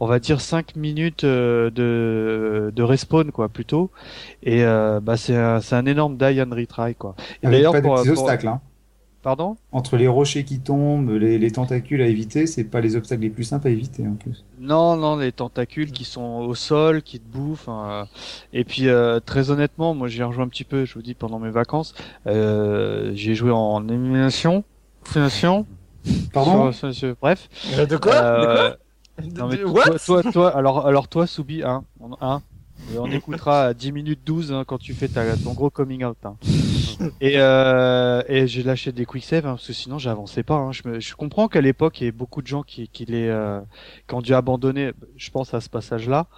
on 0.00 0.06
va 0.06 0.18
dire 0.18 0.40
5 0.40 0.76
minutes 0.76 1.24
euh, 1.24 1.70
de 1.70 2.72
de 2.74 2.82
respawn 2.82 3.30
quoi 3.32 3.48
plutôt. 3.48 3.90
Et 4.42 4.64
euh, 4.64 5.00
bah 5.00 5.16
c'est 5.16 5.36
un, 5.36 5.60
c'est 5.60 5.74
un 5.76 5.86
énorme 5.86 6.16
die 6.16 6.40
and 6.40 6.54
retry 6.54 6.94
quoi. 6.94 7.14
Et 7.42 7.46
d'ailleurs 7.48 7.72
pour, 7.80 7.94
petits 7.96 8.08
pour- 8.10 8.18
obstacles. 8.22 8.48
Hein. 8.48 8.60
Pardon? 9.24 9.56
Entre 9.72 9.96
les 9.96 10.06
rochers 10.06 10.44
qui 10.44 10.60
tombent, 10.60 11.10
les, 11.10 11.38
les 11.38 11.50
tentacules 11.50 12.00
à 12.02 12.06
éviter, 12.06 12.46
c'est 12.46 12.62
pas 12.62 12.80
les 12.80 12.94
obstacles 12.94 13.22
les 13.22 13.30
plus 13.30 13.42
simples 13.42 13.66
à 13.66 13.70
éviter 13.70 14.06
en 14.06 14.14
plus. 14.14 14.44
Non, 14.60 14.96
non, 14.96 15.16
les 15.16 15.32
tentacules 15.32 15.90
qui 15.90 16.04
sont 16.04 16.44
au 16.46 16.54
sol, 16.54 17.02
qui 17.02 17.18
te 17.18 17.26
bouffent. 17.26 17.68
hein. 17.68 18.06
Et 18.52 18.62
puis, 18.64 18.88
euh, 18.88 19.18
très 19.18 19.50
honnêtement, 19.50 19.94
moi, 19.94 20.06
j'ai 20.06 20.22
rejoint 20.22 20.44
un 20.44 20.48
petit 20.48 20.62
peu, 20.64 20.84
je 20.84 20.94
vous 20.94 21.02
dis, 21.02 21.14
pendant 21.14 21.40
mes 21.40 21.50
vacances. 21.50 21.94
Euh, 22.28 23.10
j'ai 23.14 23.34
joué 23.34 23.50
en 23.50 23.88
émulation, 23.88 24.62
émulation. 25.16 25.66
Pardon? 26.32 26.70
Sur- 26.72 26.92
sur- 26.92 26.94
sur- 26.94 27.16
bref. 27.20 27.48
Euh, 27.78 27.86
De 27.86 27.96
quoi? 27.96 28.12
Euh, 28.12 28.40
De 28.40 28.46
quoi? 28.54 28.76
non, 29.36 29.48
mais 29.48 29.56
De- 29.56 29.64
toi, 29.64 29.98
toi, 29.98 30.22
toi, 30.22 30.56
alors, 30.56 30.86
alors 30.86 31.08
toi, 31.08 31.26
Soubi, 31.26 31.62
hein, 31.62 31.82
on, 32.00 32.16
hein, 32.20 32.42
et 32.92 32.98
on 32.98 33.06
écoutera 33.10 33.64
à 33.66 33.74
10 33.74 33.92
minutes 33.92 34.20
12 34.24 34.52
hein, 34.52 34.64
quand 34.66 34.78
tu 34.78 34.94
fais 34.94 35.08
ta, 35.08 35.36
ton 35.36 35.52
gros 35.52 35.70
coming 35.70 36.04
out. 36.04 36.16
Hein. 36.24 36.36
Et, 37.20 37.34
euh, 37.38 38.22
et 38.28 38.46
j'ai 38.46 38.62
lâché 38.62 38.92
des 38.92 39.04
quick 39.04 39.24
save 39.24 39.44
hein, 39.46 39.54
parce 39.54 39.66
que 39.66 39.72
sinon 39.72 39.98
j'avançais 39.98 40.44
pas. 40.44 40.54
Hein. 40.54 40.70
Je, 40.70 40.82
me, 40.88 41.00
je 41.00 41.14
comprends 41.16 41.48
qu'à 41.48 41.60
l'époque 41.60 42.00
il 42.00 42.04
y 42.04 42.06
ait 42.06 42.12
beaucoup 42.12 42.40
de 42.40 42.46
gens 42.46 42.62
qui, 42.62 42.86
qui, 42.88 43.04
les, 43.04 43.26
euh, 43.26 43.60
qui 44.06 44.14
ont 44.14 44.22
dû 44.22 44.32
abandonner. 44.32 44.92
Je 45.16 45.30
pense 45.32 45.52
à 45.54 45.60
ce 45.60 45.68
passage-là 45.68 46.28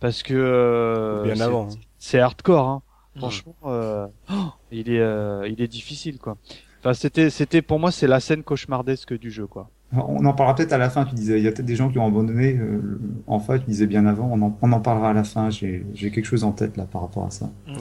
parce 0.00 0.22
que 0.22 0.32
euh, 0.34 1.22
Bien 1.24 1.34
c'est- 1.36 1.42
avant. 1.42 1.66
hein. 1.66 1.76
c'est 1.98 2.18
hardcore. 2.18 2.66
Hein. 2.66 2.82
Franchement, 3.18 3.54
euh, 3.66 4.06
oh, 4.32 4.34
il 4.72 4.90
est, 4.90 5.00
euh, 5.00 5.46
il 5.48 5.60
est 5.60 5.68
difficile 5.68 6.18
quoi. 6.18 6.38
Enfin, 6.80 6.94
c'était, 6.94 7.28
c'était 7.28 7.60
pour 7.60 7.78
moi 7.78 7.90
c'est 7.90 8.06
la 8.06 8.20
scène 8.20 8.42
cauchemardesque 8.42 9.12
du 9.18 9.30
jeu 9.30 9.46
quoi. 9.46 9.68
On 9.92 10.24
en 10.24 10.32
parlera 10.32 10.56
peut-être 10.56 10.72
à 10.72 10.78
la 10.78 10.90
fin, 10.90 11.04
tu 11.04 11.14
disais. 11.14 11.38
Il 11.38 11.44
y 11.44 11.48
a 11.48 11.52
peut-être 11.52 11.66
des 11.66 11.76
gens 11.76 11.88
qui 11.90 11.98
ont 11.98 12.06
abandonné. 12.06 12.56
Euh, 12.56 12.98
enfin, 13.26 13.58
tu 13.58 13.66
disais 13.66 13.86
bien 13.86 14.04
avant. 14.06 14.28
On 14.32 14.42
en, 14.42 14.58
on 14.60 14.72
en 14.72 14.80
parlera 14.80 15.10
à 15.10 15.12
la 15.12 15.22
fin. 15.22 15.48
J'ai 15.50 15.84
quelque 15.94 16.24
chose 16.24 16.42
en 16.42 16.52
tête 16.52 16.76
là 16.76 16.84
par 16.84 17.02
rapport 17.02 17.24
à 17.24 17.30
ça. 17.30 17.50
Mhm. 17.66 17.76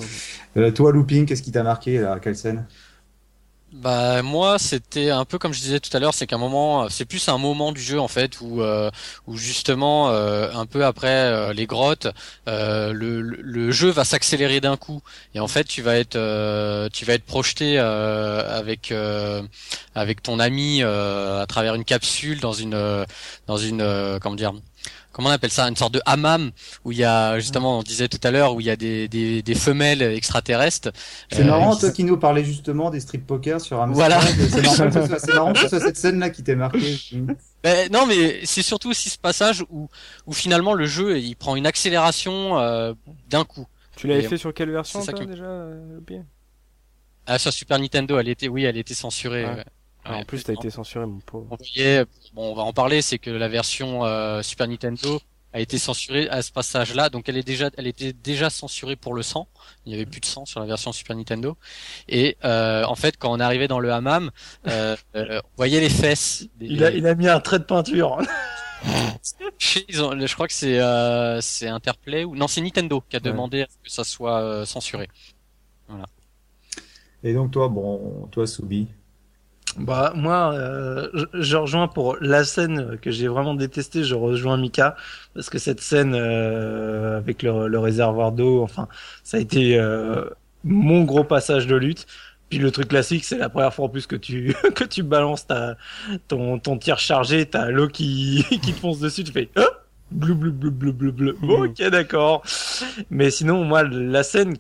Euh, 0.58 0.72
toi, 0.72 0.92
Looping, 0.92 1.26
qu'est-ce 1.26 1.42
qui 1.42 1.52
t'a 1.52 1.64
marqué 1.64 2.00
là 2.00 2.20
Quelle 2.22 2.36
scène 2.36 2.66
Bah 3.78 4.22
moi 4.22 4.58
c'était 4.58 5.10
un 5.10 5.26
peu 5.26 5.38
comme 5.38 5.52
je 5.54 5.60
disais 5.60 5.80
tout 5.82 5.90
à 5.98 6.00
l'heure, 6.00 6.14
c'est 6.14 6.28
qu'un 6.28 6.38
moment, 6.38 6.88
c'est 6.90 7.04
plus 7.04 7.28
un 7.28 7.38
moment 7.38 7.74
du 7.74 7.82
jeu 7.82 8.00
en 8.00 8.08
fait 8.08 8.40
où 8.40 8.62
euh, 8.62 8.90
où 9.28 9.36
justement 9.36 10.10
euh, 10.12 10.50
un 10.54 10.66
peu 10.66 10.86
après 10.86 11.08
euh, 11.10 11.52
les 11.52 11.66
grottes, 11.66 12.08
euh, 12.48 12.94
le, 12.94 13.22
le- 13.22 13.72
jeu 13.72 13.90
va 13.90 14.06
s'accélérer 14.06 14.62
d'un 14.62 14.78
coup. 14.78 15.02
Et 15.34 15.40
en 15.42 15.48
fait 15.50 15.66
tu 15.66 15.82
vas 15.82 15.98
être 15.98 16.18
tu 16.90 17.04
vas 17.06 17.14
être 17.14 17.26
projeté 17.26 17.78
avec 17.78 18.94
avec 19.96 20.24
ton 20.24 20.40
ami 20.40 20.82
à 20.84 21.46
travers 21.48 21.76
une 21.76 21.86
capsule 21.86 22.40
dans 22.40 22.54
une 22.54 23.06
dans 23.48 23.58
une 23.58 24.20
comment 24.22 24.36
dire 24.36 24.54
comment 25.16 25.30
on 25.30 25.32
appelle 25.32 25.50
ça 25.50 25.66
une 25.70 25.78
sorte 25.78 25.94
de 25.94 26.02
hammam 26.06 26.52
où 26.84 26.92
il 26.92 26.98
y 26.98 27.06
a 27.06 27.40
justement 27.40 27.80
on 27.80 27.84
disait 27.84 28.10
tout 28.10 28.20
à 28.22 28.32
l'heure 28.32 28.54
où 28.54 28.60
il 28.60 28.66
y 28.66 28.70
a 28.70 28.76
des 28.76 29.08
des, 29.08 29.42
des 29.42 29.56
femelles 29.56 30.02
extraterrestres. 30.02 30.90
C'est 31.32 31.42
euh, 31.44 31.46
marrant, 31.46 31.74
qui- 31.74 31.80
toi 31.80 31.92
qui 31.92 32.04
nous 32.04 32.18
parlais 32.18 32.44
justement 32.44 32.90
des 32.90 33.00
strip 33.00 33.26
poker 33.26 33.62
sur 33.62 33.80
Amazon. 33.82 33.94
Voilà. 33.98 34.20
C'est 34.22 34.62
marrant, 35.34 35.54
que 35.54 35.60
ce 35.62 35.70
soit- 35.70 35.80
cette 35.80 35.96
scène 35.98 36.20
là 36.20 36.30
qui 36.30 36.44
t'ait 36.44 36.58
marqué. 36.58 37.00
Ben, 37.64 37.90
non, 37.92 38.06
mais 38.06 38.42
c'est 38.44 38.62
surtout 38.62 38.90
aussi 38.90 39.10
ce 39.10 39.18
passage 39.18 39.64
où, 39.70 39.88
où 40.28 40.34
finalement 40.34 40.74
le 40.74 40.86
jeu 40.86 41.18
il 41.18 41.36
prend 41.38 41.56
une 41.56 41.66
accélération 41.66 42.60
euh, 42.60 42.94
d'un 43.30 43.46
coup. 43.46 43.66
Tu 43.96 44.08
l'avais 44.08 44.24
fait 44.28 44.38
sur 44.38 44.54
quelle 44.54 44.72
version 44.72 45.02
toi, 45.02 45.14
qui- 45.14 45.26
déjà 45.26 45.46
euh, 45.46 46.00
Ah, 47.26 47.40
sur 47.40 47.54
Super 47.54 47.80
Nintendo, 47.80 48.20
elle 48.20 48.28
était, 48.28 48.50
oui, 48.50 48.66
elle 48.66 48.78
était 48.78 48.94
censurée. 48.94 49.46
Ouais. 49.46 49.64
Ouais. 50.10 50.16
En 50.18 50.24
plus, 50.26 50.44
t'as 50.44 50.54
été 50.54 50.70
censuré, 50.70 51.06
mon 51.06 51.20
pauvre. 51.20 51.48
On 51.52 51.56
voyait, 51.56 52.06
bon, 52.34 52.52
on 52.52 52.56
va 52.56 52.64
en 52.64 52.74
parler, 52.74 53.02
c'est 53.02 53.18
que 53.20 53.30
la 53.30 53.48
version 53.48 54.06
euh, 54.06 54.42
Super 54.42 54.68
Nintendo 54.68 55.20
a 55.54 55.60
été 55.62 55.78
censurée 55.78 56.28
à 56.30 56.42
ce 56.42 56.52
passage-là, 56.52 57.10
donc 57.10 57.30
elle 57.30 57.38
est 57.38 57.44
déjà, 57.48 57.70
elle 57.78 57.88
était 57.88 58.12
déjà 58.12 58.50
censurée 58.50 58.98
pour 58.98 59.14
le 59.14 59.24
sang. 59.24 59.48
Il 59.86 59.90
n'y 59.90 59.96
avait 59.96 60.06
plus 60.06 60.20
de 60.20 60.26
sang 60.26 60.46
sur 60.46 60.60
la 60.60 60.66
version 60.66 60.92
Super 60.92 61.16
Nintendo. 61.16 61.56
Et 62.10 62.36
euh, 62.44 62.84
en 62.84 62.96
fait, 62.96 63.16
quand 63.18 63.32
on 63.32 63.40
arrivait 63.40 63.70
dans 63.70 63.80
le 63.80 63.92
hammam, 63.94 64.32
euh, 64.68 64.98
euh, 65.16 65.40
on 65.44 65.56
voyait 65.58 65.80
les 65.80 65.90
fesses. 65.90 66.48
des- 66.58 66.66
il 66.66 66.84
a, 66.84 66.92
il 66.92 67.08
a 67.08 67.16
mis 67.16 67.28
un 67.30 67.40
trait 67.40 67.60
de 67.60 67.64
peinture. 67.64 68.18
Ils 69.90 70.04
ont- 70.04 70.28
je 70.28 70.34
crois 70.36 70.48
que 70.48 70.54
c'est 70.54 70.80
euh, 70.80 71.42
c'est 71.42 71.68
Interplay 71.68 72.24
ou 72.24 72.36
non, 72.36 72.48
c'est 72.48 72.62
Nintendo 72.62 73.02
qui 73.10 73.16
a 73.16 73.20
Ouais. 73.20 73.32
demandé 73.32 73.62
à 73.64 73.66
ce 73.68 73.78
que 73.84 73.90
ça 73.90 74.04
soit 74.04 74.42
euh, 74.42 74.66
censuré. 74.66 75.08
Et 77.24 77.34
donc 77.34 77.52
toi, 77.52 77.68
bon, 77.68 78.28
toi, 78.32 78.46
Soubi. 78.46 78.88
Bah 79.78 80.14
moi, 80.16 80.54
euh, 80.54 81.10
je, 81.14 81.42
je 81.42 81.58
rejoins 81.58 81.88
pour 81.88 82.16
la 82.22 82.46
scène 82.46 82.98
que 83.02 83.12
j'ai 83.12 83.28
vraiment 83.28 83.56
détestée. 83.56 84.04
Je 84.04 84.16
rejoins 84.16 84.58
Mika 84.58 84.96
parce 85.34 85.50
que 85.50 85.58
cette 85.58 85.82
scène 85.82 86.14
euh, 86.16 87.18
avec 87.18 87.44
le, 87.44 87.68
le 87.68 87.80
réservoir 87.80 88.32
d'eau, 88.32 88.64
enfin, 88.64 88.88
ça 89.24 89.38
a 89.38 89.40
été 89.40 89.78
euh, 89.78 90.30
mon 90.64 91.04
gros 91.04 91.26
passage 91.26 91.68
de 91.68 91.76
lutte. 91.76 92.08
Puis 92.50 92.60
le 92.60 92.72
truc 92.72 92.88
classique, 92.90 93.26
c'est 93.26 93.38
la 93.38 93.50
première 93.50 93.74
fois 93.74 93.86
en 93.86 93.90
plus 93.90 94.08
que 94.08 94.16
tu 94.16 94.56
que 94.76 94.84
tu 94.86 95.04
balances 95.04 95.48
ta 95.48 95.76
ton 96.28 96.60
ton 96.60 96.78
tir 96.78 97.00
chargé, 97.00 97.46
t'as 97.46 97.70
l'eau 97.70 97.88
qui 97.88 98.46
qui 98.62 98.74
te 98.74 98.80
fonce 98.80 99.00
dessus, 99.00 99.24
tu 99.24 99.32
fais 99.32 99.50
oh 99.58 99.62
bleu 100.12 100.36
bleu 100.36 100.52
bleu 100.52 100.70
bleu 100.70 100.92
bleu 100.92 101.12
bleu. 101.12 101.38
Bon, 101.42 101.66
ok 101.66 101.82
d'accord. 101.90 102.44
Mais 103.10 103.30
sinon 103.32 103.66
moi 103.66 103.84
la 103.84 104.24
scène 104.24 104.56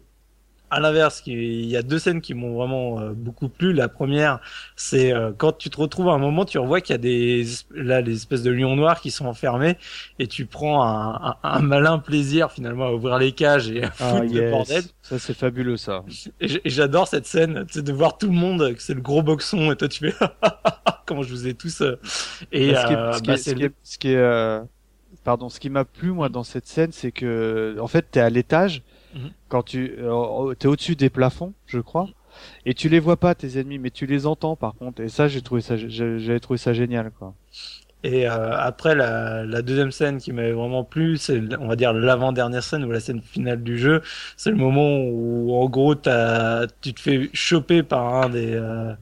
à 0.69 0.79
l'inverse, 0.79 1.21
il 1.25 1.65
y 1.65 1.77
a 1.77 1.81
deux 1.83 1.99
scènes 1.99 2.21
qui 2.21 2.33
m'ont 2.33 2.55
vraiment 2.55 2.99
euh, 2.99 3.13
beaucoup 3.13 3.49
plu. 3.49 3.71
La 3.73 3.87
première, 3.87 4.39
c'est 4.75 5.13
euh, 5.13 5.31
quand 5.37 5.57
tu 5.57 5.69
te 5.69 5.77
retrouves 5.77 6.09
à 6.09 6.13
un 6.13 6.17
moment, 6.17 6.45
tu 6.45 6.57
revois 6.57 6.81
qu'il 6.81 6.93
y 6.93 6.95
a 6.95 6.97
des 6.99 7.45
là 7.73 8.01
des 8.01 8.13
espèces 8.15 8.43
de 8.43 8.51
lions 8.51 8.75
noirs 8.75 8.99
qui 9.01 9.11
sont 9.11 9.25
enfermés 9.25 9.77
et 10.19 10.27
tu 10.27 10.45
prends 10.45 10.83
un, 10.83 11.15
un, 11.15 11.35
un 11.43 11.59
malin 11.59 11.99
plaisir 11.99 12.51
finalement 12.51 12.85
à 12.87 12.91
ouvrir 12.93 13.17
les 13.19 13.31
cages 13.31 13.69
et 13.69 13.83
à 13.83 13.91
Ah 13.99 14.17
foutre 14.17 14.33
le 14.33 14.49
bordel. 14.49 14.83
ça 15.01 15.19
c'est 15.19 15.33
fabuleux 15.37 15.77
ça. 15.77 16.03
Et 16.41 16.69
j'adore 16.69 17.07
cette 17.07 17.25
scène, 17.27 17.65
de 17.75 17.93
voir 17.93 18.17
tout 18.17 18.27
le 18.27 18.33
monde, 18.33 18.73
que 18.73 18.81
c'est 18.81 18.93
le 18.95 19.01
gros 19.01 19.21
boxon 19.21 19.71
et 19.71 19.75
toi 19.75 19.87
tu 19.87 20.09
fais 20.11 20.15
comment 21.05 21.21
je 21.23 21.29
vous 21.29 21.47
ai 21.47 21.53
tous. 21.53 21.81
euh, 21.81 21.99
Et 22.51 22.73
ce 22.73 22.85
qui 22.87 22.93
est, 22.93 23.13
ce 23.13 23.21
qui 23.21 23.27
bah, 23.27 23.37
ce 23.83 23.97
qui 23.97 24.09
est- 24.09 24.61
pardon, 25.23 25.49
ce 25.49 25.59
qui 25.59 25.69
m'a 25.69 25.85
plu 25.85 26.11
moi 26.11 26.29
dans 26.29 26.43
cette 26.43 26.67
scène, 26.67 26.91
c'est 26.91 27.11
que 27.11 27.77
en 27.79 27.87
fait 27.87 28.07
t'es 28.11 28.19
à 28.19 28.29
l'étage 28.29 28.83
Mhm. 29.15 29.33
quand 29.49 29.63
tu 29.63 29.95
euh, 29.99 30.53
t'es 30.55 30.67
au-dessus 30.67 30.95
des 30.95 31.09
plafonds, 31.09 31.53
je 31.67 31.79
crois, 31.79 32.11
et 32.65 32.73
tu 32.73 32.89
les 32.89 32.99
vois 32.99 33.17
pas 33.17 33.35
tes 33.35 33.59
ennemis, 33.59 33.79
mais 33.79 33.91
tu 33.91 34.05
les 34.07 34.25
entends 34.27 34.55
par 34.57 34.75
contre. 34.75 35.01
Et 35.01 35.09
ça, 35.09 35.27
j'ai 35.27 35.41
trouvé 35.41 35.61
ça, 35.61 35.77
j'ai- 35.77 36.19
j'avais 36.19 36.39
trouvé 36.39 36.57
ça 36.59 36.73
génial 36.73 37.11
quoi. 37.11 37.35
Et 38.03 38.27
euh, 38.29 38.51
après, 38.55 38.93
la, 38.93 39.43
la 39.45 39.61
deuxième 39.63 39.91
scène 39.91 40.19
qui 40.19 40.31
m'avait 40.31 40.51
vraiment 40.51 40.83
plu, 40.83 41.17
c'est, 41.17 41.41
on 41.59 41.67
va 41.67 41.75
dire, 41.75 41.91
l'avant-dernière 41.91 42.61
scène 42.63 42.83
ou 42.85 42.91
la 42.91 42.99
scène 42.99 43.21
finale 43.21 43.63
du 43.63 43.79
jeu. 43.79 44.01
C'est 44.37 44.51
le 44.51 44.57
moment 44.57 44.99
où, 44.99 45.51
en 45.55 45.67
gros, 45.69 45.95
t'as, 45.95 46.67
tu 46.81 46.93
te 46.93 46.99
fais 46.99 47.29
choper 47.33 47.81
par 47.81 48.13
un 48.13 48.29
des, 48.29 48.53
euh, 48.53 48.93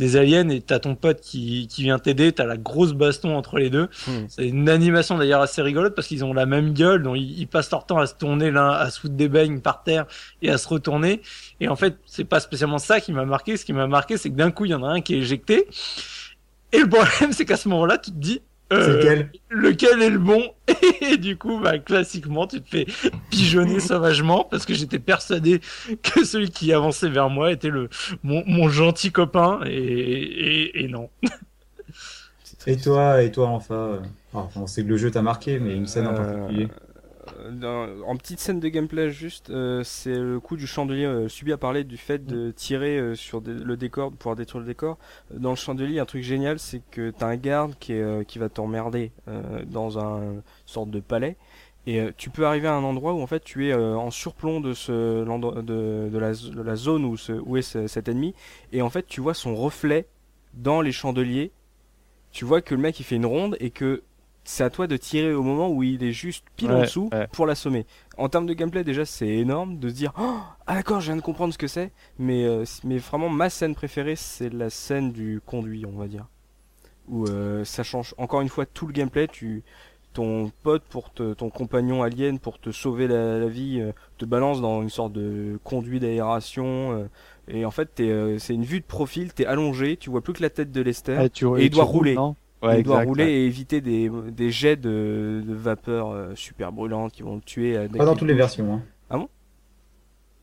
des 0.00 0.16
aliens 0.16 0.48
et 0.48 0.60
t'as 0.60 0.80
ton 0.80 0.96
pote 0.96 1.20
qui, 1.20 1.68
qui 1.68 1.82
vient 1.82 1.98
t'aider. 1.98 2.32
T'as 2.32 2.46
la 2.46 2.56
grosse 2.56 2.92
baston 2.92 3.36
entre 3.36 3.58
les 3.58 3.70
deux. 3.70 3.88
Hmm. 4.08 4.24
C'est 4.28 4.48
une 4.48 4.68
animation 4.68 5.16
d'ailleurs 5.18 5.42
assez 5.42 5.62
rigolote 5.62 5.94
parce 5.94 6.08
qu'ils 6.08 6.24
ont 6.24 6.32
la 6.32 6.46
même 6.46 6.72
gueule, 6.72 7.02
donc 7.02 7.16
ils, 7.18 7.38
ils 7.38 7.46
passent 7.46 7.70
leur 7.70 7.86
temps 7.86 7.98
à 7.98 8.06
se 8.06 8.14
tourner 8.14 8.50
l'un, 8.50 8.70
à 8.70 8.90
se 8.90 8.98
foutre 8.98 9.14
des 9.14 9.28
beignes 9.28 9.60
par 9.60 9.84
terre 9.84 10.06
et 10.42 10.50
à 10.50 10.58
se 10.58 10.66
retourner. 10.66 11.20
Et 11.60 11.68
en 11.68 11.76
fait, 11.76 11.96
c'est 12.06 12.24
pas 12.24 12.40
spécialement 12.40 12.78
ça 12.78 13.00
qui 13.00 13.12
m'a 13.12 13.24
marqué. 13.24 13.56
Ce 13.56 13.64
qui 13.64 13.72
m'a 13.72 13.86
marqué, 13.86 14.16
c'est 14.16 14.30
que 14.30 14.36
d'un 14.36 14.50
coup, 14.50 14.64
il 14.64 14.70
y 14.70 14.74
en 14.74 14.82
a 14.82 14.88
un 14.88 15.00
qui 15.02 15.14
est 15.14 15.18
éjecté. 15.18 15.68
Et 16.72 16.78
le 16.78 16.88
problème, 16.88 17.32
c'est 17.32 17.44
qu'à 17.44 17.56
ce 17.56 17.68
moment-là, 17.68 17.98
tu 17.98 18.10
te 18.10 18.16
dis, 18.16 18.40
euh, 18.72 18.96
lequel 18.96 19.32
lequel 19.50 20.02
est 20.02 20.10
le 20.10 20.18
bon 20.18 20.42
Et 21.00 21.16
du 21.16 21.36
coup, 21.36 21.58
bah, 21.60 21.78
classiquement, 21.78 22.46
tu 22.46 22.60
te 22.62 22.68
fais 22.68 22.86
pigeonner 23.30 23.80
sauvagement 23.80 24.44
parce 24.50 24.64
que 24.66 24.74
j'étais 24.74 24.98
persuadé 24.98 25.60
que 26.02 26.24
celui 26.24 26.50
qui 26.50 26.72
avançait 26.72 27.08
vers 27.10 27.30
moi 27.30 27.52
était 27.52 27.68
le 27.70 27.88
mon, 28.22 28.44
mon 28.46 28.68
gentil 28.68 29.10
copain 29.12 29.60
et, 29.66 29.72
et, 29.72 30.84
et 30.84 30.88
non. 30.88 31.10
Et 32.66 32.76
toi, 32.76 33.22
et 33.22 33.30
toi, 33.32 33.48
enfin. 33.48 33.74
euh, 33.74 34.00
enfin, 34.32 34.60
on 34.60 34.66
sait 34.66 34.82
que 34.84 34.88
le 34.88 34.96
jeu 34.98 35.10
t'a 35.10 35.22
marqué, 35.22 35.58
mais 35.58 35.74
une 35.74 35.86
scène 35.86 36.06
en 36.06 36.12
Euh, 36.12 36.14
particulier. 36.14 36.68
Euh, 36.70 36.89
dans- 37.50 37.88
en 38.06 38.16
petite 38.16 38.40
scène 38.40 38.60
de 38.60 38.68
gameplay 38.68 39.10
juste, 39.10 39.50
euh, 39.50 39.82
c'est 39.84 40.14
le 40.18 40.38
coup 40.40 40.56
du 40.56 40.66
chandelier. 40.66 41.04
Euh, 41.04 41.28
Subi 41.28 41.52
a 41.52 41.56
parlé 41.56 41.84
du 41.84 41.96
fait 41.96 42.24
de 42.26 42.50
tirer 42.50 42.98
euh, 42.98 43.14
sur 43.14 43.40
des- 43.40 43.54
le 43.54 43.76
décor, 43.76 44.10
de 44.10 44.16
pouvoir 44.16 44.36
détruire 44.36 44.60
le 44.60 44.66
décor. 44.66 44.98
Dans 45.32 45.50
le 45.50 45.56
chandelier, 45.56 45.98
un 46.00 46.04
truc 46.04 46.22
génial, 46.22 46.58
c'est 46.58 46.82
que 46.90 47.10
t'as 47.10 47.26
un 47.28 47.36
garde 47.36 47.74
qui, 47.80 47.92
est, 47.94 48.02
euh, 48.02 48.22
qui 48.24 48.38
va 48.38 48.48
t'emmerder 48.48 49.12
dans 49.66 49.98
un 49.98 50.42
sorte 50.66 50.90
de 50.90 51.00
palais. 51.00 51.36
Et 51.86 52.02
tu 52.18 52.28
peux 52.28 52.46
arriver 52.46 52.68
à 52.68 52.74
un 52.74 52.84
endroit 52.84 53.14
où 53.14 53.20
en 53.22 53.26
fait 53.26 53.42
tu 53.42 53.68
es 53.68 53.74
en 53.74 54.10
surplomb 54.10 54.60
de, 54.60 54.74
ce, 54.74 55.24
de, 55.24 56.08
de, 56.10 56.18
la, 56.18 56.32
de 56.34 56.62
la 56.62 56.76
zone 56.76 57.04
où, 57.06 57.16
ce, 57.16 57.32
où 57.32 57.56
est 57.56 57.62
ce- 57.62 57.86
cet 57.86 58.08
ennemi. 58.08 58.34
Et 58.72 58.82
en 58.82 58.90
fait 58.90 59.06
tu 59.06 59.20
vois 59.22 59.32
son 59.32 59.56
reflet 59.56 60.06
dans 60.52 60.82
les 60.82 60.92
chandeliers. 60.92 61.52
tu 62.32 62.44
vois 62.44 62.60
que 62.60 62.74
le 62.74 62.80
mec 62.82 63.00
il 63.00 63.04
fait 63.04 63.16
une 63.16 63.24
ronde 63.26 63.56
et 63.60 63.70
que 63.70 64.02
c'est 64.44 64.64
à 64.64 64.70
toi 64.70 64.86
de 64.86 64.96
tirer 64.96 65.32
au 65.32 65.42
moment 65.42 65.68
où 65.70 65.82
il 65.82 66.02
est 66.02 66.12
juste 66.12 66.44
pile 66.56 66.72
en 66.72 66.80
dessous 66.80 67.08
ouais. 67.12 67.28
pour 67.32 67.46
l'assommer. 67.46 67.86
En 68.16 68.28
termes 68.28 68.46
de 68.46 68.54
gameplay, 68.54 68.84
déjà, 68.84 69.04
c'est 69.04 69.28
énorme 69.28 69.78
de 69.78 69.88
se 69.88 69.94
dire 69.94 70.12
oh, 70.18 70.38
Ah 70.66 70.74
d'accord, 70.74 71.00
je 71.00 71.06
viens 71.06 71.16
de 71.16 71.20
comprendre 71.20 71.52
ce 71.52 71.58
que 71.58 71.66
c'est. 71.68 71.92
Mais, 72.18 72.44
euh, 72.44 72.64
mais 72.84 72.98
vraiment, 72.98 73.28
ma 73.28 73.50
scène 73.50 73.74
préférée, 73.74 74.16
c'est 74.16 74.52
la 74.52 74.70
scène 74.70 75.12
du 75.12 75.40
conduit, 75.44 75.84
on 75.86 75.98
va 75.98 76.06
dire. 76.08 76.26
Où 77.08 77.26
euh, 77.26 77.64
ça 77.64 77.82
change 77.82 78.14
encore 78.18 78.40
une 78.40 78.48
fois 78.48 78.66
tout 78.66 78.86
le 78.86 78.92
gameplay. 78.92 79.28
Tu, 79.28 79.62
ton 80.12 80.50
pote, 80.62 80.82
pour 80.90 81.12
te, 81.12 81.34
ton 81.34 81.50
compagnon 81.50 82.02
alien, 82.02 82.38
pour 82.38 82.58
te 82.58 82.70
sauver 82.70 83.08
la, 83.08 83.38
la 83.38 83.48
vie, 83.48 83.80
euh, 83.80 83.92
te 84.18 84.24
balance 84.24 84.60
dans 84.60 84.82
une 84.82 84.90
sorte 84.90 85.12
de 85.12 85.58
conduit 85.64 86.00
d'aération. 86.00 87.08
et 87.46 87.64
en 87.64 87.70
fait, 87.70 87.90
c'est 88.38 88.54
une 88.54 88.64
vue 88.64 88.80
de 88.80 88.84
profil, 88.86 89.32
t'es 89.32 89.46
allongé, 89.46 89.96
tu 89.96 90.10
vois 90.10 90.20
plus 90.22 90.32
que 90.32 90.42
la 90.42 90.50
tête 90.50 90.72
de 90.72 90.80
Lester. 90.80 91.28
Tu- 91.32 91.46
Et 91.58 91.64
il 91.66 91.70
doit 91.70 91.84
rouler. 91.84 92.16
Ouais, 92.62 92.80
il 92.80 92.82
doit 92.84 92.96
exact, 92.96 93.08
rouler 93.08 93.24
ouais. 93.24 93.32
et 93.32 93.46
éviter 93.46 93.80
des, 93.80 94.10
des 94.36 94.50
jets 94.50 94.76
de, 94.76 95.42
de 95.46 95.54
vapeur 95.54 96.10
euh, 96.10 96.32
super 96.34 96.72
brûlantes 96.72 97.12
qui 97.12 97.22
vont 97.22 97.36
le 97.36 97.40
tuer. 97.40 97.76
euh, 97.76 97.88
Pas 97.88 98.04
dans 98.04 98.14
toutes 98.14 98.28
les 98.28 98.34
versions. 98.34 98.74
Hein. 98.74 98.80
Ah 99.08 99.16
bon? 99.18 99.28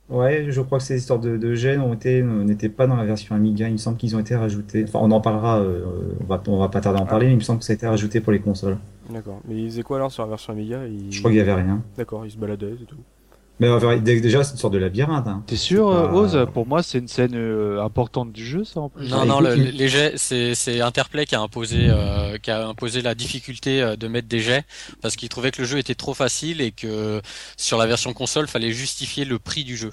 Ouais, 0.10 0.48
je 0.50 0.62
crois 0.62 0.78
que 0.80 0.84
ces 0.86 0.98
histoires 0.98 1.20
de, 1.20 1.36
de 1.38 1.94
été, 1.94 2.22
n'étaient 2.24 2.70
pas 2.70 2.88
dans 2.88 2.96
la 2.96 3.04
version 3.06 3.36
Amiga. 3.36 3.68
Il 3.68 3.74
me 3.74 3.78
semble 3.78 3.98
qu'ils 3.98 4.16
ont 4.16 4.20
été 4.20 4.36
rajoutés. 4.36 4.86
Enfin, 4.86 5.00
on 5.02 5.12
en 5.12 5.20
parlera. 5.22 5.60
euh, 5.60 5.84
on 6.22 6.24
va, 6.26 6.42
on 6.48 6.58
va 6.60 6.70
pas 6.70 6.80
tarder 6.82 7.00
à 7.00 7.02
en 7.04 7.06
Ah. 7.06 7.10
parler. 7.10 7.28
Mais 7.28 7.34
il 7.34 7.38
me 7.38 7.42
semble 7.42 7.60
que 7.60 7.66
ça 7.66 7.74
a 7.74 7.76
été 7.76 7.86
rajouté 7.88 8.22
pour 8.22 8.32
les 8.32 8.40
consoles. 8.40 8.78
D'accord. 9.10 9.42
Mais 9.48 9.56
il 9.62 9.70
faisait 9.70 9.84
quoi 9.84 9.98
alors 9.98 10.12
sur 10.12 10.24
la 10.24 10.30
version 10.30 10.54
Amiga? 10.54 10.80
Je 11.10 11.20
crois 11.20 11.30
qu'il 11.30 11.38
y 11.38 11.42
avait 11.42 11.54
rien. 11.54 11.82
D'accord, 11.98 12.26
il 12.26 12.32
se 12.32 12.38
baladait 12.38 12.72
et 12.72 12.86
tout. 12.86 12.96
Mais 13.60 13.70
en 13.70 13.80
vrai, 13.80 14.00
dé- 14.00 14.22
déjà, 14.22 14.44
c'est 14.44 14.52
une 14.52 14.58
sorte 14.60 14.74
de 14.74 14.78
labyrinthe. 14.78 15.28
Hein. 15.28 15.44
T'es 15.48 15.56
sûr, 15.56 15.90
euh, 15.90 16.08
pas- 16.08 16.14
Oz 16.14 16.48
Pour 16.54 16.68
moi, 16.68 16.84
c'est 16.84 17.00
une 17.00 17.08
scène 17.08 17.34
euh, 17.36 17.82
importante 17.84 18.32
du 18.32 18.46
jeu, 18.46 18.64
ça 18.64 18.82
en 18.82 18.90
plus. 18.90 19.10
Non, 19.10 19.22
Ah, 19.22 19.26
non, 19.26 19.40
écoute, 19.42 19.58
le- 19.58 19.66
il- 19.70 19.78
les 19.78 19.88
jets, 19.90 20.14
c'est 20.18 20.54
c'est 20.54 20.80
Interplay 20.82 21.26
qui 21.26 21.34
a 21.36 21.42
imposé 21.42 21.88
euh, 21.90 22.38
qui 22.38 22.52
a 22.52 22.68
imposé 22.68 23.02
la 23.02 23.16
difficulté 23.16 23.82
euh, 23.82 23.96
de 23.96 24.08
mettre 24.08 24.28
des 24.28 24.40
jets 24.42 24.64
parce 25.02 25.16
qu'il 25.16 25.30
trouvait 25.30 25.50
que 25.52 25.62
le 25.64 25.68
jeu 25.68 25.80
était 25.80 25.96
trop 25.96 26.14
facile 26.14 26.62
et 26.62 26.72
que 26.72 27.20
sur 27.58 27.78
la 27.80 27.88
version 27.88 28.14
console, 28.14 28.48
fallait 28.48 28.72
justifier 28.72 29.26
le 29.26 29.40
prix 29.40 29.64
du 29.64 29.76
jeu. 29.76 29.92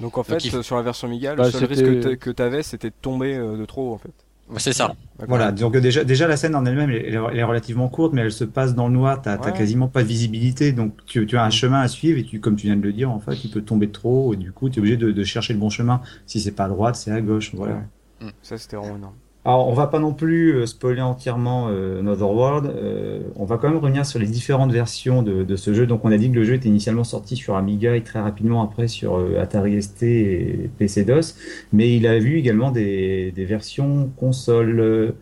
Donc 0.00 0.18
en 0.18 0.22
fait, 0.24 0.44
il- 0.44 0.62
sur 0.62 0.76
la 0.76 0.82
version 0.82 1.08
Amiga, 1.08 1.30
le 1.34 1.38
Bah, 1.38 1.50
seul 1.50 1.64
risque 1.64 1.84
que 1.84 2.02
t'a- 2.02 2.16
que 2.16 2.30
t'avais, 2.30 2.62
c'était 2.62 2.90
de 2.90 2.94
tomber 3.00 3.34
euh, 3.34 3.56
de 3.56 3.64
trop 3.64 3.94
en 3.94 3.98
fait. 3.98 4.10
Ouais, 4.48 4.58
C'est 4.60 4.72
ça. 4.72 4.94
Voilà, 5.26 5.50
donc 5.50 5.76
déjà, 5.78 6.04
déjà 6.04 6.28
la 6.28 6.36
scène 6.36 6.54
en 6.54 6.64
elle-même, 6.66 6.90
elle, 6.90 7.14
est- 7.14 7.18
elle 7.32 7.38
est 7.38 7.42
relativement 7.44 7.88
courte, 7.88 8.12
mais 8.12 8.20
elle 8.22 8.30
se 8.32 8.44
passe 8.44 8.74
dans 8.74 8.86
le 8.86 8.94
noir. 8.94 9.20
T'as 9.22 9.38
Ouais. 9.38 9.52
quasiment 9.52 9.88
pas 9.88 10.02
de 10.02 10.08
visibilité, 10.08 10.72
donc 10.72 10.92
tu, 11.06 11.26
tu 11.26 11.36
as 11.36 11.44
un 11.44 11.50
chemin 11.50 11.80
à 11.80 11.88
suivre 11.88 12.18
et 12.18 12.24
tu, 12.24 12.38
comme 12.38 12.54
tu 12.54 12.66
viens 12.66 12.76
de 12.76 12.82
le 12.82 12.92
dire, 12.92 13.10
en 13.10 13.18
fait, 13.18 13.42
il 13.44 13.50
peut 13.50 13.62
tomber 13.62 13.86
de 13.88 13.92
trop 13.92 14.34
et 14.34 14.36
du 14.36 14.52
coup, 14.52 14.68
tu 14.70 14.76
es 14.76 14.78
obligé 14.80 14.96
de, 14.96 15.10
de 15.10 15.24
chercher 15.24 15.52
le 15.54 15.58
bon 15.58 15.70
chemin. 15.70 16.00
Si 16.26 16.38
c'est 16.40 16.52
pas 16.52 16.66
à 16.66 16.68
droite, 16.68 16.94
c'est 16.96 17.10
à 17.10 17.20
gauche. 17.20 17.52
Voilà. 17.54 17.82
Ouais. 18.20 18.30
Ça 18.42 18.56
c'était 18.56 18.76
vraiment 18.76 18.96
énorme. 18.96 19.14
Alors, 19.46 19.68
on 19.68 19.74
va 19.74 19.86
pas 19.86 20.00
non 20.00 20.12
plus 20.12 20.56
euh, 20.56 20.66
spoiler 20.66 21.02
entièrement 21.02 21.68
euh, 21.70 22.00
Another 22.00 22.28
World. 22.28 22.66
euh, 22.66 23.20
on 23.36 23.44
va 23.44 23.58
quand 23.58 23.68
même 23.68 23.78
revenir 23.78 24.04
sur 24.04 24.18
les 24.18 24.26
différentes 24.26 24.72
versions 24.72 25.22
de, 25.22 25.54
ce 25.54 25.72
jeu. 25.72 25.86
Donc, 25.86 26.04
on 26.04 26.10
a 26.10 26.16
dit 26.16 26.28
que 26.32 26.34
le 26.34 26.42
jeu 26.42 26.54
était 26.54 26.68
initialement 26.68 27.04
sorti 27.04 27.36
sur 27.36 27.54
Amiga 27.54 27.94
et 27.94 28.02
très 28.02 28.18
rapidement 28.18 28.64
après 28.64 28.88
sur 28.88 29.24
Atari 29.40 29.80
ST 29.80 30.02
et 30.02 30.68
PC 30.78 31.04
DOS. 31.04 31.36
Mais 31.72 31.94
il 31.94 32.08
a 32.08 32.18
vu 32.18 32.38
également 32.38 32.72
des, 32.72 33.32
versions 33.36 34.10
console. 34.16 34.80
euh, 34.80 35.12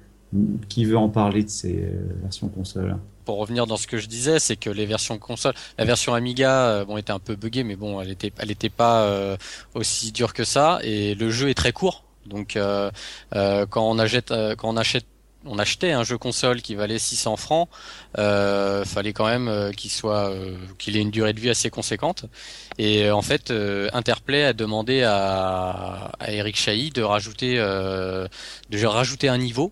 qui 0.68 0.85
veut 0.85 0.97
en 0.97 1.11
parler 1.11 1.45
de 1.45 1.49
ces 1.49 1.87
versions 2.22 2.49
console? 2.49 2.97
Pour 3.25 3.39
revenir 3.39 3.68
dans 3.68 3.77
ce 3.77 3.87
que 3.87 3.99
je 3.99 4.09
disais, 4.09 4.41
c'est 4.41 4.57
que 4.57 4.70
les 4.70 4.85
versions 4.85 5.16
console, 5.16 5.53
la 5.79 5.85
version 5.85 6.12
Amiga, 6.12 6.85
bon, 6.87 6.97
était 6.97 7.12
un 7.12 7.20
peu 7.20 7.37
buggée, 7.37 7.62
mais 7.62 7.77
bon, 7.77 8.01
elle 8.01 8.11
était, 8.11 8.33
elle 8.39 8.70
pas 8.70 9.37
aussi 9.75 10.11
dure 10.11 10.33
que 10.33 10.43
ça, 10.43 10.81
et 10.83 11.14
le 11.14 11.31
jeu 11.31 11.51
est 11.51 11.55
très 11.55 11.70
court. 11.70 12.05
Donc, 12.27 12.57
euh, 12.57 12.91
euh, 13.35 13.66
quand 13.66 13.89
on 13.89 13.99
achète, 13.99 14.31
euh, 14.31 14.55
quand 14.57 14.68
on 14.70 14.77
achète 14.77 15.07
on 15.47 15.59
achetait 15.59 15.93
un 15.93 16.05
jeu 16.05 16.16
console 16.16 16.62
qui 16.62 16.75
valait 16.75 16.99
600 16.99 17.37
francs, 17.37 17.68
euh, 18.16 18.83
fallait 18.87 19.12
quand 19.12 19.27
même 19.27 19.72
qu'il 19.77 19.91
soit, 19.91 20.31
euh, 20.31 20.57
qu'il 20.79 20.97
ait 20.97 21.03
une 21.03 21.11
durée 21.11 21.35
de 21.35 21.41
vie 21.41 21.51
assez 21.51 21.68
conséquente. 21.68 22.25
Et 22.79 23.05
euh, 23.05 23.14
en 23.14 23.20
fait, 23.20 23.51
euh, 23.51 23.91
Interplay 23.93 24.43
a 24.45 24.55
demandé 24.55 25.03
à, 25.03 26.11
à 26.18 26.31
Eric 26.33 26.57
Chahi 26.57 26.89
de 26.89 27.03
rajouter, 27.03 27.57
euh, 27.59 28.27
de 28.70 28.87
rajouter 28.87 29.29
un 29.29 29.37
niveau 29.37 29.70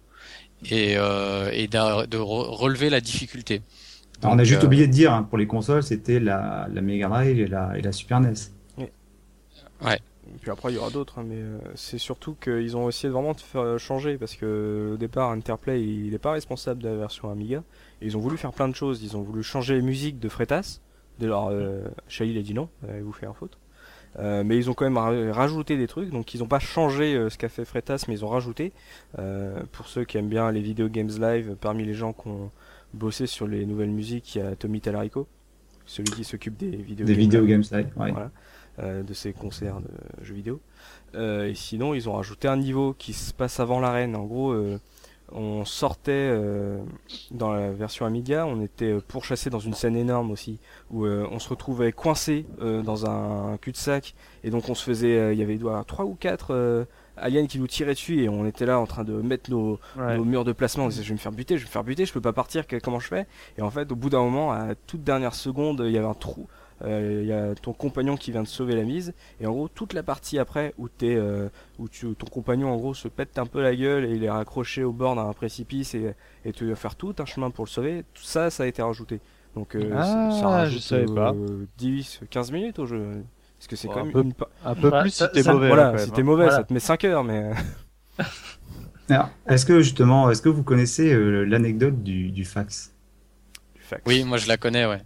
et, 0.71 0.95
euh, 0.99 1.51
de 1.51 2.19
re- 2.19 2.55
relever 2.55 2.91
la 2.91 3.01
difficulté. 3.01 3.63
Alors, 4.23 4.35
on 4.37 4.39
a 4.39 4.45
juste 4.45 4.63
euh, 4.63 4.67
oublié 4.67 4.87
de 4.87 4.93
dire, 4.93 5.15
hein, 5.15 5.23
pour 5.23 5.39
les 5.39 5.47
consoles, 5.47 5.83
c'était 5.83 6.21
la, 6.21 6.69
la 6.71 6.81
Mega 6.83 7.09
Drive 7.09 7.41
et 7.41 7.47
la, 7.49 7.79
et 7.79 7.81
la 7.81 7.93
Super 7.93 8.21
NES. 8.21 8.35
Et 8.79 8.91
puis 10.41 10.51
après 10.51 10.71
il 10.73 10.77
y 10.77 10.79
aura 10.79 10.91
d'autres, 10.91 11.19
hein, 11.19 11.25
mais 11.27 11.37
euh, 11.37 11.59
c'est 11.75 11.99
surtout 11.99 12.35
qu'ils 12.35 12.77
ont 12.77 12.89
essayé 12.89 13.09
de 13.09 13.13
vraiment 13.13 13.33
de 13.33 13.41
faire 13.41 13.79
changer 13.79 14.19
parce 14.19 14.37
que 14.37 14.93
au 14.95 14.97
départ 14.97 15.31
Interplay 15.31 15.83
il 15.83 16.11
n'est 16.13 16.19
pas 16.19 16.33
responsable 16.33 16.83
de 16.83 16.89
la 16.89 16.97
version 16.97 17.31
Amiga. 17.31 17.63
Et 18.01 18.07
ils 18.07 18.17
ont 18.17 18.21
voulu 18.21 18.37
faire 18.37 18.53
plein 18.53 18.69
de 18.69 18.75
choses. 18.75 19.03
Ils 19.03 19.17
ont 19.17 19.23
voulu 19.23 19.43
changer 19.43 19.75
les 19.75 19.83
musiques 19.83 20.19
de 20.19 20.29
Fretas. 20.29 20.81
De 21.19 21.27
leur, 21.27 21.49
euh, 21.51 21.85
a 22.21 22.25
dit 22.25 22.55
non, 22.55 22.69
euh, 22.89 23.01
vous 23.05 23.13
fait 23.13 23.27
un 23.27 23.35
faute. 23.35 23.59
Euh, 24.19 24.43
mais 24.45 24.57
ils 24.57 24.71
ont 24.71 24.75
quand 24.75 24.85
même 24.85 24.97
ra- 24.99 25.33
rajouté 25.33 25.77
des 25.77 25.87
trucs, 25.87 26.11
donc 26.11 26.35
ils 26.35 26.41
n'ont 26.41 26.47
pas 26.47 26.59
changé 26.59 27.15
euh, 27.15 27.31
ce 27.31 27.39
qu'a 27.39 27.49
fait 27.49 27.65
Fretas, 27.65 28.05
mais 28.09 28.15
ils 28.15 28.25
ont 28.25 28.29
rajouté. 28.29 28.73
Pour 29.73 29.89
ceux 29.89 30.05
qui 30.05 30.19
aiment 30.19 30.29
bien 30.29 30.51
les 30.51 30.61
vidéos 30.61 30.89
games 30.89 31.11
live, 31.21 31.57
parmi 31.61 31.85
les 31.85 31.95
gens 31.95 32.13
qui 32.13 32.29
ont 32.29 32.51
bossé 32.95 33.27
sur 33.27 33.47
les 33.47 33.67
nouvelles 33.67 33.91
musiques, 33.91 34.35
il 34.35 34.39
y 34.39 34.43
a 34.43 34.57
Tommy 34.57 34.81
Talarico, 34.81 35.27
celui 35.87 36.11
qui 36.11 36.25
s'occupe 36.25 36.57
des 36.57 36.71
vidéos 36.71 37.07
Des 37.07 37.13
games 37.13 37.21
vidéo 37.21 37.41
live 37.45 37.51
games 37.51 37.79
live, 37.81 37.93
ouais. 37.97 38.11
Voilà. 38.13 38.31
Euh, 38.79 39.03
de 39.03 39.15
ces 39.15 39.33
concerts 39.33 39.81
de 39.81 40.25
jeux 40.25 40.35
vidéo. 40.35 40.61
Euh, 41.15 41.49
et 41.49 41.55
sinon, 41.55 41.95
ils 41.95 42.09
ont 42.09 42.15
rajouté 42.15 42.49
un 42.49 42.57
niveau 42.57 42.95
qui 42.99 43.13
se 43.13 43.33
passe 43.35 43.61
avant 43.61 43.81
l'arène. 43.81 44.17
En 44.17 44.25
gros, 44.25 44.53
euh, 44.53 44.79
on 45.35 45.65
sortait 45.65 46.11
euh, 46.13 46.79
dans 47.31 47.53
la 47.53 47.71
version 47.71 48.05
Amiga, 48.05 48.45
on 48.47 48.61
était 48.63 48.95
pourchassé 49.09 49.49
dans 49.49 49.59
une 49.61 49.73
scène 49.75 49.97
énorme 49.97 50.31
aussi, 50.31 50.59
où 50.91 51.07
euh, 51.07 51.27
on 51.31 51.39
se 51.39 51.49
retrouvait 51.49 51.93
coincé 51.93 52.45
euh, 52.61 52.83
dans 52.83 53.07
un 53.09 53.57
cul-de-sac, 53.57 54.15
et 54.45 54.51
donc 54.51 54.69
on 54.69 54.75
se 54.75 54.85
faisait, 54.85 55.19
euh, 55.19 55.33
il 55.33 55.39
y 55.39 55.43
avait 55.43 55.59
trois 55.87 56.05
ou 56.05 56.15
quatre 56.15 56.53
euh, 56.53 56.85
aliens 57.17 57.47
qui 57.47 57.59
nous 57.59 57.67
tiraient 57.67 57.95
dessus, 57.95 58.23
et 58.23 58.29
on 58.29 58.45
était 58.45 58.67
là 58.67 58.79
en 58.79 58.85
train 58.85 59.05
de 59.05 59.15
mettre 59.15 59.51
nos, 59.51 59.79
Ouais. 59.97 60.19
nos 60.19 60.25
murs 60.25 60.45
de 60.45 60.53
placement. 60.53 60.85
On 60.85 60.89
disait, 60.89 61.03
je 61.03 61.09
vais 61.09 61.15
me 61.15 61.19
faire 61.19 61.33
buter, 61.33 61.57
je 61.57 61.63
vais 61.63 61.69
me 61.69 61.73
faire 61.73 61.85
buter, 61.85 62.05
je 62.05 62.13
peux 62.13 62.21
pas 62.21 62.35
partir, 62.35 62.65
comment 62.83 63.01
je 63.01 63.09
fais? 63.09 63.27
Et 63.57 63.63
en 63.63 63.71
fait, 63.71 63.91
au 63.91 63.97
bout 63.97 64.11
d'un 64.11 64.23
moment, 64.23 64.53
à 64.53 64.75
toute 64.87 65.03
dernière 65.03 65.35
seconde, 65.35 65.83
il 65.87 65.93
y 65.93 65.99
avait 65.99 66.07
un 66.07 66.15
trou. 66.15 66.47
Euh, 66.85 67.21
Il 67.23 67.29
y 67.29 67.33
a 67.33 67.55
ton 67.55 67.73
compagnon 67.73 68.17
qui 68.17 68.33
vient 68.33 68.43
de 68.43 68.49
sauver 68.49 68.75
la 68.75 68.83
mise. 68.83 69.15
Et 69.41 69.47
en 69.47 69.53
gros, 69.53 69.69
toute 69.69 69.93
la 69.93 70.03
partie 70.03 70.39
après 70.39 70.75
où, 70.79 70.89
t'es, 70.89 71.15
euh, 71.17 71.49
où 71.79 71.89
tu, 71.89 72.15
ton 72.15 72.27
compagnon 72.27 72.71
en 72.73 72.77
gros 72.77 72.95
se 72.95 73.09
pète 73.09 73.39
un 73.39 73.47
peu 73.47 73.63
la 73.63 73.75
gueule 73.77 74.05
et 74.05 74.11
il 74.15 74.25
est 74.25 74.31
raccroché 74.31 74.83
au 74.85 74.93
bord 74.93 75.15
d'un 75.17 75.33
précipice 75.33 75.95
et, 75.95 76.15
et 76.45 76.53
tu 76.53 76.67
dois 76.67 76.77
faire 76.77 76.95
tout 76.97 77.15
un 77.19 77.25
chemin 77.25 77.51
pour 77.51 77.65
le 77.65 77.71
sauver, 77.71 78.05
tout 78.15 78.23
ça, 78.25 78.51
ça 78.51 78.65
a 78.65 78.67
été 78.67 78.83
rajouté. 78.83 79.21
Donc 79.55 79.77
euh, 79.77 79.91
Ah, 79.95 80.03
ça, 80.03 80.31
ça 80.31 80.39
je 80.41 80.45
rajoute 80.47 80.81
savais 80.81 81.05
pas. 81.07 81.33
euh, 81.33 81.67
10, 81.79 82.21
15 82.31 82.53
minutes 82.53 82.79
au 82.79 82.87
jeu. 82.87 83.23
Parce 83.59 83.69
que 83.69 83.77
c'est 83.77 83.87
quand 83.87 84.01
un 84.01 84.05
même 84.05 84.13
peu 84.13 84.23
une 84.23 84.33
Un 84.65 84.75
peu 84.75 84.91
Ouais, 84.91 85.01
plus 85.03 85.11
si 85.11 85.19
ça- 85.19 85.29
t'es 85.29 85.43
mauvais. 85.45 85.69
Voilà, 85.69 85.97
si 85.99 86.11
t'es 86.11 86.21
hein. 86.21 86.25
mauvais, 86.25 86.45
Voilà. 86.45 86.57
ça 86.59 86.65
te 86.65 86.73
met 86.73 86.81
5 86.81 87.05
heures, 87.05 87.23
mais. 87.23 87.51
Alors, 89.09 89.29
est-ce 89.47 89.67
que 89.67 89.81
justement, 89.81 90.31
est-ce 90.31 90.43
que 90.43 90.49
vous 90.49 90.63
connaissez 90.63 91.13
euh, 91.13 91.45
l'anecdote 91.45 92.03
du, 92.03 92.31
du 92.31 92.45
fax? 92.45 92.93
Du 93.75 93.83
fax. 93.83 94.03
Oui, 94.07 94.25
moi 94.25 94.39
je 94.39 94.49
la 94.49 94.57
connais, 94.57 94.87
ouais. 94.87 95.03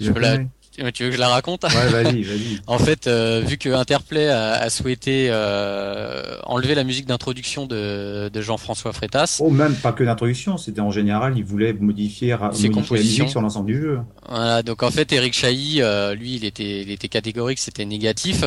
Je 0.00 0.08
la 0.08 0.14
peux 0.14 0.20
la- 0.20 0.36
connais? 0.36 0.48
Tu 0.76 0.82
veux 0.82 0.90
que 0.90 1.12
je 1.12 1.18
la 1.20 1.28
raconte 1.28 1.62
Ouais, 1.64 1.88
vas-y, 1.88 2.22
vas-y. 2.22 2.60
En 2.66 2.78
fait, 2.78 3.06
euh, 3.06 3.40
vu 3.44 3.58
que 3.58 3.68
Interplay 3.68 4.28
a, 4.28 4.54
a 4.54 4.70
souhaité 4.70 5.28
euh, 5.30 6.36
enlever 6.44 6.74
la 6.74 6.82
musique 6.84 7.06
d'introduction 7.06 7.66
de, 7.66 8.28
de 8.32 8.40
Jean-François 8.40 8.92
Freitas, 8.92 9.38
Oh, 9.40 9.50
même 9.50 9.74
pas 9.76 9.92
que 9.92 10.02
d'introduction, 10.02 10.56
c'était 10.58 10.80
en 10.80 10.90
général, 10.90 11.34
ils 11.36 11.44
voulaient 11.44 11.72
modifier, 11.72 12.30
Ses 12.30 12.38
modifier 12.38 12.68
la 12.68 12.74
compositions. 12.74 13.24
musique 13.24 13.30
sur 13.30 13.40
l'ensemble 13.40 13.66
du 13.66 13.80
jeu. 13.80 14.00
Voilà, 14.28 14.62
donc 14.62 14.82
en 14.82 14.90
fait 14.90 15.12
Eric 15.12 15.32
Chahi, 15.34 15.80
euh, 15.80 16.14
lui, 16.14 16.34
il 16.36 16.44
était, 16.44 16.82
il 16.82 16.90
était 16.90 17.08
catégorique, 17.08 17.58
c'était 17.58 17.84
négatif. 17.84 18.44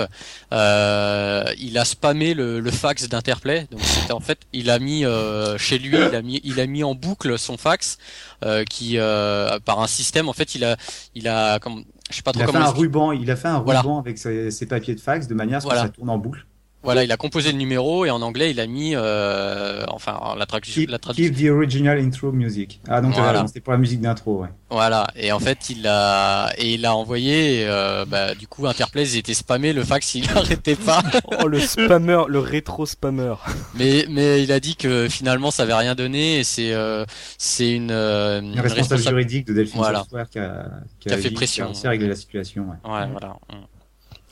Euh, 0.54 1.44
il 1.60 1.78
a 1.78 1.86
spammé 1.86 2.34
le, 2.34 2.60
le 2.60 2.72
fax 2.72 3.08
d'Interplay. 3.08 3.68
Donc 3.72 3.82
c'était 3.84 4.14
en 4.14 4.20
fait, 4.20 4.40
il 4.54 4.70
a 4.70 4.80
mis 4.80 5.06
euh, 5.06 5.58
chez 5.58 5.78
lui, 5.80 5.96
il 5.98 6.16
a 6.16 6.22
mis, 6.22 6.42
il 6.44 6.60
a 6.60 6.66
mis 6.66 6.84
en 6.84 6.96
boucle 6.96 7.38
son 7.38 7.58
fax 7.58 7.98
euh, 8.44 8.64
qui, 8.66 8.98
euh, 8.98 9.60
par 9.60 9.80
un 9.82 9.88
système, 9.88 10.30
en 10.30 10.34
fait, 10.34 10.56
il 10.56 10.64
a, 10.64 10.78
il 11.16 11.28
a, 11.28 11.60
comme, 11.60 11.84
je 12.10 12.16
sais 12.16 12.22
pas 12.24 12.32
trop 12.32 12.42
Il 12.42 12.44
a 12.44 12.52
fait 12.52 12.58
un 12.58 12.72
ruban, 12.72 13.12
il 13.12 13.30
a 13.30 13.36
fait 13.36 13.48
un 13.50 13.60
Voilà. 13.60 13.82
ruban 13.82 14.00
avec 14.00 14.18
ses, 14.18 14.50
ses 14.52 14.66
papiers 14.66 14.96
de 14.96 15.00
fax 15.00 15.28
de 15.28 15.34
manière 15.36 15.58
à 15.58 15.62
ce 15.62 15.66
Voilà. 15.66 15.82
que 15.82 15.88
ça 15.88 15.94
tourne 15.94 16.10
en 16.10 16.18
boucle. 16.18 16.47
Voilà, 16.88 17.04
il 17.04 17.12
a 17.12 17.18
composé 17.18 17.52
le 17.52 17.58
numéro 17.58 18.06
et 18.06 18.10
en 18.10 18.22
anglais, 18.22 18.50
il 18.52 18.60
a 18.62 18.66
mis, 18.66 18.94
euh, 18.96 19.84
enfin, 19.90 20.18
la 20.38 20.46
traduction, 20.46 20.82
Keep, 20.82 20.90
la 20.90 21.00
traduction. 21.00 21.34
keep 21.34 21.46
the 21.46 21.50
original 21.52 22.00
intro 22.00 22.32
music. 22.32 22.80
Ah, 22.88 23.02
donc 23.02 23.14
Voilà. 23.14 23.42
euh, 23.44 23.48
c'était 23.48 23.60
pour 23.60 23.74
la 23.74 23.80
musique 23.80 24.00
d'intro, 24.00 24.42
ouais. 24.42 24.48
Voilà, 24.70 25.08
et 25.16 25.32
en 25.32 25.40
fait 25.40 25.70
il 25.70 25.86
a 25.88 26.50
et 26.58 26.74
il 26.76 26.86
a 26.86 26.96
envoyé, 26.96 27.62
et, 27.62 27.66
euh, 27.68 28.06
bah, 28.06 28.36
du 28.36 28.48
coup 28.48 28.68
Interplay 28.68 29.04
ils 29.04 29.18
étaient 29.18 29.34
spammés, 29.34 29.72
le 29.74 29.84
fax 29.84 30.16
il 30.16 30.26
n'arrêtait 30.28 30.76
pas, 30.76 31.02
Oh, 31.44 31.48
le 31.48 31.60
spammer, 31.60 32.24
le 32.28 32.40
rétro 32.40 32.86
spammer. 32.86 33.34
mais 33.76 34.06
mais 34.10 34.44
il 34.44 34.52
a 34.52 34.60
dit 34.60 34.76
que 34.76 35.08
finalement 35.10 35.52
ça 35.52 35.64
avait 35.64 35.74
rien 35.74 35.94
donné 35.96 36.40
et 36.40 36.44
c'est 36.44 36.74
euh, 36.74 37.06
c'est 37.38 37.72
une, 37.72 37.92
euh, 37.92 38.40
Le 38.42 38.46
une 38.48 38.60
responsable 38.60 38.80
responsable- 38.96 39.10
juridique 39.18 39.48
de 39.48 39.54
Delphine 39.54 39.78
Voilà. 39.80 40.00
Software 40.00 40.30
qui 40.30 40.40
a, 40.40 40.66
Qui 41.00 41.10
a 41.14 41.18
fait 41.18 41.32
pression. 41.32 41.72
qui 41.72 41.86
a 41.88 41.96
la 41.96 42.16
situation, 42.16 42.64
ouais. 42.64 42.92
Ouais, 42.92 43.08
voilà. 43.12 43.38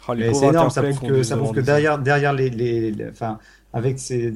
Oh, 0.07 0.13
c'est 0.33 0.47
énorme, 0.47 0.69
ça 0.69 0.83
prouve 0.83 1.09
que, 1.09 1.23
ça 1.23 1.37
prouve 1.37 1.61
derrière, 1.61 1.99
derrière 1.99 2.33
les, 2.33 2.49
les, 2.49 2.91
les- 2.91 3.09
enfin, 3.09 3.39
avec 3.73 3.99
ces, 3.99 4.33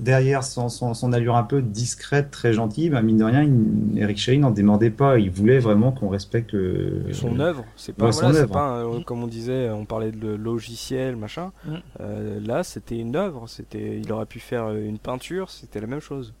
derrière 0.00 0.44
son, 0.44 0.68
son, 0.68 0.94
son, 0.94 1.12
allure 1.12 1.36
un 1.36 1.42
peu 1.42 1.62
discrète, 1.62 2.30
très 2.30 2.52
gentille, 2.52 2.90
bah, 2.90 3.02
mine 3.02 3.18
de 3.18 3.24
rien, 3.24 3.42
il, 3.42 3.98
Eric 3.98 4.18
Shane 4.18 4.40
n'en 4.40 4.50
demandait 4.50 4.90
pas. 4.90 5.18
Il 5.18 5.30
voulait 5.30 5.58
vraiment 5.58 5.92
qu'on 5.92 6.08
respecte 6.08 6.52
le, 6.52 7.12
son 7.12 7.38
œuvre. 7.40 7.64
C'est 7.76 7.94
pas, 7.94 8.10
voilà, 8.10 8.46
pas 8.46 8.78
euh, 8.78 9.00
comme 9.00 9.22
on 9.22 9.26
disait, 9.26 9.70
on 9.70 9.84
parlait 9.84 10.12
de 10.12 10.28
logiciel, 10.28 11.16
machin. 11.16 11.52
Mm. 11.64 11.74
Euh, 12.00 12.40
là, 12.40 12.64
c'était 12.64 12.98
une 12.98 13.16
œuvre. 13.16 13.48
C'était, 13.48 13.98
il 13.98 14.10
aurait 14.12 14.26
pu 14.26 14.40
faire 14.40 14.70
une 14.70 14.98
peinture. 14.98 15.50
C'était 15.50 15.80
la 15.80 15.86
même 15.86 16.00
chose. 16.00 16.34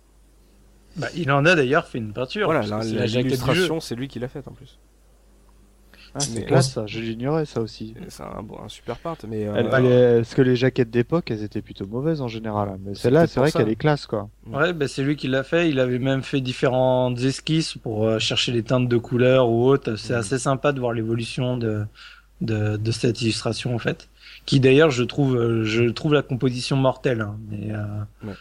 Bah, 0.96 1.08
il 1.16 1.30
en 1.30 1.44
a 1.46 1.54
d'ailleurs 1.54 1.86
fait 1.86 1.98
une 1.98 2.12
peinture. 2.12 2.46
Voilà, 2.46 2.82
l'illustration, 2.82 3.80
c'est 3.80 3.94
lui 3.94 4.08
qui 4.08 4.18
l'a 4.18 4.28
faite 4.28 4.48
en 4.48 4.52
plus. 4.52 4.78
Ah, 6.14 6.20
c'est 6.20 6.44
classe, 6.44 6.72
ça. 6.72 6.84
Je 6.86 7.00
l'ignorais, 7.00 7.46
ça 7.46 7.60
aussi. 7.60 7.94
C'est 8.08 8.22
un, 8.22 8.44
un, 8.64 8.68
super 8.68 8.96
part, 8.96 9.16
mais. 9.26 9.46
Euh... 9.46 10.18
parce 10.18 10.34
que 10.34 10.42
les 10.42 10.56
jaquettes 10.56 10.90
d'époque, 10.90 11.30
elles 11.30 11.42
étaient 11.42 11.62
plutôt 11.62 11.86
mauvaises 11.86 12.20
en 12.20 12.28
général. 12.28 12.78
Mais 12.84 12.94
celle-là, 12.94 13.26
c'est 13.26 13.40
vrai 13.40 13.50
qu'elle 13.50 13.68
est 13.68 13.76
classe, 13.76 14.06
quoi. 14.06 14.28
Ouais, 14.46 14.72
bah, 14.72 14.88
c'est 14.88 15.02
lui 15.02 15.16
qui 15.16 15.28
l'a 15.28 15.42
fait. 15.42 15.70
Il 15.70 15.80
avait 15.80 15.98
même 15.98 16.22
fait 16.22 16.40
différentes 16.40 17.18
esquisses 17.20 17.78
pour 17.78 18.06
euh, 18.06 18.18
chercher 18.18 18.52
les 18.52 18.62
teintes 18.62 18.88
de 18.88 18.96
couleurs 18.98 19.48
ou 19.48 19.64
autres. 19.64 19.96
C'est 19.96 20.14
mm. 20.14 20.18
assez 20.18 20.38
sympa 20.38 20.72
de 20.72 20.80
voir 20.80 20.92
l'évolution 20.92 21.56
de, 21.56 21.84
de, 22.42 22.76
de 22.76 22.90
cette 22.90 23.22
illustration, 23.22 23.74
en 23.74 23.78
fait. 23.78 24.08
Qui 24.44 24.60
d'ailleurs, 24.60 24.90
je 24.90 25.04
trouve, 25.04 25.36
euh, 25.36 25.64
je 25.64 25.84
trouve 25.84 26.12
la 26.12 26.22
composition 26.22 26.76
mortelle. 26.76 27.22
Hein. 27.22 27.36
Mais, 27.50 27.72
euh... 27.72 28.28
ouais. 28.28 28.34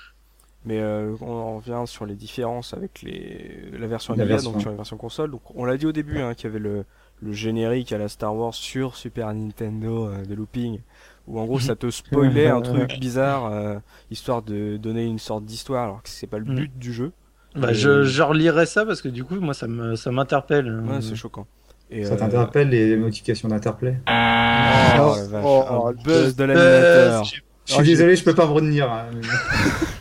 Mais 0.65 0.79
euh, 0.79 1.15
on 1.21 1.57
revient 1.57 1.83
sur 1.87 2.05
les 2.05 2.13
différences 2.13 2.75
avec 2.75 3.01
les 3.01 3.71
la 3.79 3.87
version 3.87 4.13
Amiga, 4.13 4.37
donc 4.41 4.61
sur 4.61 4.69
la 4.69 4.75
version 4.75 4.95
console. 4.95 5.31
Donc 5.31 5.41
on 5.55 5.65
l'a 5.65 5.75
dit 5.75 5.87
au 5.87 5.91
début 5.91 6.19
hein, 6.19 6.35
qu'il 6.35 6.45
y 6.45 6.47
avait 6.51 6.59
le 6.59 6.85
le 7.21 7.33
générique 7.33 7.91
à 7.91 7.97
la 7.97 8.07
Star 8.07 8.35
Wars 8.35 8.53
sur 8.53 8.95
Super 8.95 9.33
Nintendo 9.33 10.07
euh, 10.07 10.25
de 10.25 10.33
looping 10.33 10.79
où 11.27 11.39
en 11.39 11.45
gros 11.45 11.59
ça 11.59 11.75
te 11.75 11.89
spoilait 11.91 12.47
un 12.47 12.61
truc 12.61 12.99
bizarre 12.99 13.45
euh, 13.45 13.75
histoire 14.09 14.41
de 14.41 14.77
donner 14.77 15.05
une 15.05 15.19
sorte 15.19 15.45
d'histoire 15.45 15.83
alors 15.83 16.03
que 16.03 16.09
c'est 16.09 16.27
pas 16.27 16.39
le 16.39 16.45
mm. 16.45 16.55
but 16.55 16.77
du 16.77 16.93
jeu. 16.93 17.11
Bah, 17.55 17.73
je, 17.73 18.03
je 18.03 18.21
relirai 18.21 18.65
ça 18.65 18.85
parce 18.85 19.01
que 19.01 19.09
du 19.09 19.23
coup 19.23 19.39
moi 19.39 19.53
ça 19.53 19.67
me 19.67 19.95
ça 19.95 20.11
m'interpelle. 20.11 20.81
Ouais, 20.81 21.01
c'est 21.01 21.15
choquant. 21.15 21.47
Et 21.89 22.05
ça 22.05 22.13
euh... 22.13 22.17
t'interpelle 22.17 22.69
les 22.69 22.95
notifications 22.95 23.49
d'interplay 23.49 23.97
ah, 24.05 24.97
oh, 24.99 25.15
oh, 25.33 25.37
oh, 25.43 25.63
oh, 25.69 25.93
buzz 26.03 26.35
de 26.35 26.45
l'animateur. 26.45 27.23
Je 27.65 27.73
suis 27.73 27.83
désolé, 27.83 28.15
je 28.15 28.23
peux 28.23 28.33
pas 28.33 28.45
revenir. 28.45 28.91
Hein. 28.91 29.05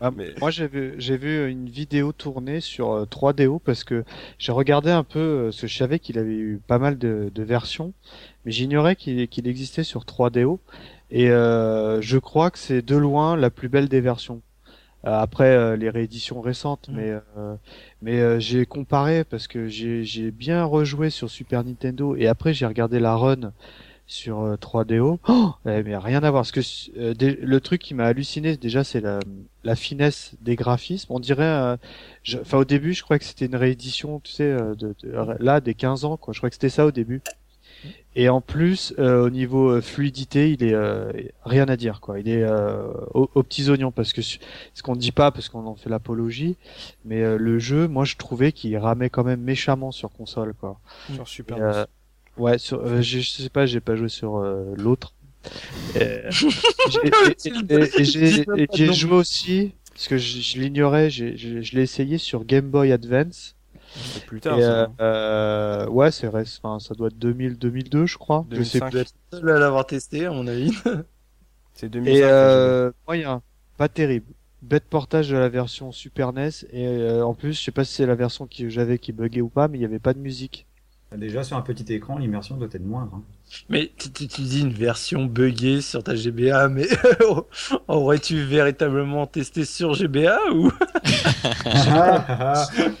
Ah, 0.00 0.10
mais... 0.10 0.34
Moi, 0.40 0.50
j'ai 0.50 0.66
vu, 0.66 0.94
j'ai 0.98 1.16
vu 1.16 1.48
une 1.48 1.68
vidéo 1.68 2.12
tournée 2.12 2.60
sur 2.60 3.04
3DO 3.06 3.56
euh, 3.56 3.58
parce 3.64 3.84
que 3.84 4.04
j'ai 4.38 4.52
regardé 4.52 4.90
un 4.90 5.04
peu, 5.04 5.18
euh, 5.18 5.52
ce 5.52 5.62
que 5.62 5.66
je 5.66 5.76
savais 5.76 5.98
qu'il 5.98 6.18
avait 6.18 6.34
eu 6.34 6.60
pas 6.66 6.78
mal 6.78 6.98
de, 6.98 7.30
de 7.34 7.42
versions, 7.42 7.92
mais 8.44 8.52
j'ignorais 8.52 8.96
qu'il, 8.96 9.28
qu'il 9.28 9.48
existait 9.48 9.84
sur 9.84 10.04
3DO. 10.04 10.58
Et 11.10 11.30
euh, 11.30 12.00
je 12.00 12.18
crois 12.18 12.50
que 12.50 12.58
c'est 12.58 12.82
de 12.82 12.96
loin 12.96 13.36
la 13.36 13.50
plus 13.50 13.68
belle 13.68 13.88
des 13.88 14.00
versions. 14.00 14.42
Euh, 15.04 15.12
après 15.12 15.76
les 15.76 15.88
rééditions 15.88 16.40
récentes, 16.40 16.88
mmh. 16.88 16.96
mais 16.96 17.12
mais 18.02 18.40
j'ai 18.40 18.66
comparé 18.66 19.22
parce 19.22 19.46
que 19.46 19.68
j'ai, 19.68 20.04
j'ai 20.04 20.32
bien 20.32 20.64
rejoué 20.64 21.10
sur 21.10 21.30
Super 21.30 21.62
Nintendo 21.62 22.16
et 22.16 22.26
après 22.26 22.54
j'ai 22.54 22.66
regardé 22.66 22.98
la 22.98 23.14
run 23.14 23.52
sur 24.06 24.54
3DO. 24.56 25.14
Euh, 25.14 25.16
oh 25.28 25.52
eh, 25.66 25.82
mais 25.82 25.96
rien 25.96 26.22
à 26.22 26.30
voir. 26.30 26.42
Parce 26.42 26.52
que 26.52 26.60
euh, 26.98 27.14
le 27.18 27.60
truc 27.60 27.80
qui 27.80 27.94
m'a 27.94 28.04
halluciné 28.04 28.56
déjà, 28.56 28.84
c'est 28.84 29.00
la, 29.00 29.20
la, 29.64 29.76
finesse 29.76 30.34
des 30.40 30.56
graphismes. 30.56 31.12
On 31.12 31.20
dirait, 31.20 31.44
euh, 31.44 31.76
enfin 32.40 32.58
au 32.58 32.64
début, 32.64 32.94
je 32.94 33.02
crois 33.02 33.18
que 33.18 33.24
c'était 33.24 33.46
une 33.46 33.56
réédition, 33.56 34.20
tu 34.20 34.32
sais, 34.32 34.56
de, 34.76 34.94
là 35.40 35.60
des 35.60 35.74
15 35.74 36.04
ans, 36.04 36.16
quoi. 36.16 36.32
Je 36.32 36.40
crois 36.40 36.50
que 36.50 36.54
c'était 36.54 36.68
ça 36.68 36.86
au 36.86 36.92
début. 36.92 37.22
Et 38.18 38.30
en 38.30 38.40
plus, 38.40 38.94
au 38.98 39.28
niveau 39.28 39.80
fluidité, 39.82 40.50
il 40.50 40.64
est 40.64 40.74
rien 41.44 41.68
à 41.68 41.76
dire, 41.76 42.00
quoi. 42.00 42.18
Il 42.18 42.28
est 42.28 42.46
aux, 43.12 43.42
petits 43.42 43.68
oignons 43.68 43.92
parce 43.92 44.14
que 44.14 44.22
ce 44.22 44.38
qu'on 44.82 44.94
ne 44.94 45.00
dit 45.00 45.12
pas, 45.12 45.30
parce 45.30 45.50
qu'on 45.50 45.66
en 45.66 45.74
fait 45.74 45.90
l'apologie, 45.90 46.56
mais 47.04 47.36
le 47.36 47.58
jeu, 47.58 47.86
moi, 47.86 48.06
je 48.06 48.16
trouvais 48.16 48.52
qu'il 48.52 48.76
ramait 48.78 49.10
quand 49.10 49.24
même 49.24 49.42
méchamment 49.42 49.92
sur 49.92 50.10
console, 50.10 50.54
quoi. 50.54 50.80
Sur 51.12 51.28
Super. 51.28 51.86
Ouais, 52.36 52.58
sur, 52.58 52.84
euh, 52.84 53.00
je, 53.00 53.20
sais 53.20 53.48
pas, 53.48 53.66
j'ai 53.66 53.80
pas 53.80 53.96
joué 53.96 54.08
sur 54.08 54.36
euh, 54.36 54.74
l'autre. 54.76 55.14
Euh, 55.96 56.30
j'ai 58.74 58.92
joué 58.92 59.12
aussi, 59.12 59.72
parce 59.92 60.08
que 60.08 60.18
je, 60.18 60.40
je 60.40 60.60
l'ignorais, 60.60 61.10
je 61.10 61.76
l'ai 61.76 61.82
essayé 61.82 62.18
sur 62.18 62.44
Game 62.44 62.68
Boy 62.68 62.92
Advance. 62.92 63.54
plus 64.26 64.40
tard. 64.40 64.58
ça, 64.58 64.90
euh, 65.00 65.86
ouais, 65.88 66.10
c'est 66.10 66.26
vrai. 66.26 66.44
Enfin, 66.62 66.80
ça 66.80 66.94
doit 66.94 67.08
être 67.08 67.18
2000, 67.18 67.58
2002, 67.58 68.06
je 68.06 68.18
crois. 68.18 68.44
2005. 68.50 68.92
Je 68.92 68.98
sais 68.98 69.04
plus. 69.04 69.38
seul 69.38 69.50
à 69.50 69.58
l'avoir 69.58 69.86
testé, 69.86 70.26
à 70.26 70.30
mon 70.30 70.46
avis. 70.46 70.72
c'est 71.74 71.88
2005. 71.88 72.14
Et 72.14 72.24
euh, 72.24 72.90
moyen, 73.06 73.42
pas 73.76 73.88
terrible. 73.88 74.26
Bête 74.62 74.84
portage 74.84 75.28
de 75.28 75.36
la 75.36 75.48
version 75.48 75.92
Super 75.92 76.32
NES 76.32 76.48
et 76.72 76.86
euh, 76.86 77.24
en 77.24 77.34
plus, 77.34 77.52
je 77.52 77.62
sais 77.62 77.70
pas 77.70 77.84
si 77.84 77.94
c'est 77.94 78.06
la 78.06 78.14
version 78.14 78.46
que 78.46 78.68
j'avais 78.68 78.98
qui 78.98 79.12
buguait 79.12 79.42
ou 79.42 79.48
pas, 79.48 79.68
mais 79.68 79.78
il 79.78 79.82
y 79.82 79.84
avait 79.84 79.98
pas 79.98 80.14
de 80.14 80.18
musique. 80.18 80.66
Déjà 81.14 81.44
sur 81.44 81.56
un 81.56 81.62
petit 81.62 81.92
écran, 81.92 82.18
l'immersion 82.18 82.56
doit 82.56 82.68
être 82.72 82.84
moindre. 82.84 83.14
Hein. 83.14 83.22
Mais 83.68 83.92
tu, 83.96 84.10
tu, 84.10 84.42
dis 84.42 84.62
une 84.62 84.72
version 84.72 85.24
buggée 85.24 85.80
sur 85.80 86.02
ta 86.02 86.16
GBA, 86.16 86.68
mais 86.68 86.88
aurais-tu 87.88 88.42
véritablement 88.42 89.26
testé 89.26 89.64
sur 89.64 89.94
GBA 89.94 90.36
ou? 90.52 90.72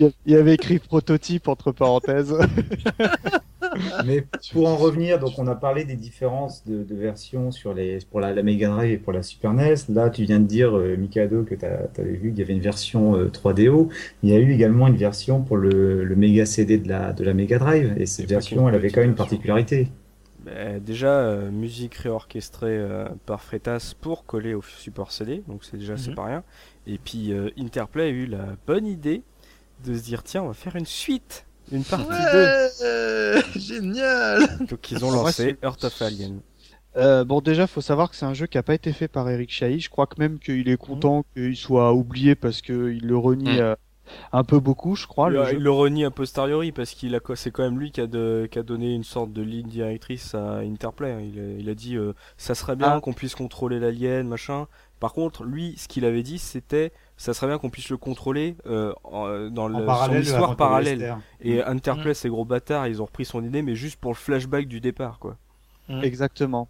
Il 0.00 0.32
y 0.32 0.36
avait 0.36 0.54
écrit 0.54 0.78
prototype 0.78 1.48
entre 1.48 1.72
parenthèses. 1.72 2.32
mais 4.04 4.24
pour 4.52 4.68
en 4.68 4.76
revenir, 4.76 5.18
donc 5.18 5.32
on 5.38 5.46
a 5.46 5.54
parlé 5.54 5.84
des 5.84 5.96
différences 5.96 6.64
de, 6.64 6.82
de 6.82 6.94
versions 6.94 7.50
sur 7.50 7.74
les 7.74 7.98
pour 8.10 8.20
la, 8.20 8.32
la, 8.32 8.42
Mega 8.42 8.68
Drive 8.68 8.92
et 8.92 8.98
pour 8.98 9.12
la 9.12 9.22
Super 9.22 9.52
NES. 9.52 9.74
Là, 9.88 10.10
tu 10.10 10.24
viens 10.24 10.40
de 10.40 10.46
dire 10.46 10.76
euh, 10.76 10.96
Mikado 10.96 11.44
que 11.44 11.54
tu 11.54 11.64
avais 11.64 12.12
vu 12.12 12.30
qu'il 12.30 12.38
y 12.38 12.42
avait 12.42 12.54
une 12.54 12.60
version 12.60 13.16
euh, 13.16 13.28
3DO. 13.28 13.88
Il 14.22 14.30
y 14.30 14.34
a 14.34 14.38
eu 14.38 14.52
également 14.52 14.88
une 14.88 14.96
version 14.96 15.42
pour 15.42 15.56
le, 15.56 16.04
le 16.04 16.16
Mega 16.16 16.46
CD 16.46 16.78
de 16.78 16.88
la 16.88 17.12
de 17.12 17.24
la 17.24 17.34
Mega 17.34 17.58
Drive 17.58 17.94
et 17.96 18.06
cette 18.06 18.28
version, 18.28 18.68
elle 18.68 18.74
avait 18.74 18.90
quand 18.90 19.00
même 19.00 19.10
une 19.10 19.16
particularité. 19.16 19.88
Bah, 20.46 20.78
déjà, 20.78 21.08
euh, 21.08 21.50
musique 21.50 21.94
réorchestrée 21.96 22.78
euh, 22.78 23.08
par 23.26 23.42
Freitas 23.42 23.94
pour 24.00 24.26
coller 24.26 24.54
au 24.54 24.62
support 24.62 25.10
CD, 25.10 25.42
donc 25.48 25.64
c'est 25.64 25.76
déjà 25.76 25.96
c'est 25.96 26.10
mhm. 26.10 26.14
pas 26.14 26.24
rien. 26.26 26.44
Et 26.86 26.98
puis 26.98 27.32
euh, 27.32 27.50
Interplay 27.58 28.04
a 28.04 28.08
eu 28.08 28.26
la 28.26 28.56
bonne 28.64 28.86
idée 28.86 29.22
de 29.84 29.92
se 29.92 30.04
dire 30.04 30.22
tiens, 30.22 30.44
on 30.44 30.46
va 30.46 30.54
faire 30.54 30.76
une 30.76 30.86
suite, 30.86 31.46
une 31.72 31.84
partie 31.84 32.06
2. 32.32 33.42
génial 33.58 34.66
Donc 34.68 34.90
ils 34.90 35.04
ont 35.04 35.10
lancé 35.10 35.56
Earth 35.62 35.84
of 35.84 36.02
Alien. 36.02 36.40
Euh, 36.96 37.24
bon 37.24 37.40
déjà 37.40 37.66
faut 37.66 37.80
savoir 37.80 38.10
que 38.10 38.16
c'est 38.16 38.24
un 38.24 38.34
jeu 38.34 38.46
qui 38.46 38.56
a 38.56 38.62
pas 38.62 38.74
été 38.74 38.92
fait 38.92 39.08
par 39.08 39.28
Eric 39.28 39.50
Chahi. 39.50 39.80
Je 39.80 39.90
crois 39.90 40.06
que 40.06 40.14
même 40.18 40.38
qu'il 40.38 40.68
est 40.68 40.76
content 40.76 41.18
mhm. 41.18 41.24
qu'il 41.34 41.56
soit 41.56 41.92
oublié 41.92 42.34
parce 42.34 42.62
qu'il 42.62 43.06
le 43.06 43.16
renie 43.16 43.60
mhm 43.60 43.76
un 44.32 44.44
peu 44.44 44.60
beaucoup, 44.60 44.96
je 44.96 45.06
crois. 45.06 45.28
Il, 45.28 45.34
le, 45.34 45.52
il 45.54 45.62
le 45.62 45.70
renie 45.70 46.04
a 46.04 46.10
posteriori 46.10 46.72
parce 46.72 46.92
qu'il 46.92 47.14
a 47.14 47.20
c'est 47.34 47.50
quand 47.50 47.62
même 47.62 47.78
lui 47.78 47.90
qui 47.90 48.00
a, 48.00 48.06
de, 48.06 48.48
qui 48.50 48.58
a 48.58 48.62
donné 48.62 48.94
une 48.94 49.04
sorte 49.04 49.32
de 49.32 49.42
ligne 49.42 49.68
directrice 49.68 50.34
à 50.34 50.58
Interplay. 50.58 51.12
Hein. 51.12 51.20
Il, 51.20 51.40
a, 51.40 51.60
il 51.60 51.68
a 51.68 51.74
dit 51.74 51.96
euh, 51.96 52.12
ça 52.36 52.54
serait 52.54 52.76
bien 52.76 52.94
ah. 52.96 53.00
qu'on 53.00 53.12
puisse 53.12 53.34
contrôler 53.34 53.78
l'alien, 53.78 54.26
machin. 54.26 54.66
Par 55.00 55.12
contre, 55.12 55.44
lui, 55.44 55.74
ce 55.76 55.88
qu'il 55.88 56.04
avait 56.04 56.22
dit, 56.22 56.38
c'était 56.38 56.92
ça 57.16 57.34
serait 57.34 57.46
bien 57.46 57.58
qu'on 57.58 57.70
puisse 57.70 57.88
le 57.88 57.96
contrôler 57.96 58.56
euh, 58.66 58.92
en, 59.04 59.48
dans 59.48 59.68
le, 59.68 59.86
son 59.86 60.14
histoire 60.14 60.56
parallèle. 60.56 61.16
Et 61.40 61.58
mm. 61.58 61.64
Interplay, 61.66 62.10
mm. 62.10 62.14
ces 62.14 62.28
gros 62.28 62.44
bâtards, 62.44 62.86
ils 62.86 63.00
ont 63.00 63.06
repris 63.06 63.24
son 63.24 63.42
idée, 63.44 63.62
mais 63.62 63.74
juste 63.74 63.96
pour 63.96 64.12
le 64.12 64.16
flashback 64.16 64.68
du 64.68 64.80
départ, 64.80 65.18
quoi. 65.18 65.36
Mm. 65.88 66.02
Exactement. 66.02 66.68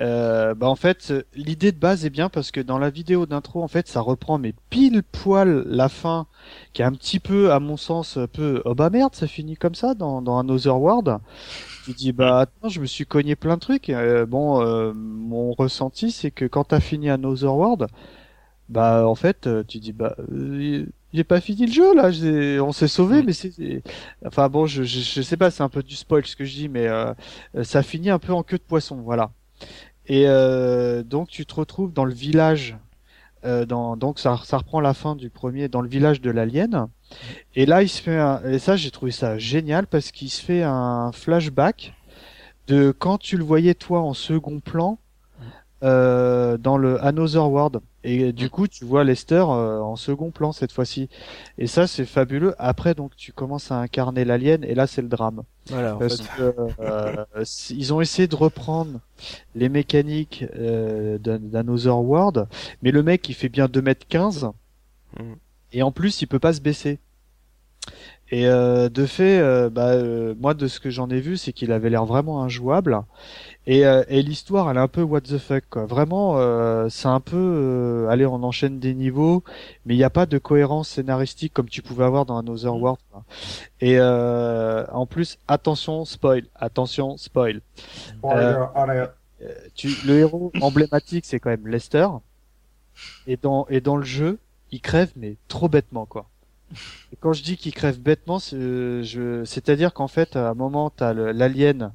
Euh, 0.00 0.54
bah 0.54 0.68
en 0.68 0.76
fait, 0.76 1.12
l'idée 1.34 1.72
de 1.72 1.78
base 1.78 2.04
est 2.04 2.10
bien 2.10 2.28
parce 2.28 2.50
que 2.50 2.60
dans 2.60 2.78
la 2.78 2.90
vidéo 2.90 3.26
d'intro, 3.26 3.62
en 3.62 3.68
fait, 3.68 3.88
ça 3.88 4.00
reprend 4.00 4.38
mais 4.38 4.54
pile 4.70 5.02
poil 5.02 5.64
la 5.66 5.88
fin, 5.88 6.26
qui 6.72 6.82
est 6.82 6.84
un 6.84 6.92
petit 6.92 7.20
peu, 7.20 7.52
à 7.52 7.60
mon 7.60 7.76
sens, 7.76 8.16
un 8.16 8.26
peu 8.26 8.62
oh 8.64 8.74
bah 8.74 8.90
merde, 8.90 9.14
ça 9.14 9.26
finit 9.26 9.56
comme 9.56 9.74
ça 9.74 9.94
dans 9.94 10.22
dans 10.22 10.38
un 10.38 10.48
Otherworld. 10.48 11.18
Tu 11.84 11.92
dis 11.92 12.12
bah 12.12 12.40
attends, 12.40 12.68
je 12.68 12.80
me 12.80 12.86
suis 12.86 13.06
cogné 13.06 13.36
plein 13.36 13.54
de 13.54 13.60
trucs. 13.60 13.90
Euh, 13.90 14.24
bon, 14.24 14.62
euh, 14.62 14.92
mon 14.94 15.52
ressenti 15.52 16.10
c'est 16.10 16.30
que 16.30 16.44
quand 16.44 16.64
t'as 16.64 16.80
fini 16.80 17.10
un 17.10 17.22
Otherworld, 17.24 17.88
bah 18.68 19.06
en 19.06 19.14
fait, 19.14 19.48
tu 19.66 19.78
dis 19.78 19.92
bah 19.92 20.16
j'ai 21.14 21.24
pas 21.24 21.40
fini 21.40 21.66
le 21.66 21.72
jeu 21.72 21.94
là, 21.94 22.10
on 22.62 22.72
s'est 22.72 22.88
sauvé, 22.88 23.22
mais 23.22 23.32
c'est, 23.32 23.82
enfin 24.26 24.48
bon, 24.48 24.66
je, 24.66 24.82
je, 24.82 24.98
je, 24.98 25.22
sais 25.22 25.36
pas, 25.36 25.52
c'est 25.52 25.62
un 25.62 25.68
peu 25.68 25.82
du 25.82 25.94
spoil 25.94 26.26
ce 26.26 26.34
que 26.34 26.44
je 26.44 26.52
dis, 26.52 26.68
mais 26.68 26.88
euh, 26.88 27.14
ça 27.62 27.84
finit 27.84 28.10
un 28.10 28.18
peu 28.18 28.32
en 28.32 28.42
queue 28.42 28.58
de 28.58 28.62
poisson, 28.62 28.96
voilà. 28.96 29.30
Et 30.06 30.24
euh, 30.26 31.04
donc 31.04 31.28
tu 31.28 31.46
te 31.46 31.54
retrouves 31.54 31.92
dans 31.92 32.04
le 32.04 32.12
village, 32.12 32.76
euh, 33.44 33.64
dans, 33.64 33.96
donc 33.96 34.18
ça, 34.18 34.40
ça 34.44 34.58
reprend 34.58 34.80
la 34.80 34.92
fin 34.92 35.14
du 35.14 35.30
premier, 35.30 35.68
dans 35.68 35.82
le 35.82 35.88
village 35.88 36.20
de 36.20 36.30
l'alien. 36.30 36.88
Et 37.54 37.64
là 37.64 37.82
il 37.84 37.88
se 37.88 38.02
fait, 38.02 38.18
un, 38.18 38.42
et 38.44 38.58
ça 38.58 38.74
j'ai 38.74 38.90
trouvé 38.90 39.12
ça 39.12 39.38
génial 39.38 39.86
parce 39.86 40.10
qu'il 40.10 40.30
se 40.30 40.42
fait 40.42 40.64
un 40.64 41.12
flashback 41.12 41.94
de 42.66 42.90
quand 42.90 43.18
tu 43.18 43.36
le 43.36 43.44
voyais 43.44 43.74
toi 43.74 44.00
en 44.00 44.14
second 44.14 44.58
plan 44.58 44.98
euh, 45.84 46.56
dans 46.58 46.76
le 46.78 47.02
Another 47.04 47.48
World. 47.50 47.80
Et 48.02 48.32
du 48.32 48.50
coup, 48.50 48.66
tu 48.68 48.84
vois 48.84 49.04
Lester 49.04 49.44
euh, 49.48 49.80
en 49.80 49.96
second 49.96 50.30
plan 50.30 50.52
cette 50.52 50.72
fois-ci. 50.72 51.08
Et 51.58 51.66
ça, 51.68 51.86
c'est 51.86 52.04
fabuleux. 52.04 52.54
Après, 52.58 52.94
donc, 52.94 53.14
tu 53.16 53.32
commences 53.32 53.70
à 53.70 53.76
incarner 53.78 54.24
l'alien, 54.24 54.64
et 54.64 54.74
là, 54.74 54.86
c'est 54.86 55.02
le 55.02 55.08
drame. 55.08 55.42
Voilà, 55.68 55.96
en 55.96 55.98
Parce 55.98 56.20
fait. 56.20 56.36
que 56.36 56.54
euh, 56.80 57.24
ils 57.70 57.92
ont 57.94 58.00
essayé 58.00 58.26
de 58.28 58.36
reprendre 58.36 59.00
les 59.54 59.68
mécaniques 59.68 60.44
euh, 60.56 61.18
d'Another 61.18 61.96
World, 61.98 62.46
mais 62.82 62.90
le 62.90 63.02
mec, 63.02 63.28
il 63.28 63.34
fait 63.34 63.48
bien 63.48 63.68
2 63.68 63.82
mètres 63.82 64.06
15 64.08 64.48
Mhm. 65.18 65.36
et 65.72 65.82
en 65.84 65.92
plus, 65.92 66.22
il 66.22 66.26
peut 66.26 66.40
pas 66.40 66.52
se 66.52 66.60
baisser. 66.60 66.98
Et 68.30 68.46
euh, 68.48 68.88
de 68.88 69.04
fait, 69.06 69.38
euh, 69.38 69.68
bah, 69.70 69.88
euh, 69.92 70.34
moi, 70.40 70.54
de 70.54 70.66
ce 70.66 70.80
que 70.80 70.90
j'en 70.90 71.08
ai 71.10 71.20
vu, 71.20 71.36
c'est 71.36 71.52
qu'il 71.52 71.70
avait 71.72 71.90
l'air 71.90 72.04
vraiment 72.06 72.42
injouable. 72.42 72.98
Et, 73.66 73.86
euh, 73.86 74.02
et 74.08 74.22
l'histoire, 74.22 74.70
elle 74.70 74.76
est 74.76 74.80
un 74.80 74.88
peu 74.88 75.02
what 75.02 75.22
the 75.22 75.38
fuck, 75.38 75.64
quoi. 75.70 75.86
Vraiment, 75.86 76.34
euh, 76.36 76.88
c'est 76.90 77.08
un 77.08 77.20
peu, 77.20 77.36
euh, 77.36 78.08
allez, 78.08 78.26
on 78.26 78.42
enchaîne 78.42 78.78
des 78.78 78.92
niveaux, 78.94 79.42
mais 79.86 79.94
il 79.94 79.96
n'y 79.96 80.04
a 80.04 80.10
pas 80.10 80.26
de 80.26 80.36
cohérence 80.36 80.90
scénaristique 80.90 81.54
comme 81.54 81.68
tu 81.70 81.80
pouvais 81.80 82.04
avoir 82.04 82.26
dans 82.26 82.36
Another 82.36 82.74
World. 82.76 82.98
quoi. 83.10 83.24
Et 83.80 83.98
euh, 83.98 84.84
en 84.92 85.06
plus, 85.06 85.38
attention, 85.48 86.04
spoil, 86.04 86.44
attention, 86.54 87.16
spoil. 87.16 87.62
Euh, 88.24 88.66
tu, 89.74 89.88
le 90.06 90.18
héros 90.18 90.52
emblématique, 90.60 91.24
c'est 91.24 91.40
quand 91.40 91.50
même 91.50 91.66
Lester. 91.66 92.08
Et 93.26 93.36
dans, 93.36 93.66
et 93.70 93.80
dans 93.80 93.96
le 93.96 94.04
jeu, 94.04 94.38
il 94.72 94.80
crève, 94.80 95.10
mais 95.16 95.36
trop 95.48 95.68
bêtement, 95.68 96.04
quoi. 96.04 96.28
Et 97.12 97.16
quand 97.20 97.32
je 97.32 97.42
dis 97.42 97.56
qu'il 97.56 97.72
crève 97.72 98.00
bêtement, 98.00 98.38
euh, 98.52 99.44
c'est-à-dire 99.44 99.92
qu'en 99.94 100.08
fait, 100.08 100.36
à 100.36 100.50
un 100.50 100.54
moment, 100.54 100.90
t'as 100.90 101.12
l'alien 101.12 101.92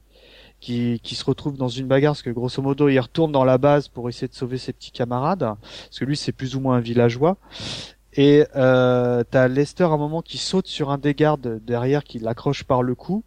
qui, 0.60 1.00
qui 1.04 1.16
se 1.16 1.26
retrouve 1.26 1.58
dans 1.58 1.68
une 1.68 1.88
bagarre, 1.88 2.14
parce 2.14 2.22
que 2.22 2.30
grosso 2.30 2.62
modo, 2.62 2.90
il 2.90 3.00
retourne 3.00 3.32
dans 3.32 3.46
la 3.46 3.58
base 3.58 3.88
pour 3.88 4.10
essayer 4.10 4.28
de 4.28 4.34
sauver 4.36 4.58
ses 4.58 4.74
petits 4.74 4.92
camarades, 4.92 5.40
parce 5.40 6.00
que 6.00 6.06
lui, 6.06 6.18
c'est 6.18 6.32
plus 6.32 6.56
ou 6.56 6.60
moins 6.60 6.78
un 6.78 6.82
villageois. 6.82 7.38
Et 8.14 8.44
euh, 8.56 9.24
t'as 9.30 9.48
Lester 9.48 9.84
à 9.84 9.88
un 9.90 9.98
moment 9.98 10.24
qui 10.24 10.40
saute 10.40 10.66
sur 10.66 10.90
un 10.90 10.98
des 10.98 11.14
gardes 11.14 11.64
derrière, 11.64 12.04
qui 12.04 12.18
l'accroche 12.18 12.64
par 12.64 12.82
le 12.82 12.96
cou, 12.96 13.24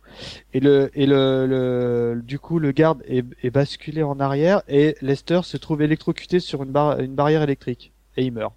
et 0.52 0.60
le 0.60 0.90
et 0.94 1.06
le, 1.06 1.46
le 1.46 2.20
du 2.22 2.40
coup 2.40 2.58
le 2.58 2.72
garde 2.72 3.00
est, 3.06 3.24
est 3.44 3.50
basculé 3.50 4.02
en 4.02 4.18
arrière 4.18 4.62
et 4.66 4.96
Lester 5.00 5.40
se 5.44 5.56
trouve 5.56 5.82
électrocuté 5.82 6.40
sur 6.40 6.64
une, 6.64 6.72
barre 6.72 6.98
une 6.98 7.14
barrière 7.14 7.42
électrique 7.42 7.92
et 8.16 8.24
il 8.24 8.32
meurt. 8.32 8.52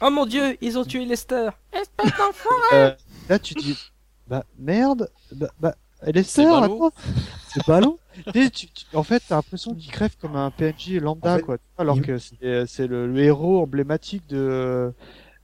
Oh 0.00 0.10
mon 0.10 0.24
dieu, 0.24 0.56
ils 0.62 0.78
ont 0.78 0.84
tué 0.84 1.04
Lester 1.04 1.50
Euh, 2.72 2.92
là 3.28 3.38
tu 3.38 3.52
dis 3.54 3.76
bah 4.26 4.44
merde 4.58 5.10
bah, 5.32 5.50
bah 5.60 5.74
Lester 6.06 6.22
C'est 6.24 6.44
ballot. 6.44 6.86
attends 6.86 6.92
c'est 7.48 7.66
ballot 7.66 7.98
Tu 8.32 8.42
sais, 8.44 8.50
tu- 8.50 8.66
tu- 8.68 8.84
en 8.94 9.02
fait 9.02 9.22
t'as 9.28 9.36
l'impression 9.36 9.74
qu'il 9.74 9.90
crève 9.90 10.14
comme 10.20 10.36
un 10.36 10.50
PNJ 10.50 11.00
lambda 11.00 11.34
En 11.34 11.36
fait, 11.36 11.42
quoi 11.42 11.56
alors 11.78 11.96
il- 11.96 12.02
que 12.02 12.18
c'est 12.18 12.66
c'est 12.66 12.86
le, 12.86 13.06
le 13.06 13.18
héros 13.20 13.62
emblématique 13.62 14.26
de 14.28 14.92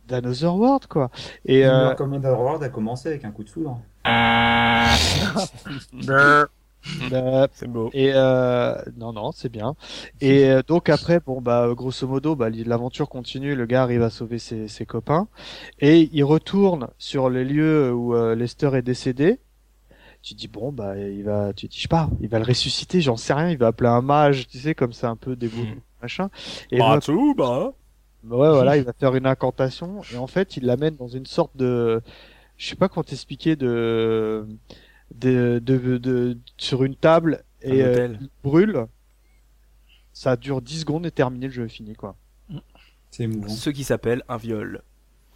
d'Another 0.07 0.55
World 0.55 0.87
quoi 0.87 1.11
et 1.45 1.67
euh, 1.67 1.95
Commander 1.95 2.29
World 2.29 2.63
a 2.63 2.69
commencé 2.69 3.09
avec 3.09 3.25
un 3.25 3.31
coup 3.31 3.45
de 3.45 3.51
foudre. 3.51 3.79
bah, 7.11 7.49
C'est 7.53 7.69
beau. 7.69 7.91
Et 7.93 8.13
euh, 8.15 8.75
non, 8.97 9.13
non, 9.13 9.33
c'est 9.33 9.51
bien. 9.51 9.75
Et 10.21 10.49
euh, 10.51 10.63
donc 10.67 10.89
après, 10.89 11.21
bon 11.21 11.41
bah 11.41 11.69
grosso 11.75 12.07
modo, 12.07 12.37
bah 12.37 12.49
l'aventure 12.51 13.09
continue. 13.09 13.55
Le 13.55 13.67
gars 13.67 13.83
arrive 13.83 14.03
à 14.03 14.11
sauver 14.11 14.39
ses, 14.39 14.69
ses 14.69 14.87
copains 14.87 15.29
et 15.81 16.09
il 16.13 16.25
retourne 16.25 16.89
sur 16.99 17.29
les 17.31 17.45
lieux 17.45 17.93
où 17.93 18.15
euh, 18.15 18.35
Lester 18.35 18.71
est 18.75 18.83
décédé. 18.83 19.39
Tu 20.23 20.35
dis 20.35 20.49
bon 20.49 20.73
bah 20.73 20.99
il 20.99 21.23
va, 21.25 21.53
tu 21.53 21.67
dis 21.69 21.77
je 21.77 21.83
sais 21.83 21.89
pas, 21.89 22.11
il 22.21 22.29
va 22.29 22.39
le 22.39 22.45
ressusciter, 22.45 23.01
j'en 23.01 23.17
sais 23.17 23.33
rien. 23.33 23.51
Il 23.51 23.59
va 23.59 23.69
appeler 23.69 23.89
un 23.89 24.03
mage, 24.03 24.49
tu 24.49 24.59
sais 24.59 24.75
comme 24.75 24.93
c'est 24.93 25.07
un 25.07 25.17
peu 25.17 25.37
des 25.37 25.49
Hmm. 25.49 25.81
machin. 26.03 26.29
Et 26.71 26.79
Bah, 26.79 26.99
tout, 27.03 27.35
bah. 27.35 27.73
Ouais, 28.25 28.51
voilà, 28.51 28.77
il 28.77 28.83
va 28.85 28.93
faire 28.93 29.15
une 29.15 29.27
incantation 29.27 30.01
et 30.13 30.17
en 30.17 30.27
fait, 30.27 30.57
il 30.57 30.65
l'amène 30.67 30.97
dans 30.97 31.09
une 31.09 31.25
sorte 31.27 31.57
de, 31.57 32.03
je 32.57 32.67
sais 32.69 32.75
pas 32.77 32.89
comment 32.89 33.05
t'expliquer, 33.05 33.55
de, 33.57 34.47
de, 35.15 35.61
de, 35.65 35.99
de, 35.99 36.37
sur 36.59 36.83
une 36.85 36.97
table 36.97 37.43
et 37.63 37.83
Un 37.83 37.87
euh, 37.87 38.17
il 38.21 38.29
brûle. 38.43 38.87
Ça 40.13 40.35
dure 40.37 40.61
10 40.61 40.81
secondes 40.81 41.07
et 41.07 41.13
terminé, 41.13 41.47
le 41.47 41.53
jeu 41.53 41.65
est 41.67 41.69
fini, 41.69 41.95
quoi. 41.95 42.17
C'est 43.13 43.23
émouvant. 43.23 43.49
Ce 43.49 43.71
qui 43.71 43.85
s'appelle 43.85 44.23
un 44.29 44.37
viol. 44.37 44.83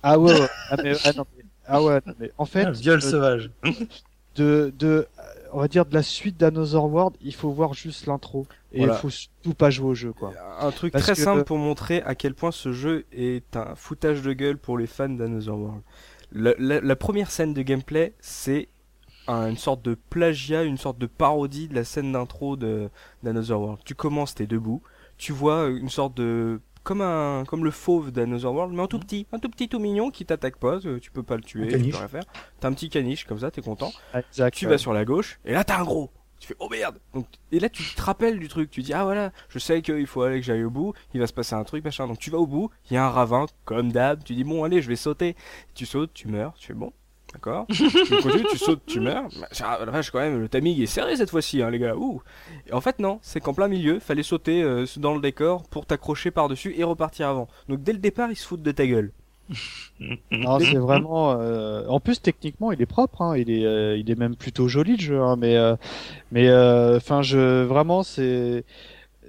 Ah 0.02 0.18
ouais, 0.18 0.32
ouais. 0.38 0.48
Ah, 0.70 0.76
mais, 0.82 0.92
ah, 1.04 1.12
non, 1.16 1.24
mais- 1.36 1.44
ah 1.66 1.82
ouais, 1.82 2.00
non, 2.04 2.14
mais 2.18 2.32
en 2.36 2.44
fait, 2.44 2.64
Un 2.64 2.72
viol 2.72 2.98
euh, 2.98 3.00
sauvage. 3.00 3.50
de, 4.36 4.72
de, 4.78 4.86
euh, 4.88 5.22
on 5.52 5.60
va 5.60 5.68
dire 5.68 5.84
de 5.86 5.94
la 5.94 6.02
suite 6.02 6.38
d'Another 6.38 6.84
World, 6.84 7.16
il 7.20 7.34
faut 7.34 7.50
voir 7.50 7.74
juste 7.74 8.06
l'intro 8.06 8.46
et 8.72 8.78
Voilà. 8.78 8.94
il 8.94 8.98
faut 8.98 9.10
surtout 9.10 9.54
pas 9.54 9.70
jouer 9.70 9.88
au 9.90 9.94
jeu, 9.94 10.12
quoi. 10.12 10.32
Un 10.60 10.70
truc 10.70 10.92
Parce 10.92 11.04
très 11.04 11.14
que- 11.14 11.20
simple 11.20 11.44
pour 11.44 11.58
montrer 11.58 12.02
à 12.02 12.14
quel 12.14 12.34
point 12.34 12.50
ce 12.52 12.72
jeu 12.72 13.04
est 13.12 13.56
un 13.56 13.74
foutage 13.74 14.22
de 14.22 14.32
gueule 14.32 14.56
pour 14.58 14.78
les 14.78 14.86
fans 14.86 15.08
d'Another 15.08 15.56
World. 15.56 15.82
La, 16.32 16.54
la- 16.58 16.80
la 16.80 16.96
première 16.96 17.30
scène 17.30 17.52
de 17.52 17.60
gameplay, 17.62 18.14
c'est 18.20 18.68
un- 19.28 19.50
une 19.50 19.56
sorte 19.58 19.82
de 19.82 19.94
plagiat, 20.08 20.62
une 20.64 20.78
sorte 20.78 20.98
de 20.98 21.06
parodie 21.06 21.68
de 21.68 21.74
la 21.74 21.84
scène 21.84 22.12
d'intro 22.12 22.56
de 22.56 22.88
d'Another 23.22 23.60
World. 23.60 23.78
Tu 23.84 23.94
commences, 23.94 24.34
t'es 24.34 24.46
debout, 24.46 24.82
tu 25.18 25.32
vois 25.32 25.66
une 25.68 25.90
sorte 25.90 26.16
de 26.16 26.60
comme 26.82 27.00
un 27.00 27.44
comme 27.46 27.64
le 27.64 27.70
fauve 27.70 28.10
d'Another 28.10 28.52
World, 28.52 28.74
mais 28.74 28.82
un 28.82 28.86
tout 28.86 28.98
petit, 28.98 29.26
un 29.32 29.38
tout 29.38 29.48
petit 29.48 29.68
tout 29.68 29.78
mignon 29.78 30.10
qui 30.10 30.24
t'attaque 30.24 30.56
pas, 30.56 30.84
euh, 30.86 30.98
tu 31.00 31.10
peux 31.10 31.22
pas 31.22 31.36
le 31.36 31.42
tuer, 31.42 31.68
tu 31.68 31.90
peux 31.90 31.96
rien 31.96 32.08
faire. 32.08 32.24
T'as 32.60 32.68
un 32.68 32.72
petit 32.72 32.88
caniche 32.88 33.24
comme 33.24 33.38
ça, 33.38 33.50
t'es 33.50 33.62
content. 33.62 33.92
Exact. 34.14 34.54
Tu 34.54 34.66
ouais. 34.66 34.72
vas 34.72 34.78
sur 34.78 34.92
la 34.92 35.04
gauche, 35.04 35.38
et 35.44 35.52
là 35.52 35.64
t'as 35.64 35.78
un 35.78 35.84
gros. 35.84 36.10
Tu 36.40 36.48
fais 36.48 36.56
oh 36.58 36.68
merde. 36.68 36.98
Donc 37.14 37.26
et 37.52 37.60
là 37.60 37.68
tu 37.68 37.84
te 37.94 38.02
rappelles 38.02 38.40
du 38.40 38.48
truc. 38.48 38.68
Tu 38.68 38.82
dis 38.82 38.92
ah 38.92 39.04
voilà, 39.04 39.30
je 39.48 39.60
sais 39.60 39.80
qu'il 39.80 40.06
faut 40.08 40.22
aller 40.22 40.40
que 40.40 40.46
j'aille 40.46 40.64
au 40.64 40.70
bout. 40.70 40.92
Il 41.14 41.20
va 41.20 41.28
se 41.28 41.32
passer 41.32 41.54
un 41.54 41.62
truc 41.62 41.84
machin. 41.84 42.08
Donc 42.08 42.18
tu 42.18 42.30
vas 42.30 42.38
au 42.38 42.48
bout. 42.48 42.68
Il 42.90 42.94
y 42.94 42.96
a 42.96 43.06
un 43.06 43.10
ravin 43.10 43.46
comme 43.64 43.92
d'hab. 43.92 44.24
Tu 44.24 44.34
dis 44.34 44.42
bon 44.42 44.64
allez 44.64 44.82
je 44.82 44.88
vais 44.88 44.96
sauter. 44.96 45.36
Tu 45.74 45.86
sautes, 45.86 46.12
tu 46.12 46.26
meurs. 46.26 46.54
Tu 46.54 46.66
fais 46.66 46.74
bon. 46.74 46.92
D'accord. 47.32 47.66
tu 47.68 47.84
tu 48.50 48.58
sautes, 48.58 48.82
tu 48.86 49.00
meurs. 49.00 49.24
Ah, 49.62 49.78
la 49.84 49.90
vache 49.90 50.10
quand 50.10 50.20
même, 50.20 50.40
le 50.40 50.48
timing 50.48 50.80
est 50.82 50.86
serré 50.86 51.16
cette 51.16 51.30
fois-ci, 51.30 51.62
hein, 51.62 51.70
les 51.70 51.78
gars. 51.78 51.96
Ouh. 51.96 52.20
Et 52.68 52.72
en 52.72 52.80
fait 52.80 52.98
non, 52.98 53.18
c'est 53.22 53.40
qu'en 53.40 53.54
plein 53.54 53.68
milieu, 53.68 53.98
fallait 53.98 54.22
sauter 54.22 54.62
euh, 54.62 54.84
dans 54.96 55.14
le 55.14 55.20
décor 55.20 55.62
pour 55.70 55.86
t'accrocher 55.86 56.30
par 56.30 56.48
dessus 56.48 56.74
et 56.76 56.84
repartir 56.84 57.28
avant. 57.28 57.48
Donc 57.68 57.82
dès 57.82 57.92
le 57.92 57.98
départ 57.98 58.30
ils 58.30 58.36
se 58.36 58.46
foutent 58.46 58.62
de 58.62 58.72
ta 58.72 58.86
gueule. 58.86 59.12
Non, 60.32 60.58
c'est 60.58 60.78
vraiment. 60.78 61.36
euh, 61.38 61.84
En 61.86 62.00
plus, 62.00 62.20
techniquement, 62.20 62.72
il 62.72 62.82
est 62.82 62.86
propre. 62.86 63.22
Hein. 63.22 63.36
Il 63.36 63.50
est, 63.50 63.64
euh, 63.64 63.96
il 63.96 64.10
est 64.10 64.18
même 64.18 64.34
plutôt 64.34 64.66
joli 64.66 64.96
le 64.96 65.02
jeu. 65.02 65.20
Hein. 65.20 65.36
Mais, 65.36 65.56
euh, 65.56 65.76
mais, 66.32 66.48
enfin, 66.96 67.22
je 67.22 67.62
vraiment, 67.62 68.02
c'est, 68.02 68.64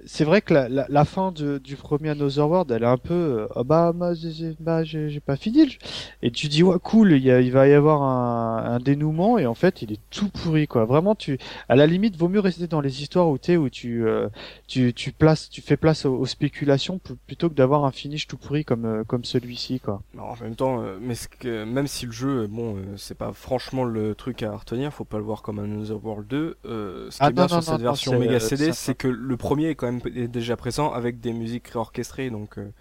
c'est 0.06 0.24
vrai 0.24 0.42
que 0.42 0.52
la, 0.54 0.68
la, 0.68 0.86
la 0.88 1.04
fin 1.04 1.32
de, 1.32 1.58
du 1.58 1.76
premier 1.76 2.10
Another 2.10 2.48
World, 2.48 2.70
elle 2.70 2.82
est 2.82 2.86
un 2.86 2.98
peu. 2.98 3.48
Ah 3.56 3.64
bah, 3.64 3.92
moi, 3.94 4.14
j'ai- 4.14 4.30
j'ai 4.32 4.56
bah, 4.60 4.84
j'ai 4.84 5.20
pas 5.20 5.36
fini. 5.36 5.78
Et 6.22 6.30
tu 6.30 6.48
dis 6.48 6.62
ouais, 6.62 6.76
cool. 6.82 7.12
Il, 7.12 7.22
y 7.22 7.30
a, 7.30 7.40
il 7.40 7.50
va 7.52 7.68
y 7.68 7.72
avoir 7.72 8.02
un, 8.02 8.64
un 8.74 8.78
dénouement 8.80 9.38
et 9.38 9.46
en 9.46 9.54
fait, 9.54 9.82
il 9.82 9.92
est 9.92 10.00
tout 10.10 10.28
pourri 10.28 10.66
quoi. 10.66 10.84
Vraiment, 10.84 11.14
tu, 11.14 11.38
à 11.68 11.76
la 11.76 11.86
limite, 11.86 12.16
vaut 12.16 12.28
mieux 12.28 12.40
rester 12.40 12.66
dans 12.66 12.80
les 12.80 13.02
histoires 13.02 13.28
où 13.28 13.38
tu 13.38 13.56
où 13.56 13.68
tu, 13.70 14.06
euh, 14.06 14.28
tu, 14.66 14.92
tu 14.94 15.12
places, 15.12 15.48
tu 15.50 15.60
fais 15.62 15.76
place 15.76 16.04
aux, 16.06 16.14
aux 16.18 16.26
spéculations 16.26 16.98
pl- 16.98 17.16
plutôt 17.26 17.48
que 17.48 17.54
d'avoir 17.54 17.84
un 17.84 17.92
finish 17.92 18.26
tout 18.26 18.36
pourri 18.38 18.64
comme, 18.64 18.84
euh, 18.84 19.04
comme 19.04 19.24
celui-ci 19.24 19.80
quoi. 19.80 20.02
Non, 20.14 20.24
en 20.30 20.36
même 20.36 20.54
temps, 20.54 20.80
euh, 20.80 20.96
mais 21.00 21.14
que, 21.40 21.64
même 21.64 21.88
si 21.88 22.06
le 22.06 22.12
jeu, 22.12 22.46
bon, 22.46 22.76
euh, 22.76 22.96
c'est 22.96 23.16
pas 23.16 23.32
franchement 23.32 23.82
le 23.82 24.14
truc 24.14 24.44
à 24.44 24.56
retenir, 24.56 24.92
faut 24.92 25.04
pas 25.04 25.18
le 25.18 25.24
voir 25.24 25.42
comme 25.42 25.58
un 25.58 25.64
Another 25.64 26.04
World 26.04 26.28
2. 26.28 26.56
Euh, 26.66 27.10
ce 27.10 27.20
qui 27.20 27.22
Ah 27.24 27.30
est 27.30 27.32
bien 27.32 27.48
non, 27.48 27.48
sur 27.48 27.62
non, 27.62 27.62
cette 27.62 27.80
version 27.80 28.14
méga 28.14 28.38
CD, 28.38 28.70
c'est 28.72 28.94
que 28.94 29.08
le 29.08 29.36
premier 29.36 29.70
est 29.70 29.74
quand 29.74 29.86
même 29.86 29.93
est 30.14 30.28
déjà 30.28 30.56
présent 30.56 30.92
avec 30.92 31.20
des 31.20 31.32
musiques 31.32 31.68
réorchestrées, 31.68 32.30
donc 32.30 32.58
euh, 32.58 32.72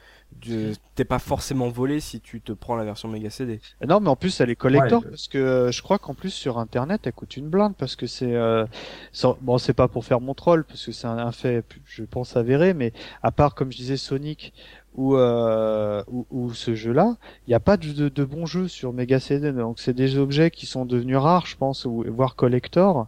t'es 0.95 1.05
pas 1.05 1.19
forcément 1.19 1.69
volé 1.69 1.99
si 1.99 2.19
tu 2.19 2.41
te 2.41 2.51
prends 2.51 2.75
la 2.75 2.83
version 2.83 3.07
méga 3.09 3.29
CD. 3.29 3.59
Euh, 3.81 3.85
Non, 3.87 3.99
mais 3.99 4.09
en 4.09 4.15
plus, 4.15 4.39
elle 4.41 4.49
est 4.49 4.55
collector 4.55 5.01
Ouais. 5.03 5.09
parce 5.09 5.27
que 5.27 5.37
euh, 5.37 5.71
je 5.71 5.81
crois 5.81 5.99
qu'en 5.99 6.13
plus 6.13 6.29
sur 6.31 6.57
internet, 6.59 7.01
elle 7.05 7.13
coûte 7.13 7.37
une 7.37 7.49
blinde 7.49 7.73
parce 7.77 7.95
que 7.95 8.07
c'est 8.07 8.35
euh, 8.35 8.65
sans- 9.11 9.37
bon, 9.41 9.57
c'est 9.57 9.73
pas 9.73 9.87
pour 9.87 10.05
faire 10.05 10.21
mon 10.21 10.33
troll 10.33 10.63
parce 10.63 10.85
que 10.85 10.91
c'est 10.91 11.07
un, 11.07 11.17
un 11.17 11.31
fait, 11.31 11.65
je 11.85 12.03
pense 12.03 12.35
avéré, 12.37 12.73
mais 12.73 12.93
à 13.21 13.31
part 13.31 13.55
comme 13.55 13.71
je 13.71 13.77
disais 13.77 13.97
Sonic 13.97 14.53
ou 14.95 15.15
euh, 15.17 16.03
ou, 16.07 16.27
ou 16.29 16.53
ce 16.53 16.75
jeu-là, 16.75 17.15
il 17.47 17.49
n'y 17.49 17.55
a 17.55 17.59
pas 17.59 17.77
de, 17.77 17.91
de, 17.91 18.09
de 18.09 18.23
bons 18.23 18.45
jeux 18.45 18.67
sur 18.67 18.93
Mega 18.93 19.19
CD, 19.19 19.51
donc 19.51 19.79
c'est 19.79 19.93
des 19.95 20.19
objets 20.19 20.51
qui 20.51 20.67
sont 20.67 20.85
devenus 20.85 21.17
rares, 21.17 21.47
je 21.47 21.57
pense, 21.57 21.85
ou 21.85 22.03
voire 22.09 22.35
collector. 22.35 23.07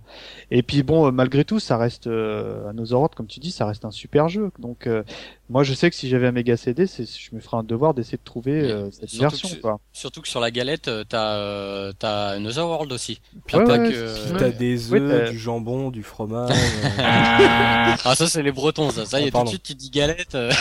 Et 0.49 0.63
puis 0.63 0.81
bon, 0.81 1.05
euh, 1.07 1.11
malgré 1.11 1.45
tout, 1.45 1.59
ça 1.59 1.77
reste 1.77 2.07
euh, 2.07 2.67
Another 2.69 2.97
World, 2.97 3.13
comme 3.13 3.27
tu 3.27 3.39
dis, 3.39 3.51
ça 3.51 3.67
reste 3.67 3.85
un 3.85 3.91
super 3.91 4.29
jeu. 4.29 4.49
Donc 4.57 4.87
euh, 4.87 5.03
moi, 5.47 5.61
je 5.61 5.75
sais 5.75 5.91
que 5.91 5.95
si 5.95 6.09
j'avais 6.09 6.25
un 6.25 6.31
Mega 6.31 6.57
CD, 6.57 6.87
c'est, 6.87 7.05
je 7.19 7.35
me 7.35 7.39
ferais 7.41 7.57
un 7.57 7.63
devoir 7.63 7.93
d'essayer 7.93 8.17
de 8.17 8.23
trouver 8.23 8.71
euh, 8.71 8.89
cette 8.91 9.09
surtout 9.09 9.21
version, 9.29 9.49
que 9.49 9.61
quoi. 9.61 9.79
Surtout 9.93 10.21
que 10.21 10.27
sur 10.27 10.39
la 10.39 10.51
galette, 10.51 10.87
euh, 10.87 11.03
t'as 11.07 11.35
euh, 11.37 11.91
Another 12.01 12.67
World 12.67 12.91
aussi. 12.91 13.19
Puis 13.45 13.57
Ouais, 13.57 13.63
t'as 13.65 13.77
ouais, 13.79 13.91
que- 13.91 14.49
des 14.57 14.93
œufs, 14.93 15.29
du 15.31 15.39
jambon, 15.39 15.91
du 15.91 16.03
fromage. 16.03 16.51
euh, 16.99 17.95
Ah 18.05 18.15
ça 18.15 18.27
c'est 18.27 18.43
les 18.43 18.51
Bretons 18.51 18.89
ça. 18.91 19.05
Ça 19.05 19.19
y 19.19 19.23
Ah, 19.23 19.27
est 19.27 19.31
tout 19.31 19.43
de 19.43 19.47
suite 19.49 19.63
tu 19.63 19.75
dis 19.75 19.89
galette. 19.89 20.35
euh, 20.35 20.51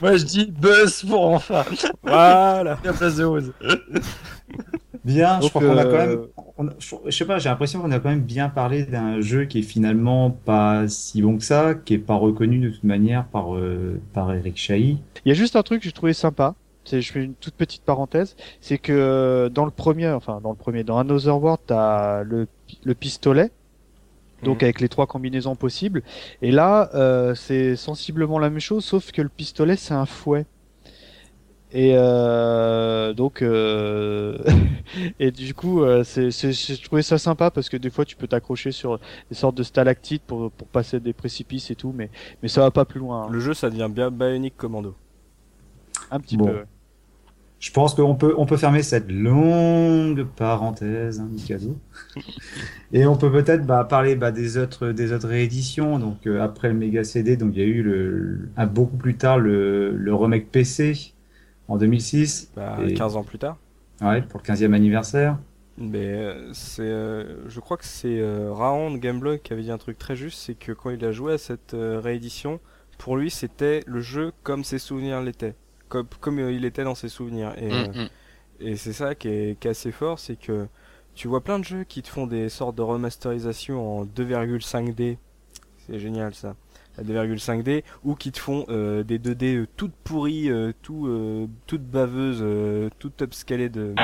Moi 0.00 0.16
je 0.16 0.24
dis 0.24 0.46
buzz 0.46 1.02
pour 1.08 1.24
enfin. 1.30 1.64
voilà. 2.02 2.78
La 2.84 2.92
place 2.92 3.16
de 3.16 3.24
Rose. 3.24 3.52
Bien, 5.04 5.40
je 5.40 5.48
Donc, 5.48 5.50
crois 5.50 5.62
qu'on 5.62 5.76
a 5.78 5.84
euh, 5.84 5.86
quand 5.86 5.98
même, 5.98 6.28
on 6.56 6.68
a- 6.68 6.74
je 6.78 6.94
je 7.06 7.10
sais 7.10 7.24
pas, 7.26 7.38
j'ai 7.40 7.48
l'impression 7.48 7.80
qu'on 7.80 7.90
a 7.90 7.98
quand 7.98 8.08
même 8.10 8.22
bien 8.22 8.48
parlé 8.48 8.84
d'un 8.84 9.20
jeu 9.20 9.46
qui 9.46 9.58
est 9.58 9.62
finalement 9.62 10.30
pas 10.30 10.86
si 10.88 11.22
bon 11.22 11.38
que 11.38 11.44
ça, 11.44 11.74
qui 11.74 11.94
est 11.94 11.98
pas 11.98 12.14
reconnu 12.14 12.60
de 12.60 12.70
toute 12.70 12.84
manière 12.84 13.26
par 13.28 13.56
euh, 13.56 14.00
par 14.12 14.32
Eric 14.32 14.56
Chahi. 14.56 14.98
Il 15.24 15.28
y 15.28 15.32
a 15.32 15.34
juste 15.34 15.56
un 15.56 15.62
truc 15.62 15.80
que 15.80 15.84
j'ai 15.86 15.92
trouvé 15.92 16.12
sympa. 16.14 16.56
C'est, 16.84 17.00
je 17.00 17.12
fais 17.12 17.22
une 17.22 17.36
toute 17.36 17.54
petite 17.54 17.84
parenthèse, 17.84 18.34
c'est 18.60 18.78
que 18.78 18.92
euh, 18.92 19.48
dans 19.48 19.64
le 19.64 19.70
premier, 19.70 20.08
enfin 20.08 20.40
dans 20.40 20.50
le 20.50 20.56
premier, 20.56 20.82
dans 20.82 20.98
Another 20.98 21.40
World, 21.40 21.60
t'as 21.66 22.22
le 22.24 22.48
le 22.82 22.94
pistolet, 22.96 23.52
donc 24.42 24.62
Mhm. 24.62 24.64
avec 24.64 24.80
les 24.80 24.88
trois 24.88 25.06
combinaisons 25.06 25.56
possibles. 25.56 26.02
Et 26.42 26.52
là, 26.52 26.90
euh, 26.94 27.34
c'est 27.34 27.76
sensiblement 27.76 28.38
la 28.38 28.50
même 28.50 28.60
chose, 28.60 28.84
sauf 28.84 29.12
que 29.12 29.22
le 29.22 29.28
pistolet 29.30 29.76
c'est 29.76 29.94
un 29.94 30.06
fouet. 30.06 30.46
Et 31.74 31.94
euh, 31.96 33.14
donc, 33.14 33.40
euh, 33.42 34.38
et 35.18 35.30
du 35.30 35.54
coup, 35.54 35.82
euh, 35.82 36.04
c'est, 36.04 36.30
c'est, 36.30 36.52
je 36.52 36.82
trouvais 36.84 37.02
ça 37.02 37.16
sympa 37.18 37.50
parce 37.50 37.68
que 37.70 37.78
des 37.78 37.88
fois 37.90 38.04
tu 38.04 38.14
peux 38.16 38.26
t'accrocher 38.28 38.72
sur 38.72 38.98
des 39.30 39.34
sortes 39.34 39.56
de 39.56 39.62
stalactites 39.62 40.22
pour 40.24 40.50
pour 40.52 40.68
passer 40.68 41.00
des 41.00 41.14
précipices 41.14 41.70
et 41.70 41.74
tout, 41.76 41.92
mais 41.96 42.10
mais 42.42 42.48
ça 42.48 42.60
va 42.60 42.70
pas 42.70 42.84
plus 42.84 43.00
loin, 43.00 43.24
hein. 43.24 43.28
Le 43.30 43.40
jeu, 43.40 43.54
ça 43.54 43.70
devient 43.70 43.88
bien 43.90 44.10
Bionic 44.10 44.56
Commando. 44.56 44.96
un 46.10 46.20
petit 46.20 46.36
Bon. 46.36 46.46
peu. 46.46 46.64
Je 47.60 47.70
pense 47.70 47.94
qu'on 47.94 48.16
peut 48.16 48.34
on 48.38 48.44
peut 48.46 48.56
fermer 48.56 48.82
cette 48.82 49.10
longue 49.10 50.26
parenthèse, 50.36 51.20
hein, 51.20 51.28
Mikado. 51.30 51.80
Et 52.92 53.06
on 53.06 53.16
peut 53.16 53.30
peut-être 53.30 53.64
bah, 53.66 53.84
parler 53.84 54.16
bah, 54.16 54.32
des 54.32 54.58
autres 54.58 54.88
des 54.92 55.12
autres 55.12 55.28
rééditions. 55.28 55.98
Donc 55.98 56.26
euh, 56.26 56.40
après 56.42 56.68
le 56.68 56.74
Mega 56.74 57.04
CD, 57.04 57.36
donc 57.36 57.52
il 57.54 57.60
y 57.60 57.62
a 57.62 57.66
eu 57.66 57.82
le 57.82 58.50
un 58.56 58.66
beaucoup 58.66 58.96
plus 58.96 59.16
tard 59.16 59.38
le 59.38 59.96
le 59.96 60.14
remake 60.14 60.50
PC 60.50 61.14
en 61.68 61.76
2006, 61.76 62.50
Bah, 62.56 62.78
Et- 62.86 62.94
15 62.94 63.16
ans 63.16 63.22
plus 63.24 63.38
tard. 63.38 63.56
ouais, 64.00 64.22
pour 64.22 64.40
le 64.40 64.44
15e 64.44 64.74
anniversaire. 64.74 65.38
Mais 65.78 65.98
euh, 66.06 66.52
c'est, 66.52 66.82
euh, 66.82 67.48
je 67.48 67.58
crois 67.60 67.76
que 67.78 67.84
c'est 67.86 68.18
euh, 68.20 68.52
Raon 68.52 68.90
de 68.90 68.98
Gameblog 68.98 69.40
qui 69.40 69.52
avait 69.54 69.62
dit 69.62 69.70
un 69.70 69.78
truc 69.78 69.98
très 69.98 70.16
juste, 70.16 70.38
c'est 70.38 70.54
que 70.54 70.72
quand 70.72 70.90
il 70.90 71.02
a 71.04 71.12
joué 71.12 71.32
à 71.32 71.38
cette 71.38 71.72
euh, 71.74 71.98
réédition, 71.98 72.60
pour 72.98 73.16
lui 73.16 73.30
c'était 73.30 73.82
le 73.86 74.00
jeu 74.02 74.32
comme 74.42 74.64
ses 74.64 74.78
souvenirs 74.78 75.22
l'étaient, 75.22 75.54
comme, 75.88 76.06
comme 76.20 76.38
euh, 76.40 76.52
il 76.52 76.66
était 76.66 76.84
dans 76.84 76.94
ses 76.94 77.08
souvenirs. 77.08 77.54
Et, 77.56 77.68
Mm, 77.70 77.92
mm. 78.02 78.08
et 78.60 78.76
c'est 78.76 78.92
ça 78.92 79.14
qui 79.14 79.28
est, 79.28 79.58
qui 79.58 79.66
est 79.66 79.70
assez 79.70 79.92
fort, 79.92 80.18
c'est 80.18 80.36
que 80.36 80.66
tu 81.14 81.26
vois 81.26 81.42
plein 81.42 81.58
de 81.58 81.64
jeux 81.64 81.84
qui 81.84 82.02
te 82.02 82.08
font 82.08 82.26
des 82.26 82.50
sortes 82.50 82.76
de 82.76 82.82
remasterisation 82.82 84.00
en 84.00 84.04
2,5D, 84.04 85.16
c'est 85.86 85.98
génial 85.98 86.34
ça, 86.34 86.54
2,5D, 87.00 87.84
ou 88.04 88.14
qui 88.14 88.32
te 88.32 88.38
font 88.38 88.66
euh, 88.68 89.02
des 89.02 89.18
2D 89.18 89.56
euh, 89.56 89.68
toutes 89.76 89.94
pourries, 90.04 90.50
euh, 90.50 90.72
tout, 90.82 91.06
euh, 91.06 91.46
toutes 91.66 91.84
baveuses, 91.84 92.40
euh, 92.42 92.90
toutes 92.98 93.22
upscalées 93.22 93.68
de... 93.68 93.94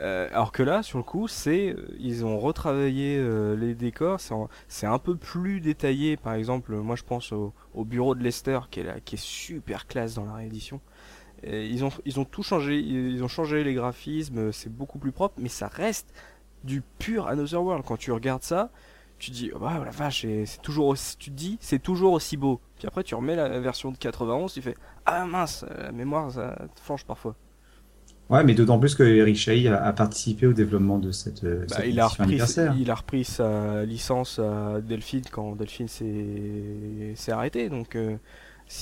Euh, 0.00 0.28
alors 0.32 0.50
que 0.50 0.64
là, 0.64 0.82
sur 0.82 0.98
le 0.98 1.04
coup, 1.04 1.28
c'est 1.28 1.76
ils 2.00 2.24
ont 2.26 2.38
retravaillé 2.40 3.24
les 3.56 3.74
décors, 3.74 4.18
c'est 4.66 4.86
un 4.86 4.98
peu 4.98 5.14
plus 5.14 5.60
détaillé. 5.60 6.16
Par 6.16 6.34
exemple, 6.34 6.74
moi 6.74 6.96
je 6.96 7.04
pense 7.04 7.30
au, 7.30 7.52
au 7.74 7.84
bureau 7.84 8.16
de 8.16 8.22
Lester 8.22 8.58
qui 8.70 8.80
est 8.80 8.82
là, 8.82 8.96
qui 9.04 9.14
est 9.14 9.22
super 9.22 9.86
classe 9.86 10.14
dans 10.14 10.24
la 10.24 10.34
réédition. 10.34 10.80
Ils 11.46 11.84
ont 11.84 11.90
ils 12.04 12.18
ont 12.18 12.24
tout 12.24 12.42
changé, 12.42 12.80
ils 12.80 13.22
ont 13.22 13.28
changé 13.28 13.62
les 13.62 13.74
graphismes, 13.74 14.50
c'est 14.50 14.72
beaucoup 14.72 14.98
plus 14.98 15.12
propre, 15.12 15.36
mais 15.38 15.48
ça 15.48 15.68
reste 15.68 16.12
du 16.64 16.82
pur 16.98 17.28
Another 17.28 17.62
World. 17.62 17.84
Quand 17.86 17.96
tu 17.96 18.10
regardes 18.10 18.42
ça, 18.42 18.70
tu 19.18 19.30
te 19.30 19.36
dis 19.36 19.50
oh, 19.54 19.58
bah 19.58 19.80
la 19.84 19.90
vache, 19.90 20.26
c'est 20.44 20.62
toujours 20.62 20.86
aussi, 20.86 21.16
tu 21.16 21.30
te 21.30 21.36
dis 21.36 21.58
c'est 21.60 21.82
toujours 21.82 22.12
aussi 22.12 22.36
beau. 22.36 22.60
Puis 22.76 22.86
après 22.86 23.02
tu 23.04 23.14
remets 23.14 23.36
la 23.36 23.60
version 23.60 23.90
de 23.90 23.96
91, 23.96 24.52
tu 24.52 24.62
fais 24.62 24.76
ah 25.06 25.24
mince, 25.24 25.64
la 25.78 25.92
mémoire 25.92 26.30
ça 26.30 26.56
flanche 26.82 27.04
parfois. 27.04 27.34
Ouais, 28.30 28.42
mais 28.42 28.54
d'autant 28.54 28.78
plus 28.78 28.94
que 28.94 29.02
Eric 29.02 29.36
Chahi 29.36 29.68
a, 29.68 29.84
a 29.84 29.92
participé 29.92 30.46
au 30.46 30.54
développement 30.54 30.98
de 30.98 31.12
cette, 31.12 31.44
euh, 31.44 31.66
Bah, 31.68 31.76
cette 31.76 31.86
il, 31.86 32.00
a 32.00 32.06
repris, 32.06 32.40
il 32.78 32.90
a 32.90 32.94
repris 32.94 33.24
sa 33.24 33.84
licence 33.84 34.38
à 34.38 34.80
Delphine 34.80 35.24
quand 35.30 35.56
Delphine 35.56 35.88
s'est 35.88 37.32
arrêté. 37.32 37.68
Donc, 37.68 37.96
euh, 37.96 38.16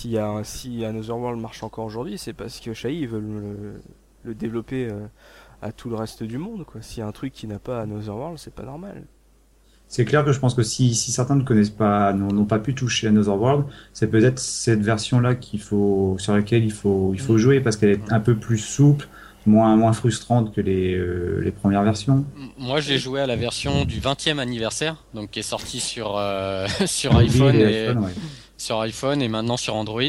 y 0.05 0.17
a, 0.17 0.45
si 0.45 0.85
Another 0.85 1.19
World 1.19 1.41
marche 1.41 1.65
encore 1.65 1.87
aujourd'hui, 1.87 2.19
c'est 2.19 2.35
parce 2.35 2.61
que 2.61 2.73
Shai 2.73 3.05
veut 3.07 3.19
le, 3.19 3.81
le 4.25 4.35
développer 4.35 4.89
euh, 4.89 5.07
à 5.61 5.73
tout 5.73 5.91
le 5.91 5.97
reste 5.97 6.23
du 6.23 6.39
monde. 6.39 6.65
quoi. 6.65 6.81
S'il 6.81 7.01
y 7.01 7.03
a 7.03 7.09
un 7.09 7.13
truc 7.13 7.33
qui 7.33 7.49
n'a 7.49 7.59
pas 7.59 7.81
Another 7.81 8.15
World, 8.15 8.39
c'est 8.39 8.55
pas 8.55 8.63
normal. 8.63 9.03
C'est 9.95 10.07
clair 10.07 10.25
que 10.25 10.33
je 10.33 10.39
pense 10.41 10.55
que 10.55 10.63
si, 10.63 10.95
si 10.95 11.13
certains 11.13 11.37
ne 11.37 11.43
connaissent 11.43 11.69
pas, 11.69 12.15
n'ont 12.15 12.47
pas 12.47 12.59
pu 12.59 12.73
toucher 12.75 13.09
Another 13.09 13.39
World, 13.39 13.67
c'est 13.93 14.07
peut-être 14.07 14.39
cette 14.39 14.81
version-là 14.81 15.35
qu'il 15.35 15.61
faut, 15.61 16.17
sur 16.19 16.33
laquelle 16.35 16.65
il 16.65 16.73
faut, 16.73 17.11
il 17.13 17.21
faut 17.21 17.35
Mm. 17.35 17.39
jouer 17.39 17.61
parce 17.61 17.77
qu'elle 17.77 17.91
est 17.91 18.11
un 18.11 18.21
peu 18.21 18.35
plus 18.35 18.57
souple, 18.57 19.07
moins, 19.45 19.77
moins 19.77 19.93
frustrante 19.93 20.55
que 20.55 20.63
les, 20.63 20.95
euh, 20.95 21.43
les 21.45 21.51
premières 21.51 21.83
versions. 21.83 22.25
Moi, 22.57 22.81
j'ai 22.81 22.97
joué 22.99 23.21
à 23.21 23.27
la 23.27 23.37
version 23.37 23.85
du 23.85 24.01
20e 24.01 24.39
anniversaire, 24.39 24.97
donc 25.13 25.31
qui 25.33 25.41
est 25.41 25.43
sortie 25.43 25.81
sur 25.81 26.17
euh, 26.17 26.67
sur 26.87 27.15
iPhone 27.19 27.55
et 27.55 27.89
iPhone, 27.89 28.05
ouais. 28.05 28.13
Sur 28.63 28.81
iPhone 28.81 29.21
et 29.23 29.29
maintenant 29.29 29.57
sur 29.57 29.75
Android. 29.75 30.03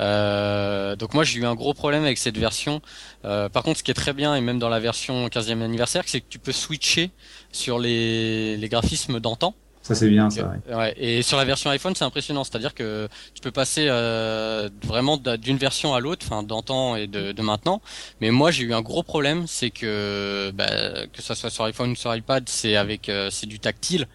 Euh, 0.00 0.96
donc 0.96 1.14
moi, 1.14 1.24
j'ai 1.24 1.40
eu 1.40 1.46
un 1.46 1.54
gros 1.54 1.74
problème 1.74 2.04
avec 2.04 2.18
cette 2.18 2.38
version. 2.38 2.80
Euh, 3.24 3.48
par 3.48 3.62
contre, 3.62 3.78
ce 3.78 3.82
qui 3.82 3.90
est 3.90 3.94
très 3.94 4.12
bien 4.12 4.34
et 4.34 4.40
même 4.40 4.58
dans 4.58 4.68
la 4.68 4.80
version 4.80 5.28
15e 5.28 5.62
anniversaire, 5.62 6.04
c'est 6.06 6.20
que 6.20 6.28
tu 6.28 6.38
peux 6.38 6.52
switcher 6.52 7.10
sur 7.52 7.78
les 7.78 8.56
les 8.56 8.68
graphismes 8.68 9.20
d'antan. 9.20 9.54
Ça, 9.82 9.94
c'est 9.94 10.10
bien, 10.10 10.28
ça, 10.28 10.46
ouais. 10.48 10.74
Ouais, 10.74 10.94
et 10.98 11.22
sur 11.22 11.38
la 11.38 11.46
version 11.46 11.70
iPhone, 11.70 11.94
c'est 11.94 12.04
impressionnant. 12.04 12.44
C'est-à-dire 12.44 12.74
que 12.74 13.08
tu 13.34 13.40
peux 13.40 13.52
passer 13.52 13.86
euh, 13.88 14.68
vraiment 14.84 15.16
d'une 15.16 15.56
version 15.56 15.94
à 15.94 16.00
l'autre, 16.00 16.26
enfin 16.28 16.42
d'antan 16.42 16.94
et 16.96 17.06
de, 17.06 17.32
de 17.32 17.42
maintenant. 17.42 17.80
Mais 18.20 18.30
moi, 18.30 18.50
j'ai 18.50 18.64
eu 18.64 18.74
un 18.74 18.82
gros 18.82 19.02
problème, 19.02 19.46
c'est 19.46 19.70
que 19.70 20.50
bah, 20.54 21.06
que 21.10 21.22
ça 21.22 21.34
soit 21.34 21.48
sur 21.48 21.64
iPhone 21.64 21.92
ou 21.92 21.96
sur 21.96 22.14
iPad, 22.14 22.46
c'est 22.50 22.76
avec 22.76 23.08
euh, 23.08 23.30
c'est 23.30 23.46
du 23.46 23.60
tactile. 23.60 24.06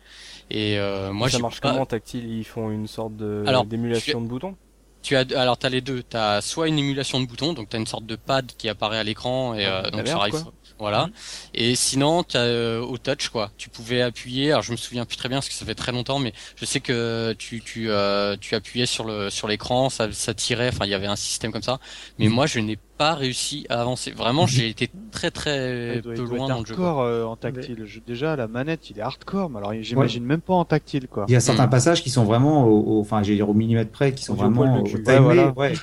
Et 0.50 0.78
euh, 0.78 1.12
moi, 1.12 1.30
ça 1.30 1.40
marche 1.40 1.62
pas- 1.62 1.72
comment 1.72 1.86
tactile 1.86 2.26
Ils 2.30 2.44
font 2.46 2.70
une 2.72 2.88
sorte 2.88 3.16
de 3.16 3.44
Alors, 3.48 3.66
d'émulation 3.66 4.22
de 4.22 4.28
boutons 4.28 4.56
Tu 5.02 5.16
as 5.16 5.26
alors 5.36 5.58
t'as 5.58 5.70
les 5.70 5.82
deux. 5.82 6.04
T'as 6.04 6.42
soit 6.42 6.68
une 6.68 6.80
émulation 6.80 7.20
de 7.22 7.26
bouton, 7.26 7.54
donc 7.54 7.70
t'as 7.70 7.78
une 7.78 7.88
sorte 7.88 8.06
de 8.06 8.16
pad 8.16 8.52
qui 8.58 8.70
apparaît 8.70 9.00
à 9.00 9.04
l'écran 9.04 9.54
et 9.56 9.66
euh, 9.66 9.82
la 9.84 9.92
donc 9.92 10.06
quoi. 10.06 10.26
iPhone. 10.26 10.46
Voilà. 10.80 11.08
Et 11.54 11.76
sinon, 11.76 12.24
t'as 12.24 12.40
euh, 12.40 12.82
au 12.82 12.98
touch 12.98 13.30
quoi. 13.30 13.52
Tu 13.58 13.70
pouvais 13.70 14.02
appuyer. 14.02 14.52
Alors 14.52 14.64
je 14.64 14.72
me 14.72 14.78
souviens 14.78 15.06
plus 15.06 15.18
très 15.18 15.30
bien 15.30 15.38
parce 15.38 15.48
que 15.50 15.54
ça 15.56 15.66
fait 15.66 15.76
très 15.76 15.92
longtemps, 15.92 16.20
mais 16.20 16.34
je 16.56 16.66
sais 16.66 16.80
que 16.80 17.34
tu 17.38 17.62
tu 17.62 17.90
euh, 17.90 18.36
tu 18.40 18.56
appuyais 18.56 18.86
sur 18.86 19.06
le 19.06 19.30
sur 19.30 19.48
l'écran, 19.48 19.90
ça 19.90 20.12
ça 20.12 20.34
tirait. 20.34 20.70
Enfin, 20.70 20.86
il 20.86 20.92
y 20.92 20.96
avait 20.96 21.08
un 21.08 21.16
système 21.16 21.52
comme 21.52 21.62
ça. 21.64 21.80
Mais 22.18 22.28
moi, 22.28 22.48
je 22.48 22.60
n'ai 22.60 22.78
pas 22.98 23.16
réussi 23.16 23.66
à 23.70 23.82
avancer. 23.82 24.12
Vraiment, 24.12 24.48
j'ai 24.48 24.70
été 24.70 24.90
très 25.12 25.32
très 25.32 25.98
Il 25.98 26.02
doit, 26.02 26.14
peu 26.14 26.24
loin 26.24 26.48
dans 26.50 26.60
le 26.60 26.66
jeu. 26.66 26.74
hardcore 26.74 27.02
euh, 27.02 27.24
en 27.26 27.36
tactile. 27.36 27.84
Je- 27.86 28.00
déjà, 28.00 28.36
la 28.36 28.48
manette, 28.48 28.90
il 28.90 29.00
est 29.00 29.02
hardcore, 29.02 29.50
mais 29.50 29.58
alors 29.58 29.74
j'imagine 29.82 30.24
même 30.24 30.42
pas 30.42 30.54
en 30.54 30.66
tactile, 30.66 31.08
quoi. 31.08 31.26
Il 31.28 31.34
y 31.34 31.36
a 31.36 31.40
certains 31.40 31.68
Mm. 31.68 31.72
passages 31.72 32.04
qui 32.04 32.10
sont 32.10 32.24
vraiment 32.24 32.66
au, 32.66 32.98
au- 32.98 33.02
enfin, 33.02 33.24
j'ai 33.24 33.36
dire 33.36 33.50
au 33.50 33.54
millimètre 33.54 33.92
près, 33.92 34.14
qui 34.14 34.24
sont 34.24 34.36
vraiment 34.36 34.64
de 34.78 34.82
au 34.82 34.84
timé, 34.84 35.04
Ouais, 35.08 35.20
voilà. 35.20 35.54
ouais. 35.58 35.74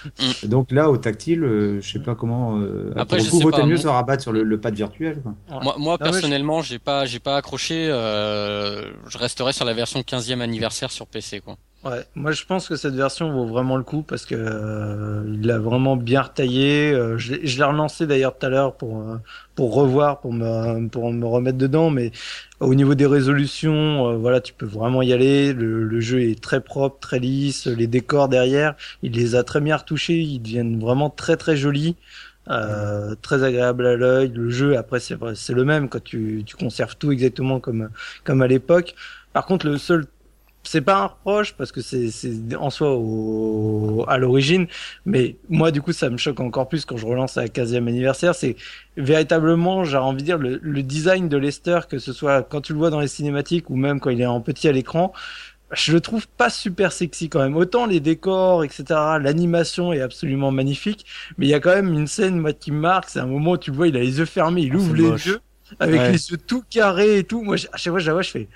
Donc 0.45 0.70
là, 0.73 0.91
au 0.91 0.97
tactile, 0.97 1.43
euh, 1.45 1.81
je 1.81 1.91
sais 1.93 1.99
pas 2.01 2.15
comment, 2.15 2.59
euh, 2.59 2.93
Après, 2.97 3.16
pour 3.16 3.19
je 3.19 3.24
le 3.24 3.31
coup, 3.31 3.39
sais 3.39 3.45
vaut 3.45 3.51
pas, 3.51 3.66
mieux 3.66 3.77
se 3.77 3.89
rabattre 3.89 4.23
sur 4.23 4.32
le, 4.32 4.43
le 4.43 4.61
pad 4.61 4.74
virtuel, 4.74 5.20
quoi. 5.23 5.35
Moi, 5.62 5.74
moi 5.78 5.97
Ah 6.01 6.05
personnellement, 6.05 6.62
j'ai 6.62 6.78
pas 6.78 7.07
j'ai 7.07 7.19
pas 7.20 7.37
accroché. 7.37 7.89
Euh, 7.91 8.93
je 9.09 9.19
resterai 9.19 9.53
sur 9.53 9.65
la 9.65 9.74
version 9.74 10.01
15e 10.03 10.41
anniversaire 10.41 10.91
sur 10.91 11.07
PC 11.07 11.41
quoi. 11.41 11.57
Ouais, 11.82 12.05
moi 12.15 12.31
je 12.32 12.44
pense 12.44 12.69
que 12.69 12.77
cette 12.77 12.93
version 12.94 13.32
vaut 13.32 13.47
vraiment 13.47 13.78
le 13.78 13.82
coup 13.85 14.02
parce 14.02 14.27
que 14.27 14.35
euh, 14.36 15.24
il 15.32 15.47
l'a 15.47 15.59
vraiment 15.59 15.97
bien 15.97 16.20
retaillé. 16.20 16.93
Euh, 16.93 17.16
je 17.16 17.32
l'ai 17.36 17.65
relancé 17.65 18.07
d'ailleurs 18.07 18.36
tout 18.36 18.44
à 18.44 18.51
l'heure 18.51 18.77
pour 18.77 19.01
euh, 19.01 19.16
pour 19.55 19.73
revoir, 19.74 20.20
pour 20.20 20.35
me 20.35 20.89
pour 20.89 21.11
me 21.11 21.24
remettre 21.27 21.57
dedans, 21.57 21.89
mais 21.89 22.12
au 22.61 22.74
niveau 22.74 22.94
des 22.94 23.07
résolutions, 23.07 24.09
euh, 24.11 24.16
voilà, 24.19 24.43
tu 24.43 24.52
peux 24.52 24.66
vraiment 24.66 25.01
y 25.01 25.15
aller. 25.15 25.55
Le, 25.55 25.85
le 25.85 26.01
jeu 26.01 26.20
est 26.28 26.39
très 26.39 26.61
propre, 26.61 26.98
très 27.01 27.19
lisse. 27.19 27.66
Les 27.66 27.86
décors 27.86 28.28
derrière, 28.28 28.74
il 29.02 29.12
les 29.12 29.35
a 29.35 29.43
très 29.43 29.62
bien 29.62 29.77
retouchés. 29.78 30.19
Ils 30.20 30.40
deviennent 30.40 30.78
vraiment 30.78 31.09
très 31.09 31.39
très 31.39 31.57
jolis. 31.57 31.97
Euh, 32.48 33.15
très 33.23 33.43
agréable 33.44 33.86
à 33.86 33.97
l'œil. 33.97 34.28
Le 34.35 34.51
jeu, 34.51 34.77
après, 34.77 34.98
c'est 35.01 35.52
le 35.52 35.65
même 35.65 35.89
quand 35.89 36.02
tu, 36.02 36.43
tu 36.47 36.57
conserves 36.57 36.97
tout 36.97 37.12
exactement 37.12 37.61
comme 37.61 37.90
comme 38.24 38.43
à 38.43 38.47
l'époque. 38.48 38.94
Par 39.32 39.47
contre, 39.47 39.66
le 39.66 39.78
seul 39.78 40.07
c'est 40.62 40.82
pas 40.82 40.97
un 40.99 41.07
reproche 41.07 41.55
parce 41.55 41.73
que 41.73 41.81
c'est 41.81 42.11
en 42.57 42.70
soi 42.70 42.95
au, 42.95 44.05
à 44.09 44.19
l'origine, 44.19 44.66
mais 45.07 45.37
moi 45.49 45.70
du 45.70 45.81
coup 45.82 45.93
ça 45.93 46.11
me 46.11 46.16
choque 46.19 46.41
encore 46.41 46.69
plus 46.69 46.85
quand 46.85 46.97
je 46.97 47.07
relance 47.07 47.37
à 47.39 47.43
la 47.43 47.49
15e 47.49 47.89
anniversaire. 47.89 48.35
C'est 48.35 48.57
véritablement, 48.97 49.85
j'ai 49.85 49.97
envie 49.97 50.19
de 50.23 50.27
dire, 50.27 50.39
le, 50.39 50.59
le 50.62 50.82
design 50.82 51.28
de 51.28 51.37
Lester, 51.37 51.81
que 51.89 51.99
ce 51.99 52.12
soit 52.12 52.43
quand 52.43 52.61
tu 52.61 52.73
le 52.73 52.78
vois 52.78 52.91
dans 52.91 53.01
les 53.01 53.09
cinématiques 53.09 53.70
ou 53.70 53.77
même 53.77 54.01
quand 54.01 54.11
il 54.11 54.20
est 54.20 54.27
en 54.27 54.41
petit 54.41 54.69
à 54.69 54.73
l'écran, 54.73 55.12
je 55.73 55.93
le 55.93 56.01
trouve 56.01 56.27
pas 56.28 56.51
super 56.51 56.93
sexy 56.93 57.28
quand 57.28 57.41
même. 57.41 57.57
Autant 57.57 57.87
les 57.87 58.01
décors, 58.01 58.65
etc., 58.65 58.85
l'animation 59.20 59.93
est 59.93 60.01
absolument 60.01 60.51
magnifique, 60.51 61.07
mais 61.39 61.47
il 61.47 61.49
y 61.51 61.55
a 61.55 61.61
quand 61.61 61.74
même 61.74 61.93
une 61.93 62.07
scène 62.09 62.39
moi 62.41 62.53
qui 62.53 62.73
me 62.73 62.81
marque. 62.81 63.09
C'est 63.09 63.20
un 63.20 63.27
moment 63.27 63.53
où 63.53 63.59
tu 63.59 63.70
le 63.70 63.77
vois, 63.77 63.89
il 63.89 63.97
a 63.97 64.01
les 64.01 64.19
yeux 64.19 64.24
fermés, 64.24 64.62
il 64.62 64.74
Ah, 64.74 64.77
ouvre 64.77 64.95
les 64.95 65.12
moche. 65.12 65.24
yeux 65.24 65.41
avec 65.78 66.01
Ouais. 66.01 66.09
les 66.09 66.31
yeux 66.31 66.37
tout 66.39 66.65
carrés 66.69 67.19
et 67.19 67.24
tout. 67.24 67.43
Moi, 67.43 67.57
à 67.73 67.77
chaque 67.77 67.93
fois, 67.93 68.01
je 68.01 68.07
la 68.09 68.12
vois, 68.15 68.23
je 68.23 68.31
fais 68.31 68.49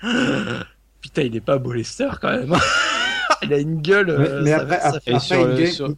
putain, 1.05 1.21
il 1.23 1.35
est 1.35 1.41
pas 1.41 1.57
beau 1.57 1.71
Lester 1.73 2.09
quand 2.21 2.31
même. 2.31 2.53
il 3.43 3.53
a 3.53 3.59
une 3.59 3.81
gueule. 3.81 4.07
Mais- 4.17 4.27
euh, 4.29 4.41
mais 4.43 4.49
ça- 4.51 4.57
après- 4.61 4.79
ça 4.79 4.87
après- 4.89 5.11
Après, 5.13 5.19
sur, 5.19 5.45
in-game- 5.45 5.65
sur, 5.67 5.93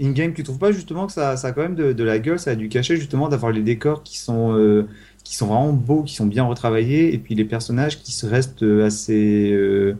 in-game, 0.00 0.34
tu 0.34 0.42
trouves 0.42 0.58
pas 0.58 0.72
justement 0.72 1.06
que 1.06 1.12
ça, 1.12 1.36
ça 1.36 1.48
a 1.48 1.52
quand 1.52 1.62
même 1.62 1.74
de, 1.74 1.92
de 1.92 2.04
la 2.04 2.18
gueule, 2.18 2.38
ça 2.38 2.52
a 2.52 2.54
du 2.54 2.68
cachet 2.68 2.96
justement 2.96 3.28
d'avoir 3.28 3.52
les 3.52 3.62
décors 3.62 4.02
qui 4.02 4.16
sont, 4.18 4.56
euh, 4.56 4.88
qui 5.24 5.36
sont 5.36 5.46
vraiment 5.46 5.72
beaux, 5.72 6.02
qui 6.02 6.14
sont 6.14 6.26
bien 6.26 6.44
retravaillés, 6.44 7.14
et 7.14 7.18
puis 7.18 7.34
les 7.34 7.44
personnages 7.44 7.98
qui 8.00 8.12
se 8.12 8.26
restent 8.26 8.62
assez 8.62 9.50
euh, 9.52 9.96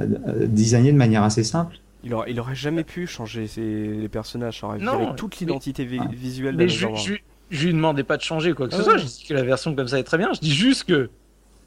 euh, 0.00 0.46
designés 0.46 0.92
de 0.92 0.96
manière 0.96 1.22
assez 1.22 1.44
simple. 1.44 1.76
Il 2.04 2.14
aurait, 2.14 2.32
il 2.32 2.40
aurait 2.40 2.54
jamais 2.56 2.82
pu 2.82 3.06
changer 3.06 3.46
ses, 3.46 3.60
les 3.60 4.08
personnages, 4.08 4.60
ça 4.60 4.66
aurait 4.66 4.78
Non, 4.78 4.98
viré 4.98 5.12
toute 5.16 5.38
l'identité 5.38 5.84
vi- 5.84 6.00
visuelle 6.12 6.56
Mais 6.56 6.64
de 6.64 6.68
je, 6.70 6.86
Another 6.86 7.00
je, 7.04 7.14
je 7.50 7.66
lui 7.66 7.74
demandais 7.74 8.02
pas 8.02 8.16
de 8.16 8.22
changer 8.22 8.54
quoi 8.54 8.66
que 8.66 8.74
ce 8.74 8.80
Ah 8.80 8.84
soit. 8.84 8.92
ouais. 8.94 8.98
Je 8.98 9.04
dis 9.04 9.24
que 9.28 9.34
la 9.34 9.42
version 9.44 9.74
comme 9.76 9.86
ça 9.86 9.98
est 10.00 10.02
très 10.02 10.18
bien. 10.18 10.32
Je 10.32 10.40
dis 10.40 10.52
juste 10.52 10.84
que 10.84 11.10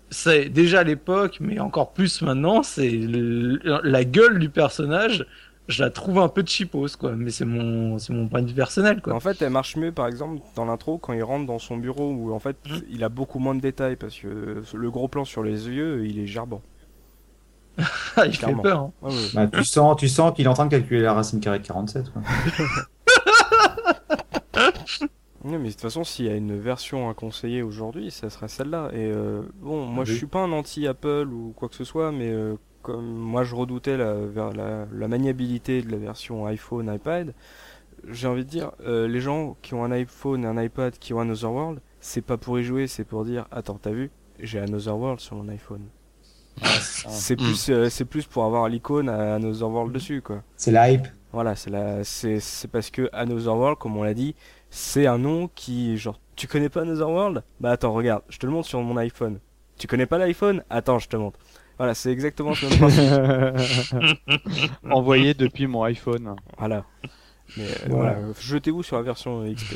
c'est 0.09 0.49
déjà 0.49 0.79
à 0.79 0.83
l'époque, 0.83 1.37
mais 1.39 1.59
encore 1.59 1.93
plus 1.93 2.21
maintenant, 2.21 2.63
c'est 2.63 2.89
la 2.91 4.03
gueule 4.03 4.39
du 4.39 4.49
personnage. 4.49 5.25
Je 5.67 5.83
la 5.83 5.89
trouve 5.89 6.19
un 6.19 6.27
peu 6.27 6.43
cheapos 6.45 6.89
quoi, 6.99 7.13
mais 7.15 7.31
c'est 7.31 7.45
mon 7.45 7.97
c'est 7.97 8.13
mon 8.13 8.27
point 8.27 8.43
de 8.43 8.47
vue 8.49 8.53
personnel 8.53 9.01
quoi. 9.01 9.13
En 9.15 9.19
fait, 9.19 9.41
elle 9.41 9.49
marche 9.49 9.75
mieux, 9.77 9.91
par 9.91 10.05
exemple, 10.05 10.39
dans 10.55 10.65
l'intro, 10.65 10.99
quand 10.99 11.13
il 11.13 11.23
rentre 11.23 11.47
dans 11.47 11.57
son 11.57 11.77
bureau, 11.77 12.11
où 12.11 12.33
en 12.33 12.39
fait, 12.39 12.55
Mhm. 12.69 12.81
il 12.91 13.03
a 13.03 13.09
beaucoup 13.09 13.39
moins 13.39 13.55
de 13.55 13.61
détails, 13.61 13.95
parce 13.95 14.15
que 14.19 14.61
le 14.73 14.91
gros 14.91 15.07
plan 15.07 15.25
sur 15.25 15.41
les 15.43 15.67
yeux, 15.67 16.05
il 16.05 16.19
est 16.19 16.27
gerbant. 16.27 16.61
il 18.25 18.35
fait 18.35 18.53
peur. 18.61 18.79
hein. 18.79 18.91
Ouais, 19.01 19.11
ouais. 19.11 19.17
Bah, 19.33 19.47
tu 19.47 19.63
sens, 19.65 19.97
tu 19.97 20.07
sens 20.07 20.33
qu'il 20.35 20.45
est 20.45 20.49
en 20.49 20.53
train 20.53 20.65
de 20.67 20.71
calculer 20.71 21.01
la 21.01 21.13
racine 21.13 21.39
carrée 21.39 21.59
de 21.59 21.65
47. 21.65 22.11
Quoi. 22.11 22.21
Ouais, 25.45 25.57
mais 25.59 25.67
de 25.67 25.71
toute 25.73 25.81
façon, 25.81 26.03
s'il 26.03 26.25
y 26.25 26.29
a 26.29 26.35
une 26.35 26.57
version 26.59 27.09
à 27.09 27.13
conseiller 27.13 27.61
aujourd'hui, 27.61 28.09
ça 28.11 28.29
serait 28.31 28.47
celle-là. 28.47 28.89
Et 28.93 29.11
euh, 29.11 29.43
bon, 29.61 29.85
moi, 29.85 30.03
je 30.03 30.11
Oui. 30.11 30.17
suis 30.17 30.25
pas 30.27 30.39
un 30.39 30.51
anti-Apple 30.51 31.27
ou 31.31 31.53
quoi 31.55 31.69
que 31.69 31.75
ce 31.75 31.83
soit, 31.83 32.11
mais 32.11 32.29
euh, 32.31 32.55
comme 32.81 33.05
moi, 33.05 33.43
je 33.43 33.53
redoutais 33.55 33.95
la, 33.97 34.15
la, 34.53 34.87
la 34.91 35.07
maniabilité 35.07 35.83
de 35.83 35.91
la 35.91 35.97
version 35.97 36.45
iPhone, 36.47 36.91
iPad, 36.93 37.33
j'ai 38.09 38.27
envie 38.27 38.45
de 38.45 38.49
dire, 38.49 38.71
euh, 38.87 39.07
les 39.07 39.21
gens 39.21 39.57
qui 39.61 39.73
ont 39.75 39.83
un 39.83 39.91
iPhone 39.91 40.43
et 40.45 40.47
un 40.47 40.61
iPad 40.61 40.97
qui 40.99 41.13
ont 41.13 41.21
Another 41.21 41.51
World, 41.51 41.81
c'est 42.01 42.21
pas 42.23 42.37
pour 42.37 42.59
y 42.59 42.63
jouer, 42.63 42.87
c'est 42.87 43.05
pour 43.05 43.25
dire, 43.25 43.47
attends, 43.51 43.79
t'as 43.81 43.91
vu, 43.91 44.11
j'ai 44.39 44.59
Another 44.59 44.97
World 44.97 45.19
sur 45.21 45.35
mon 45.37 45.49
iPhone. 45.49 45.89
Ouais, 46.61 46.79
c'est 46.79 47.35
plus, 47.35 47.69
euh, 47.69 47.89
c'est 47.89 48.05
plus 48.05 48.25
pour 48.25 48.45
avoir 48.45 48.69
l'icône 48.69 49.09
à 49.09 49.35
Another 49.35 49.69
World 49.69 49.93
dessus, 49.93 50.21
quoi. 50.21 50.43
C'est 50.55 50.71
la 50.71 50.91
hype. 50.91 51.07
Voilà, 51.33 51.55
c'est 51.55 51.69
la, 51.69 52.03
c'est, 52.05 52.39
c'est 52.39 52.69
parce 52.69 52.89
que 52.89 53.09
Another 53.11 53.55
World, 53.57 53.77
comme 53.77 53.97
on 53.97 54.03
l'a 54.03 54.13
dit, 54.13 54.35
c'est 54.75 55.07
un 55.07 55.17
nom 55.17 55.49
qui, 55.55 55.97
genre, 55.97 56.19
tu 56.35 56.47
connais 56.47 56.67
pas 56.69 56.81
Another 56.81 57.09
World? 57.09 57.43
Bah 57.61 57.71
attends, 57.71 57.93
regarde, 57.93 58.23
je 58.27 58.37
te 58.37 58.45
le 58.45 58.51
montre 58.51 58.67
sur 58.67 58.81
mon 58.81 58.97
iPhone. 58.97 59.39
Tu 59.77 59.87
connais 59.87 60.05
pas 60.05 60.17
l'iPhone? 60.17 60.63
Attends, 60.69 60.99
je 60.99 61.07
te 61.07 61.15
montre. 61.15 61.39
Voilà, 61.77 61.93
c'est 61.93 62.11
exactement 62.11 62.53
ce 62.53 62.65
même 62.65 62.77
principe. 62.77 64.19
Envoyé 64.89 65.33
depuis 65.33 65.67
mon 65.67 65.83
iPhone. 65.83 66.35
Voilà. 66.57 66.83
Mais 67.57 67.63
euh, 67.63 67.67
Voilà. 67.89 68.13
voilà, 68.13 68.33
jetez-vous 68.39 68.83
sur 68.83 68.97
la 68.97 69.01
version 69.03 69.43
XP. 69.49 69.75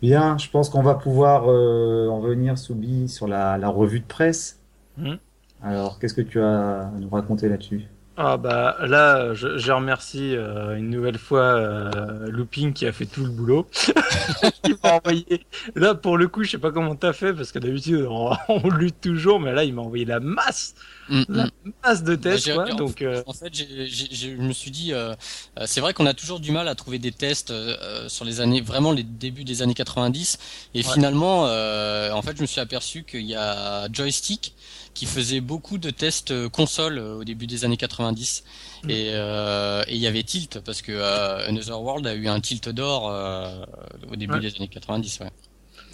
Bien, 0.00 0.38
je 0.38 0.48
pense 0.50 0.68
qu'on 0.70 0.82
va 0.82 0.94
pouvoir 0.94 1.44
euh, 1.48 2.08
en 2.08 2.20
venir, 2.20 2.56
Soubi, 2.58 3.08
sur 3.08 3.26
la, 3.26 3.58
la 3.58 3.68
revue 3.68 4.00
de 4.00 4.04
presse. 4.06 4.60
Mhm. 4.96 5.18
Alors, 5.62 5.98
qu'est-ce 5.98 6.14
que 6.14 6.20
tu 6.20 6.40
as 6.40 6.88
à 6.88 6.90
nous 7.00 7.08
raconter 7.08 7.48
là-dessus? 7.48 7.86
Ah 8.16 8.36
bah 8.36 8.76
là, 8.86 9.34
je, 9.34 9.58
je 9.58 9.72
remercie 9.72 10.36
euh, 10.36 10.76
une 10.76 10.88
nouvelle 10.88 11.18
fois 11.18 11.40
euh, 11.42 12.28
Looping 12.30 12.72
qui 12.72 12.86
a 12.86 12.92
fait 12.92 13.06
tout 13.06 13.24
le 13.24 13.30
boulot. 13.30 13.66
il 14.64 14.76
m'a 14.84 14.94
envoyé. 14.94 15.44
Là 15.74 15.96
pour 15.96 16.16
le 16.16 16.28
coup, 16.28 16.44
je 16.44 16.52
sais 16.52 16.58
pas 16.58 16.70
comment 16.70 16.94
t'as 16.94 17.12
fait 17.12 17.34
parce 17.34 17.50
que 17.50 17.58
d'habitude 17.58 18.06
on, 18.08 18.30
on 18.48 18.68
lutte 18.70 19.00
toujours, 19.00 19.40
mais 19.40 19.52
là 19.52 19.64
il 19.64 19.74
m'a 19.74 19.82
envoyé 19.82 20.04
la 20.04 20.20
masse, 20.20 20.74
Mm, 21.10 21.22
la 21.28 21.44
mm. 21.44 21.50
masse 21.84 22.02
de 22.02 22.14
Bah, 22.14 22.22
tests 22.30 22.44
j'ai- 22.46 22.54
quoi. 22.54 22.64
en- 22.72 22.76
Donc 22.76 23.02
euh, 23.02 23.22
En 23.26 23.34
fait, 23.34 23.52
j'ai- 23.52 23.86
j'ai- 23.88 24.08
j'ai- 24.10 24.36
je 24.36 24.40
me 24.40 24.52
suis 24.52 24.70
dit, 24.70 24.94
euh, 24.94 25.14
euh, 25.58 25.64
c'est 25.66 25.80
vrai 25.82 25.92
qu'on 25.92 26.06
a 26.06 26.14
toujours 26.14 26.40
du 26.40 26.50
mal 26.50 26.66
à 26.66 26.74
trouver 26.74 26.98
des 26.98 27.12
tests 27.12 27.50
euh, 27.50 27.76
euh, 27.82 28.08
sur 28.08 28.24
les 28.24 28.40
années, 28.40 28.62
vraiment 28.62 28.90
les 28.92 29.02
débuts 29.02 29.44
des 29.44 29.60
années 29.60 29.74
90. 29.74 30.38
Et 30.72 30.78
Ouais. 30.78 30.84
finalement, 30.94 31.46
euh, 31.46 32.10
en 32.12 32.22
fait, 32.22 32.36
je 32.36 32.40
me 32.42 32.46
suis 32.46 32.60
aperçu 32.60 33.02
qu'il 33.04 33.26
y 33.26 33.34
a 33.34 33.86
Joystick 33.92 34.54
qui 34.94 35.06
faisait 35.06 35.40
beaucoup 35.40 35.76
de 35.78 35.90
tests 35.90 36.30
euh, 36.30 36.48
console 36.48 36.98
euh, 36.98 37.16
au 37.16 37.24
début 37.24 37.46
des 37.46 37.64
années 37.64 37.76
90. 37.76 38.44
Mm. 38.84 38.90
Et 38.90 39.10
euh, 39.12 39.82
et 39.88 39.94
il 39.94 40.00
y 40.00 40.06
avait 40.06 40.22
Tilt 40.22 40.60
parce 40.64 40.82
que 40.82 40.92
euh, 40.92 41.48
Another 41.48 41.80
World 41.82 42.06
a 42.06 42.14
eu 42.14 42.28
un 42.28 42.40
Tilt 42.40 42.68
d'or 42.68 43.10
euh, 43.10 43.64
au 44.10 44.16
début 44.16 44.34
Ouais. 44.34 44.40
des 44.40 44.54
années 44.56 44.68
90. 44.68 45.20
Ouais. 45.20 45.26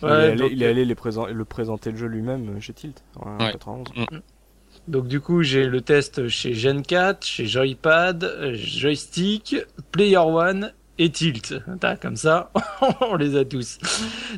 il, 0.03 0.09
est 0.09 0.13
allé, 0.13 0.37
donc, 0.37 0.51
il 0.53 0.63
est 0.63 0.67
allé 0.67 0.85
les 0.85 0.95
le 0.95 1.45
présenter 1.45 1.91
le 1.91 1.97
jeu 1.97 2.07
lui-même 2.07 2.57
euh, 2.57 2.61
chez 2.61 2.73
Tilt, 2.75 3.03
en 3.17 3.39
Ouais. 3.39 3.53
91. 3.53 3.89
donc 4.89 5.09
du 5.09 5.21
coup 5.21 5.43
j'ai 5.43 5.67
le 5.67 5.81
test 5.81 6.29
chez 6.29 6.53
Gen 6.55 6.83
4, 6.83 7.25
chez 7.25 7.47
Joypad, 7.47 8.25
euh, 8.25 8.55
Joystick, 8.55 9.57
Player 9.93 10.17
One 10.19 10.73
et 11.03 11.11
Tilt. 11.11 11.55
T'as 11.81 11.97
comme 11.97 12.17
ça, 12.17 12.51
on 13.01 13.17
les 13.17 13.37
a 13.37 13.45
tous. 13.45 13.79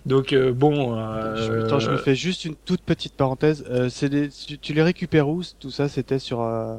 Donc 0.07 0.33
euh, 0.33 0.53
bon. 0.53 0.97
Euh, 0.99 1.65
Attends, 1.65 1.79
je 1.81 1.91
me 1.91 1.97
fais 1.97 2.15
juste 2.15 2.45
une 2.45 2.55
toute 2.55 2.83
petite 2.83 3.15
parenthèse. 3.15 3.65
Euh, 3.71 3.89
c'est 3.91 4.09
des... 4.09 4.29
tu, 4.29 4.59
tu 4.59 4.73
les 4.73 4.83
récupères 4.83 5.29
où 5.29 5.43
Tout 5.61 5.71
ça, 5.71 5.89
c'était 5.89 6.19
sur 6.19 6.41
euh, 6.43 6.77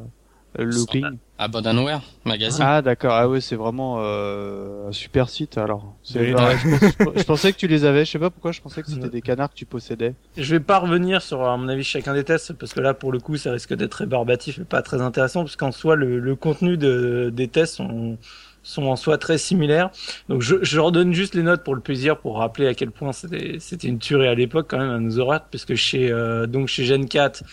le 0.58 0.66
looping? 0.66 1.06
Abandonware 1.40 2.02
Magazine. 2.26 2.64
Ah 2.66 2.82
d'accord. 2.82 3.12
Ah 3.14 3.28
ouais, 3.28 3.42
c'est 3.42 3.56
vraiment 3.58 3.98
euh, 4.00 4.88
un 4.88 4.92
super 4.94 5.28
site 5.28 5.58
alors. 5.58 5.96
C'est- 6.04 6.20
Oui. 6.20 6.34
ouais, 6.34 6.58
je, 6.58 7.04
pense- 7.04 7.14
je 7.18 7.24
pensais 7.24 7.52
que 7.52 7.58
tu 7.58 7.68
les 7.68 7.84
avais. 7.84 8.06
Je 8.06 8.12
sais 8.12 8.20
pas 8.20 8.30
pourquoi. 8.30 8.52
Je 8.54 8.62
pensais 8.62 8.82
que 8.82 8.88
c'était 8.90 9.04
Ouais. 9.04 9.10
des 9.10 9.22
canards 9.22 9.50
que 9.50 9.56
tu 9.56 9.66
possédais. 9.66 10.14
Je 10.38 10.56
vais 10.56 10.62
pas 10.62 10.78
revenir 10.80 11.22
sur, 11.22 11.44
à 11.44 11.58
mon 11.58 11.68
avis, 11.68 11.84
chacun 11.84 12.14
des 12.14 12.24
tests, 12.24 12.54
parce 12.54 12.74
que 12.74 12.80
là, 12.80 12.94
pour 12.94 13.12
le 13.12 13.20
coup, 13.20 13.36
ça 13.36 13.52
risque 13.52 13.74
d'être 13.74 13.96
rébarbatif 13.96 14.60
et 14.60 14.64
pas 14.64 14.82
très 14.82 15.02
intéressant, 15.02 15.42
parce 15.44 15.56
qu'en 15.58 15.72
soi, 15.74 15.96
le, 15.98 16.20
le 16.20 16.36
contenu 16.36 16.78
de, 16.78 17.30
des 17.34 17.48
tests 17.50 17.76
sont, 17.76 18.18
sont 18.64 18.84
en 18.84 18.96
soi 18.96 19.18
très 19.18 19.38
similaires. 19.38 19.92
Donc, 20.30 20.42
je, 20.42 20.56
je 20.62 20.80
redonne 20.80 21.14
juste 21.14 21.36
les 21.36 21.44
notes 21.44 21.64
pour 21.64 21.76
le 21.76 21.82
plaisir, 21.82 22.18
pour 22.18 22.38
rappeler 22.38 22.68
à 22.68 22.74
quel 22.74 22.92
point 22.92 23.12
c'était, 23.12 23.60
une 23.88 24.00
tuerie 24.00 24.28
à 24.28 24.36
l'époque, 24.36 24.68
quand 24.70 24.80
même, 24.80 24.90
à 24.90 25.00
nous 25.00 25.20
aura, 25.20 25.40
parce 25.40 25.66
que 25.66 25.76
chez, 25.76 26.12
euh, 26.12 26.48
donc, 26.48 26.68
chez 26.68 26.86
Gen 26.86 27.08
4, 27.08 27.44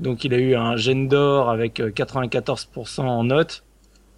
donc, 0.00 0.24
il 0.24 0.34
a 0.34 0.38
eu 0.38 0.54
un 0.54 0.76
Gen 0.76 1.08
d'or 1.08 1.50
avec 1.50 1.80
euh, 1.80 1.90
94% 1.90 3.00
en 3.02 3.24
notes. 3.24 3.64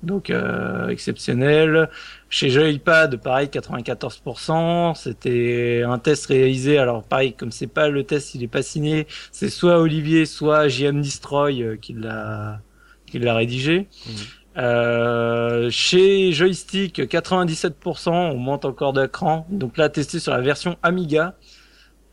Donc, 0.02 0.30
euh, 0.30 0.88
exceptionnel. 0.88 1.88
Chez 2.28 2.50
Joypad, 2.50 3.16
pareil, 3.16 3.48
94%. 3.48 4.94
C'était 4.94 5.82
un 5.86 5.98
test 5.98 6.26
réalisé. 6.26 6.78
Alors, 6.78 7.02
pareil, 7.02 7.34
comme 7.34 7.50
c'est 7.50 7.66
pas 7.66 7.88
le 7.88 8.04
test, 8.04 8.34
il 8.34 8.42
est 8.42 8.48
pas 8.48 8.62
signé. 8.62 9.06
C'est 9.32 9.48
soit 9.48 9.78
Olivier, 9.78 10.26
soit 10.26 10.68
JM 10.68 11.00
Destroy 11.00 11.62
euh, 11.62 11.76
qui 11.76 11.92
l'a, 11.94 12.60
qui 13.06 13.18
l'a 13.18 13.34
rédigé. 13.34 13.88
Mhm. 14.06 14.14
Euh, 14.56 15.68
chez 15.70 16.32
Joystick, 16.32 17.00
97%, 17.00 18.10
on 18.10 18.38
monte 18.38 18.64
encore 18.64 18.92
d'un 18.92 19.08
cran. 19.08 19.46
Donc 19.50 19.76
là, 19.76 19.88
testé 19.88 20.18
sur 20.18 20.32
la 20.32 20.40
version 20.40 20.76
Amiga, 20.82 21.34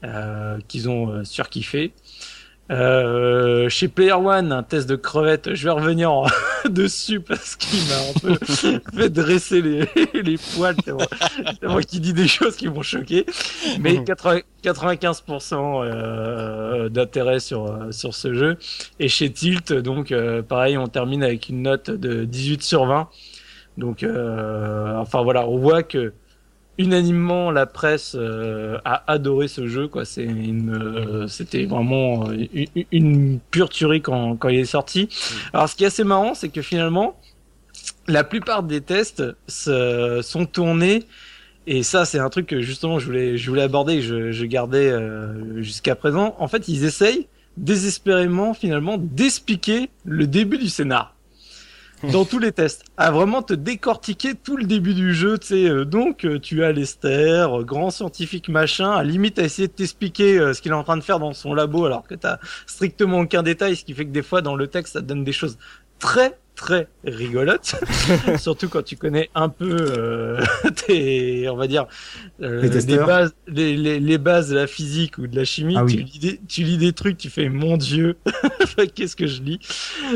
euh, 0.03 0.59
qu'ils 0.67 0.89
ont 0.89 1.09
euh, 1.09 1.23
surkiffé. 1.23 1.93
Euh, 2.71 3.67
chez 3.67 3.89
Player 3.89 4.13
One, 4.13 4.51
un 4.53 4.63
test 4.63 4.87
de 4.89 4.95
crevette, 4.95 5.53
je 5.53 5.65
vais 5.65 5.71
revenir 5.71 6.11
en- 6.11 6.27
dessus 6.69 7.19
parce 7.19 7.57
qu'il 7.57 7.79
m'a 7.89 7.99
un 8.09 8.35
peu 8.35 8.45
fait 8.95 9.09
dresser 9.09 9.61
les, 9.61 9.85
les 10.13 10.37
poils. 10.37 10.75
C'est 10.85 11.67
moi, 11.67 11.81
qui 11.83 11.99
dis 11.99 12.13
des 12.13 12.27
choses 12.27 12.55
qui 12.55 12.67
vont 12.67 12.81
choquer. 12.81 13.25
Mais 13.79 14.01
80 14.03 14.39
95% 14.63 15.83
euh, 15.83 16.87
d'intérêt 16.87 17.41
sur, 17.41 17.87
sur 17.91 18.13
ce 18.15 18.33
jeu. 18.33 18.57
Et 18.99 19.09
chez 19.09 19.29
Tilt, 19.29 19.73
donc 19.73 20.13
euh, 20.13 20.41
pareil, 20.41 20.77
on 20.77 20.87
termine 20.87 21.21
avec 21.21 21.49
une 21.49 21.63
note 21.63 21.91
de 21.91 22.23
18 22.23 22.63
sur 22.63 22.85
20. 22.85 23.09
Donc, 23.77 24.03
euh, 24.03 24.95
enfin 24.97 25.21
voilà, 25.21 25.47
on 25.47 25.57
voit 25.57 25.83
que 25.83 26.13
unanimement 26.77 27.51
la 27.51 27.65
presse 27.65 28.15
euh, 28.15 28.77
a 28.85 29.03
adoré 29.11 29.47
ce 29.47 29.67
jeu. 29.67 29.87
Quoi, 29.87 30.05
c'est 30.05 30.23
une, 30.23 30.73
euh, 30.73 31.27
c'était 31.27 31.65
vraiment 31.65 32.29
euh, 32.29 32.65
une, 32.91 33.39
pure 33.51 33.69
tuerie 33.69 34.01
quand, 34.01 34.35
quand 34.37 34.49
il 34.49 34.59
est 34.59 34.65
sorti. 34.65 35.09
Alors, 35.53 35.69
ce 35.69 35.75
qui 35.75 35.83
est 35.83 35.87
assez 35.87 36.03
marrant, 36.03 36.33
c'est 36.33 36.49
que 36.49 36.61
finalement, 36.61 37.15
la 38.07 38.23
plupart 38.23 38.63
des 38.63 38.81
tests 38.81 39.23
se, 39.47 40.19
sont 40.23 40.45
tournés. 40.45 41.03
Et 41.65 41.83
ça, 41.83 42.05
c'est 42.05 42.19
un 42.19 42.29
truc 42.29 42.47
que 42.47 42.61
justement 42.61 42.99
je 42.99 43.05
voulais, 43.05 43.37
je 43.37 43.49
voulais 43.49 43.61
aborder, 43.61 44.01
je, 44.01 44.31
je 44.31 44.45
gardais 44.45 44.89
euh, 44.89 45.61
jusqu'à 45.61 45.95
présent. 45.95 46.35
En 46.39 46.47
fait, 46.47 46.67
ils 46.67 46.83
essayent 46.83 47.27
désespérément 47.55 48.53
finalement 48.53 48.97
d'expliquer 48.97 49.89
le 50.03 50.27
début 50.27 50.57
du 50.57 50.67
scénar 50.67 51.12
dans 52.11 52.25
tous 52.25 52.39
les 52.39 52.51
tests, 52.51 52.83
à 52.97 53.11
vraiment 53.11 53.41
te 53.41 53.53
décortiquer 53.53 54.35
tout 54.35 54.57
le 54.57 54.65
début 54.65 54.93
du 54.93 55.13
jeu. 55.13 55.37
Tu 55.37 55.47
sais, 55.47 55.69
euh, 55.69 55.85
donc 55.85 56.25
euh, 56.25 56.39
tu 56.39 56.63
as 56.63 56.71
Lester, 56.71 57.45
euh, 57.49 57.63
grand 57.63 57.91
scientifique 57.91 58.49
machin, 58.49 58.91
à 58.91 59.03
limite 59.03 59.39
à 59.39 59.43
essayer 59.43 59.67
de 59.67 59.73
t'expliquer 59.73 60.53
ce 60.53 60.61
qu'il 60.61 60.71
est 60.71 60.75
en 60.75 60.83
train 60.83 60.97
de 60.97 61.03
faire 61.03 61.19
dans 61.19 61.33
son 61.33 61.53
labo, 61.53 61.85
alors 61.85 62.03
que 62.03 62.15
t'as 62.15 62.39
strictement 62.67 63.19
aucun 63.19 63.43
détail, 63.43 63.75
ce 63.75 63.85
qui 63.85 63.93
fait 63.93 64.05
que 64.05 64.11
des 64.11 64.21
fois 64.21 64.41
dans 64.41 64.55
le 64.55 64.67
texte 64.67 64.93
ça 64.93 65.01
donne 65.01 65.23
des 65.23 65.31
choses 65.31 65.57
très 65.99 66.37
très 66.63 66.87
rigolote, 67.05 67.75
surtout 68.37 68.69
quand 68.69 68.83
tu 68.83 68.95
connais 68.95 69.29
un 69.35 69.49
peu 69.49 69.75
euh, 69.97 70.41
tes, 70.87 71.49
on 71.49 71.57
va 71.57 71.67
dire, 71.67 71.87
euh, 72.41 72.61
Les 72.61 72.97
bases, 72.97 73.35
les, 73.47 73.75
les, 73.75 73.99
les 73.99 74.17
bases 74.17 74.49
de 74.49 74.55
la 74.55 74.65
physique 74.65 75.17
ou 75.17 75.27
de 75.27 75.35
la 75.35 75.43
chimie. 75.43 75.75
Ah 75.77 75.83
oui. 75.83 75.97
tu, 75.97 76.03
lis 76.03 76.19
des, 76.19 76.39
tu 76.47 76.63
lis 76.63 76.77
des 76.77 76.93
trucs, 76.93 77.17
tu 77.17 77.29
fais 77.29 77.49
mon 77.49 77.75
Dieu, 77.75 78.15
qu'est-ce 78.95 79.17
que 79.17 79.27
je 79.27 79.41
lis? 79.41 79.59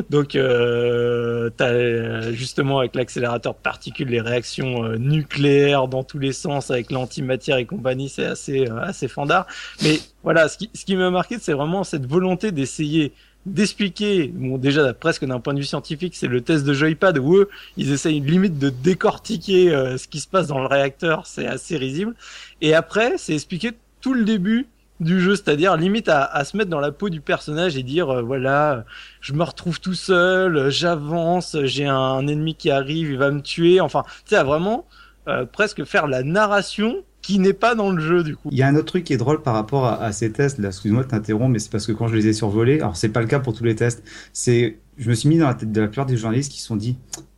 Donc, 0.09 0.35
euh, 0.35 1.49
t'as 1.57 2.31
justement 2.31 2.79
avec 2.79 2.95
l'accélérateur 2.95 3.53
de 3.53 3.59
particules 3.59 4.07
les 4.07 4.21
réactions 4.21 4.85
euh, 4.85 4.95
nucléaires 4.95 5.89
dans 5.89 6.05
tous 6.05 6.19
les 6.19 6.31
sens 6.31 6.71
avec 6.71 6.91
l'antimatière 6.91 7.57
et 7.57 7.65
compagnie, 7.65 8.07
c'est 8.07 8.25
assez 8.25 8.67
assez 8.81 9.09
fandard. 9.09 9.47
Mais 9.83 9.99
voilà, 10.23 10.47
ce 10.47 10.57
qui, 10.57 10.69
ce 10.73 10.85
qui 10.85 10.95
m'a 10.95 11.09
marqué, 11.09 11.39
c'est 11.41 11.53
vraiment 11.53 11.83
cette 11.83 12.05
volonté 12.05 12.53
d'essayer 12.53 13.11
d'expliquer, 13.47 14.27
bon 14.27 14.57
déjà 14.57 14.93
presque 14.93 15.25
d'un 15.25 15.39
point 15.39 15.53
de 15.53 15.59
vue 15.59 15.65
scientifique, 15.65 16.15
c'est 16.15 16.27
le 16.27 16.41
test 16.41 16.65
de 16.65 16.73
joypad 16.73 17.17
où 17.17 17.35
eux, 17.35 17.49
ils 17.77 17.91
essayent 17.91 18.19
limite 18.19 18.59
de 18.59 18.69
décortiquer 18.69 19.73
euh, 19.73 19.97
ce 19.97 20.07
qui 20.07 20.19
se 20.19 20.27
passe 20.27 20.47
dans 20.47 20.59
le 20.59 20.67
réacteur, 20.67 21.25
c'est 21.25 21.47
assez 21.47 21.77
risible. 21.77 22.15
Et 22.61 22.73
après, 22.73 23.17
c'est 23.17 23.33
expliquer 23.33 23.71
tout 24.01 24.13
le 24.13 24.25
début 24.25 24.67
du 24.99 25.21
jeu, 25.21 25.35
c'est-à-dire 25.35 25.77
limite 25.77 26.09
à, 26.09 26.23
à 26.23 26.43
se 26.43 26.57
mettre 26.57 26.69
dans 26.69 26.79
la 26.79 26.91
peau 26.91 27.09
du 27.09 27.21
personnage 27.21 27.77
et 27.77 27.83
dire 27.83 28.09
euh, 28.09 28.21
voilà, 28.21 28.83
je 29.21 29.33
me 29.33 29.43
retrouve 29.43 29.79
tout 29.79 29.93
seul, 29.93 30.69
j'avance, 30.69 31.55
j'ai 31.63 31.85
un, 31.85 32.27
ennemi 32.27 32.55
qui 32.55 32.69
arrive, 32.71 33.11
il 33.11 33.17
va 33.17 33.31
me 33.31 33.41
tuer, 33.41 33.79
enfin, 33.79 34.03
tu 34.25 34.35
sais, 34.35 34.43
vraiment 34.43 34.85
euh, 35.27 35.45
presque 35.45 35.83
faire 35.83 36.07
la 36.07 36.23
narration 36.23 37.03
qui 37.21 37.39
n'est 37.39 37.53
pas 37.53 37.75
dans 37.75 37.91
le 37.91 37.99
jeu 37.99 38.23
du 38.23 38.35
coup. 38.35 38.49
Il 38.51 38.57
y 38.57 38.63
a 38.63 38.67
un 38.67 38.75
autre 38.75 38.85
truc 38.85 39.03
qui 39.03 39.13
est 39.13 39.17
drôle 39.17 39.41
par 39.41 39.53
rapport 39.53 39.85
à, 39.85 40.11
ces 40.11 40.31
tests. 40.31 40.59
Là, 40.59 40.69
excuse-moi 40.69 41.03
de 41.03 41.09
t'interrompre, 41.09 41.49
mais 41.49 41.59
c'est 41.59 41.71
parce 41.71 41.85
que 41.85 41.91
quand 41.91 42.07
je 42.07 42.15
les 42.15 42.27
ai 42.27 42.33
survolés, 42.33 42.79
alors 42.79 42.95
c'est 42.95 43.09
pas 43.09 43.21
le 43.21 43.27
cas 43.27 43.39
pour 43.39 43.53
tous 43.53 43.63
les 43.63 43.75
tests. 43.75 44.03
C'est, 44.33 44.77
je 44.97 45.09
me 45.09 45.15
suis 45.15 45.29
mis 45.29 45.37
dans 45.37 45.47
la 45.47 45.55
tête 45.55 45.71
de 45.71 45.81
la 45.81 45.87
plupart 45.87 46.05
des 46.05 46.17
journalistes 46.17 46.51
qui 46.51 46.61
se 46.61 46.67
sont 46.67 46.75
dit, 46.75 46.97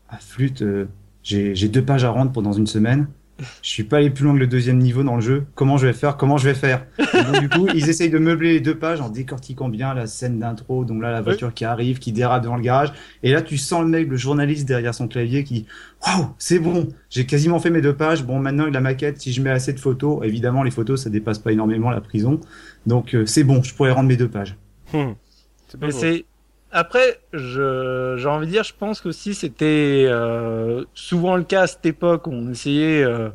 ah 0.10 0.18
flûte, 0.20 0.62
euh, 0.62 0.86
j'ai 1.24 1.56
j'ai 1.56 1.68
deux 1.68 1.84
pages 1.84 2.04
à 2.04 2.10
rendre 2.10 2.32
pendant 2.32 2.54
une 2.54 2.68
semaine. 2.68 3.08
Je 3.62 3.70
suis 3.70 3.84
pas 3.84 3.98
allé 3.98 4.10
plus 4.10 4.24
loin 4.24 4.34
que 4.34 4.40
le 4.40 4.48
deuxième 4.48 4.78
niveau 4.78 5.04
dans 5.04 5.16
le 5.16 5.22
jeu. 5.22 5.46
Comment 5.56 5.78
je 5.78 5.88
vais 5.88 5.94
faire? 5.94 6.18
Comment 6.18 6.38
je 6.38 6.46
vais 6.46 6.54
faire? 6.54 6.86
Donc, 7.14 7.42
Du 7.42 7.50
coup, 7.50 7.68
ils 7.74 7.90
essayent 7.90 8.10
de 8.10 8.18
meubler 8.18 8.54
les 8.54 8.60
deux 8.60 8.78
pages 8.78 9.02
en 9.02 9.10
décortiquant 9.10 9.70
bien 9.70 9.94
la 9.94 10.08
scène 10.08 10.40
d'intro. 10.40 10.86
Donc 10.86 11.02
là, 11.02 11.12
la 11.12 11.22
voiture 11.22 11.54
qui 11.54 11.66
arrive, 11.66 12.00
qui 12.00 12.12
dérape 12.12 12.44
devant 12.44 12.56
le 12.56 12.62
garage. 12.62 12.94
Et 13.24 13.32
là, 13.32 13.42
tu 13.42 13.58
sens 13.58 13.82
le 13.84 13.90
mec, 13.90 14.08
le 14.10 14.18
journaliste 14.18 14.68
derrière 14.68 14.94
son 14.94 15.08
clavier 15.08 15.44
qui, 15.44 15.66
waouh, 16.06 16.28
c'est 16.38 16.60
bon. 16.60 16.90
J'ai 17.10 17.26
quasiment 17.26 17.60
fait 17.60 17.70
mes 17.70 17.82
deux 17.82 17.96
pages. 17.96 18.24
Bon, 18.24 18.40
maintenant, 18.40 18.66
la 18.68 18.82
maquette, 18.82 19.22
si 19.22 19.34
je 19.34 19.42
mets 19.42 19.50
assez 19.50 19.74
de 19.74 19.80
photos, 19.80 20.20
évidemment, 20.24 20.64
les 20.64 20.72
photos, 20.72 21.04
ça 21.04 21.10
dépasse 21.10 21.40
pas 21.40 21.52
énormément 21.52 21.90
la 21.90 22.02
prison. 22.02 22.40
Donc, 22.86 23.14
euh, 23.14 23.26
c'est 23.26 23.44
bon, 23.44 23.64
je 23.64 23.74
pourrais 23.74 23.92
rendre 23.92 24.10
mes 24.10 24.18
deux 24.18 24.30
pages. 24.30 24.56
Hmm. 24.94 25.14
C'est 25.68 26.26
après, 26.72 27.20
j'ai 27.34 28.28
envie 28.28 28.46
de 28.48 28.52
dire, 28.52 28.64
je 28.64 28.74
pense 28.78 29.02
qu'aussi 29.02 29.34
c'était 29.34 30.06
euh, 30.08 30.86
souvent 30.94 31.36
le 31.36 31.44
cas 31.44 31.64
à 31.64 31.68
cette 31.68 31.86
époque 31.86 32.28
où 32.28 32.32
on 32.32 32.50
essayait. 32.52 33.04
euh, 33.04 33.30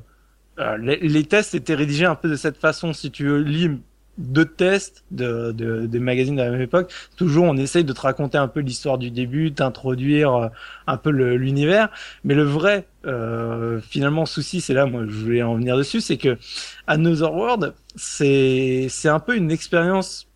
euh, 0.60 0.76
les, 0.78 0.98
les 0.98 1.24
tests 1.24 1.54
étaient 1.54 1.74
rédigés 1.74 2.06
un 2.06 2.14
peu 2.16 2.28
de 2.30 2.36
cette 2.36 2.58
façon. 2.58 2.92
Si 2.92 3.10
tu 3.10 3.42
lis 3.44 3.70
deux 4.18 4.44
tests 4.46 5.04
de, 5.10 5.52
de 5.52 5.86
des 5.86 5.98
magazines 5.98 6.36
de 6.36 6.42
la 6.42 6.50
même 6.50 6.60
époque, 6.60 6.92
toujours 7.16 7.44
on 7.46 7.56
essaye 7.56 7.84
de 7.84 7.92
te 7.92 8.00
raconter 8.00 8.38
un 8.38 8.48
peu 8.48 8.60
l'histoire 8.60 8.98
du 8.98 9.10
début, 9.10 9.52
t'introduire 9.52 10.34
euh, 10.34 10.48
un 10.86 10.96
peu 10.96 11.10
l'univers. 11.10 11.90
Mais 12.24 12.34
le 12.34 12.44
vrai 12.44 12.86
euh, 13.06 13.80
finalement 13.80 14.26
souci, 14.26 14.60
c'est 14.60 14.74
là, 14.74 14.86
moi 14.86 15.04
je 15.08 15.12
voulais 15.14 15.42
en 15.42 15.56
venir 15.56 15.76
dessus, 15.76 16.00
c'est 16.00 16.18
que 16.18 16.38
Another 16.86 17.32
World, 17.34 17.74
c'est 17.96 18.88
un 19.06 19.20
peu 19.20 19.36
une 19.36 19.50
expérience 19.50 20.28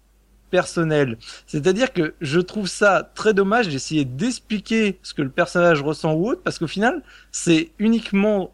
personnelle. 0.51 1.19
C'est-à-dire 1.47 1.93
que 1.93 2.15
je 2.21 2.41
trouve 2.41 2.69
ça 2.69 3.11
très 3.15 3.35
dommage 3.35 3.69
d'essayer 3.69 4.05
d'expliquer 4.05 4.99
ce 5.03 5.15
que 5.15 5.23
le 5.23 5.31
personnage 5.31 5.83
ressent 5.83 6.15
ou 6.15 6.31
autre, 6.31 6.43
parce 6.43 6.59
qu'au 6.59 6.67
final, 6.67 7.03
c'est 7.33 7.71
uniquement 7.79 8.53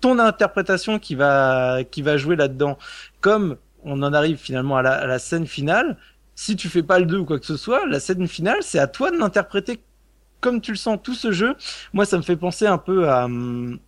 ton 0.00 0.18
interprétation 0.18 0.98
qui 0.98 1.14
va 1.14 1.84
qui 1.90 2.02
va 2.02 2.16
jouer 2.16 2.36
là-dedans. 2.36 2.78
Comme 3.20 3.56
on 3.84 4.02
en 4.02 4.12
arrive 4.12 4.36
finalement 4.36 4.76
à 4.76 4.82
la, 4.82 4.92
à 4.92 5.06
la 5.06 5.18
scène 5.18 5.46
finale, 5.46 5.96
si 6.34 6.56
tu 6.56 6.68
fais 6.68 6.82
pas 6.82 6.98
le 6.98 7.06
2 7.06 7.18
ou 7.18 7.24
quoi 7.24 7.38
que 7.38 7.46
ce 7.46 7.56
soit, 7.56 7.86
la 7.86 8.00
scène 8.00 8.26
finale, 8.26 8.58
c'est 8.62 8.78
à 8.78 8.86
toi 8.86 9.10
de 9.10 9.16
l'interpréter 9.16 9.80
comme 10.40 10.60
tu 10.60 10.72
le 10.72 10.76
sens. 10.76 10.98
Tout 11.02 11.14
ce 11.14 11.32
jeu, 11.32 11.54
moi, 11.92 12.04
ça 12.04 12.18
me 12.18 12.22
fait 12.22 12.36
penser 12.36 12.66
un 12.66 12.78
peu 12.78 13.08
à, 13.08 13.24
hum, 13.24 13.78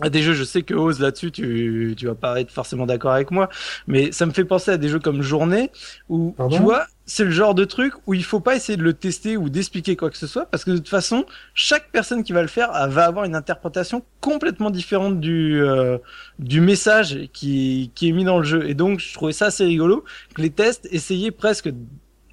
à 0.00 0.10
des 0.10 0.22
jeux. 0.22 0.32
Je 0.34 0.44
sais 0.44 0.62
que 0.62 0.74
Oz 0.74 1.00
là-dessus, 1.00 1.30
tu 1.32 1.94
tu 1.96 2.06
vas 2.06 2.14
pas 2.14 2.40
être 2.40 2.50
forcément 2.50 2.86
d'accord 2.86 3.12
avec 3.12 3.30
moi, 3.30 3.48
mais 3.86 4.12
ça 4.12 4.26
me 4.26 4.32
fait 4.32 4.44
penser 4.44 4.70
à 4.70 4.76
des 4.78 4.88
jeux 4.88 5.00
comme 5.00 5.22
Journée 5.22 5.70
où 6.08 6.36
Pardon? 6.36 6.56
tu 6.56 6.62
vois, 6.62 6.86
c'est 7.06 7.24
le 7.24 7.30
genre 7.30 7.54
de 7.54 7.64
truc 7.64 7.94
où 8.06 8.14
il 8.14 8.24
faut 8.24 8.40
pas 8.40 8.56
essayer 8.56 8.76
de 8.76 8.82
le 8.82 8.94
tester 8.94 9.36
ou 9.36 9.48
d'expliquer 9.50 9.96
quoi 9.96 10.10
que 10.10 10.16
ce 10.16 10.26
soit 10.26 10.46
parce 10.46 10.64
que 10.64 10.70
de 10.70 10.76
toute 10.78 10.88
façon, 10.88 11.24
chaque 11.54 11.90
personne 11.90 12.22
qui 12.22 12.32
va 12.32 12.42
le 12.42 12.48
faire 12.48 12.70
va 12.88 13.04
avoir 13.06 13.24
une 13.24 13.34
interprétation 13.34 14.04
complètement 14.20 14.70
différente 14.70 15.20
du 15.20 15.60
euh, 15.62 15.98
du 16.38 16.60
message 16.60 17.28
qui 17.32 17.92
qui 17.94 18.08
est 18.08 18.12
mis 18.12 18.24
dans 18.24 18.38
le 18.38 18.44
jeu 18.44 18.68
et 18.68 18.74
donc 18.74 19.00
je 19.00 19.12
trouvais 19.14 19.32
ça 19.32 19.46
assez 19.46 19.64
rigolo 19.64 20.04
que 20.34 20.42
les 20.42 20.50
tests 20.50 20.88
essayaient 20.92 21.30
presque 21.30 21.70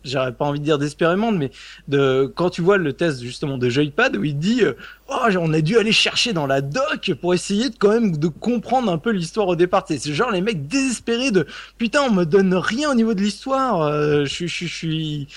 j'aurais 0.05 0.33
pas 0.33 0.45
envie 0.45 0.59
de 0.59 0.63
dire 0.63 0.77
d'expérimente 0.77 1.35
mais 1.37 1.51
de 1.87 2.31
quand 2.35 2.49
tu 2.49 2.61
vois 2.61 2.77
le 2.77 2.93
test 2.93 3.21
justement 3.21 3.57
de 3.57 3.69
Joypad 3.69 4.15
où 4.15 4.23
il 4.23 4.37
dit 4.37 4.63
euh, 4.63 4.73
oh 5.09 5.27
on 5.39 5.53
a 5.53 5.61
dû 5.61 5.77
aller 5.77 5.91
chercher 5.91 6.33
dans 6.33 6.47
la 6.47 6.61
doc 6.61 7.11
pour 7.21 7.33
essayer 7.33 7.69
de 7.69 7.75
quand 7.77 7.89
même 7.89 8.17
de 8.17 8.27
comprendre 8.27 8.91
un 8.91 8.97
peu 8.97 9.11
l'histoire 9.11 9.47
au 9.47 9.55
départ. 9.55 9.85
C'est 9.87 9.99
genre 10.13 10.31
les 10.31 10.41
mecs 10.41 10.67
désespérés 10.67 11.31
de 11.31 11.45
putain 11.77 12.01
on 12.03 12.11
me 12.11 12.23
donne 12.25 12.53
rien 12.53 12.91
au 12.91 12.95
niveau 12.95 13.13
de 13.13 13.21
l'histoire 13.21 13.81
euh, 13.81 14.25
je 14.25 14.29
suis 14.29 14.47
je 14.47 14.53
suis 14.55 14.67
je 14.67 14.73
suis 14.75 15.27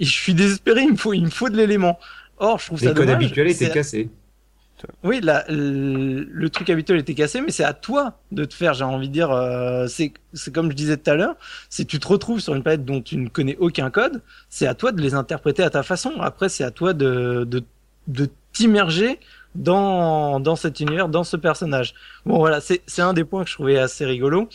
je 0.00 0.06
suis 0.10 0.34
désespéré 0.34 0.82
il 0.82 0.92
me 0.92 0.96
faut 0.96 1.12
il 1.12 1.24
me 1.24 1.30
faut 1.30 1.48
de 1.48 1.56
l'élément. 1.56 1.98
Or 2.38 2.58
je 2.58 2.66
trouve 2.66 2.80
ça 2.80 2.92
dommage. 2.92 3.14
habituels 3.14 3.48
étaient 3.48 3.66
C'est- 3.66 3.72
cassés. 3.72 4.08
Oui, 5.02 5.20
le, 5.22 6.48
truc 6.48 6.70
habituel 6.70 6.98
était 6.98 7.14
cassé, 7.14 7.40
mais 7.40 7.50
c'est 7.50 7.64
à 7.64 7.72
toi 7.72 8.18
de 8.32 8.44
te 8.44 8.54
faire, 8.54 8.74
j'ai 8.74 8.84
envie 8.84 9.08
de 9.08 9.12
dire, 9.12 9.30
euh, 9.30 9.86
c'est 9.86 10.12
comme 10.52 10.70
je 10.70 10.76
disais 10.76 10.96
tout 10.96 11.10
à 11.10 11.14
l'heure, 11.14 11.36
si 11.68 11.86
tu 11.86 11.98
te 11.98 12.06
retrouves 12.06 12.40
sur 12.40 12.54
une 12.54 12.62
planète 12.62 12.84
dont 12.84 13.00
tu 13.00 13.16
ne 13.16 13.28
connais 13.28 13.56
aucun 13.58 13.90
code, 13.90 14.22
c'est 14.48 14.66
à 14.66 14.74
toi 14.74 14.92
de 14.92 15.00
les 15.00 15.14
interpréter 15.14 15.62
à 15.62 15.70
ta 15.70 15.82
façon. 15.82 16.12
Après, 16.20 16.48
c'est 16.48 16.64
à 16.64 16.70
toi 16.70 16.92
de, 16.92 17.44
de, 17.44 17.62
de 18.08 18.28
t'immerger 18.52 19.18
dans, 19.54 20.40
dans 20.40 20.56
cet 20.56 20.80
univers, 20.80 21.08
dans 21.08 21.24
ce 21.24 21.36
personnage. 21.36 21.94
Bon, 22.26 22.38
voilà, 22.38 22.60
c'est 22.60 22.82
c'est 22.86 23.02
un 23.02 23.12
des 23.12 23.24
points 23.24 23.44
que 23.44 23.50
je 23.50 23.54
trouvais 23.54 23.78
assez 23.78 24.04
rigolo. 24.04 24.48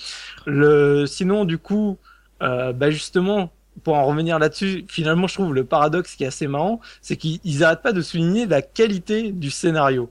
Le, 0.46 1.06
sinon, 1.06 1.46
du 1.46 1.58
coup, 1.58 1.98
euh, 2.42 2.74
bah 2.74 2.92
justement, 2.92 3.52
pour 3.84 3.96
en 3.96 4.06
revenir 4.06 4.40
là-dessus, 4.40 4.86
finalement, 4.88 5.28
je 5.28 5.34
trouve 5.34 5.54
le 5.54 5.64
paradoxe 5.64 6.16
qui 6.16 6.24
est 6.24 6.28
assez 6.28 6.48
marrant, 6.48 6.80
c'est 7.02 7.18
qu'ils 7.18 7.40
ils 7.44 7.64
arrêtent 7.64 7.82
pas 7.82 7.92
de 7.92 8.02
souligner 8.02 8.46
la 8.46 8.62
qualité 8.62 9.32
du 9.32 9.50
scénario. 9.50 10.10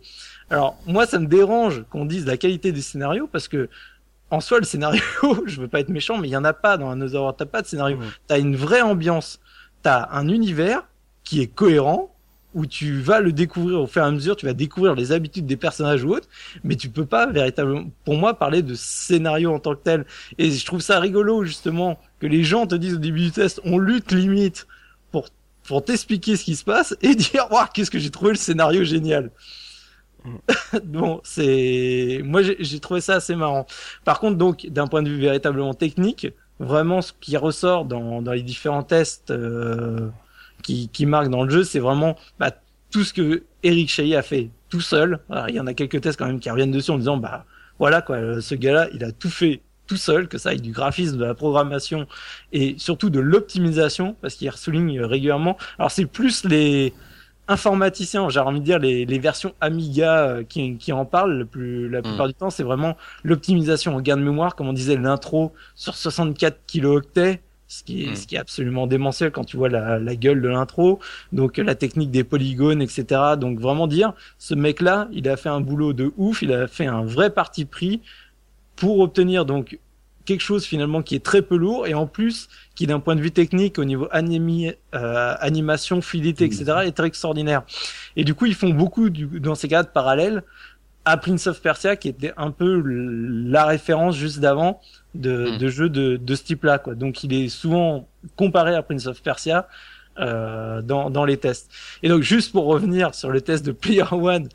Alors, 0.50 0.76
moi, 0.86 1.06
ça 1.06 1.18
me 1.18 1.26
dérange 1.26 1.84
qu'on 1.90 2.04
dise 2.04 2.26
la 2.26 2.36
qualité 2.36 2.72
du 2.72 2.82
scénario 2.82 3.28
parce 3.30 3.48
que, 3.48 3.68
en 4.30 4.40
soi, 4.40 4.58
le 4.58 4.64
scénario, 4.64 5.02
je 5.46 5.60
veux 5.60 5.68
pas 5.68 5.80
être 5.80 5.88
méchant, 5.90 6.18
mais 6.18 6.28
il 6.28 6.32
y 6.32 6.36
en 6.36 6.44
a 6.44 6.52
pas 6.52 6.76
dans 6.76 6.90
Another 6.90 7.20
World. 7.20 7.36
T'as 7.38 7.46
pas 7.46 7.62
de 7.62 7.66
scénario. 7.66 7.98
T'as 8.26 8.38
une 8.38 8.56
vraie 8.56 8.82
ambiance. 8.82 9.40
T'as 9.82 10.08
un 10.10 10.28
univers 10.28 10.82
qui 11.24 11.40
est 11.40 11.46
cohérent 11.46 12.14
où 12.54 12.66
tu 12.66 13.00
vas 13.00 13.20
le 13.20 13.32
découvrir 13.32 13.80
au 13.80 13.86
fur 13.86 14.02
et 14.02 14.06
à 14.06 14.10
mesure, 14.10 14.36
tu 14.36 14.46
vas 14.46 14.54
découvrir 14.54 14.94
les 14.94 15.12
habitudes 15.12 15.46
des 15.46 15.56
personnages 15.56 16.04
ou 16.04 16.14
autres, 16.14 16.28
mais 16.64 16.76
tu 16.76 16.88
peux 16.88 17.04
pas 17.04 17.26
véritablement, 17.26 17.84
pour 18.04 18.16
moi, 18.16 18.38
parler 18.38 18.62
de 18.62 18.74
scénario 18.74 19.52
en 19.52 19.58
tant 19.58 19.74
que 19.74 19.82
tel. 19.82 20.06
Et 20.38 20.50
je 20.50 20.64
trouve 20.64 20.80
ça 20.80 20.98
rigolo, 20.98 21.44
justement, 21.44 21.98
que 22.20 22.26
les 22.26 22.44
gens 22.44 22.66
te 22.66 22.74
disent 22.74 22.94
au 22.94 22.98
début 22.98 23.20
du 23.20 23.32
test, 23.32 23.60
on 23.64 23.78
lutte 23.78 24.12
limite 24.12 24.66
pour, 25.12 25.28
pour 25.64 25.84
t'expliquer 25.84 26.36
ce 26.36 26.44
qui 26.44 26.56
se 26.56 26.64
passe 26.64 26.96
et 27.02 27.14
dire, 27.14 27.46
waouh, 27.50 27.66
qu'est-ce 27.74 27.90
que 27.90 27.98
j'ai 27.98 28.10
trouvé 28.10 28.32
le 28.32 28.38
scénario 28.38 28.82
génial. 28.82 29.30
bon, 30.84 31.20
c'est, 31.24 32.20
moi, 32.24 32.42
j'ai 32.42 32.56
j'ai 32.60 32.80
trouvé 32.80 33.00
ça 33.00 33.16
assez 33.16 33.34
marrant. 33.36 33.66
Par 34.04 34.20
contre, 34.20 34.36
donc, 34.36 34.66
d'un 34.66 34.86
point 34.86 35.02
de 35.02 35.08
vue 35.08 35.20
véritablement 35.20 35.74
technique, 35.74 36.28
vraiment, 36.58 37.02
ce 37.02 37.12
qui 37.20 37.36
ressort 37.36 37.84
dans, 37.84 38.22
dans 38.22 38.32
les 38.32 38.42
différents 38.42 38.82
tests, 38.82 39.30
euh, 39.30 40.10
qui, 40.68 40.88
qui 40.90 41.06
marquent 41.06 41.30
dans 41.30 41.44
le 41.44 41.50
jeu, 41.50 41.64
c'est 41.64 41.78
vraiment, 41.78 42.14
bah, 42.38 42.50
tout 42.90 43.02
ce 43.02 43.14
que 43.14 43.44
Eric 43.62 43.88
Chahi 43.88 44.14
a 44.14 44.20
fait 44.20 44.50
tout 44.68 44.82
seul. 44.82 45.18
Alors, 45.30 45.48
il 45.48 45.54
y 45.54 45.60
en 45.60 45.66
a 45.66 45.72
quelques 45.72 45.98
tests 46.02 46.18
quand 46.18 46.26
même 46.26 46.40
qui 46.40 46.50
reviennent 46.50 46.70
dessus 46.70 46.90
en 46.90 46.98
disant, 46.98 47.16
bah, 47.16 47.46
voilà, 47.78 48.02
quoi, 48.02 48.16
euh, 48.16 48.40
ce 48.42 48.54
gars-là, 48.54 48.88
il 48.92 49.02
a 49.02 49.10
tout 49.10 49.30
fait 49.30 49.62
tout 49.86 49.96
seul, 49.96 50.28
que 50.28 50.36
ça 50.36 50.50
aille 50.50 50.60
du 50.60 50.72
graphisme, 50.72 51.16
de 51.16 51.24
la 51.24 51.32
programmation 51.32 52.06
et 52.52 52.74
surtout 52.76 53.08
de 53.08 53.18
l'optimisation, 53.18 54.14
parce 54.20 54.34
qu'il 54.34 54.52
souligne 54.52 55.00
régulièrement. 55.00 55.56
Alors 55.78 55.90
c'est 55.90 56.04
plus 56.04 56.44
les 56.44 56.92
informaticiens, 57.46 58.28
j'ai 58.28 58.40
envie 58.40 58.60
de 58.60 58.64
dire 58.66 58.78
les, 58.78 59.06
les 59.06 59.18
versions 59.18 59.54
Amiga 59.62 60.18
euh, 60.18 60.44
qui, 60.44 60.76
qui 60.76 60.92
en 60.92 61.06
parlent 61.06 61.38
le 61.38 61.46
plus, 61.46 61.88
la 61.88 62.02
plupart 62.02 62.26
du 62.28 62.34
temps, 62.34 62.50
c'est 62.50 62.62
vraiment 62.62 62.98
l'optimisation 63.24 63.96
en 63.96 64.02
gain 64.02 64.18
de 64.18 64.22
mémoire, 64.22 64.54
comme 64.54 64.68
on 64.68 64.74
disait 64.74 64.98
l'intro 64.98 65.54
sur 65.74 65.94
64 65.96 66.58
kilooctets. 66.66 67.40
Ce 67.68 67.84
qui, 67.84 68.04
est, 68.04 68.12
Mm. 68.12 68.16
ce 68.16 68.26
qui 68.26 68.34
est 68.36 68.38
absolument 68.38 68.86
démentiel 68.86 69.30
quand 69.30 69.44
tu 69.44 69.58
vois 69.58 69.68
la, 69.68 69.98
la 69.98 70.16
gueule 70.16 70.40
de 70.40 70.48
l'intro, 70.48 71.00
donc 71.32 71.58
la 71.58 71.74
technique 71.74 72.10
des 72.10 72.24
polygones, 72.24 72.80
etc. 72.80 73.36
Donc 73.38 73.60
vraiment 73.60 73.86
dire, 73.86 74.14
ce 74.38 74.54
mec-là, 74.54 75.08
il 75.12 75.28
a 75.28 75.36
fait 75.36 75.50
un 75.50 75.60
boulot 75.60 75.92
de 75.92 76.12
ouf, 76.16 76.40
il 76.42 76.52
a 76.52 76.66
fait 76.66 76.86
un 76.86 77.04
vrai 77.04 77.30
parti 77.30 77.66
pris 77.66 78.00
pour 78.76 79.00
obtenir 79.00 79.44
donc 79.44 79.78
quelque 80.24 80.40
chose 80.42 80.64
finalement 80.66 81.02
qui 81.02 81.14
est 81.14 81.24
très 81.24 81.40
peu 81.40 81.56
lourd 81.56 81.86
et 81.86 81.94
en 81.94 82.06
plus 82.06 82.48
qui 82.74 82.86
d'un 82.86 83.00
point 83.00 83.16
de 83.16 83.20
vue 83.20 83.30
technique 83.30 83.78
au 83.78 83.84
niveau 83.84 84.08
animi, 84.10 84.72
euh, 84.94 85.34
animation, 85.40 86.00
fluidité, 86.02 86.44
etc. 86.44 86.64
est 86.84 86.92
très 86.92 87.06
extraordinaire. 87.06 87.62
Et 88.14 88.24
du 88.24 88.34
coup, 88.34 88.46
ils 88.46 88.54
font 88.54 88.68
beaucoup 88.70 89.08
du, 89.10 89.26
dans 89.40 89.54
ces 89.54 89.68
cas 89.68 89.82
de 89.82 89.88
parallèles 89.88 90.42
à 91.09 91.16
Prince 91.16 91.47
of 91.47 91.60
Persia 91.60 91.97
qui 91.97 92.09
était 92.09 92.32
un 92.36 92.51
peu 92.51 92.82
la 92.85 93.64
référence 93.66 94.16
juste 94.16 94.40
d'avant 94.40 94.80
de, 95.14 95.52
Mm. 95.52 95.59
de 95.59 95.68
jeux 95.68 95.89
de, 95.89 96.16
de 96.16 96.35
ce 96.35 96.43
type-là. 96.44 96.78
Quoi. 96.78 96.94
Donc 96.94 97.24
il 97.24 97.32
est 97.32 97.48
souvent 97.48 98.09
comparé 98.36 98.74
à 98.74 98.82
Prince 98.82 99.06
of 99.06 99.22
Persia 99.22 99.68
euh, 100.18 100.82
dans, 100.82 101.10
dans 101.10 101.24
les 101.24 101.36
tests. 101.36 101.70
Et 102.02 102.09
donc 102.09 102.22
juste 102.22 102.52
pour 102.52 102.64
revenir 102.66 103.14
sur 103.14 103.30
le 103.30 103.40
test 103.40 103.64
de 103.64 103.72
Player 103.72 104.05
One 104.12 104.48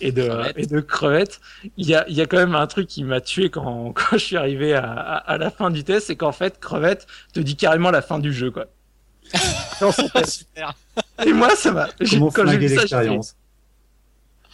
et 0.00 0.12
de, 0.12 0.22
Crevette. 0.28 0.54
et 0.58 0.66
de 0.66 0.80
crevette, 0.80 1.40
il 1.76 1.88
y 1.88 1.94
a, 1.96 2.08
il 2.08 2.14
y 2.14 2.20
a 2.20 2.26
quand 2.26 2.36
même 2.36 2.54
un 2.54 2.66
truc 2.68 2.86
qui 2.86 3.02
m'a 3.02 3.20
tué 3.20 3.50
quand, 3.50 3.92
quand 3.96 4.12
je 4.16 4.18
suis 4.24 4.36
arrivé 4.36 4.74
à, 4.74 4.84
à, 4.92 5.16
à 5.16 5.38
la 5.38 5.50
fin 5.50 5.70
du 5.70 5.82
test, 5.82 6.06
c'est 6.06 6.16
qu'en 6.16 6.30
fait 6.32 6.60
crevette 6.60 7.06
te 7.34 7.40
dit 7.40 7.56
carrément 7.56 7.90
la 7.90 8.00
fin 8.02 8.18
du 8.20 8.32
jeu. 8.32 8.50
quoi. 8.52 8.66
Dans 9.80 9.92
son 9.92 10.08
test. 10.08 10.38
Super. 10.46 10.72
Et 11.26 11.32
moi 11.32 11.50
ça 11.56 11.72
m'a... 11.72 11.88
j'ai- 12.00 12.18
quand 12.32 12.44
vu 12.44 12.68
ça, 12.86 13.02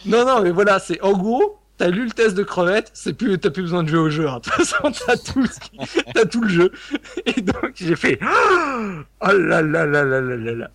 non, 0.05 0.25
non, 0.25 0.41
mais 0.41 0.51
voilà, 0.51 0.79
c'est 0.79 1.01
en 1.01 1.13
gros, 1.13 1.57
t'as 1.77 1.87
lu 1.89 2.05
le 2.05 2.11
test 2.11 2.35
de 2.35 2.43
crevette, 2.43 2.91
c'est 2.93 3.13
plus, 3.13 3.37
t'as 3.39 3.49
plus 3.49 3.63
besoin 3.63 3.83
de 3.83 3.89
jouer 3.89 3.99
au 3.99 4.09
jeu. 4.09 4.27
hein. 4.27 4.39
De 4.43 4.49
toute 4.49 4.53
façon, 4.53 4.91
t'as 5.05 5.17
tout, 5.17 5.45
t'as 6.13 6.25
tout 6.25 6.41
le 6.41 6.49
jeu. 6.49 6.71
Et 7.25 7.41
donc 7.41 7.71
j'ai 7.75 7.95
fait, 7.95 8.19
oh 8.21 8.25
là 9.21 9.61
là 9.61 9.85
là 9.85 10.03
là 10.03 10.03
là 10.03 10.21
là 10.21 10.51
là. 10.53 10.71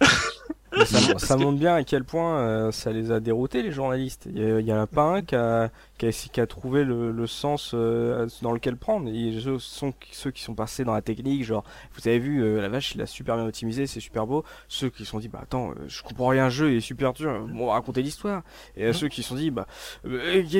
Mais 0.77 0.85
ça, 0.85 1.37
montre 1.37 1.59
bien 1.59 1.75
à 1.75 1.83
quel 1.85 2.05
point 2.05 2.39
euh, 2.39 2.71
ça 2.73 2.93
les 2.93 3.11
a 3.11 3.21
déroutés 3.21 3.63
les 3.63 3.73
journalistes. 3.73 4.29
Il 4.33 4.61
y, 4.61 4.73
en 4.73 4.81
a 4.81 4.87
pas 4.87 5.03
un 5.03 5.23
qui 5.23 5.35
a, 5.35 5.71
qui 5.99 6.07
a, 6.07 6.11
qui 6.11 6.41
a 6.41 6.47
trouvé 6.47 6.85
le, 6.85 7.11
le 7.13 7.27
sens 7.27 7.73
euh, 7.75 8.27
dans 8.43 8.53
lequel 8.53 8.77
prendre. 8.77 9.09
Et 9.09 9.39
ce 9.41 9.59
sont 9.59 9.93
ceux 10.13 10.31
qui 10.31 10.43
sont 10.43 10.55
passés 10.55 10.85
dans 10.85 10.95
la 10.95 11.03
technique, 11.03 11.45
genre 11.45 11.65
vous 11.95 12.07
avez 12.09 12.19
vu 12.19 12.43
euh, 12.43 12.61
la 12.61 12.69
vache, 12.69 12.95
il 12.95 13.03
a 13.03 13.07
super 13.07 13.37
bien 13.37 13.47
optimisé, 13.47 13.87
c'est 13.87 14.01
super 14.01 14.27
beau. 14.27 14.45
Ceux 14.69 14.91
qui 14.91 15.05
se 15.05 15.11
sont 15.11 15.19
dit 15.19 15.29
bah 15.29 15.41
attends, 15.43 15.73
je 15.89 16.03
comprends 16.03 16.29
rien, 16.29 16.45
le 16.45 16.51
jeu 16.51 16.71
il 16.71 16.77
est 16.77 16.81
super 16.81 17.13
dur, 17.13 17.47
bon, 17.49 17.65
on 17.65 17.67
va 17.67 17.73
raconter 17.73 18.03
l'histoire. 18.03 18.43
Et 18.77 18.85
à 18.85 18.89
Mhm. 18.89 18.93
ceux 18.95 19.09
qui 19.09 19.23
se 19.23 19.29
sont 19.31 19.35
dit 19.37 19.51
bah 19.51 19.67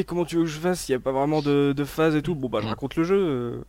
comment 0.07 0.25
tu 0.25 0.37
veux 0.37 0.43
que 0.43 0.49
je 0.49 0.59
fasse, 0.59 0.89
il 0.89 0.93
y 0.93 0.95
a 0.95 1.01
pas 1.01 1.13
vraiment 1.13 1.41
de, 1.43 1.73
de 1.77 1.85
phase 1.85 2.17
et 2.17 2.23
tout. 2.23 2.35
Bon 2.35 2.49
bah 2.49 2.59
je 2.61 2.65
Mhm. 2.65 2.71
raconte 2.71 2.97
le 2.97 3.05
jeu. 3.05 3.65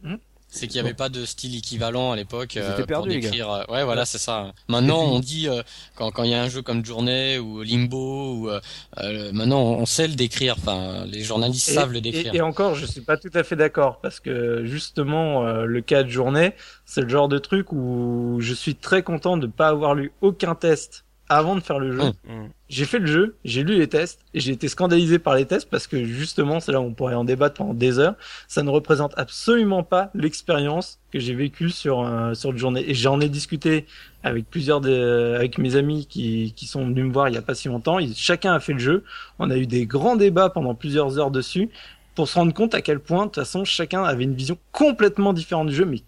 C'est 0.53 0.67
qu'il 0.67 0.81
n'y 0.81 0.85
avait 0.85 0.93
pas 0.93 1.07
de 1.07 1.23
style 1.25 1.55
équivalent 1.55 2.11
à 2.11 2.17
l'époque 2.17 2.57
euh, 2.57 2.85
pour 2.85 3.05
les 3.07 3.21
gars. 3.21 3.29
décrire. 3.29 3.49
euh, 3.49 3.63
Ouais, 3.69 3.85
voilà, 3.85 4.05
c'est 4.05 4.17
ça. 4.17 4.51
Maintenant, 4.67 4.99
on 5.01 5.19
dit 5.21 5.47
euh, 5.47 5.63
quand 5.95 6.11
quand 6.11 6.23
il 6.23 6.31
y 6.31 6.33
a 6.33 6.43
un 6.43 6.49
jeu 6.49 6.61
comme 6.61 6.83
Journée 6.85 7.39
ou 7.39 7.61
Limbo 7.63 8.33
ou 8.35 8.49
euh, 8.49 8.59
euh, 8.99 9.31
maintenant 9.31 9.61
on 9.61 9.85
sait 9.85 10.09
le 10.09 10.15
décrire. 10.15 10.55
Enfin, 10.57 11.05
les 11.05 11.23
journalistes 11.23 11.69
Et, 11.69 11.73
savent 11.73 11.93
le 11.93 11.99
et- 11.99 12.01
décrire. 12.01 12.35
et 12.35 12.41
encore, 12.41 12.75
je 12.75 12.85
suis 12.85 12.99
pas 13.01 13.15
tout 13.17 13.31
à 13.33 13.43
fait 13.43 13.55
d'accord 13.55 14.01
parce 14.01 14.19
que 14.19 14.65
justement, 14.65 15.47
euh, 15.47 15.63
le 15.63 15.79
cas 15.81 16.03
de 16.03 16.09
journée, 16.09 16.53
c'est 16.85 17.01
le 17.01 17.07
genre 17.09 17.29
de 17.29 17.37
truc 17.37 17.71
où 17.71 18.37
je 18.41 18.53
suis 18.53 18.75
très 18.75 19.03
content 19.03 19.37
de 19.37 19.47
pas 19.47 19.69
avoir 19.69 19.95
lu 19.95 20.11
aucun 20.21 20.53
test 20.53 21.05
avant 21.31 21.55
de 21.55 21.61
faire 21.61 21.79
le 21.79 21.93
jeu. 21.93 22.01
Hum. 22.01 22.11
Mm. 22.27 22.49
J'ai 22.69 22.85
fait 22.85 22.99
le 22.99 23.05
jeu, 23.05 23.35
j'ai 23.43 23.63
lu 23.63 23.77
les 23.77 23.87
tests 23.87 24.21
et 24.33 24.39
j'ai 24.39 24.51
été 24.53 24.67
scandalisé 24.69 25.19
par 25.19 25.35
les 25.35 25.45
tests 25.45 25.69
parce 25.69 25.87
que 25.87 26.03
justement, 26.05 26.59
c'est 26.59 26.71
là 26.71 26.79
où 26.79 26.85
on 26.85 26.93
pourrait 26.93 27.15
en 27.15 27.23
débattre 27.25 27.55
pendant 27.55 27.73
des 27.73 27.99
heures. 27.99 28.15
Ça 28.47 28.63
ne 28.63 28.69
représente 28.69 29.13
absolument 29.17 29.83
pas 29.83 30.09
l'expérience 30.13 30.99
que 31.11 31.19
j'ai 31.19 31.33
vécue 31.33 31.69
sur 31.69 32.01
euh, 32.01 32.33
sur 32.33 32.51
une 32.51 32.57
journée. 32.57 32.89
Et 32.89 32.93
j'en 32.93 33.19
ai 33.19 33.27
discuté 33.29 33.85
avec 34.23 34.49
plusieurs 34.49 34.79
de, 34.81 35.33
avec 35.35 35.57
mes 35.57 35.75
amis 35.75 36.05
qui 36.07 36.53
qui 36.55 36.65
sont 36.67 36.85
venus 36.85 37.05
me 37.05 37.11
voir 37.11 37.27
il 37.29 37.35
y 37.35 37.37
a 37.37 37.41
pas 37.41 37.55
si 37.55 37.67
longtemps. 37.67 37.99
Ils- 37.99 38.15
chacun 38.15 38.53
a 38.53 38.59
fait 38.59 38.73
le 38.73 38.79
jeu. 38.79 39.03
On 39.39 39.49
a 39.49 39.57
eu 39.57 39.67
des 39.67 39.85
grands 39.85 40.15
débats 40.15 40.49
pendant 40.49 40.75
plusieurs 40.75 41.19
heures 41.19 41.31
dessus 41.31 41.69
pour 42.15 42.27
se 42.27 42.35
rendre 42.35 42.53
compte 42.53 42.75
à 42.75 42.81
quel 42.81 42.99
point, 42.99 43.21
de 43.21 43.31
toute 43.31 43.35
façon, 43.35 43.63
chacun 43.63 44.03
avait 44.03 44.25
une 44.25 44.33
vision 44.35 44.57
complètement 44.73 45.31
différente 45.31 45.67
du 45.67 45.75
jeu, 45.75 45.85
mais 45.85 46.01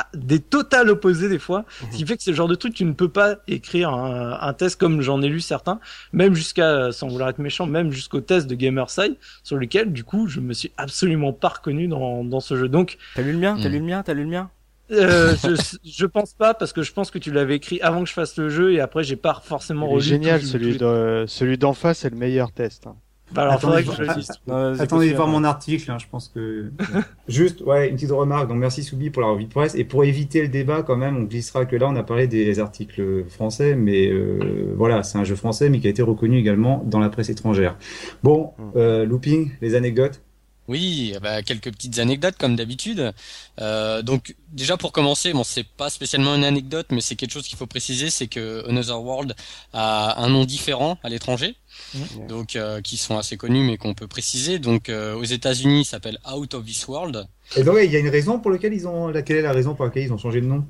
à 0.00 0.06
des 0.14 0.40
totales 0.40 0.90
opposés 0.90 1.28
des 1.28 1.38
fois. 1.38 1.64
Ce 1.90 1.96
qui 1.96 2.06
fait 2.06 2.16
que 2.16 2.22
c'est 2.22 2.30
le 2.32 2.36
genre 2.36 2.48
de 2.48 2.54
truc, 2.54 2.74
tu 2.74 2.84
ne 2.84 2.92
peux 2.92 3.08
pas 3.08 3.36
écrire 3.48 3.90
un, 3.90 4.38
un 4.40 4.52
test 4.52 4.78
comme 4.80 5.00
j'en 5.02 5.22
ai 5.22 5.28
lu 5.28 5.40
certains, 5.40 5.78
même 6.12 6.34
jusqu'à, 6.34 6.90
sans 6.92 7.08
vouloir 7.08 7.28
être 7.28 7.38
méchant, 7.38 7.66
même 7.66 7.90
jusqu'au 7.92 8.20
test 8.20 8.46
de 8.46 8.54
Gamerside, 8.54 9.16
sur 9.42 9.56
lequel, 9.56 9.92
du 9.92 10.02
coup, 10.04 10.26
je 10.26 10.40
me 10.40 10.52
suis 10.52 10.72
absolument 10.76 11.32
pas 11.32 11.48
reconnu 11.48 11.86
dans, 11.88 12.24
dans 12.24 12.40
ce 12.40 12.56
jeu. 12.56 12.68
Donc, 12.68 12.98
T'as 13.14 13.22
lu 13.22 13.32
le 13.32 13.38
mien? 13.38 13.56
T'as 13.60 13.68
Mm. 13.68 13.72
lu 13.72 13.78
le 13.78 13.84
mien? 13.84 14.02
T'as 14.02 14.14
lu 14.14 14.22
le 14.24 14.30
mien? 14.30 14.50
Euh, 14.90 15.34
je, 15.42 15.78
je 15.84 16.06
pense 16.06 16.34
pas, 16.34 16.52
parce 16.54 16.72
que 16.72 16.82
je 16.82 16.92
pense 16.92 17.10
que 17.10 17.18
tu 17.18 17.30
l'avais 17.32 17.56
écrit 17.56 17.80
avant 17.80 18.02
que 18.02 18.08
je 18.08 18.14
fasse 18.14 18.36
le 18.36 18.48
jeu, 18.48 18.72
et 18.72 18.80
après, 18.80 19.04
j'ai 19.04 19.16
pas 19.16 19.40
forcément 19.44 19.88
Il 19.92 19.96
est 19.96 20.00
génial, 20.00 20.42
celui 20.42 20.76
de, 20.76 21.24
celui 21.28 21.56
d'en 21.58 21.72
face, 21.72 21.98
c'est 22.00 22.10
le 22.10 22.16
meilleur 22.16 22.52
test. 22.52 22.86
hein. 22.86 22.96
Bah, 23.34 23.42
alors, 23.42 23.54
Attendez, 23.54 23.82
faudrait 23.82 23.96
que 23.96 24.04
je 24.04 24.08
le 24.10 24.14
dise. 24.16 24.30
Non, 24.46 24.54
vas-y, 24.54 24.74
Attendez 24.80 24.86
continue, 24.88 25.14
voir 25.14 25.28
mon 25.28 25.44
article, 25.44 25.90
hein, 25.90 25.98
je 25.98 26.06
pense 26.10 26.28
que... 26.28 26.70
Juste, 27.28 27.62
ouais, 27.62 27.88
une 27.88 27.96
petite 27.96 28.10
remarque, 28.12 28.48
donc 28.48 28.58
merci 28.58 28.82
Soubi 28.82 29.10
pour 29.10 29.22
la 29.22 29.28
revue 29.28 29.44
de 29.44 29.50
presse, 29.50 29.74
et 29.74 29.84
pour 29.84 30.04
éviter 30.04 30.42
le 30.42 30.48
débat 30.48 30.82
quand 30.82 30.96
même, 30.96 31.16
on 31.16 31.22
glissera 31.22 31.64
que 31.66 31.76
là 31.76 31.88
on 31.88 31.96
a 31.96 32.02
parlé 32.02 32.26
des 32.26 32.60
articles 32.60 33.24
français, 33.28 33.74
mais 33.74 34.08
euh, 34.08 34.72
voilà, 34.76 35.02
c'est 35.02 35.18
un 35.18 35.24
jeu 35.24 35.34
français, 35.36 35.68
mais 35.70 35.80
qui 35.80 35.86
a 35.86 35.90
été 35.90 36.02
reconnu 36.02 36.38
également 36.38 36.82
dans 36.86 37.00
la 37.00 37.08
presse 37.08 37.28
étrangère. 37.28 37.76
Bon, 38.22 38.52
Mm. 38.58 38.62
euh, 38.76 39.04
looping, 39.04 39.50
les 39.60 39.74
anecdotes 39.74 40.20
Oui, 40.66 41.14
bah, 41.22 41.42
quelques 41.42 41.70
petites 41.72 41.98
anecdotes 41.98 42.36
comme 42.38 42.56
d'habitude. 42.56 43.12
Euh, 43.60 44.00
donc 44.02 44.34
déjà 44.52 44.76
pour 44.76 44.92
commencer, 44.92 45.32
bon 45.32 45.44
c'est 45.44 45.66
pas 45.66 45.90
spécialement 45.90 46.34
une 46.34 46.44
anecdote, 46.44 46.86
mais 46.90 47.00
c'est 47.02 47.16
quelque 47.16 47.32
chose 47.32 47.46
qu'il 47.46 47.58
faut 47.58 47.66
préciser, 47.66 48.08
c'est 48.10 48.28
que 48.28 48.66
Another 48.68 49.02
World 49.02 49.34
a 49.74 50.22
un 50.22 50.28
nom 50.28 50.44
différent 50.44 50.98
à 51.02 51.08
l'étranger, 51.10 51.56
Mhm. 51.94 52.26
donc 52.28 52.56
euh, 52.56 52.80
qui 52.80 52.96
sont 52.96 53.18
assez 53.18 53.36
connus 53.36 53.64
mais 53.66 53.76
qu'on 53.76 53.94
peut 53.94 54.06
préciser. 54.06 54.58
Donc 54.58 54.88
euh, 54.88 55.14
aux 55.14 55.24
États-Unis, 55.24 55.80
il 55.82 55.84
s'appelle 55.84 56.18
Out 56.32 56.54
of 56.54 56.64
This 56.64 56.86
World. 56.88 57.26
Et 57.56 57.62
donc, 57.62 57.74
ouais, 57.74 57.86
il 57.86 57.92
y 57.92 57.96
a 57.96 57.98
une 57.98 58.08
raison 58.08 58.38
pour 58.38 58.50
laquelle 58.50 58.72
ils 58.72 58.88
ont... 58.88 59.08
Laquelle 59.08 59.36
est 59.36 59.42
la 59.42 59.52
raison 59.52 59.74
pour 59.74 59.84
laquelle 59.84 60.04
ils 60.04 60.12
ont 60.12 60.18
changé 60.18 60.40
de 60.40 60.46
nom 60.46 60.64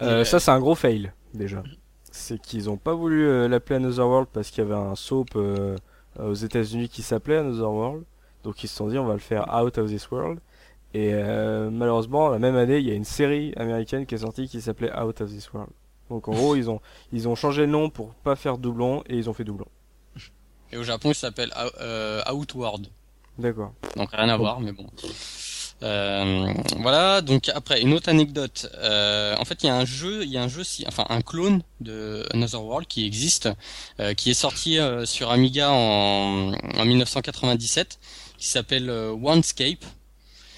Euh, 0.00 0.24
ça, 0.24 0.38
c'est 0.38 0.50
un 0.52 0.60
gros 0.60 0.74
fail, 0.76 1.12
déjà. 1.34 1.62
C'est 2.12 2.40
qu'ils 2.40 2.70
ont 2.70 2.76
pas 2.76 2.94
voulu 2.94 3.26
euh, 3.26 3.48
l'appeler 3.48 3.76
Another 3.76 4.06
World 4.06 4.28
parce 4.32 4.50
qu'il 4.50 4.62
y 4.62 4.66
avait 4.66 4.76
un 4.76 4.94
soap 4.94 5.30
euh, 5.34 5.76
aux 6.18 6.34
États-Unis 6.34 6.88
qui 6.88 7.02
s'appelait 7.02 7.38
Another 7.38 7.70
World. 7.72 8.04
Donc 8.44 8.62
ils 8.64 8.68
se 8.68 8.76
sont 8.76 8.88
dit, 8.88 8.98
on 8.98 9.06
va 9.06 9.14
le 9.14 9.18
faire 9.18 9.48
Out 9.54 9.78
of 9.78 9.88
This 9.88 10.10
World. 10.10 10.40
Et 10.94 11.10
euh, 11.14 11.70
malheureusement, 11.70 12.28
la 12.28 12.38
même 12.38 12.56
année, 12.56 12.78
il 12.78 12.86
y 12.86 12.90
a 12.90 12.94
une 12.94 13.04
série 13.04 13.52
américaine 13.56 14.04
qui 14.04 14.14
est 14.14 14.18
sortie 14.18 14.48
qui 14.48 14.60
s'appelait 14.60 14.92
Out 14.98 15.20
of 15.20 15.30
This 15.30 15.52
World. 15.52 15.70
Donc 16.10 16.28
en 16.28 16.32
gros, 16.32 16.56
ils 16.56 16.68
ont, 16.68 16.80
ils 17.12 17.28
ont 17.28 17.34
changé 17.34 17.62
le 17.62 17.72
nom 17.72 17.88
pour 17.88 18.14
pas 18.14 18.36
faire 18.36 18.58
doublon 18.58 19.02
et 19.08 19.16
ils 19.16 19.30
ont 19.30 19.32
fait 19.32 19.44
doublon. 19.44 19.66
Et 20.70 20.76
au 20.76 20.82
Japon, 20.82 21.10
il 21.10 21.14
s'appelle 21.14 21.52
euh, 21.80 22.22
Outward. 22.32 22.86
D'accord. 23.38 23.72
Donc 23.96 24.10
rien 24.12 24.28
à 24.28 24.36
voir, 24.36 24.60
mais 24.60 24.72
bon. 24.72 24.86
Euh, 25.82 26.52
voilà. 26.78 27.20
Donc 27.20 27.48
après 27.48 27.80
une 27.82 27.92
autre 27.92 28.08
anecdote. 28.08 28.70
Euh, 28.78 29.34
en 29.38 29.44
fait, 29.44 29.62
il 29.62 29.66
y 29.66 29.70
a 29.70 29.76
un 29.76 29.84
jeu, 29.84 30.24
il 30.24 30.30
y 30.30 30.38
a 30.38 30.42
un 30.42 30.48
jeu, 30.48 30.64
si, 30.64 30.84
enfin 30.86 31.04
un 31.08 31.20
clone 31.20 31.62
de 31.80 32.26
Another 32.32 32.62
World 32.62 32.86
qui 32.86 33.04
existe, 33.06 33.48
euh, 34.00 34.14
qui 34.14 34.30
est 34.30 34.34
sorti 34.34 34.78
euh, 34.78 35.04
sur 35.04 35.30
Amiga 35.30 35.70
en, 35.70 36.52
en 36.52 36.84
1997, 36.84 37.98
qui 38.42 38.48
s'appelle 38.48 38.90
euh, 38.90 39.12
Onescape. 39.12 39.84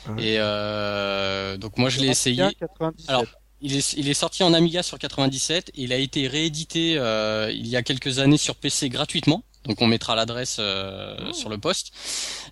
Ouais. 0.09 0.23
Et 0.23 0.36
euh, 0.39 1.56
donc 1.59 1.77
moi 1.77 1.90
je 1.90 2.01
l'ai 2.01 2.09
essayé. 2.09 2.48
97. 2.59 3.09
Alors, 3.11 3.24
Il 3.61 3.77
est, 3.77 3.93
il 3.94 4.09
est 4.09 4.15
sorti 4.15 4.43
en 4.43 4.52
Amiga 4.55 4.82
sur 4.82 4.98
97 4.98 5.69
et 5.74 5.82
il 5.82 5.93
a 5.93 5.97
été 5.97 6.27
réédité 6.27 6.97
euh, 6.97 7.51
il 7.52 7.66
y 7.69 7.77
a 7.77 7.82
quelques 7.82 8.19
années 8.20 8.36
sur 8.39 8.56
PC 8.56 8.89
gratuitement. 8.89 9.43
Donc 9.65 9.81
on 9.81 9.86
mettra 9.86 10.15
l'adresse 10.15 10.56
euh, 10.61 11.16
Oh. 11.28 11.32
sur 11.32 11.48
le 11.48 11.56
post. 11.59 11.90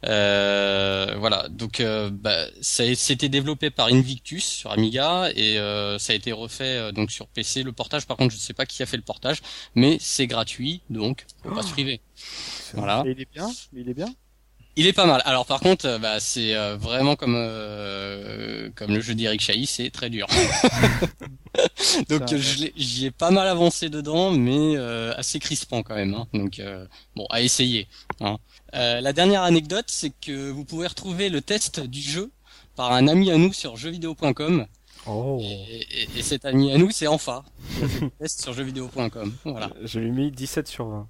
Euh, 0.07 1.15
voilà, 1.19 1.49
donc 1.51 1.81
euh, 1.81 2.11
bah, 2.11 2.47
ça 2.63 2.83
a- 2.85 2.95
c'était 2.95 3.29
développé 3.29 3.69
par 3.71 3.87
Invictus 3.89 4.45
sur 4.45 4.71
Amiga 4.73 5.31
et 5.35 5.59
euh, 5.59 5.99
ça 5.99 6.13
a 6.13 6.17
été 6.17 6.33
refait 6.33 6.77
euh, 6.77 6.93
donc 6.93 7.11
sur 7.11 7.27
PC. 7.29 7.63
Le 7.63 7.73
portage, 7.73 8.07
par 8.07 8.17
contre, 8.17 8.33
je 8.33 8.39
ne 8.39 8.43
sais 8.43 8.55
pas 8.55 8.65
qui 8.67 8.83
a 8.83 8.87
fait 8.87 8.97
le 8.97 9.03
portage, 9.03 9.41
mais 9.75 9.97
c'est 10.01 10.27
gratuit, 10.27 10.81
donc 10.91 11.27
faut 11.43 11.51
pas 11.55 11.63
se 11.63 11.71
priver. 11.73 12.01
Voilà. 12.75 13.03
Et 13.07 13.11
il 13.11 13.21
est 13.21 13.29
bien 13.33 13.51
Il 13.75 13.89
est 13.91 13.95
bien 13.95 14.09
Il 14.77 14.86
est 14.86 14.93
pas 14.94 15.05
mal. 15.07 15.20
Alors 15.27 15.44
par 15.44 15.61
contre, 15.61 15.86
euh, 15.86 15.99
bah, 15.99 16.19
c'est 16.19 16.55
euh, 16.55 16.77
vraiment 16.77 17.15
comme 17.15 17.35
euh, 17.36 18.70
comme 18.74 18.94
le 18.94 19.01
jeu 19.03 19.15
d'Eric 19.15 19.40
Chahi, 19.43 19.66
c'est 19.66 19.90
très 19.90 20.09
dur. 20.09 20.27
Donc 22.09 22.32
euh, 22.32 22.39
j'y 22.77 23.07
ai 23.07 23.11
pas 23.11 23.31
mal 23.31 23.47
avancé 23.49 23.90
dedans, 23.90 24.31
mais 24.31 24.77
euh, 24.77 25.12
assez 25.16 25.39
crispant 25.39 25.82
quand 25.82 25.94
même. 25.94 26.15
hein. 26.15 26.27
Donc 26.32 26.59
euh, 26.59 26.86
bon, 27.16 27.27
à 27.31 27.43
essayer. 27.43 27.86
hein. 28.20 28.39
Euh, 28.74 29.01
la 29.03 29.12
dernière 29.12 29.43
anecdote, 29.43 29.85
c'est 29.89 30.12
que 30.20 30.51
vous 30.51 30.65
pouvez 30.65 30.86
retrouver 30.86 31.28
le 31.28 31.43
test 31.43 31.81
du 31.81 32.01
jeu 32.01 32.31
par 32.74 32.93
un 32.93 33.07
ami 33.09 33.31
à 33.31 33.36
nous 33.36 33.53
sur 33.53 33.77
jeuxvideo.com. 33.77 34.66
Oh. 35.07 35.39
Et, 35.43 35.81
et- 36.03 36.09
et 36.16 36.23
cet 36.23 36.47
ami 36.47 36.73
à 36.73 36.78
nous, 36.78 36.90
c'est 36.90 37.07
Enfa. 37.09 37.44
test 38.19 38.40
sur 38.43 38.55
jeuxvideo.com. 38.55 39.35
Voilà. 39.44 39.70
Je 39.82 39.99
lui 39.99 40.09
ai 40.09 40.11
mis 40.12 40.31
17 40.31 40.66
sur 40.69 40.86
20. 40.86 41.09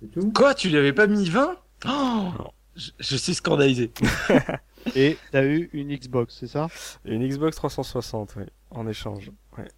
C'est 0.00 0.10
tout 0.12 0.32
Quoi, 0.32 0.54
tu 0.56 0.68
lui 0.68 0.78
avais 0.78 0.92
pas 0.92 1.06
mis 1.06 1.28
20 1.28 1.56
oh 1.86 2.32
je, 2.76 2.90
je 2.98 3.16
suis 3.16 3.34
scandalisé. 3.34 3.92
Et 4.94 5.18
t'as 5.32 5.44
eu 5.44 5.68
une 5.72 5.94
Xbox, 5.94 6.36
c'est 6.38 6.46
ça? 6.46 6.68
Une 7.04 7.26
Xbox 7.26 7.56
360, 7.56 8.34
oui, 8.36 8.44
en 8.70 8.86
échange. 8.86 9.30
Ouais. 9.56 9.68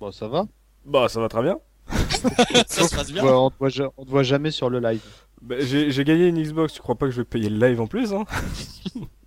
Bon, 0.00 0.10
ça 0.10 0.28
va. 0.28 0.46
Bah, 0.84 1.08
ça 1.08 1.20
va 1.20 1.28
très 1.28 1.42
bien. 1.42 1.58
Ça 2.66 2.86
se 2.86 2.94
passe 2.94 3.10
bien. 3.10 3.24
Ouais, 3.24 3.32
on, 3.32 3.50
te 3.50 3.56
voit, 3.58 3.92
on 3.96 4.04
te 4.04 4.10
voit 4.10 4.22
jamais 4.22 4.50
sur 4.50 4.70
le 4.70 4.78
live. 4.78 5.02
Bah, 5.42 5.56
j'ai 5.58 5.90
j'ai 5.90 6.04
gagné 6.04 6.28
une 6.28 6.40
Xbox, 6.40 6.72
tu 6.74 6.80
crois 6.80 6.94
pas 6.94 7.06
que 7.06 7.12
je 7.12 7.20
vais 7.20 7.24
payer 7.24 7.48
le 7.48 7.66
live 7.66 7.80
en 7.80 7.86
plus, 7.86 8.12
hein? 8.12 8.24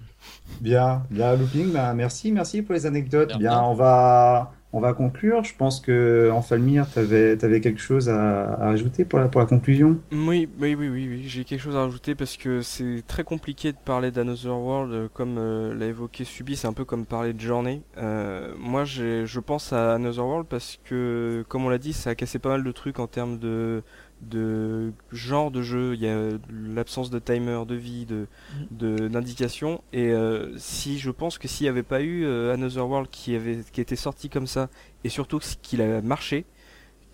Bien, 0.59 1.05
bien, 1.09 1.35
Looping, 1.35 1.71
bah, 1.71 1.93
merci, 1.93 2.31
merci 2.31 2.61
pour 2.61 2.73
les 2.73 2.85
anecdotes. 2.85 3.35
Bien, 3.37 3.61
on 3.61 3.73
va, 3.73 4.53
on 4.71 4.79
va 4.79 4.93
conclure. 4.93 5.43
Je 5.43 5.55
pense 5.55 5.79
que, 5.81 6.29
Enfalmir, 6.31 6.89
t'avais, 6.89 7.37
t'avais 7.37 7.61
quelque 7.61 7.81
chose 7.81 8.09
à, 8.09 8.53
à 8.53 8.69
ajouter 8.69 9.05
pour 9.05 9.19
la, 9.19 9.27
pour 9.27 9.41
la 9.41 9.47
conclusion? 9.47 10.01
Oui, 10.11 10.47
oui, 10.59 10.75
oui, 10.75 10.89
oui, 10.89 11.07
oui, 11.09 11.27
j'ai 11.27 11.43
quelque 11.43 11.59
chose 11.59 11.75
à 11.75 11.79
rajouter 11.81 12.13
parce 12.13 12.37
que 12.37 12.61
c'est 12.61 13.03
très 13.07 13.23
compliqué 13.23 13.71
de 13.71 13.77
parler 13.79 14.11
d'Another 14.11 14.55
World 14.55 14.93
euh, 14.93 15.09
comme 15.11 15.37
euh, 15.39 15.73
l'a 15.73 15.87
évoqué 15.87 16.23
Subi, 16.23 16.55
c'est 16.55 16.67
un 16.67 16.73
peu 16.73 16.85
comme 16.85 17.07
parler 17.07 17.33
de 17.33 17.39
Journey. 17.39 17.81
Euh, 17.97 18.53
moi, 18.59 18.85
je 18.85 19.39
pense 19.39 19.73
à 19.73 19.95
Another 19.95 20.23
World 20.23 20.47
parce 20.47 20.79
que, 20.83 21.43
comme 21.49 21.65
on 21.65 21.69
l'a 21.69 21.79
dit, 21.79 21.93
ça 21.93 22.11
a 22.11 22.15
cassé 22.15 22.37
pas 22.37 22.49
mal 22.49 22.63
de 22.63 22.71
trucs 22.71 22.99
en 22.99 23.07
termes 23.07 23.39
de, 23.39 23.81
de 24.29 24.91
genre 25.11 25.51
de 25.51 25.61
jeu. 25.61 25.93
Il 25.93 26.01
y 26.01 26.07
a 26.07 26.29
l'absence 26.49 27.09
de 27.09 27.19
timer, 27.19 27.65
de 27.67 27.75
vie, 27.75 28.05
de, 28.05 28.27
de 28.71 29.07
d'indication. 29.07 29.81
Et 29.93 30.09
euh, 30.11 30.57
si 30.57 30.99
je 30.99 31.11
pense 31.11 31.37
que 31.37 31.47
s'il 31.47 31.65
n'y 31.65 31.69
avait 31.69 31.83
pas 31.83 32.01
eu 32.01 32.25
euh, 32.25 32.53
Another 32.53 32.87
World 32.87 33.09
qui 33.09 33.35
avait, 33.35 33.59
qui 33.71 33.81
était 33.81 33.95
sorti 33.95 34.29
comme 34.29 34.47
ça, 34.47 34.69
et 35.03 35.09
surtout 35.09 35.39
qu'il 35.61 35.81
a 35.81 36.01
marché, 36.01 36.45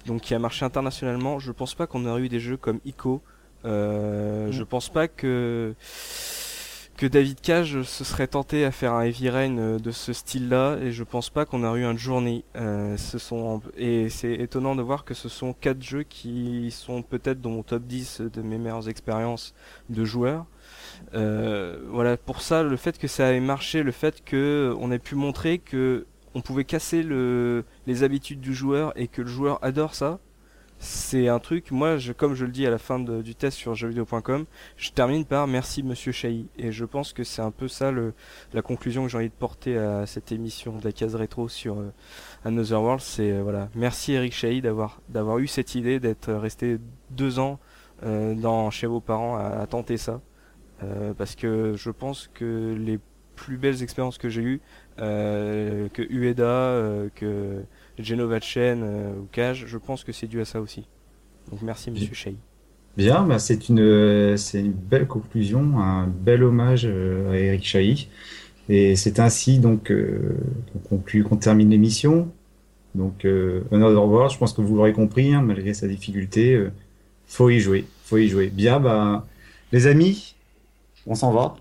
donc 0.05 0.21
qui 0.21 0.33
a 0.33 0.39
marché 0.39 0.65
internationalement. 0.65 1.39
Je 1.39 1.51
pense 1.51 1.75
pas 1.75 1.87
qu'on 1.87 2.05
aurait 2.05 2.21
eu 2.21 2.29
des 2.29 2.39
jeux 2.39 2.57
comme 2.57 2.79
Ico. 2.85 3.21
Euh, 3.65 4.51
Je 4.51 4.63
pense 4.63 4.89
pas 4.89 5.07
que 5.07 5.75
que 6.99 7.07
David 7.07 7.39
Cage 7.39 7.83
se 7.83 8.03
serait 8.03 8.27
tenté 8.27 8.65
à 8.65 8.71
faire 8.71 8.91
un 8.91 9.03
Heavy 9.03 9.29
Rain 9.29 9.57
euh, 9.57 9.79
de 9.79 9.89
ce 9.89 10.11
style-là, 10.11 10.75
et 10.81 10.91
je 10.91 11.05
pense 11.05 11.29
pas 11.29 11.45
qu'on 11.45 11.63
aurait 11.63 11.79
eu 11.79 11.85
un 11.85 11.95
Journey. 11.95 12.43
Euh, 12.57 12.97
ce 12.97 13.17
sont 13.17 13.61
et 13.77 14.09
c'est 14.09 14.33
étonnant 14.33 14.75
de 14.75 14.81
voir 14.81 15.05
que 15.05 15.13
ce 15.13 15.29
sont 15.29 15.53
quatre 15.53 15.81
jeux 15.81 16.03
qui 16.03 16.71
sont 16.71 17.01
peut-être 17.01 17.39
dans 17.39 17.51
mon 17.51 17.63
top 17.63 17.83
10 17.83 18.23
de 18.33 18.41
mes 18.41 18.57
meilleures 18.57 18.89
expériences 18.89 19.53
de 19.87 20.03
joueurs. 20.03 20.45
Euh, 21.13 21.79
voilà, 21.89 22.17
pour 22.17 22.41
ça, 22.41 22.63
le 22.63 22.75
fait 22.75 22.97
que 22.97 23.07
ça 23.07 23.31
ait 23.31 23.39
marché, 23.39 23.81
le 23.81 23.93
fait 23.93 24.21
que 24.25 24.75
on 24.77 24.91
ait 24.91 24.99
pu 24.99 25.15
montrer 25.15 25.59
que 25.59 26.05
on 26.35 26.41
pouvait 26.41 26.65
casser 26.65 27.01
le, 27.01 27.63
les 27.87 28.03
habitudes 28.03 28.41
du 28.41 28.53
joueur 28.53 28.91
et 28.97 29.07
que 29.07 29.21
le 29.21 29.29
joueur 29.29 29.57
adore 29.63 29.95
ça, 29.95 30.19
c'est 30.81 31.27
un 31.27 31.39
truc, 31.39 31.71
moi, 31.71 31.97
comme 32.15 32.35
je 32.35 32.45
le 32.45 32.51
dis 32.51 32.65
à 32.65 32.69
la 32.69 32.77
fin 32.77 32.99
du 32.99 33.35
test 33.35 33.57
sur 33.57 33.75
jeuxvideo.com, 33.75 34.45
je 34.77 34.91
termine 34.91 35.25
par 35.25 35.45
merci 35.45 35.83
Monsieur 35.83 36.13
Chahi. 36.13 36.47
Et 36.57 36.71
je 36.71 36.85
pense 36.85 37.11
que 37.11 37.25
c'est 37.25 37.41
un 37.41 37.51
peu 37.51 37.67
ça 37.67 37.91
la 38.53 38.61
conclusion 38.61 39.03
que 39.03 39.09
j'ai 39.09 39.17
envie 39.17 39.27
de 39.27 39.33
porter 39.33 39.77
à 39.77 40.05
cette 40.05 40.31
émission 40.31 40.77
de 40.77 40.85
la 40.85 40.93
case 40.93 41.15
rétro 41.15 41.49
sur 41.49 41.79
euh, 41.79 41.91
Another 42.45 42.81
World. 42.81 43.01
C'est 43.01 43.29
euh, 43.29 43.43
voilà, 43.43 43.67
merci 43.75 44.13
Eric 44.13 44.31
Chahi 44.31 44.61
d'avoir 44.61 45.39
eu 45.39 45.47
cette 45.47 45.75
idée, 45.75 45.99
d'être 45.99 46.31
resté 46.31 46.77
deux 47.11 47.39
ans 47.39 47.59
euh, 48.03 48.71
chez 48.71 48.87
vos 48.87 49.01
parents 49.01 49.35
à, 49.35 49.67
tenter 49.67 49.97
ça. 49.97 50.21
Parce 51.17 51.35
que 51.35 51.73
je 51.75 51.91
pense 51.91 52.29
que 52.33 52.73
les 52.79 52.99
plus 53.35 53.57
belles 53.57 53.83
expériences 53.83 54.17
que 54.17 54.29
j'ai 54.29 54.41
eues, 54.41 54.61
que 54.97 56.01
Ueda, 56.09 57.09
que 57.15 57.65
Genova 57.99 58.39
Chen 58.39 58.81
euh, 58.83 59.13
ou 59.19 59.27
Cage, 59.31 59.65
je 59.67 59.77
pense 59.77 60.03
que 60.03 60.11
c'est 60.11 60.27
dû 60.27 60.41
à 60.41 60.45
ça 60.45 60.61
aussi. 60.61 60.87
Donc 61.51 61.61
merci 61.61 61.91
Monsieur 61.91 62.13
Shea. 62.13 62.33
Bien, 62.97 63.23
bah, 63.23 63.39
c'est 63.39 63.69
une, 63.69 63.79
euh, 63.79 64.37
c'est 64.37 64.59
une 64.59 64.73
belle 64.73 65.07
conclusion, 65.07 65.79
un 65.79 66.07
bel 66.07 66.43
hommage 66.43 66.85
euh, 66.85 67.31
à 67.31 67.37
Eric 67.37 67.63
Chahi. 67.63 68.09
Et 68.67 68.95
c'est 68.95 69.19
ainsi 69.19 69.59
donc 69.59 69.91
euh, 69.91 70.37
qu'on 70.73 70.79
conclut, 70.97 71.23
qu'on 71.23 71.37
termine 71.37 71.69
l'émission. 71.69 72.31
Donc, 72.95 73.25
euh, 73.25 73.63
Another 73.71 74.05
World, 74.05 74.31
je 74.31 74.37
pense 74.37 74.53
que 74.53 74.61
vous 74.61 74.75
l'aurez 74.75 74.93
compris, 74.93 75.33
hein, 75.33 75.41
malgré 75.41 75.73
sa 75.73 75.87
difficulté, 75.87 76.53
euh, 76.55 76.71
faut 77.25 77.49
y 77.49 77.59
jouer, 77.59 77.85
faut 78.03 78.17
y 78.17 78.27
jouer. 78.27 78.47
Bien, 78.49 78.79
bah, 78.79 79.27
les 79.71 79.87
amis, 79.87 80.35
on 81.05 81.15
s'en 81.15 81.31
va. 81.31 81.55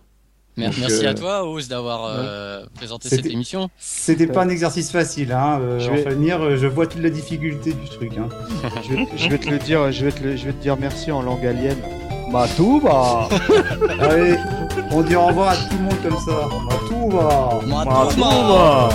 Donc, 0.58 0.76
Merci 0.78 1.06
euh, 1.06 1.10
à 1.10 1.14
toi, 1.14 1.44
Ose, 1.48 1.68
d'avoir 1.68 2.04
euh, 2.06 2.64
présenté 2.74 3.08
C'était- 3.08 3.22
cette 3.22 3.32
émission. 3.32 3.70
C'était 3.78 4.26
pas 4.26 4.42
un 4.42 4.48
exercice 4.48 4.90
facile, 4.90 5.32
hein. 5.32 5.58
Euh, 5.62 5.78
Je 5.78 5.90
vais- 5.90 6.00
enfin, 6.00 6.10
venir, 6.10 6.56
je 6.56 6.66
vois 6.66 6.86
toute 6.86 7.02
la 7.02 7.10
difficulté 7.10 7.72
du 7.72 7.88
truc, 7.88 8.12
hein. 8.18 8.28
je, 8.88 8.94
vais, 8.94 9.06
je 9.16 9.28
vais 9.28 9.38
te 9.38 9.48
le 9.48 9.58
dire, 9.58 9.92
je 9.92 10.04
vais 10.04 10.12
te, 10.12 10.22
le- 10.22 10.36
je 10.36 10.46
vais 10.46 10.52
te 10.52 10.60
dire 10.62 10.76
merci 10.78 11.12
en 11.12 11.22
langue 11.22 11.46
alien. 11.46 11.76
Matuba 12.30 13.28
Allez, 14.00 14.36
on 14.90 15.00
dit 15.02 15.16
au 15.16 15.26
revoir 15.26 15.50
à 15.50 15.56
tout 15.56 15.76
le 15.78 15.84
monde 15.84 16.02
comme 16.02 16.18
ça. 16.24 16.46
À 16.74 16.88
tout 16.88 17.08
va. 17.08 17.60
Matuma. 17.66 18.04
Matuma. 18.18 18.88